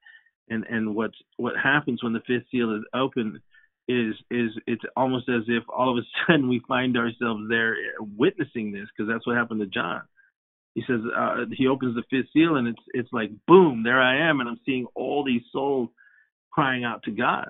And 0.50 0.66
and 0.70 0.96
what 0.96 1.12
what 1.36 1.56
happens 1.62 2.02
when 2.02 2.14
the 2.14 2.22
fifth 2.26 2.46
seal 2.52 2.74
is 2.74 2.84
open 2.94 3.41
is 3.90 4.14
is 4.30 4.52
it's 4.68 4.84
almost 4.95 5.28
as 5.28 5.44
if 5.48 5.64
all 5.68 5.91
of 5.91 5.98
a 5.98 6.07
sudden 6.32 6.48
we 6.48 6.61
find 6.68 6.95
ourselves 6.95 7.44
there 7.49 7.76
witnessing 8.18 8.72
this 8.72 8.88
because 8.95 9.11
that's 9.11 9.26
what 9.26 9.36
happened 9.36 9.61
to 9.61 9.66
John. 9.66 10.03
He 10.76 10.84
says 10.88 11.02
uh, 11.18 11.45
he 11.52 11.68
opens 11.68 11.95
the 11.95 12.03
fifth 12.10 12.30
seal 12.32 12.56
and 12.56 12.68
it's 12.68 12.82
it's 12.94 13.10
like 13.11 13.32
boom 13.48 13.82
there 13.84 13.99
i 13.99 14.30
am 14.30 14.40
and 14.40 14.48
i'm 14.48 14.60
seeing 14.66 14.86
all 14.95 15.26
these 15.26 15.41
souls 15.52 15.90
crying 16.52 16.84
out 16.86 17.03
to 17.03 17.11
god 17.11 17.49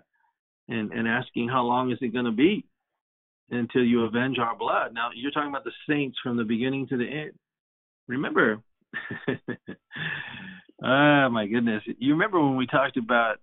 and 0.70 0.91
and 0.94 1.07
asking 1.07 1.49
how 1.49 1.64
long 1.64 1.91
is 1.91 1.98
it 2.02 2.14
going 2.14 2.26
to 2.26 2.32
be 2.32 2.66
until 3.52 3.84
you 3.84 4.06
avenge 4.06 4.38
our 4.40 4.56
blood? 4.56 4.94
Now 4.94 5.10
you're 5.14 5.32
talking 5.32 5.49
about 5.49 5.66
the 5.66 5.74
saints 5.88 6.18
from 6.24 6.38
the 6.38 6.44
beginning 6.44 6.88
to 6.88 6.98
the 6.98 7.06
end. 7.06 7.32
Remember 8.07 8.61
ah 10.84 11.30
my 11.30 11.45
goodness. 11.45 11.84
You 11.98 12.14
remember 12.14 12.40
when 12.40 12.56
we 12.56 12.68
talked 12.68 12.98
about 12.98 13.38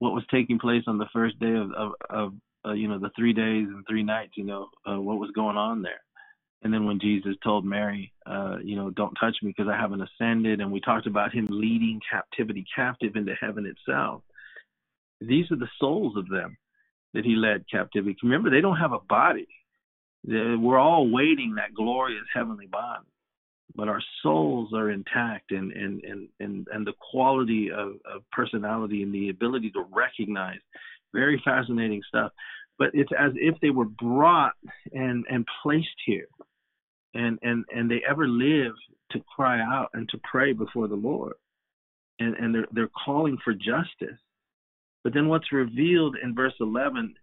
what 0.00 0.12
was 0.12 0.24
taking 0.30 0.58
place 0.58 0.82
on 0.86 0.98
the 0.98 1.08
first 1.12 1.38
day 1.38 1.54
of 1.54 1.72
of, 1.72 1.92
of 2.10 2.32
uh, 2.66 2.72
you 2.72 2.88
know 2.88 2.98
the 2.98 3.10
three 3.16 3.32
days 3.32 3.68
and 3.68 3.84
three 3.88 4.02
nights 4.02 4.32
you 4.34 4.44
know 4.44 4.68
uh, 4.86 5.00
what 5.00 5.18
was 5.18 5.30
going 5.30 5.56
on 5.56 5.80
there 5.80 6.02
and 6.62 6.72
then 6.72 6.84
when 6.84 7.00
Jesus 7.00 7.36
told 7.42 7.64
Mary, 7.64 8.12
uh, 8.26 8.56
you 8.62 8.76
know, 8.76 8.90
don't 8.90 9.14
touch 9.14 9.36
me 9.42 9.50
because 9.56 9.70
I 9.72 9.80
haven't 9.80 10.02
ascended, 10.02 10.60
and 10.60 10.70
we 10.70 10.80
talked 10.80 11.06
about 11.06 11.32
him 11.32 11.48
leading 11.50 12.00
captivity 12.10 12.66
captive 12.74 13.16
into 13.16 13.34
heaven 13.40 13.64
itself. 13.64 14.22
These 15.20 15.50
are 15.50 15.56
the 15.56 15.70
souls 15.78 16.16
of 16.16 16.28
them 16.28 16.58
that 17.14 17.24
he 17.24 17.34
led 17.34 17.64
captivity. 17.70 18.16
Remember, 18.22 18.50
they 18.50 18.60
don't 18.60 18.76
have 18.76 18.92
a 18.92 19.00
body. 19.00 19.48
We're 20.26 20.78
all 20.78 21.10
waiting 21.10 21.54
that 21.56 21.74
glorious 21.74 22.24
heavenly 22.34 22.66
body, 22.66 23.06
but 23.74 23.88
our 23.88 24.02
souls 24.22 24.72
are 24.74 24.90
intact, 24.90 25.52
and 25.52 25.72
and 25.72 26.04
and 26.04 26.28
and, 26.40 26.68
and 26.72 26.86
the 26.86 26.94
quality 27.10 27.70
of, 27.70 27.92
of 28.04 28.22
personality 28.32 29.02
and 29.02 29.14
the 29.14 29.30
ability 29.30 29.70
to 29.72 29.84
recognize. 29.92 30.58
Very 31.12 31.40
fascinating 31.44 32.02
stuff 32.08 32.32
but 32.78 32.90
it's 32.94 33.10
as 33.18 33.32
if 33.36 33.54
they 33.60 33.70
were 33.70 33.84
brought 33.84 34.54
and 34.92 35.26
and 35.28 35.44
placed 35.62 35.88
here 36.06 36.28
and 37.14 37.38
and 37.42 37.64
and 37.74 37.90
they 37.90 38.00
ever 38.08 38.26
live 38.28 38.72
to 39.10 39.20
cry 39.36 39.60
out 39.60 39.90
and 39.94 40.08
to 40.08 40.20
pray 40.30 40.52
before 40.52 40.88
the 40.88 40.94
Lord. 40.94 41.34
and, 42.20 42.34
and 42.36 42.54
they're 42.54 42.66
they're 42.72 42.90
calling 43.04 43.38
for 43.44 43.52
justice. 43.54 44.18
But 45.02 45.14
then 45.14 45.28
what's 45.28 45.52
revealed 45.52 46.16
in 46.22 46.34
verse 46.34 46.54
11 46.60 47.14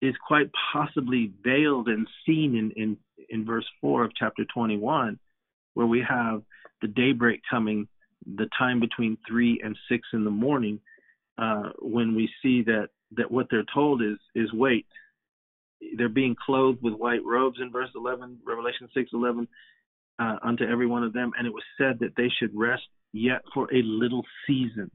is 0.00 0.14
quite 0.26 0.50
possibly 0.72 1.32
veiled 1.44 1.88
and 1.88 2.08
seen 2.26 2.56
in, 2.56 2.70
in, 2.72 2.96
in 3.28 3.44
verse 3.44 3.66
4 3.80 4.04
of 4.04 4.12
chapter 4.18 4.44
21, 4.52 5.18
where 5.74 5.86
we 5.86 6.04
have 6.08 6.42
the 6.80 6.88
daybreak 6.88 7.40
coming, 7.50 7.88
the 8.36 8.48
time 8.58 8.80
between 8.80 9.18
3 9.28 9.60
and 9.64 9.76
6 9.88 10.08
in 10.12 10.24
the 10.24 10.30
morning, 10.30 10.80
uh, 11.38 11.70
when 11.80 12.14
we 12.14 12.28
see 12.42 12.62
that, 12.62 12.88
that 13.16 13.30
what 13.30 13.46
they're 13.50 13.64
told 13.74 14.02
is, 14.02 14.18
is 14.34 14.52
wait. 14.52 14.86
They're 15.96 16.08
being 16.08 16.36
clothed 16.46 16.82
with 16.82 16.94
white 16.94 17.24
robes 17.24 17.58
in 17.60 17.72
verse 17.72 17.90
11, 17.94 18.38
Revelation 18.46 18.88
6 18.94 19.10
11, 19.12 19.48
uh, 20.18 20.36
unto 20.42 20.64
every 20.64 20.86
one 20.86 21.02
of 21.02 21.12
them. 21.12 21.32
And 21.36 21.46
it 21.46 21.52
was 21.52 21.64
said 21.76 21.98
that 22.00 22.14
they 22.16 22.28
should 22.38 22.50
rest 22.54 22.82
yet 23.12 23.42
for 23.52 23.64
a 23.72 23.82
little 23.82 24.22
season. 24.46 24.90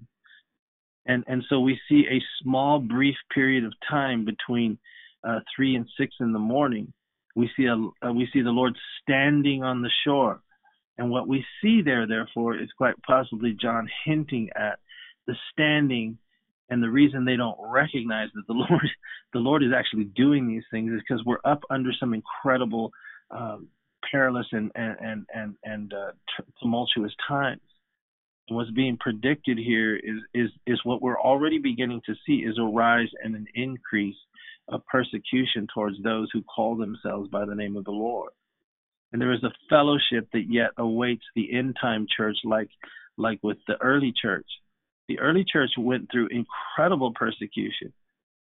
And, 1.06 1.24
and 1.28 1.44
so 1.50 1.60
we 1.60 1.80
see 1.90 2.06
a 2.10 2.22
small, 2.42 2.80
brief 2.80 3.16
period 3.34 3.64
of 3.64 3.74
time 3.90 4.26
between 4.26 4.78
uh, 5.24 5.40
three 5.56 5.76
and 5.76 5.88
six 5.98 6.16
in 6.20 6.34
the 6.34 6.40
morning. 6.40 6.94
We 7.36 7.50
see 7.56 7.66
a 7.66 7.76
uh, 7.76 8.12
we 8.14 8.28
see 8.34 8.42
the 8.42 8.50
Lord 8.50 8.76
standing 9.02 9.64
on 9.64 9.82
the 9.82 9.92
shore, 10.04 10.42
and 10.98 11.10
what 11.10 11.28
we 11.28 11.46
see 11.62 11.82
there, 11.82 12.08
therefore, 12.08 12.56
is 12.56 12.70
quite 12.78 12.96
possibly 13.04 13.56
John 13.60 13.90
hinting 14.06 14.50
at 14.56 14.80
the 15.26 15.36
standing, 15.52 16.18
and 16.70 16.82
the 16.82 16.90
reason 16.90 17.26
they 17.26 17.36
don't 17.36 17.58
recognize 17.60 18.30
that 18.36 18.48
the 18.48 18.54
Lord 18.70 18.90
the 19.34 19.40
Lord 19.40 19.64
is 19.64 19.72
actually 19.76 20.06
doing 20.06 20.48
these 20.48 20.64
things 20.72 20.92
is 20.92 21.02
because 21.08 21.24
we're 21.26 21.38
up 21.46 21.62
under 21.70 21.92
some 22.00 22.14
incredible, 22.14 22.92
um, 23.32 23.68
perilous 24.12 24.48
and 24.52 24.72
and 24.76 24.98
and 25.00 25.26
and, 25.34 25.56
and 25.64 25.94
uh, 25.94 26.12
tumultuous 26.62 27.14
times 27.28 27.62
what's 28.50 28.72
being 28.72 28.98
predicted 28.98 29.58
here 29.58 29.96
is 29.96 30.20
is 30.34 30.50
is 30.66 30.80
what 30.84 31.02
we're 31.02 31.20
already 31.20 31.58
beginning 31.60 32.02
to 32.06 32.16
see 32.26 32.38
is 32.38 32.58
a 32.58 32.64
rise 32.64 33.10
and 33.24 33.36
an 33.36 33.46
increase 33.56 34.16
of 34.70 34.86
persecution 34.86 35.68
towards 35.74 36.02
those 36.04 36.30
who 36.34 36.42
call 36.44 36.76
themselves 36.76 37.30
by 37.30 37.46
the 37.46 37.56
name 37.56 37.78
of 37.78 37.86
the 37.86 37.92
Lord. 37.92 38.32
And 39.12 39.22
there 39.22 39.34
is 39.34 39.44
a 39.44 39.54
fellowship 39.70 40.30
that 40.34 40.46
yet 40.50 40.72
awaits 40.78 41.24
the 41.36 41.54
end 41.54 41.78
time 41.82 42.08
church 42.16 42.38
like 42.44 42.70
like 43.18 43.40
with 43.42 43.58
the 43.68 43.76
early 43.82 44.14
church. 44.20 44.46
The 45.08 45.20
early 45.20 45.46
church 45.50 45.72
went 45.78 46.10
through 46.12 46.28
incredible 46.28 47.14
persecution 47.14 47.94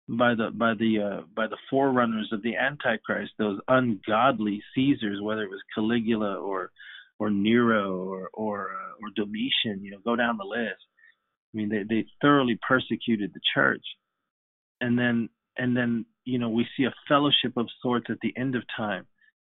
by 0.08 0.34
the 0.34 0.50
by 0.52 0.74
the 0.74 0.98
uh, 1.00 1.22
by 1.34 1.46
the 1.46 1.56
forerunners 1.70 2.30
of 2.32 2.42
the 2.42 2.56
antichrist 2.56 3.32
those 3.38 3.60
ungodly 3.68 4.62
caesars 4.74 5.20
whether 5.22 5.42
it 5.42 5.50
was 5.50 5.62
caligula 5.74 6.34
or 6.34 6.70
or 7.22 7.30
Nero 7.30 8.02
or 8.02 8.30
or 8.32 8.70
uh, 8.70 8.92
or 9.00 9.10
Domitian, 9.14 9.84
you 9.84 9.92
know, 9.92 9.98
go 10.04 10.16
down 10.16 10.38
the 10.38 10.44
list. 10.44 10.82
I 11.54 11.56
mean, 11.56 11.68
they 11.68 11.84
they 11.88 12.06
thoroughly 12.20 12.58
persecuted 12.66 13.32
the 13.32 13.40
church, 13.54 13.84
and 14.80 14.98
then 14.98 15.28
and 15.56 15.76
then 15.76 16.04
you 16.24 16.40
know 16.40 16.48
we 16.48 16.66
see 16.76 16.84
a 16.84 16.94
fellowship 17.06 17.56
of 17.56 17.68
sorts 17.80 18.06
at 18.10 18.18
the 18.22 18.34
end 18.36 18.56
of 18.56 18.62
time 18.76 19.06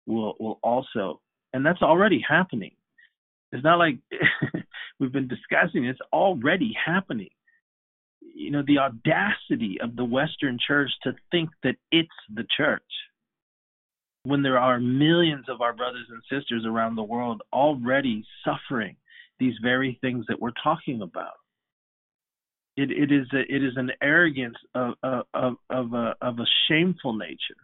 will 0.06 0.36
will 0.38 0.58
also, 0.62 1.20
and 1.52 1.64
that's 1.64 1.82
already 1.82 2.24
happening. 2.26 2.72
It's 3.52 3.64
not 3.64 3.78
like 3.78 3.98
we've 5.00 5.12
been 5.12 5.28
discussing; 5.28 5.84
it's 5.84 6.00
already 6.12 6.72
happening. 6.84 7.30
You 8.20 8.50
know, 8.50 8.62
the 8.66 8.78
audacity 8.78 9.78
of 9.80 9.96
the 9.96 10.04
Western 10.04 10.58
church 10.66 10.90
to 11.02 11.12
think 11.30 11.50
that 11.62 11.76
it's 11.90 12.08
the 12.32 12.44
church 12.56 12.82
when 14.24 14.42
there 14.42 14.58
are 14.58 14.78
millions 14.78 15.46
of 15.48 15.60
our 15.60 15.72
brothers 15.72 16.06
and 16.10 16.22
sisters 16.30 16.64
around 16.66 16.94
the 16.94 17.02
world 17.02 17.42
already 17.52 18.24
suffering 18.44 18.96
these 19.38 19.54
very 19.62 19.98
things 20.02 20.26
that 20.28 20.40
we're 20.40 20.50
talking 20.62 21.00
about. 21.00 21.34
It, 22.76 22.90
it 22.90 23.10
is 23.10 23.26
a, 23.32 23.40
it 23.40 23.64
is 23.64 23.72
an 23.76 23.90
arrogance 24.02 24.56
of 24.74 24.94
of 25.02 25.56
of 25.68 25.92
a, 25.92 26.14
of 26.20 26.38
a 26.38 26.46
shameful 26.68 27.14
nature 27.14 27.56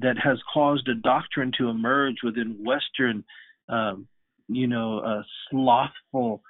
that 0.00 0.16
has 0.22 0.38
caused 0.52 0.88
a 0.88 0.94
doctrine 0.94 1.52
to 1.58 1.68
emerge 1.68 2.16
within 2.22 2.64
Western, 2.64 3.24
um, 3.68 4.06
you 4.48 4.66
know, 4.66 4.98
uh, 4.98 5.22
slothful, 5.50 6.42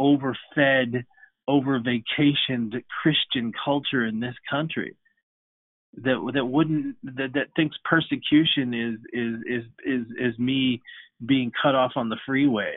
overfed, 0.00 1.04
over 1.48 1.80
vacationed 1.80 2.82
Christian 3.02 3.52
culture 3.64 4.04
in 4.04 4.20
this 4.20 4.34
country 4.50 4.96
that 6.02 6.30
that 6.34 6.44
wouldn't 6.44 6.96
that 7.02 7.32
that 7.34 7.48
thinks 7.54 7.76
persecution 7.84 8.74
is 8.74 8.98
is 9.12 9.34
is 9.46 9.64
is 9.84 10.06
is 10.18 10.38
me 10.38 10.82
being 11.24 11.50
cut 11.62 11.74
off 11.74 11.92
on 11.96 12.08
the 12.08 12.18
freeway 12.26 12.74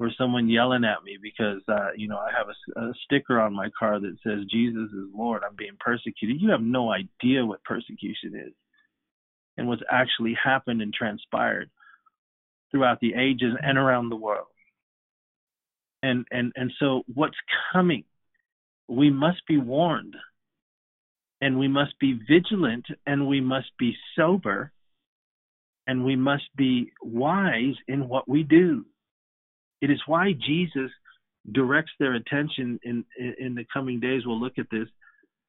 or 0.00 0.10
someone 0.18 0.48
yelling 0.48 0.84
at 0.84 1.04
me 1.04 1.18
because 1.22 1.60
uh 1.68 1.90
you 1.96 2.08
know 2.08 2.18
I 2.18 2.30
have 2.36 2.48
a, 2.48 2.80
a 2.88 2.92
sticker 3.04 3.40
on 3.40 3.54
my 3.54 3.68
car 3.78 4.00
that 4.00 4.16
says 4.24 4.44
Jesus 4.50 4.90
is 4.90 5.08
Lord. 5.14 5.42
I'm 5.48 5.54
being 5.56 5.76
persecuted. 5.78 6.40
You 6.40 6.50
have 6.50 6.62
no 6.62 6.90
idea 6.90 7.46
what 7.46 7.62
persecution 7.62 8.34
is 8.34 8.52
and 9.62 9.68
what's 9.68 9.82
actually 9.88 10.34
happened 10.42 10.82
and 10.82 10.92
transpired 10.92 11.70
throughout 12.72 12.98
the 13.00 13.14
ages 13.14 13.54
and 13.62 13.78
around 13.78 14.08
the 14.08 14.16
world 14.16 14.48
and 16.02 16.26
and 16.32 16.52
and 16.56 16.72
so 16.80 17.02
what's 17.14 17.36
coming 17.72 18.02
we 18.88 19.08
must 19.08 19.46
be 19.46 19.56
warned 19.56 20.16
and 21.40 21.58
we 21.58 21.68
must 21.68 21.98
be 21.98 22.18
vigilant 22.28 22.86
and 23.06 23.26
we 23.26 23.40
must 23.40 23.70
be 23.78 23.94
sober 24.16 24.72
and 25.86 26.04
we 26.04 26.16
must 26.16 26.44
be 26.56 26.92
wise 27.02 27.74
in 27.88 28.08
what 28.08 28.28
we 28.28 28.42
do. 28.42 28.84
It 29.80 29.90
is 29.90 30.00
why 30.06 30.32
Jesus 30.32 30.90
directs 31.50 31.90
their 31.98 32.14
attention 32.14 32.78
in 32.84 33.04
in 33.18 33.54
the 33.54 33.66
coming 33.72 33.98
days. 33.98 34.22
We'll 34.24 34.40
look 34.40 34.58
at 34.58 34.70
this, 34.70 34.88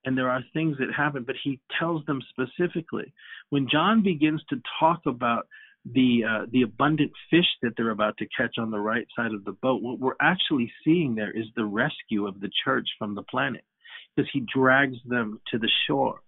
and 0.06 0.18
there 0.18 0.30
are 0.30 0.44
things 0.54 0.78
that 0.80 0.94
happen, 0.96 1.24
but 1.24 1.36
he 1.44 1.60
tells 1.80 2.06
them 2.06 2.22
specifically. 2.30 3.14
When 3.50 3.68
John 3.70 4.04
begins 4.04 4.44
to 4.50 4.62
talk 4.80 5.02
about 5.06 5.48
the 5.86 6.24
uh, 6.24 6.46
the 6.52 6.62
abundant 6.62 7.12
fish 7.30 7.46
that 7.62 7.74
they're 7.76 7.90
about 7.90 8.18
to 8.18 8.28
catch 8.38 8.56
on 8.58 8.72
the 8.72 8.80
right 8.80 9.08
side 9.16 9.34
of 9.34 9.44
the 9.44 9.52
boat, 9.52 9.82
what 9.82 10.00
we're 10.00 10.14
actually 10.22 10.72
seeing 10.84 11.16
there 11.16 11.32
is 11.32 11.46
the 11.56 11.66
rescue 11.66 12.28
of 12.28 12.40
the 12.40 12.52
church 12.64 12.88
from 12.98 13.16
the 13.16 13.24
planet 13.24 13.64
because 14.16 14.30
he 14.32 14.46
drags 14.54 14.98
them 15.06 15.42
to 15.52 15.58
the 15.58 15.70
shore. 15.88 16.20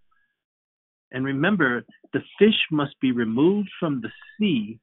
And 1.12 1.24
remember, 1.24 1.86
the 2.14 2.22
fish 2.40 2.60
must 2.72 3.00
be 3.00 3.12
removed 3.12 3.70
from 3.80 4.02
the 4.02 4.10
sea 4.38 4.80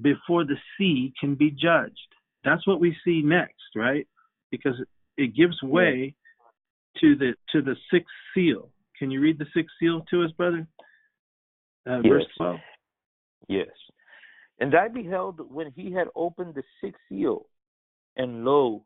before 0.00 0.44
the 0.44 0.56
sea 0.78 1.12
can 1.20 1.34
be 1.34 1.50
judged. 1.50 2.14
That's 2.44 2.66
what 2.66 2.80
we 2.80 2.96
see 3.04 3.22
next, 3.22 3.76
right? 3.76 4.06
Because 4.50 4.74
it 5.16 5.36
gives 5.36 5.62
way 5.62 6.14
to 7.00 7.16
the 7.16 7.34
to 7.52 7.62
the 7.62 7.76
sixth 7.92 8.14
seal. 8.34 8.70
Can 8.98 9.10
you 9.10 9.20
read 9.20 9.38
the 9.38 9.46
sixth 9.54 9.74
seal 9.80 10.04
to 10.10 10.22
us, 10.22 10.30
brother? 10.32 10.66
Uh, 11.88 11.96
yes. 11.96 12.04
Verse 12.08 12.24
twelve. 12.36 12.60
Yes. 13.48 13.68
And 14.60 14.74
I 14.74 14.88
beheld 14.88 15.40
when 15.50 15.72
he 15.74 15.92
had 15.92 16.08
opened 16.14 16.54
the 16.54 16.62
sixth 16.80 17.00
seal, 17.08 17.46
and 18.16 18.44
lo, 18.44 18.84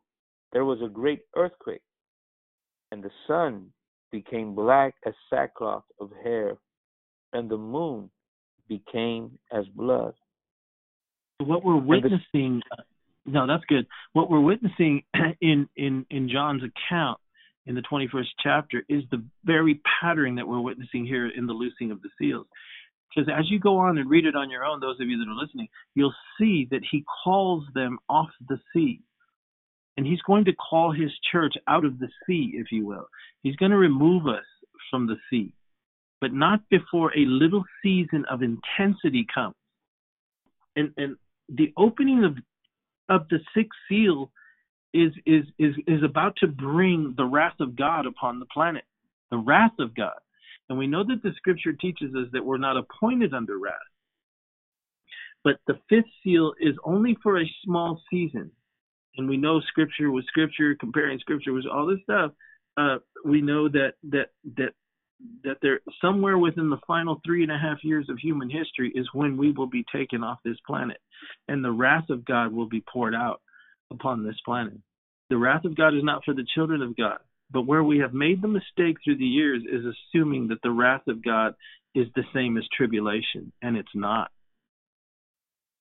there 0.51 0.65
was 0.65 0.79
a 0.83 0.89
great 0.89 1.21
earthquake, 1.35 1.83
and 2.91 3.03
the 3.03 3.11
sun 3.27 3.67
became 4.11 4.55
black 4.55 4.95
as 5.05 5.13
sackcloth 5.29 5.83
of 6.01 6.09
hair, 6.23 6.57
and 7.33 7.49
the 7.49 7.57
moon 7.57 8.09
became 8.67 9.37
as 9.51 9.65
blood. 9.75 10.13
What 11.39 11.63
we're 11.63 11.77
witnessing, 11.77 12.61
the, 12.69 12.83
no, 13.25 13.47
that's 13.47 13.63
good. 13.65 13.87
What 14.13 14.29
we're 14.29 14.41
witnessing 14.41 15.03
in, 15.41 15.69
in, 15.77 16.05
in 16.09 16.29
John's 16.29 16.63
account 16.63 17.19
in 17.69 17.75
the 17.75 17.83
21st 17.83 18.25
chapter 18.41 18.83
is 18.89 19.03
the 19.11 19.23
very 19.45 19.79
pattern 20.01 20.35
that 20.35 20.47
we're 20.47 20.59
witnessing 20.59 21.05
here 21.05 21.29
in 21.29 21.45
the 21.45 21.53
loosing 21.53 21.91
of 21.91 22.01
the 22.01 22.09
seals. 22.19 22.47
Because 23.15 23.31
as 23.31 23.49
you 23.49 23.59
go 23.59 23.77
on 23.77 23.99
and 23.99 24.09
read 24.09 24.25
it 24.25 24.35
on 24.35 24.49
your 24.49 24.65
own, 24.65 24.79
those 24.79 24.99
of 24.99 25.07
you 25.07 25.17
that 25.19 25.31
are 25.31 25.35
listening, 25.35 25.67
you'll 25.93 26.13
see 26.39 26.67
that 26.71 26.81
he 26.91 27.05
calls 27.23 27.63
them 27.75 27.99
off 28.09 28.29
the 28.47 28.59
sea. 28.73 29.01
And 29.97 30.05
he's 30.05 30.21
going 30.21 30.45
to 30.45 30.53
call 30.53 30.91
his 30.91 31.11
church 31.31 31.53
out 31.67 31.85
of 31.85 31.99
the 31.99 32.07
sea, 32.25 32.53
if 32.55 32.71
you 32.71 32.87
will. 32.87 33.07
He's 33.43 33.55
going 33.55 33.71
to 33.71 33.77
remove 33.77 34.27
us 34.27 34.45
from 34.89 35.05
the 35.05 35.17
sea, 35.29 35.53
but 36.21 36.33
not 36.33 36.61
before 36.71 37.11
a 37.15 37.25
little 37.25 37.63
season 37.83 38.25
of 38.31 38.41
intensity 38.41 39.27
comes. 39.31 39.55
And, 40.75 40.91
and 40.97 41.17
the 41.49 41.71
opening 41.77 42.23
of, 42.23 42.35
of 43.09 43.27
the 43.29 43.39
sixth 43.55 43.77
seal 43.87 44.31
is, 44.93 45.11
is, 45.25 45.43
is, 45.57 45.75
is 45.87 46.03
about 46.03 46.35
to 46.37 46.47
bring 46.47 47.13
the 47.17 47.25
wrath 47.25 47.59
of 47.59 47.75
God 47.75 48.05
upon 48.05 48.39
the 48.39 48.45
planet, 48.47 48.83
the 49.31 49.37
wrath 49.37 49.77
of 49.79 49.95
God. 49.95 50.17
And 50.69 50.77
we 50.77 50.87
know 50.87 51.03
that 51.03 51.23
the 51.23 51.31
scripture 51.35 51.73
teaches 51.73 52.13
us 52.15 52.27
that 52.33 52.45
we're 52.45 52.57
not 52.57 52.77
appointed 52.77 53.33
under 53.33 53.57
wrath. 53.57 53.73
But 55.43 55.57
the 55.67 55.79
fifth 55.89 56.09
seal 56.23 56.53
is 56.59 56.75
only 56.83 57.17
for 57.23 57.39
a 57.39 57.51
small 57.63 58.01
season 58.09 58.51
and 59.19 59.27
we 59.27 59.37
know 59.37 59.59
scripture 59.61 60.11
with 60.11 60.25
scripture, 60.27 60.75
comparing 60.79 61.19
scripture 61.19 61.53
with 61.53 61.65
all 61.65 61.85
this 61.85 61.99
stuff. 62.03 62.31
Uh, 62.77 62.97
we 63.25 63.41
know 63.41 63.67
that 63.67 63.93
that 64.03 64.27
that 64.57 64.73
that 65.43 65.57
there 65.61 65.81
somewhere 66.01 66.37
within 66.37 66.69
the 66.69 66.79
final 66.87 67.19
three 67.25 67.43
and 67.43 67.51
a 67.51 67.57
half 67.57 67.83
years 67.83 68.07
of 68.09 68.17
human 68.17 68.49
history 68.49 68.91
is 68.95 69.07
when 69.13 69.35
we 69.35 69.51
will 69.51 69.67
be 69.67 69.83
taken 69.93 70.23
off 70.23 70.39
this 70.45 70.57
planet, 70.65 70.97
and 71.49 71.63
the 71.63 71.71
wrath 71.71 72.09
of 72.09 72.23
God 72.23 72.53
will 72.53 72.69
be 72.69 72.81
poured 72.91 73.13
out 73.13 73.41
upon 73.91 74.23
this 74.23 74.37
planet. 74.45 74.73
The 75.29 75.37
wrath 75.37 75.65
of 75.65 75.75
God 75.75 75.95
is 75.95 76.03
not 76.03 76.23
for 76.25 76.33
the 76.33 76.45
children 76.55 76.81
of 76.81 76.95
God. 76.95 77.19
But 77.51 77.63
where 77.63 77.83
we 77.83 77.99
have 77.99 78.13
made 78.13 78.41
the 78.41 78.47
mistake 78.47 78.97
through 79.03 79.17
the 79.17 79.25
years 79.25 79.63
is 79.63 79.83
assuming 79.85 80.49
that 80.49 80.61
the 80.61 80.71
wrath 80.71 81.07
of 81.07 81.23
God 81.23 81.55
is 81.95 82.07
the 82.15 82.23
same 82.33 82.57
as 82.57 82.63
tribulation, 82.75 83.51
and 83.61 83.75
it's 83.75 83.87
not. 83.95 84.29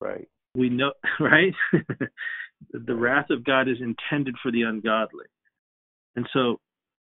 Right. 0.01 0.29
We 0.55 0.71
know, 0.71 0.93
right? 1.21 1.55
the 2.73 2.95
wrath 2.95 3.27
of 3.31 3.45
God 3.45 3.69
is 3.69 3.77
intended 3.81 4.37
for 4.43 4.51
the 4.51 4.63
ungodly. 4.63 5.27
And 6.17 6.27
so 6.33 6.61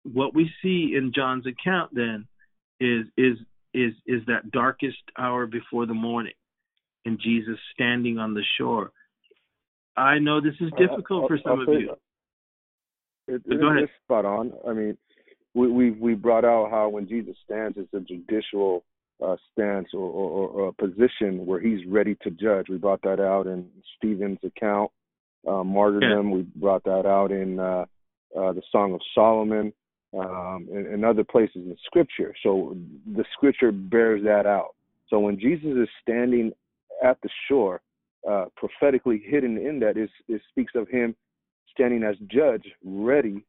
what 0.03 0.35
we 0.35 0.49
see 0.61 0.93
in 0.95 1.11
John's 1.15 1.45
account 1.45 1.91
then 1.93 2.27
is 2.79 3.05
is 3.17 3.37
is 3.73 3.93
is 4.05 4.21
that 4.27 4.51
darkest 4.51 4.97
hour 5.17 5.45
before 5.45 5.85
the 5.85 5.93
morning 5.93 6.33
and 7.05 7.19
Jesus 7.19 7.57
standing 7.73 8.17
on 8.17 8.33
the 8.33 8.43
shore. 8.57 8.91
I 9.97 10.19
know 10.19 10.41
this 10.41 10.55
is 10.59 10.71
difficult 10.77 11.27
for 11.27 11.37
some 11.43 11.59
I'll 11.59 11.75
of 11.75 11.81
you. 11.81 11.95
It, 13.27 13.41
it, 13.45 13.59
Go 13.59 13.71
ahead. 13.71 13.83
It's 13.83 13.91
spot 14.03 14.25
on. 14.25 14.53
I 14.67 14.73
mean, 14.73 14.97
we 15.53 15.67
we 15.69 15.91
we 15.91 16.13
brought 16.15 16.45
out 16.45 16.69
how 16.71 16.89
when 16.89 17.07
Jesus 17.07 17.35
stands, 17.45 17.77
it's 17.77 17.93
a 17.93 17.99
judicial 17.99 18.83
uh, 19.23 19.35
stance 19.51 19.89
or, 19.93 19.99
or, 19.99 20.49
or, 20.49 20.67
a 20.69 20.73
position 20.73 21.45
where 21.45 21.59
he's 21.59 21.85
ready 21.87 22.15
to 22.23 22.31
judge. 22.31 22.67
We 22.69 22.77
brought 22.77 23.03
that 23.03 23.19
out 23.19 23.45
in 23.45 23.67
Stephen's 23.97 24.39
account, 24.43 24.89
uh, 25.47 25.63
martyrdom. 25.63 26.29
Yeah. 26.29 26.35
We 26.35 26.41
brought 26.55 26.83
that 26.85 27.05
out 27.05 27.31
in 27.31 27.59
uh, 27.59 27.85
uh, 28.35 28.53
the 28.53 28.63
Song 28.71 28.93
of 28.93 29.01
Solomon 29.13 29.73
um, 30.17 30.67
and, 30.73 30.87
and 30.87 31.05
other 31.05 31.23
places 31.23 31.57
in 31.57 31.77
Scripture. 31.85 32.33
So 32.41 32.75
the 33.13 33.25
Scripture 33.33 33.71
bears 33.71 34.23
that 34.23 34.45
out. 34.45 34.75
So 35.09 35.19
when 35.19 35.39
Jesus 35.39 35.69
is 35.77 35.89
standing 36.01 36.51
at 37.03 37.17
the 37.21 37.29
shore, 37.47 37.81
uh, 38.29 38.45
prophetically 38.55 39.21
hidden 39.25 39.57
in 39.57 39.79
that 39.79 39.97
is 39.97 40.09
it 40.27 40.41
speaks 40.49 40.73
of 40.75 40.87
him 40.89 41.15
standing 41.71 42.03
as 42.03 42.15
judge, 42.27 42.65
ready 42.83 43.43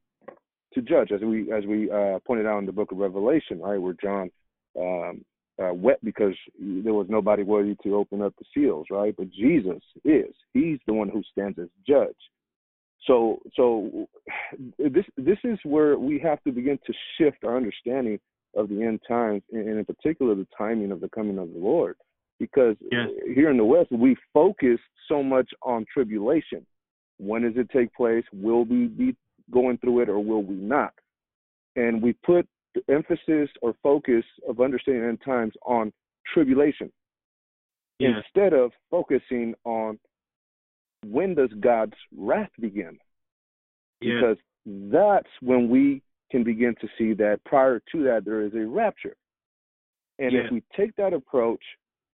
to 0.74 0.82
judge, 0.82 1.12
as 1.12 1.20
we 1.20 1.53
as 1.53 1.65
we 1.66 1.90
uh, 1.90 2.19
pointed 2.27 2.47
out 2.47 2.59
in 2.59 2.66
the 2.66 2.73
book 2.73 2.93
of 2.93 2.99
Revelation, 2.99 3.61
right, 3.61 3.81
where 3.81 3.94
John 4.03 4.31
um, 4.78 5.24
uh, 5.62 5.73
wept 5.74 6.05
because 6.05 6.35
there 6.59 6.94
was 6.94 7.07
nobody 7.11 7.43
worthy 7.43 7.77
to 7.82 7.97
open 7.97 8.23
up 8.23 8.35
the 8.39 8.44
seals, 8.55 8.86
right? 8.90 9.15
But 9.16 9.31
Jesus 9.31 9.82
is; 10.05 10.35
He's 10.55 10.78
the 10.86 10.94
one 10.94 11.09
who 11.09 11.23
stands 11.32 11.59
as 11.59 11.69
judge. 11.86 12.16
So, 13.07 13.40
so 13.55 14.09
this 14.78 15.05
this 15.16 15.39
is 15.44 15.59
where 15.65 15.99
we 15.99 16.19
have 16.20 16.43
to 16.44 16.53
begin 16.53 16.78
to 16.86 16.93
shift 17.19 17.44
our 17.44 17.57
understanding 17.57 18.19
of 18.57 18.69
the 18.69 18.82
end 18.82 19.01
times, 19.07 19.43
and 19.53 19.69
in 19.69 19.85
particular 19.85 20.35
the 20.35 20.47
timing 20.57 20.93
of 20.93 21.01
the 21.01 21.09
coming 21.09 21.39
of 21.39 21.53
the 21.53 21.59
Lord. 21.59 21.97
Because 22.43 22.74
yes. 22.90 23.06
here 23.36 23.51
in 23.52 23.56
the 23.56 23.64
West, 23.64 23.93
we 23.93 24.16
focus 24.35 24.81
so 25.06 25.23
much 25.23 25.48
on 25.62 25.86
tribulation. 25.94 26.66
When 27.19 27.43
does 27.43 27.52
it 27.55 27.70
take 27.70 27.94
place? 27.94 28.24
Will 28.32 28.64
we 28.64 28.86
be 28.86 29.14
going 29.52 29.78
through 29.78 30.01
it, 30.01 30.09
or 30.09 30.19
will 30.19 30.43
we 30.43 30.56
not? 30.56 30.93
And 31.77 32.02
we 32.02 32.14
put 32.24 32.48
the 32.74 32.82
emphasis 32.93 33.48
or 33.62 33.77
focus 33.81 34.24
of 34.48 34.60
understanding 34.60 35.05
end 35.05 35.20
times 35.24 35.52
on 35.64 35.93
tribulation 36.35 36.90
yes. 38.01 38.10
instead 38.24 38.55
of 38.55 38.73
focusing 38.90 39.55
on 39.62 40.01
when 41.06 41.36
does 41.36 41.51
God's 41.60 41.94
wrath 42.16 42.51
begin? 42.59 42.98
Because 44.01 44.36
that's 44.66 45.28
when 45.43 45.69
we 45.69 46.02
can 46.32 46.43
begin 46.43 46.74
to 46.81 46.89
see 46.98 47.14
that 47.14 47.39
prior 47.44 47.81
to 47.93 48.02
that 48.02 48.24
there 48.24 48.43
is 48.43 48.52
a 48.55 48.66
rapture. 48.66 49.14
And 50.19 50.35
if 50.35 50.51
we 50.51 50.62
take 50.77 50.94
that 50.97 51.12
approach, 51.12 51.62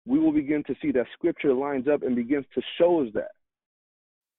we 0.07 0.19
will 0.19 0.33
begin 0.33 0.63
to 0.65 0.75
see 0.83 0.93
that 0.93 1.07
scripture 1.15 1.55
lines 1.55 1.89
up 1.89 2.03
and 2.03 2.15
begins 2.15 2.45
to 2.55 2.63
show 2.79 3.03
us 3.03 3.09
that. 3.15 3.33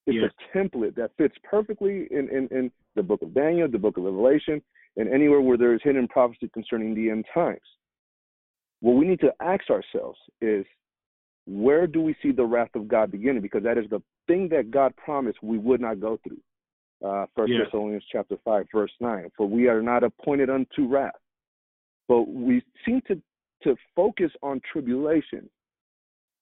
It's 0.07 0.17
yes. 0.21 0.31
a 0.53 0.57
template 0.57 0.95
that 0.95 1.11
fits 1.17 1.35
perfectly 1.43 2.07
in, 2.11 2.29
in, 2.29 2.47
in 2.55 2.71
the 2.95 3.01
book 3.01 3.21
of 3.23 3.33
Daniel, 3.33 3.67
the 3.67 3.79
book 3.79 3.97
of 3.97 4.03
Revelation, 4.03 4.61
and 4.97 5.11
anywhere 5.11 5.41
where 5.41 5.57
there 5.57 5.73
is 5.73 5.81
hidden 5.83 6.07
prophecy 6.07 6.49
concerning 6.53 6.93
the 6.93 7.09
end 7.09 7.25
times. 7.33 7.59
What 8.81 8.93
we 8.93 9.07
need 9.07 9.19
to 9.21 9.33
ask 9.41 9.63
ourselves 9.69 10.19
is 10.41 10.65
where 11.47 11.87
do 11.87 12.01
we 12.01 12.15
see 12.21 12.31
the 12.31 12.45
wrath 12.45 12.75
of 12.75 12.87
God 12.87 13.11
beginning? 13.11 13.41
Because 13.41 13.63
that 13.63 13.77
is 13.77 13.89
the 13.89 14.01
thing 14.27 14.47
that 14.49 14.69
God 14.69 14.95
promised 14.95 15.39
we 15.41 15.57
would 15.57 15.81
not 15.81 15.99
go 15.99 16.19
through. 16.23 16.39
Uh, 17.03 17.25
First 17.35 17.51
yes. 17.51 17.61
Thessalonians 17.65 18.03
chapter 18.11 18.35
five, 18.45 18.67
verse 18.73 18.91
nine. 18.99 19.29
For 19.35 19.47
we 19.47 19.67
are 19.67 19.81
not 19.81 20.03
appointed 20.03 20.49
unto 20.49 20.87
wrath, 20.87 21.11
but 22.07 22.27
we 22.27 22.63
seem 22.85 23.01
to 23.07 23.19
to 23.63 23.75
focus 23.95 24.31
on 24.43 24.61
tribulation, 24.71 25.49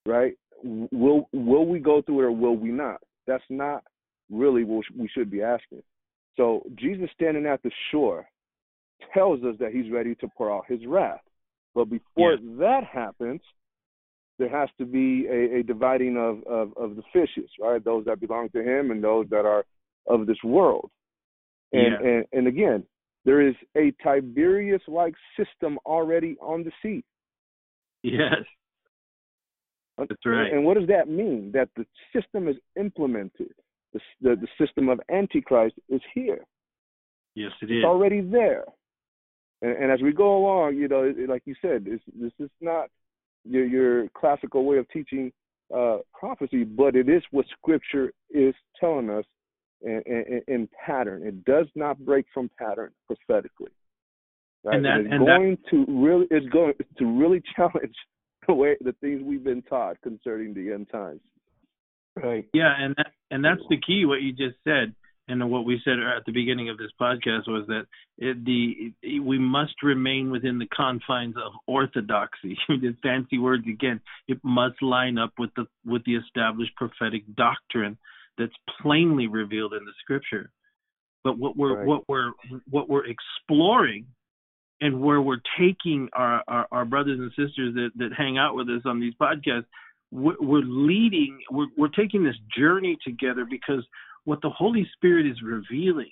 right? 0.06 0.34
Will 0.64 1.28
will 1.34 1.66
we 1.66 1.80
go 1.80 2.02
through 2.02 2.22
it 2.22 2.26
or 2.26 2.32
will 2.32 2.56
we 2.56 2.70
not? 2.70 3.02
That's 3.28 3.44
not 3.50 3.84
really 4.30 4.64
what 4.64 4.86
we 4.98 5.10
should 5.14 5.30
be 5.30 5.42
asking. 5.42 5.84
So 6.38 6.64
Jesus 6.76 7.10
standing 7.14 7.46
at 7.46 7.62
the 7.64 7.72
shore 7.92 8.26
tells 9.14 9.44
us 9.44 9.56
that 9.60 9.72
he's 9.72 9.92
ready 9.92 10.16
to 10.16 10.28
pour 10.38 10.52
out 10.52 10.66
his 10.68 10.86
wrath. 10.86 11.22
But 11.76 11.86
before 11.90 12.34
yeah. 12.34 12.58
that 12.60 12.84
happens, 12.92 13.42
there 14.40 14.50
has 14.50 14.70
to 14.78 14.86
be 14.86 15.28
a, 15.28 15.60
a 15.60 15.64
dividing 15.64 16.18
of, 16.18 16.44
of, 16.52 16.76
of, 16.78 16.96
the 16.96 17.04
fishes, 17.12 17.50
right? 17.60 17.84
Those 17.84 18.06
that 18.06 18.20
belong 18.20 18.50
to 18.50 18.62
him 18.62 18.92
and 18.92 19.04
those 19.04 19.28
that 19.30 19.46
are 19.46 19.64
of 20.08 20.26
this 20.26 20.38
world. 20.44 20.90
And, 21.72 21.94
yeah. 22.02 22.10
and, 22.10 22.26
and 22.32 22.48
again, 22.48 22.84
there 23.26 23.48
is 23.48 23.56
a 23.78 23.94
Tiberius 24.04 24.82
like 24.88 25.14
system 25.38 25.78
already 25.86 26.36
on 26.42 26.64
the 26.64 26.72
sea. 26.82 27.04
Yes. 28.02 28.44
That's 29.98 30.26
right. 30.26 30.52
And 30.52 30.66
what 30.66 30.78
does 30.78 30.88
that 30.88 31.08
mean? 31.08 31.52
That 31.54 31.70
the 31.76 31.86
system 32.16 32.48
is 32.48 32.56
implemented. 32.80 33.54
The, 33.94 34.00
the, 34.22 34.36
the 34.36 34.66
system 34.66 34.90
of 34.90 35.00
Antichrist 35.12 35.76
is 35.90 36.02
here. 36.14 36.44
Yes, 37.36 37.52
it 37.62 37.66
is. 37.66 37.78
It's 37.78 37.86
already 37.86 38.22
there. 38.22 38.66
And, 39.62 39.84
and, 39.84 39.92
as 39.92 40.02
we 40.02 40.12
go 40.12 40.38
along, 40.38 40.76
you 40.76 40.88
know, 40.88 41.04
it, 41.04 41.30
like 41.30 41.44
you 41.46 41.56
said, 41.62 41.86
this, 41.86 42.00
this 42.20 42.32
is 42.40 42.50
not 42.60 42.88
your, 43.46 43.66
your 43.66 44.10
classical 44.10 44.66
way 44.66 44.78
of 44.78 44.90
teaching 44.90 45.32
uh, 45.76 45.98
prophecy, 46.18 46.64
but 46.64 46.96
it 46.96 47.10
is 47.10 47.24
what 47.32 47.46
Scripture 47.58 48.12
is 48.30 48.54
telling 48.80 49.10
us 49.10 49.26
in, 49.82 50.02
in, 50.06 50.42
in, 50.48 50.70
pattern. 50.86 51.26
It 51.26 51.44
does 51.46 51.68
not 51.76 52.04
break 52.04 52.26
from 52.34 52.50
pattern 52.60 52.92
prophetically. 53.08 53.72
Right? 54.64 54.78
And, 54.78 54.86
that, 54.86 54.94
and 54.96 55.06
it's 55.06 55.14
and 55.14 55.26
going 55.26 55.58
that... 55.64 55.70
to 55.72 55.86
really 56.04 56.28
it's 56.32 56.50
going 56.50 56.74
to 56.98 57.06
really 57.06 57.42
challenge 57.56 57.96
the 58.48 58.54
way 58.54 58.78
the 58.82 58.94
things 59.02 59.22
we've 59.24 59.44
been 59.44 59.62
taught 59.64 60.02
concerning 60.02 60.54
the 60.54 60.72
end 60.74 60.88
times. 60.92 61.22
Right. 62.16 62.48
Yeah, 62.54 62.74
and 62.78 62.96
that, 62.98 63.08
and 63.32 63.44
that's 63.44 63.62
the 63.70 63.80
key. 63.80 64.06
What 64.06 64.22
you 64.22 64.34
just 64.34 64.58
said, 64.64 64.94
and 65.28 65.50
what 65.50 65.66
we 65.66 65.82
said 65.84 65.94
at 65.94 66.26
the 66.26 66.32
beginning 66.32 66.70
of 66.70 66.78
this 66.78 66.92
podcast 67.00 67.48
was 67.48 67.66
that 67.68 67.86
it, 68.18 68.46
the 68.46 69.20
we 69.20 69.40
must 69.40 69.82
remain 69.82 70.30
within 70.30 70.60
the 70.60 70.68
confines 70.68 71.36
of 71.38 71.54
orthodoxy. 71.66 72.58
the 72.70 72.96
fancy 73.02 73.40
words 73.40 73.64
again. 73.68 74.00
It 74.28 74.40
must 74.44 74.82
line 74.82 75.18
up 75.18 75.34
with 75.40 75.50
the 75.56 75.66
with 75.86 76.04
the 76.06 76.16
established 76.16 76.76
prophetic 76.76 77.24
doctrine 77.36 77.98
that's 78.38 78.54
plainly 78.82 79.28
revealed 79.28 79.74
in 79.74 79.86
the 79.86 79.94
Scripture. 80.02 80.52
But 81.24 81.40
what 81.40 81.58
we're 81.58 81.78
right. 81.78 81.88
what 81.88 82.08
we're 82.08 82.32
what 82.70 82.90
we're 82.90 83.06
exploring 83.06 84.06
and 84.82 85.02
where 85.02 85.22
we're 85.22 85.42
taking 85.58 86.10
our, 86.14 86.44
our, 86.48 86.68
our, 86.72 86.86
brothers 86.86 87.20
and 87.20 87.30
sisters 87.32 87.74
that, 87.76 87.90
that 87.96 88.10
hang 88.18 88.38
out 88.38 88.56
with 88.56 88.68
us 88.70 88.82
on 88.86 89.00
these 89.00 89.14
podcasts, 89.22 89.66
we're, 90.12 90.36
we're 90.40 90.64
leading, 90.66 91.40
we're, 91.52 91.68
we're 91.78 91.88
taking 91.88 92.24
this 92.24 92.36
journey 92.58 92.98
together 93.06 93.46
because 93.50 93.86
what 94.26 94.42
the 94.42 94.50
Holy 94.50 94.88
Spirit 94.96 95.26
is 95.26 95.42
revealing 95.42 96.12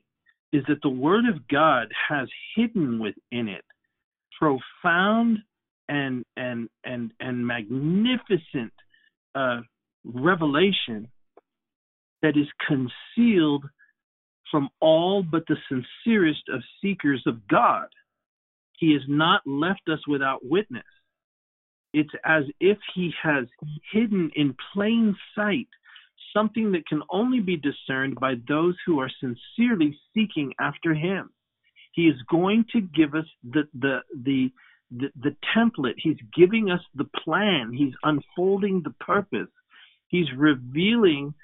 is 0.53 0.63
that 0.67 0.81
the 0.83 0.89
Word 0.89 1.25
of 1.25 1.47
God 1.47 1.87
has 2.09 2.27
hidden 2.55 2.99
within 2.99 3.47
it 3.47 3.63
profound 4.41 5.37
and 5.87 6.25
and 6.35 6.69
and 6.83 7.11
and 7.19 7.45
magnificent 7.45 8.73
uh, 9.35 9.61
revelation 10.03 11.07
that 12.21 12.35
is 12.37 12.47
concealed 12.67 13.65
from 14.49 14.69
all 14.79 15.23
but 15.23 15.43
the 15.47 15.55
sincerest 15.69 16.43
of 16.53 16.61
seekers 16.81 17.23
of 17.25 17.47
God. 17.47 17.87
He 18.81 18.93
has 18.93 19.03
not 19.07 19.43
left 19.45 19.87
us 19.89 19.99
without 20.07 20.43
witness. 20.43 20.83
It's 21.93 22.13
as 22.25 22.45
if 22.59 22.79
he 22.95 23.13
has 23.21 23.45
hidden 23.93 24.31
in 24.35 24.55
plain 24.73 25.15
sight 25.35 25.67
something 26.35 26.71
that 26.71 26.87
can 26.87 27.03
only 27.11 27.41
be 27.41 27.57
discerned 27.57 28.15
by 28.19 28.35
those 28.47 28.75
who 28.85 28.99
are 28.99 29.11
sincerely 29.19 29.95
seeking 30.15 30.53
after 30.59 30.95
him. 30.95 31.29
He 31.91 32.07
is 32.07 32.15
going 32.29 32.65
to 32.73 32.81
give 32.81 33.13
us 33.13 33.25
the 33.43 33.67
the 33.79 33.99
the 34.23 34.51
the, 34.89 35.11
the 35.21 35.35
template. 35.55 35.95
He's 35.97 36.17
giving 36.35 36.71
us 36.71 36.81
the 36.95 37.09
plan. 37.23 37.71
He's 37.73 37.93
unfolding 38.01 38.81
the 38.81 38.95
purpose. 38.99 39.51
He's 40.07 40.27
revealing 40.35 41.35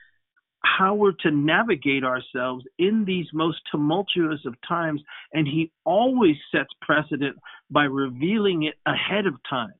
how 0.77 0.93
we're 0.93 1.11
to 1.11 1.31
navigate 1.31 2.03
ourselves 2.03 2.63
in 2.77 3.05
these 3.05 3.27
most 3.33 3.57
tumultuous 3.71 4.39
of 4.45 4.55
times. 4.67 5.01
And 5.33 5.47
he 5.47 5.71
always 5.85 6.35
sets 6.51 6.69
precedent 6.81 7.37
by 7.69 7.83
revealing 7.83 8.63
it 8.63 8.75
ahead 8.85 9.25
of 9.25 9.35
time 9.49 9.73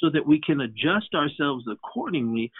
so 0.00 0.10
that 0.10 0.26
we 0.26 0.40
can 0.40 0.62
adjust 0.62 1.14
ourselves 1.14 1.64
accordingly, 1.70 2.50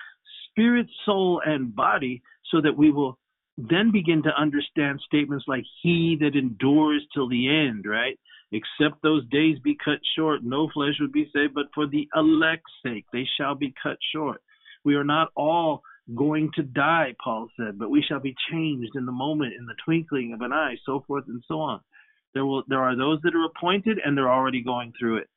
spirit, 0.51 0.87
soul, 1.05 1.41
and 1.45 1.75
body, 1.75 2.23
so 2.51 2.61
that 2.61 2.77
we 2.77 2.91
will 2.91 3.19
then 3.57 3.91
begin 3.93 4.23
to 4.23 4.41
understand 4.41 5.01
statements 5.05 5.45
like 5.47 5.65
he 5.83 6.17
that 6.21 6.37
endures 6.37 7.03
till 7.15 7.29
the 7.29 7.49
end, 7.49 7.85
right? 7.87 8.19
Except 8.53 9.01
those 9.03 9.27
days 9.29 9.59
be 9.63 9.77
cut 9.83 10.01
short, 10.17 10.43
no 10.43 10.69
flesh 10.75 10.95
would 11.01 11.13
be 11.13 11.31
saved, 11.35 11.55
but 11.55 11.67
for 11.75 11.87
the 11.87 12.09
elect's 12.17 12.73
sake, 12.85 13.05
they 13.13 13.27
shall 13.37 13.55
be 13.55 13.73
cut 13.83 13.97
short. 14.13 14.43
We 14.85 14.97
are 14.97 15.05
not 15.05 15.29
all 15.37 15.83
going 16.15 16.51
to 16.57 16.63
die, 16.63 17.15
Paul 17.23 17.49
said, 17.57 17.79
but 17.79 17.91
we 17.91 18.03
shall 18.03 18.21
be 18.21 18.35
changed 18.51 18.93
in 18.95 19.07
the 19.07 19.13
moment, 19.13 19.55
in 19.59 19.67
the 19.67 19.75
twinkling 19.85 20.33
of 20.33 20.41
an 20.41 20.53
eye, 20.53 20.77
so 20.85 21.05
forth 21.07 21.25
and 21.29 21.43
so 21.47 21.61
on. 21.61 21.81
There 22.35 22.47
will 22.47 22.63
there 22.69 22.81
are 22.81 22.97
those 22.97 23.19
that 23.23 23.35
are 23.35 23.45
appointed 23.45 23.99
and 24.05 24.17
they're 24.17 24.31
already 24.31 24.63
going 24.63 24.93
through 24.99 25.19
it. 25.19 25.29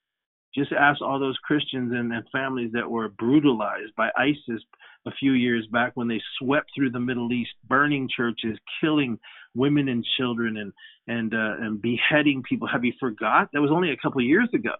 Just 0.55 0.71
ask 0.71 1.01
all 1.01 1.19
those 1.19 1.37
Christians 1.43 1.91
and, 1.91 2.13
and 2.13 2.23
families 2.31 2.71
that 2.73 2.89
were 2.89 3.09
brutalized 3.09 3.95
by 3.97 4.09
ISIS 4.15 4.61
a 5.07 5.11
few 5.19 5.31
years 5.31 5.67
back 5.71 5.93
when 5.95 6.07
they 6.07 6.21
swept 6.39 6.69
through 6.75 6.91
the 6.91 6.99
Middle 6.99 7.31
East, 7.33 7.51
burning 7.67 8.07
churches, 8.15 8.57
killing 8.79 9.17
women 9.55 9.87
and 9.89 10.05
children, 10.17 10.57
and 10.57 10.71
and 11.07 11.33
uh, 11.33 11.55
and 11.59 11.81
beheading 11.81 12.43
people. 12.47 12.67
Have 12.67 12.85
you 12.85 12.93
forgot? 12.99 13.49
That 13.53 13.61
was 13.61 13.71
only 13.71 13.91
a 13.91 13.97
couple 13.97 14.21
years 14.21 14.49
ago. 14.53 14.75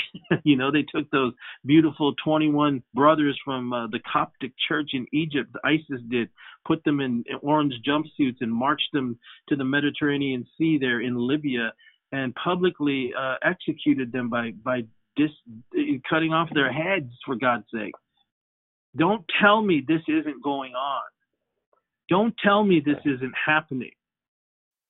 you 0.44 0.56
know, 0.56 0.70
they 0.70 0.82
took 0.82 1.10
those 1.10 1.32
beautiful 1.64 2.14
21 2.24 2.82
brothers 2.94 3.38
from 3.44 3.72
uh, 3.72 3.86
the 3.88 4.00
Coptic 4.10 4.52
church 4.68 4.90
in 4.92 5.06
Egypt, 5.12 5.54
ISIS 5.64 6.00
did, 6.10 6.28
put 6.66 6.82
them 6.84 7.00
in 7.00 7.24
orange 7.42 7.74
jumpsuits 7.86 8.36
and 8.40 8.52
marched 8.52 8.88
them 8.92 9.18
to 9.48 9.56
the 9.56 9.64
Mediterranean 9.64 10.46
Sea 10.58 10.78
there 10.80 11.00
in 11.00 11.16
Libya 11.16 11.72
and 12.12 12.34
publicly 12.34 13.12
uh, 13.18 13.34
executed 13.42 14.12
them 14.12 14.28
by 14.28 14.52
by 14.64 14.82
dis, 15.16 15.30
cutting 16.08 16.32
off 16.32 16.48
their 16.54 16.72
heads 16.72 17.12
for 17.24 17.34
God's 17.34 17.66
sake. 17.72 17.94
Don't 18.96 19.24
tell 19.40 19.62
me 19.62 19.82
this 19.86 20.02
isn't 20.08 20.42
going 20.42 20.72
on. 20.74 21.02
Don't 22.08 22.34
tell 22.42 22.64
me 22.64 22.80
this 22.84 23.00
isn't 23.04 23.34
happening. 23.44 23.90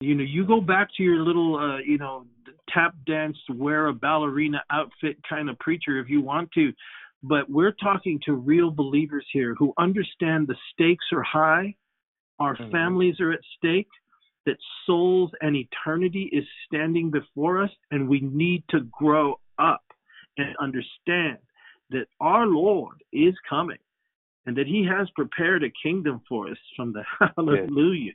You 0.00 0.14
know, 0.14 0.24
you 0.24 0.46
go 0.46 0.60
back 0.60 0.88
to 0.96 1.02
your 1.02 1.20
little, 1.20 1.56
uh, 1.56 1.78
you 1.78 1.96
know, 1.96 2.26
tap 2.76 2.94
dance, 3.06 3.38
wear 3.48 3.86
a 3.86 3.94
ballerina 3.94 4.62
outfit 4.70 5.16
kind 5.28 5.48
of 5.48 5.58
preacher 5.58 5.98
if 5.98 6.08
you 6.08 6.20
want 6.20 6.50
to, 6.52 6.72
but 7.22 7.48
we're 7.48 7.72
talking 7.72 8.20
to 8.26 8.34
real 8.34 8.70
believers 8.70 9.26
here 9.32 9.54
who 9.58 9.72
understand 9.78 10.46
the 10.46 10.56
stakes 10.72 11.06
are 11.12 11.22
high, 11.22 11.74
our 12.38 12.54
mm-hmm. 12.56 12.70
families 12.70 13.18
are 13.20 13.32
at 13.32 13.40
stake, 13.56 13.88
that 14.44 14.56
souls 14.86 15.30
and 15.40 15.56
eternity 15.56 16.30
is 16.32 16.44
standing 16.66 17.10
before 17.10 17.62
us, 17.62 17.70
and 17.90 18.08
we 18.08 18.20
need 18.20 18.62
to 18.70 18.80
grow 18.92 19.40
up 19.58 19.82
and 20.36 20.54
understand 20.60 21.38
that 21.90 22.06
our 22.20 22.46
Lord 22.46 23.02
is 23.12 23.34
coming 23.48 23.78
and 24.44 24.56
that 24.56 24.66
he 24.66 24.86
has 24.88 25.08
prepared 25.16 25.64
a 25.64 25.72
kingdom 25.82 26.20
for 26.28 26.48
us 26.48 26.58
from 26.76 26.92
the 26.92 27.02
hallelujah, 27.36 28.12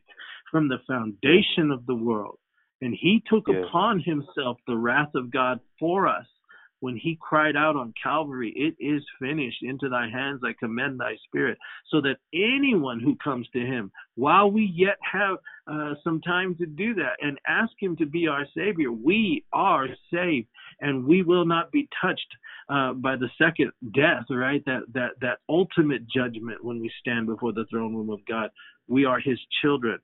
from 0.50 0.70
the 0.70 0.78
foundation 0.88 1.72
of 1.72 1.86
the 1.86 1.96
world. 1.96 2.38
And 2.82 2.98
he 3.00 3.24
took 3.30 3.48
upon 3.48 4.00
himself 4.00 4.58
the 4.68 4.78
wrath 4.78 5.14
of 5.16 5.32
God 5.32 5.60
for 5.80 6.08
us 6.08 6.26
when 6.82 6.98
he 6.98 7.18
cried 7.22 7.56
out 7.56 7.76
on 7.76 7.94
Calvary, 8.04 8.52
It 8.56 8.76
is 8.84 9.04
finished. 9.20 9.62
Into 9.62 9.88
thy 9.88 10.10
hands 10.10 10.42
I 10.44 10.54
commend 10.60 11.00
thy 11.00 11.16
spirit. 11.28 11.58
So 11.90 12.02
that 12.02 12.18
anyone 12.34 13.00
who 13.00 13.16
comes 13.24 13.48
to 13.54 13.60
him, 13.60 13.92
while 14.16 14.52
we 14.52 14.72
yet 14.76 14.98
have 15.10 15.38
uh, 15.72 15.94
some 16.04 16.22
time 16.22 16.56
to 16.56 16.66
do 16.66 16.96
that 16.96 17.18
and 17.22 17.40
ask 17.48 17.72
him 17.80 17.96
to 17.98 18.06
be 18.06 18.28
our 18.28 18.46
Savior, 18.58 18.92
we 18.92 19.46
are 19.54 19.88
saved 20.12 20.48
and 20.82 21.06
we 21.06 21.22
will 21.22 21.46
not 21.46 21.72
be 21.72 21.88
touched 22.02 22.20
uh, 22.70 22.94
by 22.94 23.16
the 23.16 23.30
second 23.38 23.72
death, 23.94 24.26
right? 24.32 24.64
That, 24.66 24.82
that, 24.94 25.12
that 25.22 25.38
ultimate 25.48 26.08
judgment 26.10 26.64
when 26.64 26.80
we 26.82 26.92
stand 27.00 27.28
before 27.28 27.54
the 27.54 27.66
throne 27.70 27.96
room 27.96 28.10
of 28.10 28.26
God. 28.28 28.50
We 28.88 29.06
are 29.06 29.20
his 29.20 29.40
children. 29.62 30.00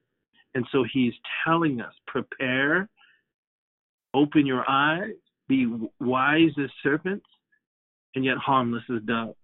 And 0.58 0.66
so 0.74 0.84
he's 0.92 1.14
telling 1.46 1.80
us 1.80 1.94
prepare, 2.08 2.90
open 4.14 4.46
your 4.46 4.70
eyes 4.70 5.14
be 5.48 5.68
wise 6.00 6.52
as 6.62 6.70
serpents 6.84 7.26
and 8.16 8.26
yet 8.26 8.38
harmless 8.38 8.84
as 8.94 9.02
doves. 9.04 9.36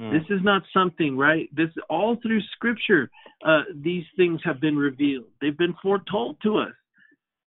Mm. 0.00 0.12
This 0.12 0.36
is 0.36 0.42
not 0.42 0.62
something, 0.72 1.16
right? 1.16 1.48
This 1.54 1.70
all 1.88 2.16
through 2.22 2.40
Scripture, 2.54 3.10
uh, 3.46 3.62
these 3.74 4.04
things 4.16 4.40
have 4.44 4.60
been 4.60 4.76
revealed. 4.76 5.26
They've 5.40 5.56
been 5.56 5.74
foretold 5.82 6.36
to 6.42 6.58
us. 6.58 6.72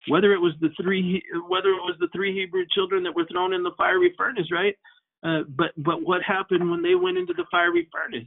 Whether 0.09 0.33
it 0.33 0.39
was 0.39 0.55
the 0.61 0.71
three, 0.83 1.23
whether 1.49 1.69
it 1.69 1.83
was 1.83 1.95
the 2.01 2.09
three 2.13 2.35
Hebrew 2.35 2.65
children 2.75 3.05
that 3.05 3.15
were 3.15 3.27
thrown 3.31 3.53
in 3.53 3.63
the 3.63 3.71
fiery 3.79 4.13
furnace, 4.19 4.51
right? 4.51 4.77
Uh, 5.23 5.43
but 5.49 5.71
but 5.77 6.03
what 6.03 6.23
happened 6.25 6.69
when 6.69 6.83
they 6.83 6.97
went 6.97 7.19
into 7.19 7.33
the 7.35 7.45
fiery 7.53 7.89
furnace? 7.93 8.27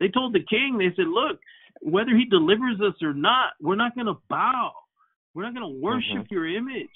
They 0.00 0.08
told 0.08 0.34
the 0.34 0.44
king. 0.48 0.78
They 0.78 0.94
said, 0.96 1.08
"Look, 1.08 1.38
whether 1.80 2.16
he 2.16 2.24
delivers 2.24 2.80
us 2.80 2.94
or 3.02 3.14
not, 3.14 3.52
we're 3.60 3.76
not 3.76 3.94
going 3.94 4.06
to 4.06 4.18
bow. 4.28 4.72
We're 5.34 5.44
not 5.44 5.54
going 5.54 5.72
to 5.72 5.80
worship 5.80 6.24
mm-hmm. 6.24 6.34
your 6.34 6.48
image." 6.48 6.88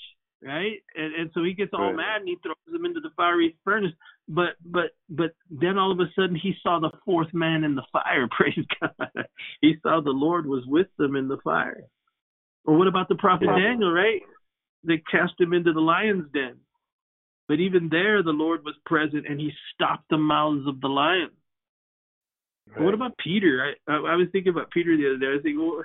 right? 0.43 0.83
And, 0.97 1.15
and 1.15 1.31
so 1.35 1.45
he 1.45 1.55
gets 1.55 1.71
all 1.73 1.87
right. 1.87 1.97
mad 1.97 2.21
and 2.21 2.29
he 2.29 2.37
throws 2.43 2.57
them 2.71 2.85
into 2.85 3.01
the 3.01 3.11
fiery 3.17 3.57
furnace. 3.65 3.93
But 4.29 4.55
but 4.65 4.91
but 5.09 5.33
then 5.51 5.79
all 5.79 5.93
of 5.93 6.01
a 6.01 6.11
sudden 6.17 6.37
he 6.37 6.55
saw 6.63 6.79
the 6.81 6.91
fourth 7.05 7.33
man 7.33 7.65
in 7.65 7.75
the 7.75 7.85
fire. 7.93 8.29
Praise 8.37 8.67
God! 8.81 9.27
he 9.61 9.77
saw 9.83 10.01
the 10.01 10.11
Lord 10.11 10.47
was 10.47 10.65
with 10.67 10.89
them 10.99 11.17
in 11.17 11.29
the 11.29 11.39
fire. 11.45 11.85
Or 12.65 12.77
what 12.77 12.89
about 12.89 13.09
the 13.09 13.17
prophet 13.17 13.49
yeah. 13.49 13.59
Daniel, 13.59 13.93
right? 13.93 14.21
They 14.85 15.03
cast 15.11 15.41
him 15.41 15.53
into 15.53 15.73
the 15.73 15.81
lion's 15.81 16.31
den. 16.33 16.57
But 17.49 17.61
even 17.61 17.89
there, 17.91 18.23
the 18.23 18.31
Lord 18.31 18.65
was 18.65 18.75
present 18.87 19.27
and 19.29 19.41
he 19.41 19.51
stopped 19.75 20.05
the 20.11 20.17
mouths 20.17 20.67
of 20.67 20.81
the 20.81 20.89
lions. 20.89 21.33
Right. 22.75 22.85
What 22.85 22.95
about 22.95 23.17
Peter? 23.19 23.75
I, 23.89 23.93
I, 23.93 24.17
was 24.17 24.29
thinking 24.33 24.53
about 24.53 24.71
Peter 24.71 24.97
the 24.97 25.09
other 25.09 25.19
day. 25.19 25.27
I 25.27 25.35
was 25.35 25.43
thinking, 25.43 25.61
well, 25.61 25.85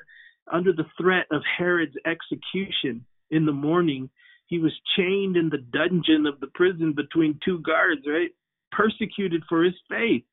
under 0.52 0.72
the 0.74 0.86
threat 1.00 1.26
of 1.32 1.42
Herod's 1.58 1.96
execution 2.06 3.06
in 3.30 3.46
the 3.46 3.52
morning, 3.52 4.10
he 4.48 4.60
was 4.60 4.72
chained 4.96 5.36
in 5.36 5.50
the 5.50 5.58
dungeon 5.58 6.26
of 6.26 6.40
the 6.40 6.48
prison 6.56 6.94
between 6.96 7.40
two 7.44 7.60
guards, 7.62 8.02
right? 8.08 8.30
Persecuted 8.72 9.44
for 9.50 9.64
his 9.64 9.74
faith. 9.90 10.24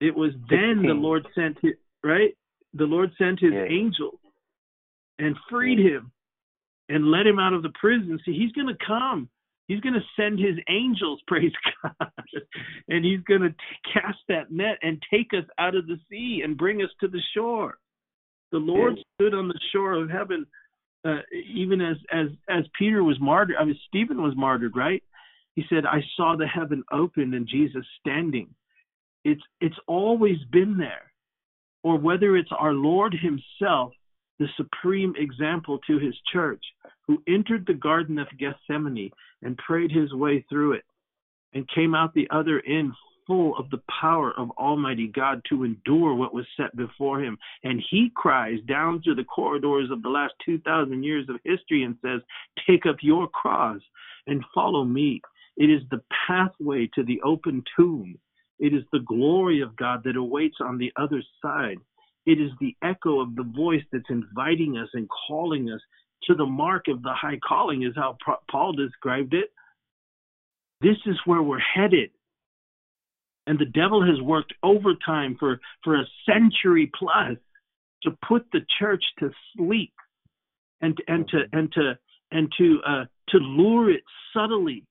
It 0.00 0.16
was 0.16 0.32
then 0.48 0.82
the 0.82 0.94
Lord 0.94 1.26
sent 1.34 1.58
his, 1.62 1.74
right? 2.02 2.36
The 2.74 2.84
Lord 2.84 3.10
sent 3.18 3.40
his 3.40 3.52
yeah. 3.52 3.64
angel 3.64 4.18
and 5.18 5.36
freed 5.48 5.78
him 5.78 6.10
and 6.88 7.10
let 7.10 7.26
him 7.26 7.38
out 7.38 7.52
of 7.52 7.62
the 7.62 7.72
prison. 7.80 8.18
See, 8.24 8.32
he's 8.32 8.52
going 8.52 8.66
to 8.66 8.84
come. 8.84 9.28
He's 9.70 9.80
going 9.80 9.94
to 9.94 10.00
send 10.20 10.40
his 10.40 10.56
angels, 10.68 11.20
praise 11.28 11.52
God, 11.82 12.10
and 12.88 13.04
he's 13.04 13.20
going 13.20 13.42
to 13.42 13.54
cast 13.92 14.18
that 14.28 14.50
net 14.50 14.78
and 14.82 15.00
take 15.12 15.28
us 15.32 15.48
out 15.58 15.76
of 15.76 15.86
the 15.86 15.98
sea 16.10 16.40
and 16.42 16.58
bring 16.58 16.82
us 16.82 16.90
to 17.00 17.08
the 17.08 17.20
shore. 17.34 17.78
The 18.50 18.58
Lord 18.58 18.98
stood 19.14 19.32
on 19.32 19.46
the 19.46 19.60
shore 19.72 19.92
of 19.92 20.10
heaven 20.10 20.44
uh, 21.04 21.20
even 21.54 21.80
as 21.80 21.96
as 22.12 22.26
as 22.48 22.64
Peter 22.78 23.02
was 23.02 23.18
martyred, 23.20 23.56
I 23.58 23.64
mean 23.64 23.78
Stephen 23.88 24.22
was 24.22 24.34
martyred, 24.36 24.76
right? 24.76 25.02
He 25.54 25.64
said, 25.68 25.86
"I 25.86 26.02
saw 26.16 26.36
the 26.36 26.46
heaven 26.46 26.84
open 26.92 27.34
and 27.34 27.46
Jesus 27.46 27.86
standing." 28.00 28.54
It's 29.24 29.42
it's 29.60 29.78
always 29.86 30.38
been 30.52 30.76
there, 30.76 31.12
or 31.82 31.96
whether 31.98 32.36
it's 32.36 32.52
our 32.52 32.72
Lord 32.72 33.14
Himself, 33.14 33.92
the 34.38 34.48
supreme 34.56 35.14
example 35.16 35.78
to 35.86 35.98
His 35.98 36.14
church, 36.32 36.64
who 37.06 37.22
entered 37.26 37.66
the 37.66 37.74
Garden 37.74 38.18
of 38.18 38.28
Gethsemane 38.38 39.10
and 39.42 39.56
prayed 39.58 39.90
His 39.90 40.12
way 40.12 40.44
through 40.48 40.72
it, 40.72 40.84
and 41.54 41.68
came 41.74 41.94
out 41.94 42.14
the 42.14 42.28
other 42.30 42.62
end 42.66 42.92
full 43.30 43.56
of 43.56 43.70
the 43.70 43.80
power 44.00 44.32
of 44.36 44.50
Almighty 44.58 45.06
God 45.06 45.40
to 45.48 45.62
endure 45.62 46.14
what 46.14 46.34
was 46.34 46.46
set 46.56 46.74
before 46.74 47.20
him. 47.20 47.38
And 47.62 47.80
he 47.88 48.10
cries 48.16 48.58
down 48.66 49.02
through 49.02 49.14
the 49.14 49.24
corridors 49.24 49.88
of 49.92 50.02
the 50.02 50.08
last 50.08 50.34
2,000 50.44 51.04
years 51.04 51.28
of 51.28 51.36
history 51.44 51.84
and 51.84 51.96
says, 52.02 52.22
Take 52.66 52.86
up 52.86 52.96
your 53.02 53.28
cross 53.28 53.80
and 54.26 54.44
follow 54.52 54.84
me. 54.84 55.20
It 55.56 55.70
is 55.70 55.82
the 55.90 56.02
pathway 56.26 56.90
to 56.94 57.04
the 57.04 57.20
open 57.22 57.62
tomb. 57.76 58.18
It 58.58 58.74
is 58.74 58.82
the 58.92 59.04
glory 59.06 59.60
of 59.60 59.76
God 59.76 60.02
that 60.04 60.16
awaits 60.16 60.56
on 60.60 60.76
the 60.76 60.92
other 60.96 61.22
side. 61.40 61.78
It 62.26 62.40
is 62.40 62.50
the 62.60 62.74
echo 62.82 63.20
of 63.20 63.36
the 63.36 63.44
voice 63.44 63.82
that's 63.92 64.10
inviting 64.10 64.76
us 64.76 64.88
and 64.92 65.08
calling 65.28 65.70
us 65.70 65.80
to 66.24 66.34
the 66.34 66.46
mark 66.46 66.86
of 66.88 67.02
the 67.02 67.12
high 67.12 67.38
calling, 67.46 67.82
is 67.82 67.94
how 67.96 68.16
Paul 68.50 68.72
described 68.72 69.34
it. 69.34 69.50
This 70.80 70.96
is 71.06 71.16
where 71.24 71.42
we're 71.42 71.58
headed. 71.58 72.10
And 73.46 73.58
the 73.58 73.66
devil 73.66 74.04
has 74.04 74.20
worked 74.20 74.54
overtime 74.62 75.36
for, 75.38 75.60
for 75.82 75.96
a 75.96 76.04
century 76.26 76.90
plus 76.98 77.36
to 78.02 78.10
put 78.26 78.46
the 78.52 78.60
church 78.78 79.04
to 79.18 79.30
sleep 79.56 79.92
and 80.80 80.96
and 81.08 81.28
to 81.28 81.42
and 81.52 81.72
to 81.72 81.98
and 82.30 82.52
to 82.58 82.78
uh, 82.86 83.04
to 83.28 83.38
lure 83.38 83.90
it 83.90 84.02
subtly 84.32 84.84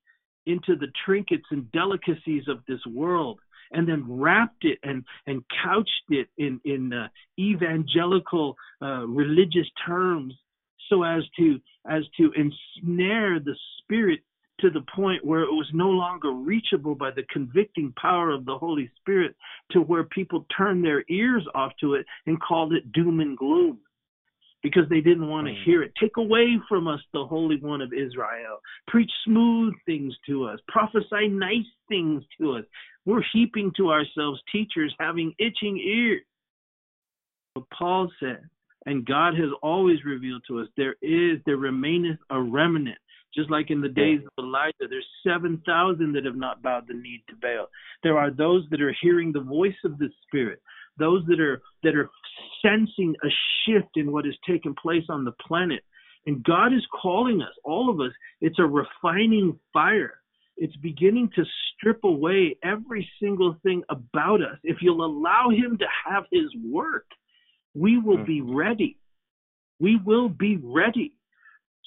into 0.45 0.75
the 0.75 0.87
trinkets 1.05 1.45
and 1.51 1.71
delicacies 1.71 2.43
of 2.47 2.59
this 2.67 2.79
world 2.87 3.39
and 3.71 3.87
then 3.87 4.03
wrapped 4.07 4.65
it 4.65 4.79
and 4.83 5.03
and 5.27 5.43
couched 5.63 5.89
it 6.09 6.27
in 6.37 6.59
in 6.65 6.93
uh, 6.93 7.07
evangelical 7.39 8.55
uh, 8.81 9.05
religious 9.07 9.67
terms 9.85 10.33
so 10.89 11.03
as 11.03 11.23
to 11.37 11.59
as 11.89 12.03
to 12.17 12.31
ensnare 12.35 13.39
the 13.39 13.55
spirit 13.81 14.19
to 14.59 14.69
the 14.69 14.83
point 14.93 15.25
where 15.25 15.43
it 15.43 15.51
was 15.51 15.67
no 15.73 15.89
longer 15.89 16.31
reachable 16.31 16.95
by 16.95 17.11
the 17.11 17.23
convicting 17.31 17.93
power 17.99 18.31
of 18.31 18.45
the 18.45 18.57
Holy 18.57 18.91
Spirit 18.99 19.35
to 19.71 19.79
where 19.79 20.03
people 20.03 20.45
turned 20.55 20.83
their 20.83 21.03
ears 21.09 21.45
off 21.55 21.71
to 21.79 21.93
it 21.93 22.05
and 22.25 22.41
called 22.41 22.73
it 22.73 22.91
doom 22.91 23.21
and 23.21 23.37
gloom 23.37 23.79
because 24.61 24.83
they 24.89 24.99
didn't 24.99 25.29
want 25.29 25.47
to 25.47 25.53
mm. 25.53 25.63
hear 25.63 25.83
it. 25.83 25.93
Take 25.99 26.17
away 26.17 26.57
from 26.67 26.87
us 26.87 26.99
the 27.13 27.25
Holy 27.25 27.57
One 27.61 27.81
of 27.81 27.93
Israel. 27.93 28.59
Preach 28.87 29.11
smooth 29.25 29.73
things 29.85 30.13
to 30.27 30.45
us. 30.45 30.59
Prophesy 30.67 31.27
nice 31.29 31.65
things 31.87 32.23
to 32.39 32.57
us. 32.57 32.65
We're 33.05 33.23
heaping 33.31 33.71
to 33.77 33.91
ourselves 33.91 34.41
teachers 34.51 34.93
having 34.99 35.33
itching 35.39 35.77
ears. 35.77 36.21
But 37.55 37.63
Paul 37.77 38.11
said, 38.19 38.41
and 38.85 39.05
God 39.05 39.35
has 39.35 39.49
always 39.61 40.03
revealed 40.05 40.43
to 40.47 40.59
us, 40.59 40.67
there 40.77 40.95
is, 41.01 41.39
there 41.45 41.57
remaineth 41.57 42.19
a 42.29 42.41
remnant. 42.41 42.97
Just 43.35 43.51
like 43.51 43.69
in 43.69 43.79
the 43.79 43.89
days 43.89 44.21
of 44.25 44.43
Elijah, 44.43 44.87
there's 44.89 45.05
7,000 45.23 46.13
that 46.13 46.25
have 46.25 46.35
not 46.35 46.63
bowed 46.63 46.87
the 46.87 46.95
knee 46.95 47.23
to 47.29 47.35
Baal. 47.35 47.67
There 48.01 48.17
are 48.17 48.31
those 48.31 48.65
that 48.71 48.81
are 48.81 48.95
hearing 49.01 49.31
the 49.31 49.41
voice 49.41 49.75
of 49.85 49.99
the 49.99 50.09
Spirit 50.25 50.61
those 50.99 51.25
that 51.27 51.39
are 51.39 51.61
that 51.81 51.95
are 51.95 52.09
sensing 52.61 53.15
a 53.23 53.29
shift 53.65 53.95
in 53.95 54.11
what 54.11 54.25
has 54.25 54.35
taken 54.47 54.75
place 54.75 55.05
on 55.09 55.25
the 55.25 55.31
planet. 55.47 55.81
And 56.27 56.43
God 56.43 56.73
is 56.73 56.85
calling 57.01 57.41
us, 57.41 57.53
all 57.63 57.89
of 57.89 57.99
us, 58.01 58.11
it's 58.41 58.59
a 58.59 58.65
refining 58.65 59.57
fire. 59.73 60.15
It's 60.57 60.75
beginning 60.75 61.31
to 61.35 61.45
strip 61.73 62.03
away 62.03 62.57
every 62.61 63.09
single 63.21 63.55
thing 63.63 63.81
about 63.89 64.41
us. 64.41 64.57
If 64.63 64.77
you'll 64.81 65.05
allow 65.05 65.49
Him 65.49 65.77
to 65.77 65.85
have 66.05 66.25
His 66.31 66.53
work, 66.69 67.05
we 67.75 67.99
will 67.99 68.23
be 68.23 68.41
mm-hmm. 68.41 68.55
ready. 68.55 68.97
We 69.79 69.97
will 70.03 70.29
be 70.29 70.57
ready. 70.61 71.15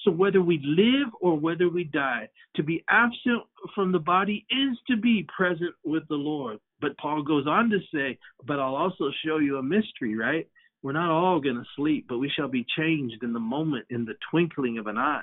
So 0.04 0.10
whether 0.10 0.42
we 0.42 0.60
live 0.64 1.12
or 1.20 1.38
whether 1.38 1.68
we 1.68 1.84
die, 1.84 2.28
to 2.56 2.62
be 2.62 2.84
absent 2.88 3.42
from 3.74 3.92
the 3.92 3.98
body 3.98 4.44
is 4.50 4.76
to 4.88 4.96
be 4.96 5.26
present 5.34 5.74
with 5.84 6.02
the 6.08 6.16
Lord. 6.16 6.58
But 6.80 6.96
Paul 6.98 7.22
goes 7.22 7.46
on 7.46 7.70
to 7.70 7.78
say, 7.94 8.18
But 8.46 8.58
I'll 8.58 8.74
also 8.74 9.10
show 9.24 9.38
you 9.38 9.58
a 9.58 9.62
mystery, 9.62 10.16
right? 10.16 10.48
We're 10.82 10.92
not 10.92 11.10
all 11.10 11.40
going 11.40 11.56
to 11.56 11.64
sleep, 11.76 12.06
but 12.08 12.18
we 12.18 12.28
shall 12.28 12.48
be 12.48 12.66
changed 12.76 13.22
in 13.22 13.32
the 13.32 13.40
moment, 13.40 13.86
in 13.90 14.04
the 14.04 14.14
twinkling 14.30 14.78
of 14.78 14.88
an 14.88 14.98
eye, 14.98 15.22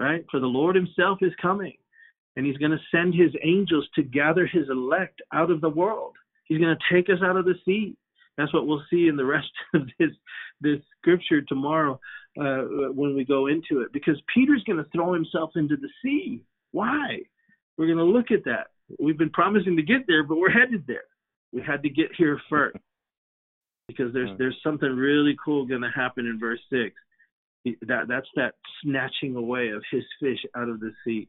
right? 0.00 0.24
For 0.30 0.40
the 0.40 0.46
Lord 0.46 0.74
himself 0.74 1.18
is 1.22 1.32
coming, 1.40 1.76
and 2.36 2.44
he's 2.44 2.56
going 2.56 2.72
to 2.72 2.78
send 2.90 3.14
his 3.14 3.30
angels 3.44 3.86
to 3.94 4.02
gather 4.02 4.46
his 4.46 4.68
elect 4.68 5.22
out 5.32 5.52
of 5.52 5.60
the 5.60 5.70
world. 5.70 6.14
He's 6.46 6.58
going 6.58 6.76
to 6.76 6.94
take 6.94 7.08
us 7.08 7.22
out 7.24 7.36
of 7.36 7.44
the 7.44 7.54
sea. 7.64 7.96
That's 8.36 8.52
what 8.54 8.66
we'll 8.66 8.82
see 8.90 9.08
in 9.08 9.16
the 9.16 9.24
rest 9.24 9.50
of 9.74 9.82
this 9.98 10.10
this 10.60 10.80
scripture 10.98 11.42
tomorrow 11.42 11.98
uh, 12.40 12.92
when 12.92 13.14
we 13.14 13.24
go 13.24 13.46
into 13.46 13.80
it, 13.80 13.92
because 13.92 14.20
Peter's 14.32 14.62
going 14.64 14.82
to 14.82 14.90
throw 14.90 15.12
himself 15.12 15.50
into 15.56 15.76
the 15.76 15.88
sea. 16.02 16.42
Why? 16.72 17.20
We're 17.76 17.86
going 17.86 17.98
to 17.98 18.04
look 18.04 18.30
at 18.30 18.44
that. 18.44 18.68
We've 18.98 19.18
been 19.18 19.30
promising 19.30 19.76
to 19.76 19.82
get 19.82 20.06
there, 20.06 20.22
but 20.22 20.36
we're 20.36 20.50
headed 20.50 20.84
there. 20.86 21.04
We 21.52 21.62
had 21.62 21.82
to 21.82 21.88
get 21.88 22.10
here 22.16 22.40
first 22.48 22.76
because 23.88 24.12
there's 24.12 24.36
there's 24.38 24.58
something 24.62 24.88
really 24.88 25.36
cool 25.44 25.66
going 25.66 25.82
to 25.82 25.90
happen 25.94 26.26
in 26.26 26.38
verse 26.38 26.60
six. 26.70 26.94
That 27.86 28.08
that's 28.08 28.28
that 28.36 28.54
snatching 28.82 29.36
away 29.36 29.68
of 29.68 29.82
his 29.90 30.04
fish 30.20 30.38
out 30.56 30.68
of 30.68 30.80
the 30.80 30.92
sea. 31.04 31.28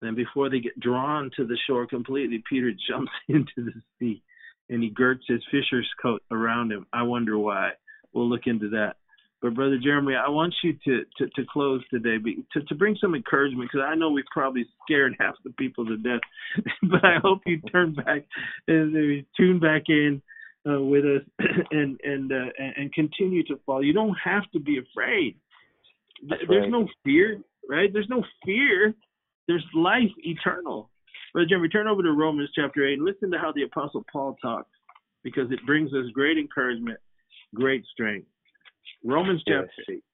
And 0.00 0.14
before 0.14 0.48
they 0.48 0.60
get 0.60 0.78
drawn 0.78 1.30
to 1.36 1.44
the 1.44 1.58
shore 1.66 1.86
completely, 1.86 2.42
Peter 2.48 2.72
jumps 2.88 3.12
into 3.28 3.52
the 3.56 3.72
sea 3.98 4.22
and 4.68 4.82
he 4.82 4.90
girts 4.90 5.24
his 5.26 5.42
fisher's 5.50 5.88
coat 6.00 6.22
around 6.30 6.72
him. 6.72 6.86
I 6.92 7.02
wonder 7.02 7.38
why. 7.38 7.70
We'll 8.12 8.28
look 8.28 8.46
into 8.46 8.70
that. 8.70 8.96
But 9.40 9.54
brother 9.54 9.78
Jeremy, 9.80 10.14
I 10.14 10.28
want 10.30 10.54
you 10.64 10.72
to 10.84 11.04
to, 11.18 11.30
to 11.36 11.44
close 11.50 11.82
today, 11.90 12.16
to 12.52 12.62
to 12.62 12.74
bring 12.74 12.96
some 13.00 13.14
encouragement 13.14 13.70
because 13.70 13.86
I 13.88 13.94
know 13.94 14.10
we've 14.10 14.24
probably 14.32 14.66
scared 14.84 15.14
half 15.20 15.34
the 15.44 15.50
people 15.50 15.86
to 15.86 15.96
death. 15.96 16.20
but 16.82 17.04
I 17.04 17.18
hope 17.22 17.42
you 17.46 17.60
turn 17.60 17.94
back 17.94 18.24
and 18.66 19.24
tune 19.36 19.60
back 19.60 19.82
in 19.88 20.20
uh, 20.68 20.80
with 20.80 21.04
us 21.04 21.22
and 21.70 22.00
and 22.02 22.32
uh, 22.32 22.50
and 22.76 22.92
continue 22.92 23.44
to 23.44 23.60
follow. 23.64 23.80
You 23.80 23.92
don't 23.92 24.16
have 24.22 24.50
to 24.52 24.60
be 24.60 24.78
afraid. 24.78 25.36
That's 26.28 26.42
There's 26.48 26.62
right. 26.62 26.70
no 26.70 26.88
fear, 27.04 27.40
right? 27.68 27.92
There's 27.92 28.08
no 28.08 28.24
fear. 28.44 28.94
There's 29.46 29.64
life 29.72 30.10
eternal. 30.18 30.90
Brother 31.32 31.48
Jeremy, 31.48 31.68
turn 31.68 31.88
over 31.88 32.02
to 32.02 32.12
Romans 32.12 32.50
chapter 32.54 32.86
eight 32.86 32.94
and 32.94 33.04
listen 33.04 33.30
to 33.30 33.38
how 33.38 33.52
the 33.52 33.62
Apostle 33.62 34.04
Paul 34.10 34.36
talks 34.40 34.70
because 35.22 35.50
it 35.50 35.58
brings 35.66 35.92
us 35.92 36.06
great 36.12 36.38
encouragement, 36.38 36.98
great 37.54 37.84
strength. 37.92 38.26
Romans 39.04 39.42
chapter 39.46 39.70
yes. 39.78 39.96
eight. 39.96 40.04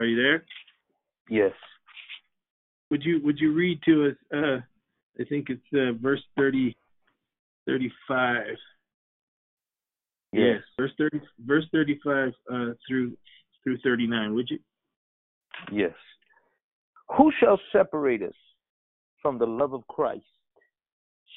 Are 0.00 0.06
you 0.06 0.16
there? 0.16 0.44
Yes. 1.28 1.52
Would 2.90 3.02
you 3.04 3.20
would 3.22 3.38
you 3.38 3.52
read 3.52 3.80
to 3.84 4.08
us? 4.08 4.16
Uh, 4.34 4.56
I 5.20 5.24
think 5.28 5.48
it's 5.50 5.60
uh, 5.74 5.92
verse 6.00 6.22
30, 6.36 6.76
35. 7.66 8.46
Yes. 10.32 10.42
yes. 10.42 10.62
Verse 10.78 10.92
thirty, 10.98 11.20
verse 11.44 11.64
thirty-five 11.72 12.32
uh, 12.52 12.72
through 12.86 13.16
through 13.64 13.78
thirty-nine. 13.78 14.34
Would 14.34 14.50
you? 14.50 14.58
Yes. 15.72 15.94
Who 17.16 17.32
shall 17.40 17.58
separate 17.72 18.22
us 18.22 18.34
from 19.22 19.38
the 19.38 19.46
love 19.46 19.72
of 19.72 19.86
Christ? 19.88 20.24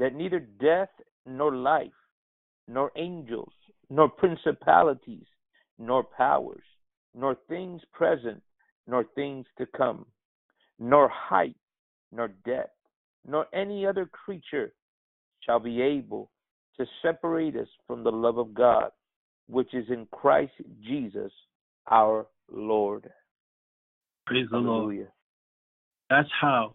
that 0.00 0.14
neither 0.14 0.40
death 0.40 0.88
nor 1.26 1.54
life, 1.54 1.92
nor 2.66 2.90
angels, 2.96 3.52
nor 3.90 4.08
principalities, 4.08 5.26
nor 5.78 6.02
powers, 6.02 6.64
nor 7.14 7.36
things 7.48 7.82
present, 7.92 8.42
nor 8.86 9.04
things 9.14 9.44
to 9.58 9.66
come, 9.76 10.06
nor 10.78 11.08
height, 11.08 11.54
nor 12.10 12.28
depth, 12.46 12.74
nor 13.26 13.46
any 13.52 13.86
other 13.86 14.06
creature 14.06 14.72
shall 15.44 15.60
be 15.60 15.82
able 15.82 16.30
to 16.78 16.86
separate 17.02 17.54
us 17.54 17.68
from 17.86 18.02
the 18.02 18.10
love 18.10 18.38
of 18.38 18.54
God, 18.54 18.90
which 19.48 19.74
is 19.74 19.84
in 19.90 20.06
Christ 20.10 20.52
Jesus 20.82 21.30
our 21.90 22.26
Lord. 22.50 23.10
Praise 24.26 24.46
Hallelujah. 24.50 24.72
the 24.72 24.94
Lord. 24.94 25.08
That's 26.08 26.30
how 26.40 26.74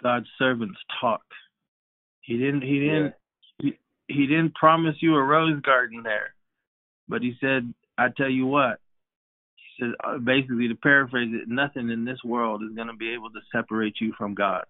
God's 0.00 0.28
servants 0.38 0.78
talk. 1.00 1.22
He 2.22 2.38
didn't 2.38 2.62
he 2.62 2.78
didn't 2.80 3.14
yeah. 3.58 3.70
he, 4.08 4.14
he 4.14 4.26
didn't 4.26 4.54
promise 4.54 4.96
you 5.00 5.14
a 5.14 5.22
rose 5.22 5.60
garden 5.62 6.02
there. 6.02 6.34
But 7.08 7.22
he 7.22 7.34
said, 7.40 7.72
I 7.98 8.08
tell 8.16 8.30
you 8.30 8.46
what, 8.46 8.80
he 9.56 9.84
said 9.84 9.92
uh, 10.04 10.18
basically 10.18 10.68
to 10.68 10.74
paraphrase 10.74 11.30
it, 11.32 11.48
nothing 11.48 11.90
in 11.90 12.04
this 12.04 12.22
world 12.24 12.62
is 12.62 12.74
going 12.74 12.88
to 12.88 12.96
be 12.96 13.12
able 13.12 13.30
to 13.30 13.40
separate 13.54 13.96
you 14.00 14.12
from 14.16 14.34
God. 14.34 14.64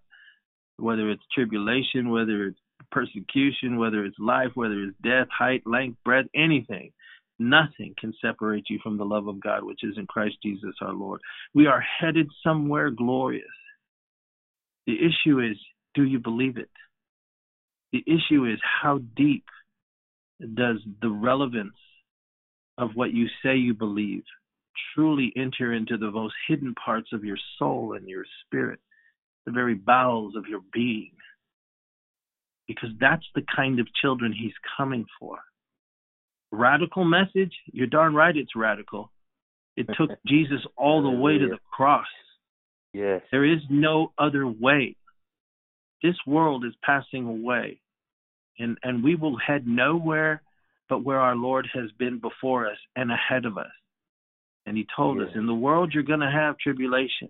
Whether 0.77 1.09
it's 1.11 1.23
tribulation, 1.33 2.09
whether 2.09 2.47
it's 2.47 2.59
persecution, 2.91 3.77
whether 3.77 4.03
it's 4.03 4.17
life, 4.19 4.51
whether 4.55 4.83
it's 4.83 4.97
death, 5.03 5.27
height, 5.31 5.63
length, 5.65 5.97
breadth, 6.03 6.29
anything. 6.35 6.91
Nothing 7.39 7.95
can 7.99 8.13
separate 8.21 8.65
you 8.69 8.79
from 8.81 8.97
the 8.97 9.05
love 9.05 9.27
of 9.27 9.41
God, 9.41 9.63
which 9.63 9.83
is 9.83 9.97
in 9.97 10.05
Christ 10.05 10.35
Jesus 10.43 10.75
our 10.81 10.93
Lord. 10.93 11.19
We 11.53 11.65
are 11.65 11.83
headed 11.99 12.27
somewhere 12.43 12.91
glorious. 12.91 13.45
The 14.85 14.95
issue 14.95 15.39
is, 15.39 15.57
do 15.95 16.03
you 16.03 16.19
believe 16.19 16.57
it? 16.57 16.69
The 17.93 18.03
issue 18.05 18.45
is, 18.45 18.59
how 18.81 18.99
deep 19.15 19.45
does 20.41 20.77
the 21.01 21.09
relevance 21.09 21.77
of 22.77 22.89
what 22.95 23.13
you 23.13 23.27
say 23.41 23.55
you 23.55 23.73
believe 23.73 24.23
truly 24.93 25.31
enter 25.37 25.71
into 25.71 25.97
the 25.97 26.11
most 26.11 26.33
hidden 26.47 26.73
parts 26.73 27.09
of 27.13 27.23
your 27.23 27.37
soul 27.57 27.95
and 27.95 28.09
your 28.09 28.25
spirit, 28.45 28.79
the 29.45 29.51
very 29.51 29.75
bowels 29.75 30.35
of 30.35 30.47
your 30.49 30.61
being? 30.73 31.11
because 32.67 32.89
that's 32.99 33.25
the 33.35 33.43
kind 33.55 33.79
of 33.79 33.87
children 34.01 34.33
he's 34.33 34.53
coming 34.77 35.05
for. 35.19 35.39
Radical 36.51 37.03
message? 37.03 37.53
You're 37.71 37.87
darn 37.87 38.13
right 38.13 38.35
it's 38.35 38.55
radical. 38.55 39.11
It 39.75 39.87
took 39.97 40.11
Jesus 40.27 40.61
all 40.77 41.01
the 41.01 41.09
way 41.09 41.37
to 41.37 41.47
the 41.47 41.57
cross. 41.71 42.05
Yes. 42.93 43.21
There 43.31 43.45
is 43.45 43.59
no 43.69 44.13
other 44.17 44.47
way. 44.47 44.95
This 46.03 46.15
world 46.27 46.65
is 46.65 46.73
passing 46.83 47.25
away. 47.25 47.79
And 48.59 48.77
and 48.83 49.03
we 49.03 49.15
will 49.15 49.37
head 49.37 49.67
nowhere 49.67 50.41
but 50.89 51.03
where 51.03 51.19
our 51.19 51.35
Lord 51.35 51.67
has 51.73 51.89
been 51.97 52.19
before 52.19 52.67
us 52.67 52.77
and 52.95 53.11
ahead 53.11 53.45
of 53.45 53.57
us. 53.57 53.71
And 54.65 54.77
he 54.77 54.85
told 54.95 55.19
yes. 55.19 55.29
us, 55.29 55.35
in 55.35 55.47
the 55.47 55.53
world 55.53 55.91
you're 55.93 56.03
gonna 56.03 56.31
have 56.31 56.57
tribulation. 56.57 57.29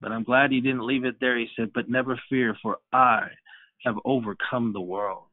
But 0.00 0.10
I'm 0.10 0.24
glad 0.24 0.50
he 0.50 0.60
didn't 0.60 0.86
leave 0.86 1.04
it 1.04 1.16
there. 1.20 1.38
He 1.38 1.48
said, 1.56 1.72
But 1.72 1.88
never 1.88 2.20
fear, 2.28 2.56
for 2.60 2.78
I 2.92 3.28
have 3.84 3.96
overcome 4.04 4.72
the 4.72 4.80
world. 4.80 5.24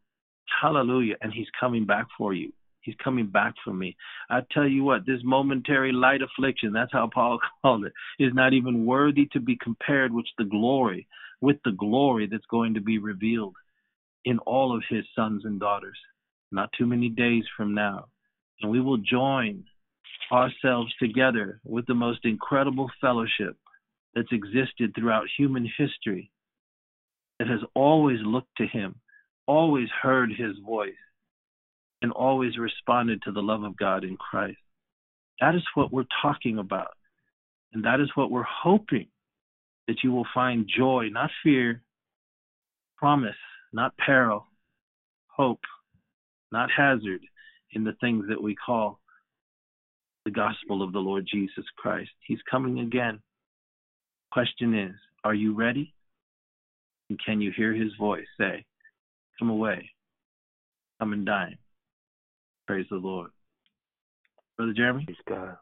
Hallelujah. 0.61 1.15
And 1.21 1.33
he's 1.33 1.47
coming 1.59 1.85
back 1.85 2.07
for 2.17 2.33
you. 2.33 2.51
He's 2.81 2.95
coming 3.03 3.27
back 3.27 3.53
for 3.63 3.73
me. 3.73 3.95
I 4.29 4.41
tell 4.51 4.67
you 4.67 4.83
what, 4.83 5.05
this 5.05 5.21
momentary 5.23 5.91
light 5.91 6.21
affliction, 6.21 6.71
that's 6.71 6.93
how 6.93 7.09
Paul 7.11 7.39
called 7.61 7.85
it, 7.85 7.93
is 8.19 8.33
not 8.33 8.53
even 8.53 8.85
worthy 8.85 9.27
to 9.33 9.39
be 9.39 9.57
compared 9.61 10.13
with 10.13 10.25
the 10.37 10.45
glory, 10.45 11.07
with 11.41 11.57
the 11.65 11.71
glory 11.71 12.27
that's 12.29 12.45
going 12.49 12.75
to 12.75 12.81
be 12.81 12.97
revealed 12.97 13.55
in 14.25 14.39
all 14.39 14.75
of 14.75 14.83
his 14.89 15.05
sons 15.15 15.45
and 15.45 15.59
daughters, 15.59 15.97
not 16.51 16.69
too 16.77 16.85
many 16.85 17.09
days 17.09 17.43
from 17.55 17.73
now. 17.73 18.05
And 18.61 18.71
we 18.71 18.81
will 18.81 18.97
join 18.97 19.63
ourselves 20.31 20.93
together 21.01 21.59
with 21.63 21.85
the 21.87 21.93
most 21.93 22.19
incredible 22.23 22.89
fellowship 23.01 23.55
that's 24.13 24.31
existed 24.31 24.93
throughout 24.95 25.25
human 25.37 25.69
history 25.77 26.31
that 27.37 27.47
has 27.47 27.61
always 27.73 28.19
looked 28.23 28.55
to 28.57 28.67
him, 28.67 28.95
always 29.47 29.87
heard 30.01 30.29
his 30.31 30.57
voice, 30.65 30.93
and 32.01 32.11
always 32.11 32.57
responded 32.57 33.21
to 33.23 33.31
the 33.31 33.41
love 33.41 33.63
of 33.63 33.77
God 33.77 34.03
in 34.03 34.17
Christ. 34.17 34.57
That 35.39 35.55
is 35.55 35.63
what 35.73 35.91
we're 35.91 36.05
talking 36.21 36.57
about. 36.57 36.91
And 37.73 37.85
that 37.85 37.99
is 37.99 38.09
what 38.15 38.31
we're 38.31 38.43
hoping 38.43 39.07
that 39.87 40.03
you 40.03 40.11
will 40.11 40.27
find 40.33 40.69
joy, 40.75 41.09
not 41.11 41.29
fear, 41.43 41.81
promise, 42.97 43.35
not 43.71 43.95
peril, 43.97 44.47
hope, 45.27 45.61
not 46.51 46.69
hazard 46.75 47.21
in 47.73 47.83
the 47.83 47.93
things 48.01 48.25
that 48.29 48.41
we 48.41 48.55
call 48.55 48.99
the 50.25 50.31
gospel 50.31 50.83
of 50.83 50.91
the 50.93 50.99
Lord 50.99 51.27
Jesus 51.31 51.65
Christ. 51.77 52.09
He's 52.25 52.39
coming 52.49 52.79
again. 52.79 53.19
Question 54.31 54.77
is, 54.77 54.95
are 55.23 55.33
you 55.33 55.55
ready? 55.55 55.93
And 57.09 57.19
can 57.25 57.41
you 57.41 57.51
hear 57.55 57.73
his 57.73 57.91
voice 57.99 58.25
say, 58.39 58.65
Come 59.39 59.49
away, 59.49 59.89
come 60.99 61.13
and 61.13 61.25
dine? 61.25 61.57
Praise 62.67 62.85
the 62.91 62.97
Lord. 62.97 63.31
Brother 64.57 64.73
Jeremy? 64.73 65.05
Praise 65.05 65.17
God. 65.27 65.57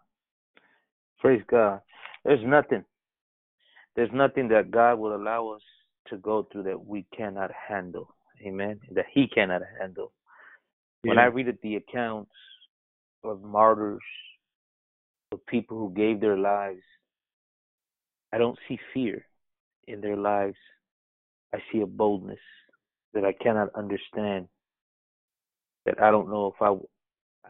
Praise 1.19 1.41
God. 1.49 1.81
There's 2.25 2.43
nothing. 2.43 2.83
There's 3.95 4.09
nothing 4.13 4.49
that 4.49 4.71
God 4.71 4.95
will 4.95 5.15
allow 5.15 5.49
us 5.49 5.61
to 6.09 6.17
go 6.17 6.47
through 6.51 6.63
that 6.63 6.85
we 6.85 7.05
cannot 7.15 7.51
handle. 7.51 8.13
Amen. 8.45 8.79
That 8.91 9.05
He 9.13 9.27
cannot 9.27 9.61
handle. 9.79 10.11
Yeah. 11.03 11.09
When 11.09 11.19
I 11.19 11.25
read 11.25 11.55
the 11.61 11.75
accounts 11.75 12.31
of 13.23 13.41
martyrs, 13.41 14.01
of 15.31 15.45
people 15.45 15.77
who 15.77 15.93
gave 15.93 16.21
their 16.21 16.37
lives, 16.37 16.81
I 18.31 18.37
don't 18.37 18.57
see 18.67 18.79
fear 18.93 19.25
in 19.87 20.01
their 20.01 20.17
lives. 20.17 20.57
I 21.53 21.59
see 21.71 21.81
a 21.81 21.85
boldness 21.85 22.39
that 23.13 23.23
I 23.23 23.31
cannot 23.31 23.69
understand. 23.75 24.47
That 25.85 26.01
I 26.01 26.11
don't 26.11 26.29
know 26.29 26.53
if 26.53 26.61
I 26.61 26.73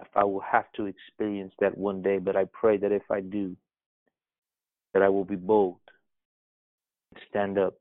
if 0.01 0.07
I 0.15 0.23
will 0.23 0.41
have 0.41 0.65
to 0.75 0.85
experience 0.85 1.53
that 1.59 1.75
one 1.77 2.01
day, 2.01 2.19
but 2.19 2.35
I 2.35 2.45
pray 2.53 2.77
that 2.77 2.91
if 2.91 3.09
I 3.09 3.21
do, 3.21 3.55
that 4.93 5.01
I 5.01 5.09
will 5.09 5.25
be 5.25 5.35
bold, 5.35 5.77
stand 7.29 7.57
up, 7.57 7.75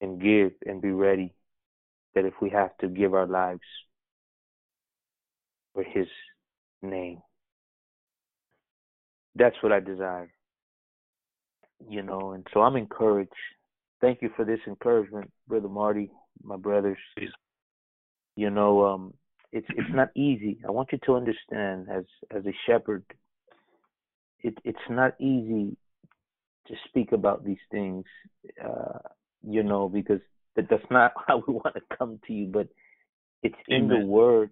and 0.00 0.20
give 0.20 0.52
and 0.66 0.80
be 0.80 0.90
ready. 0.90 1.34
That 2.14 2.24
if 2.24 2.34
we 2.42 2.50
have 2.50 2.76
to 2.78 2.88
give 2.88 3.14
our 3.14 3.26
lives 3.26 3.60
for 5.74 5.84
His 5.84 6.08
name, 6.82 7.20
that's 9.36 9.56
what 9.62 9.72
I 9.72 9.80
desire. 9.80 10.32
You 11.88 12.02
know, 12.02 12.32
and 12.32 12.46
so 12.52 12.60
I'm 12.60 12.76
encouraged. 12.76 13.32
Thank 14.00 14.22
you 14.22 14.30
for 14.36 14.44
this 14.44 14.60
encouragement, 14.66 15.30
Brother 15.46 15.68
Marty, 15.68 16.10
my 16.42 16.56
brothers. 16.56 16.98
You 18.36 18.50
know, 18.50 18.84
um, 18.86 19.14
it's 19.52 19.66
it's 19.70 19.90
not 19.92 20.08
easy. 20.16 20.58
I 20.66 20.70
want 20.70 20.90
you 20.92 20.98
to 21.06 21.16
understand 21.16 21.86
as 21.92 22.04
as 22.30 22.44
a 22.46 22.54
shepherd, 22.66 23.04
it 24.40 24.56
it's 24.64 24.78
not 24.88 25.14
easy 25.20 25.76
to 26.66 26.74
speak 26.88 27.12
about 27.12 27.44
these 27.44 27.58
things, 27.70 28.04
uh, 28.64 28.98
you 29.46 29.62
know, 29.62 29.88
because 29.88 30.20
that 30.56 30.68
that's 30.70 30.82
not 30.90 31.12
how 31.26 31.42
we 31.46 31.54
want 31.54 31.74
to 31.74 31.96
come 31.96 32.20
to 32.26 32.32
you, 32.32 32.46
but 32.46 32.68
it's 33.42 33.54
Amen. 33.70 33.82
in 33.82 33.88
the 33.88 34.06
word 34.06 34.50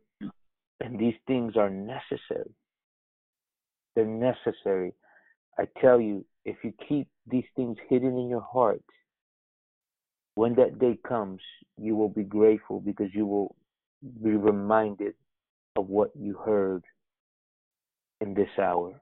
and 0.81 0.99
these 0.99 1.15
things 1.27 1.57
are 1.57 1.71
necessary. 1.71 2.51
They're 3.95 4.07
necessary. 4.07 4.93
I 5.59 5.65
tell 5.81 6.01
you, 6.01 6.25
if 6.45 6.57
you 6.63 6.73
keep 6.89 7.09
these 7.27 7.45
things 7.57 7.77
hidden 7.89 8.17
in 8.17 8.29
your 8.29 8.47
heart, 8.53 8.83
when 10.35 10.55
that 10.55 10.79
day 10.79 10.99
comes, 11.07 11.41
you 11.77 11.97
will 11.97 12.09
be 12.09 12.23
grateful 12.23 12.81
because 12.81 13.09
you 13.13 13.27
will 13.27 13.57
be 14.23 14.31
reminded 14.31 15.15
of 15.75 15.89
what 15.89 16.11
you 16.17 16.35
heard 16.35 16.85
in 18.21 18.35
this 18.35 18.49
hour. 18.61 19.01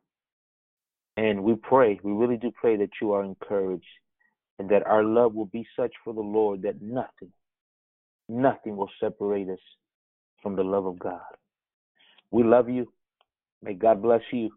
And 1.19 1.45
we 1.45 1.55
pray, 1.57 2.01
we 2.03 2.13
really 2.13 2.39
do 2.39 2.51
pray 2.51 2.77
that 2.77 2.91
you 3.03 3.13
are 3.13 3.23
encouraged 3.23 3.85
and 4.59 4.69
that 4.71 4.87
our 4.87 5.05
love 5.05 5.35
will 5.35 5.47
be 5.47 5.67
such 5.77 5.93
for 6.05 6.15
the 6.15 6.21
Lord 6.21 6.63
that 6.63 6.81
nothing, 6.81 7.33
nothing 8.29 8.77
will 8.77 8.91
separate 9.01 9.49
us 9.49 9.59
from 10.43 10.57
the 10.57 10.65
love 10.65 10.87
of 10.87 10.99
God. 10.99 11.21
We 12.31 12.43
love 12.43 12.69
you. 12.69 12.93
May 13.63 13.75
God 13.75 14.03
bless 14.03 14.23
you. 14.33 14.51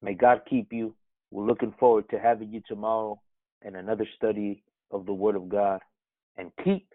May 0.00 0.14
God 0.14 0.42
keep 0.48 0.72
you. 0.72 0.94
We're 1.30 1.46
looking 1.46 1.74
forward 1.78 2.08
to 2.10 2.18
having 2.18 2.52
you 2.52 2.62
tomorrow 2.66 3.20
in 3.64 3.76
another 3.76 4.06
study 4.16 4.62
of 4.90 5.06
the 5.06 5.12
Word 5.12 5.36
of 5.36 5.48
God. 5.48 5.80
And 6.36 6.50
keep 6.64 6.86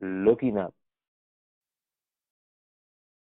looking 0.00 0.58
up. 0.58 0.74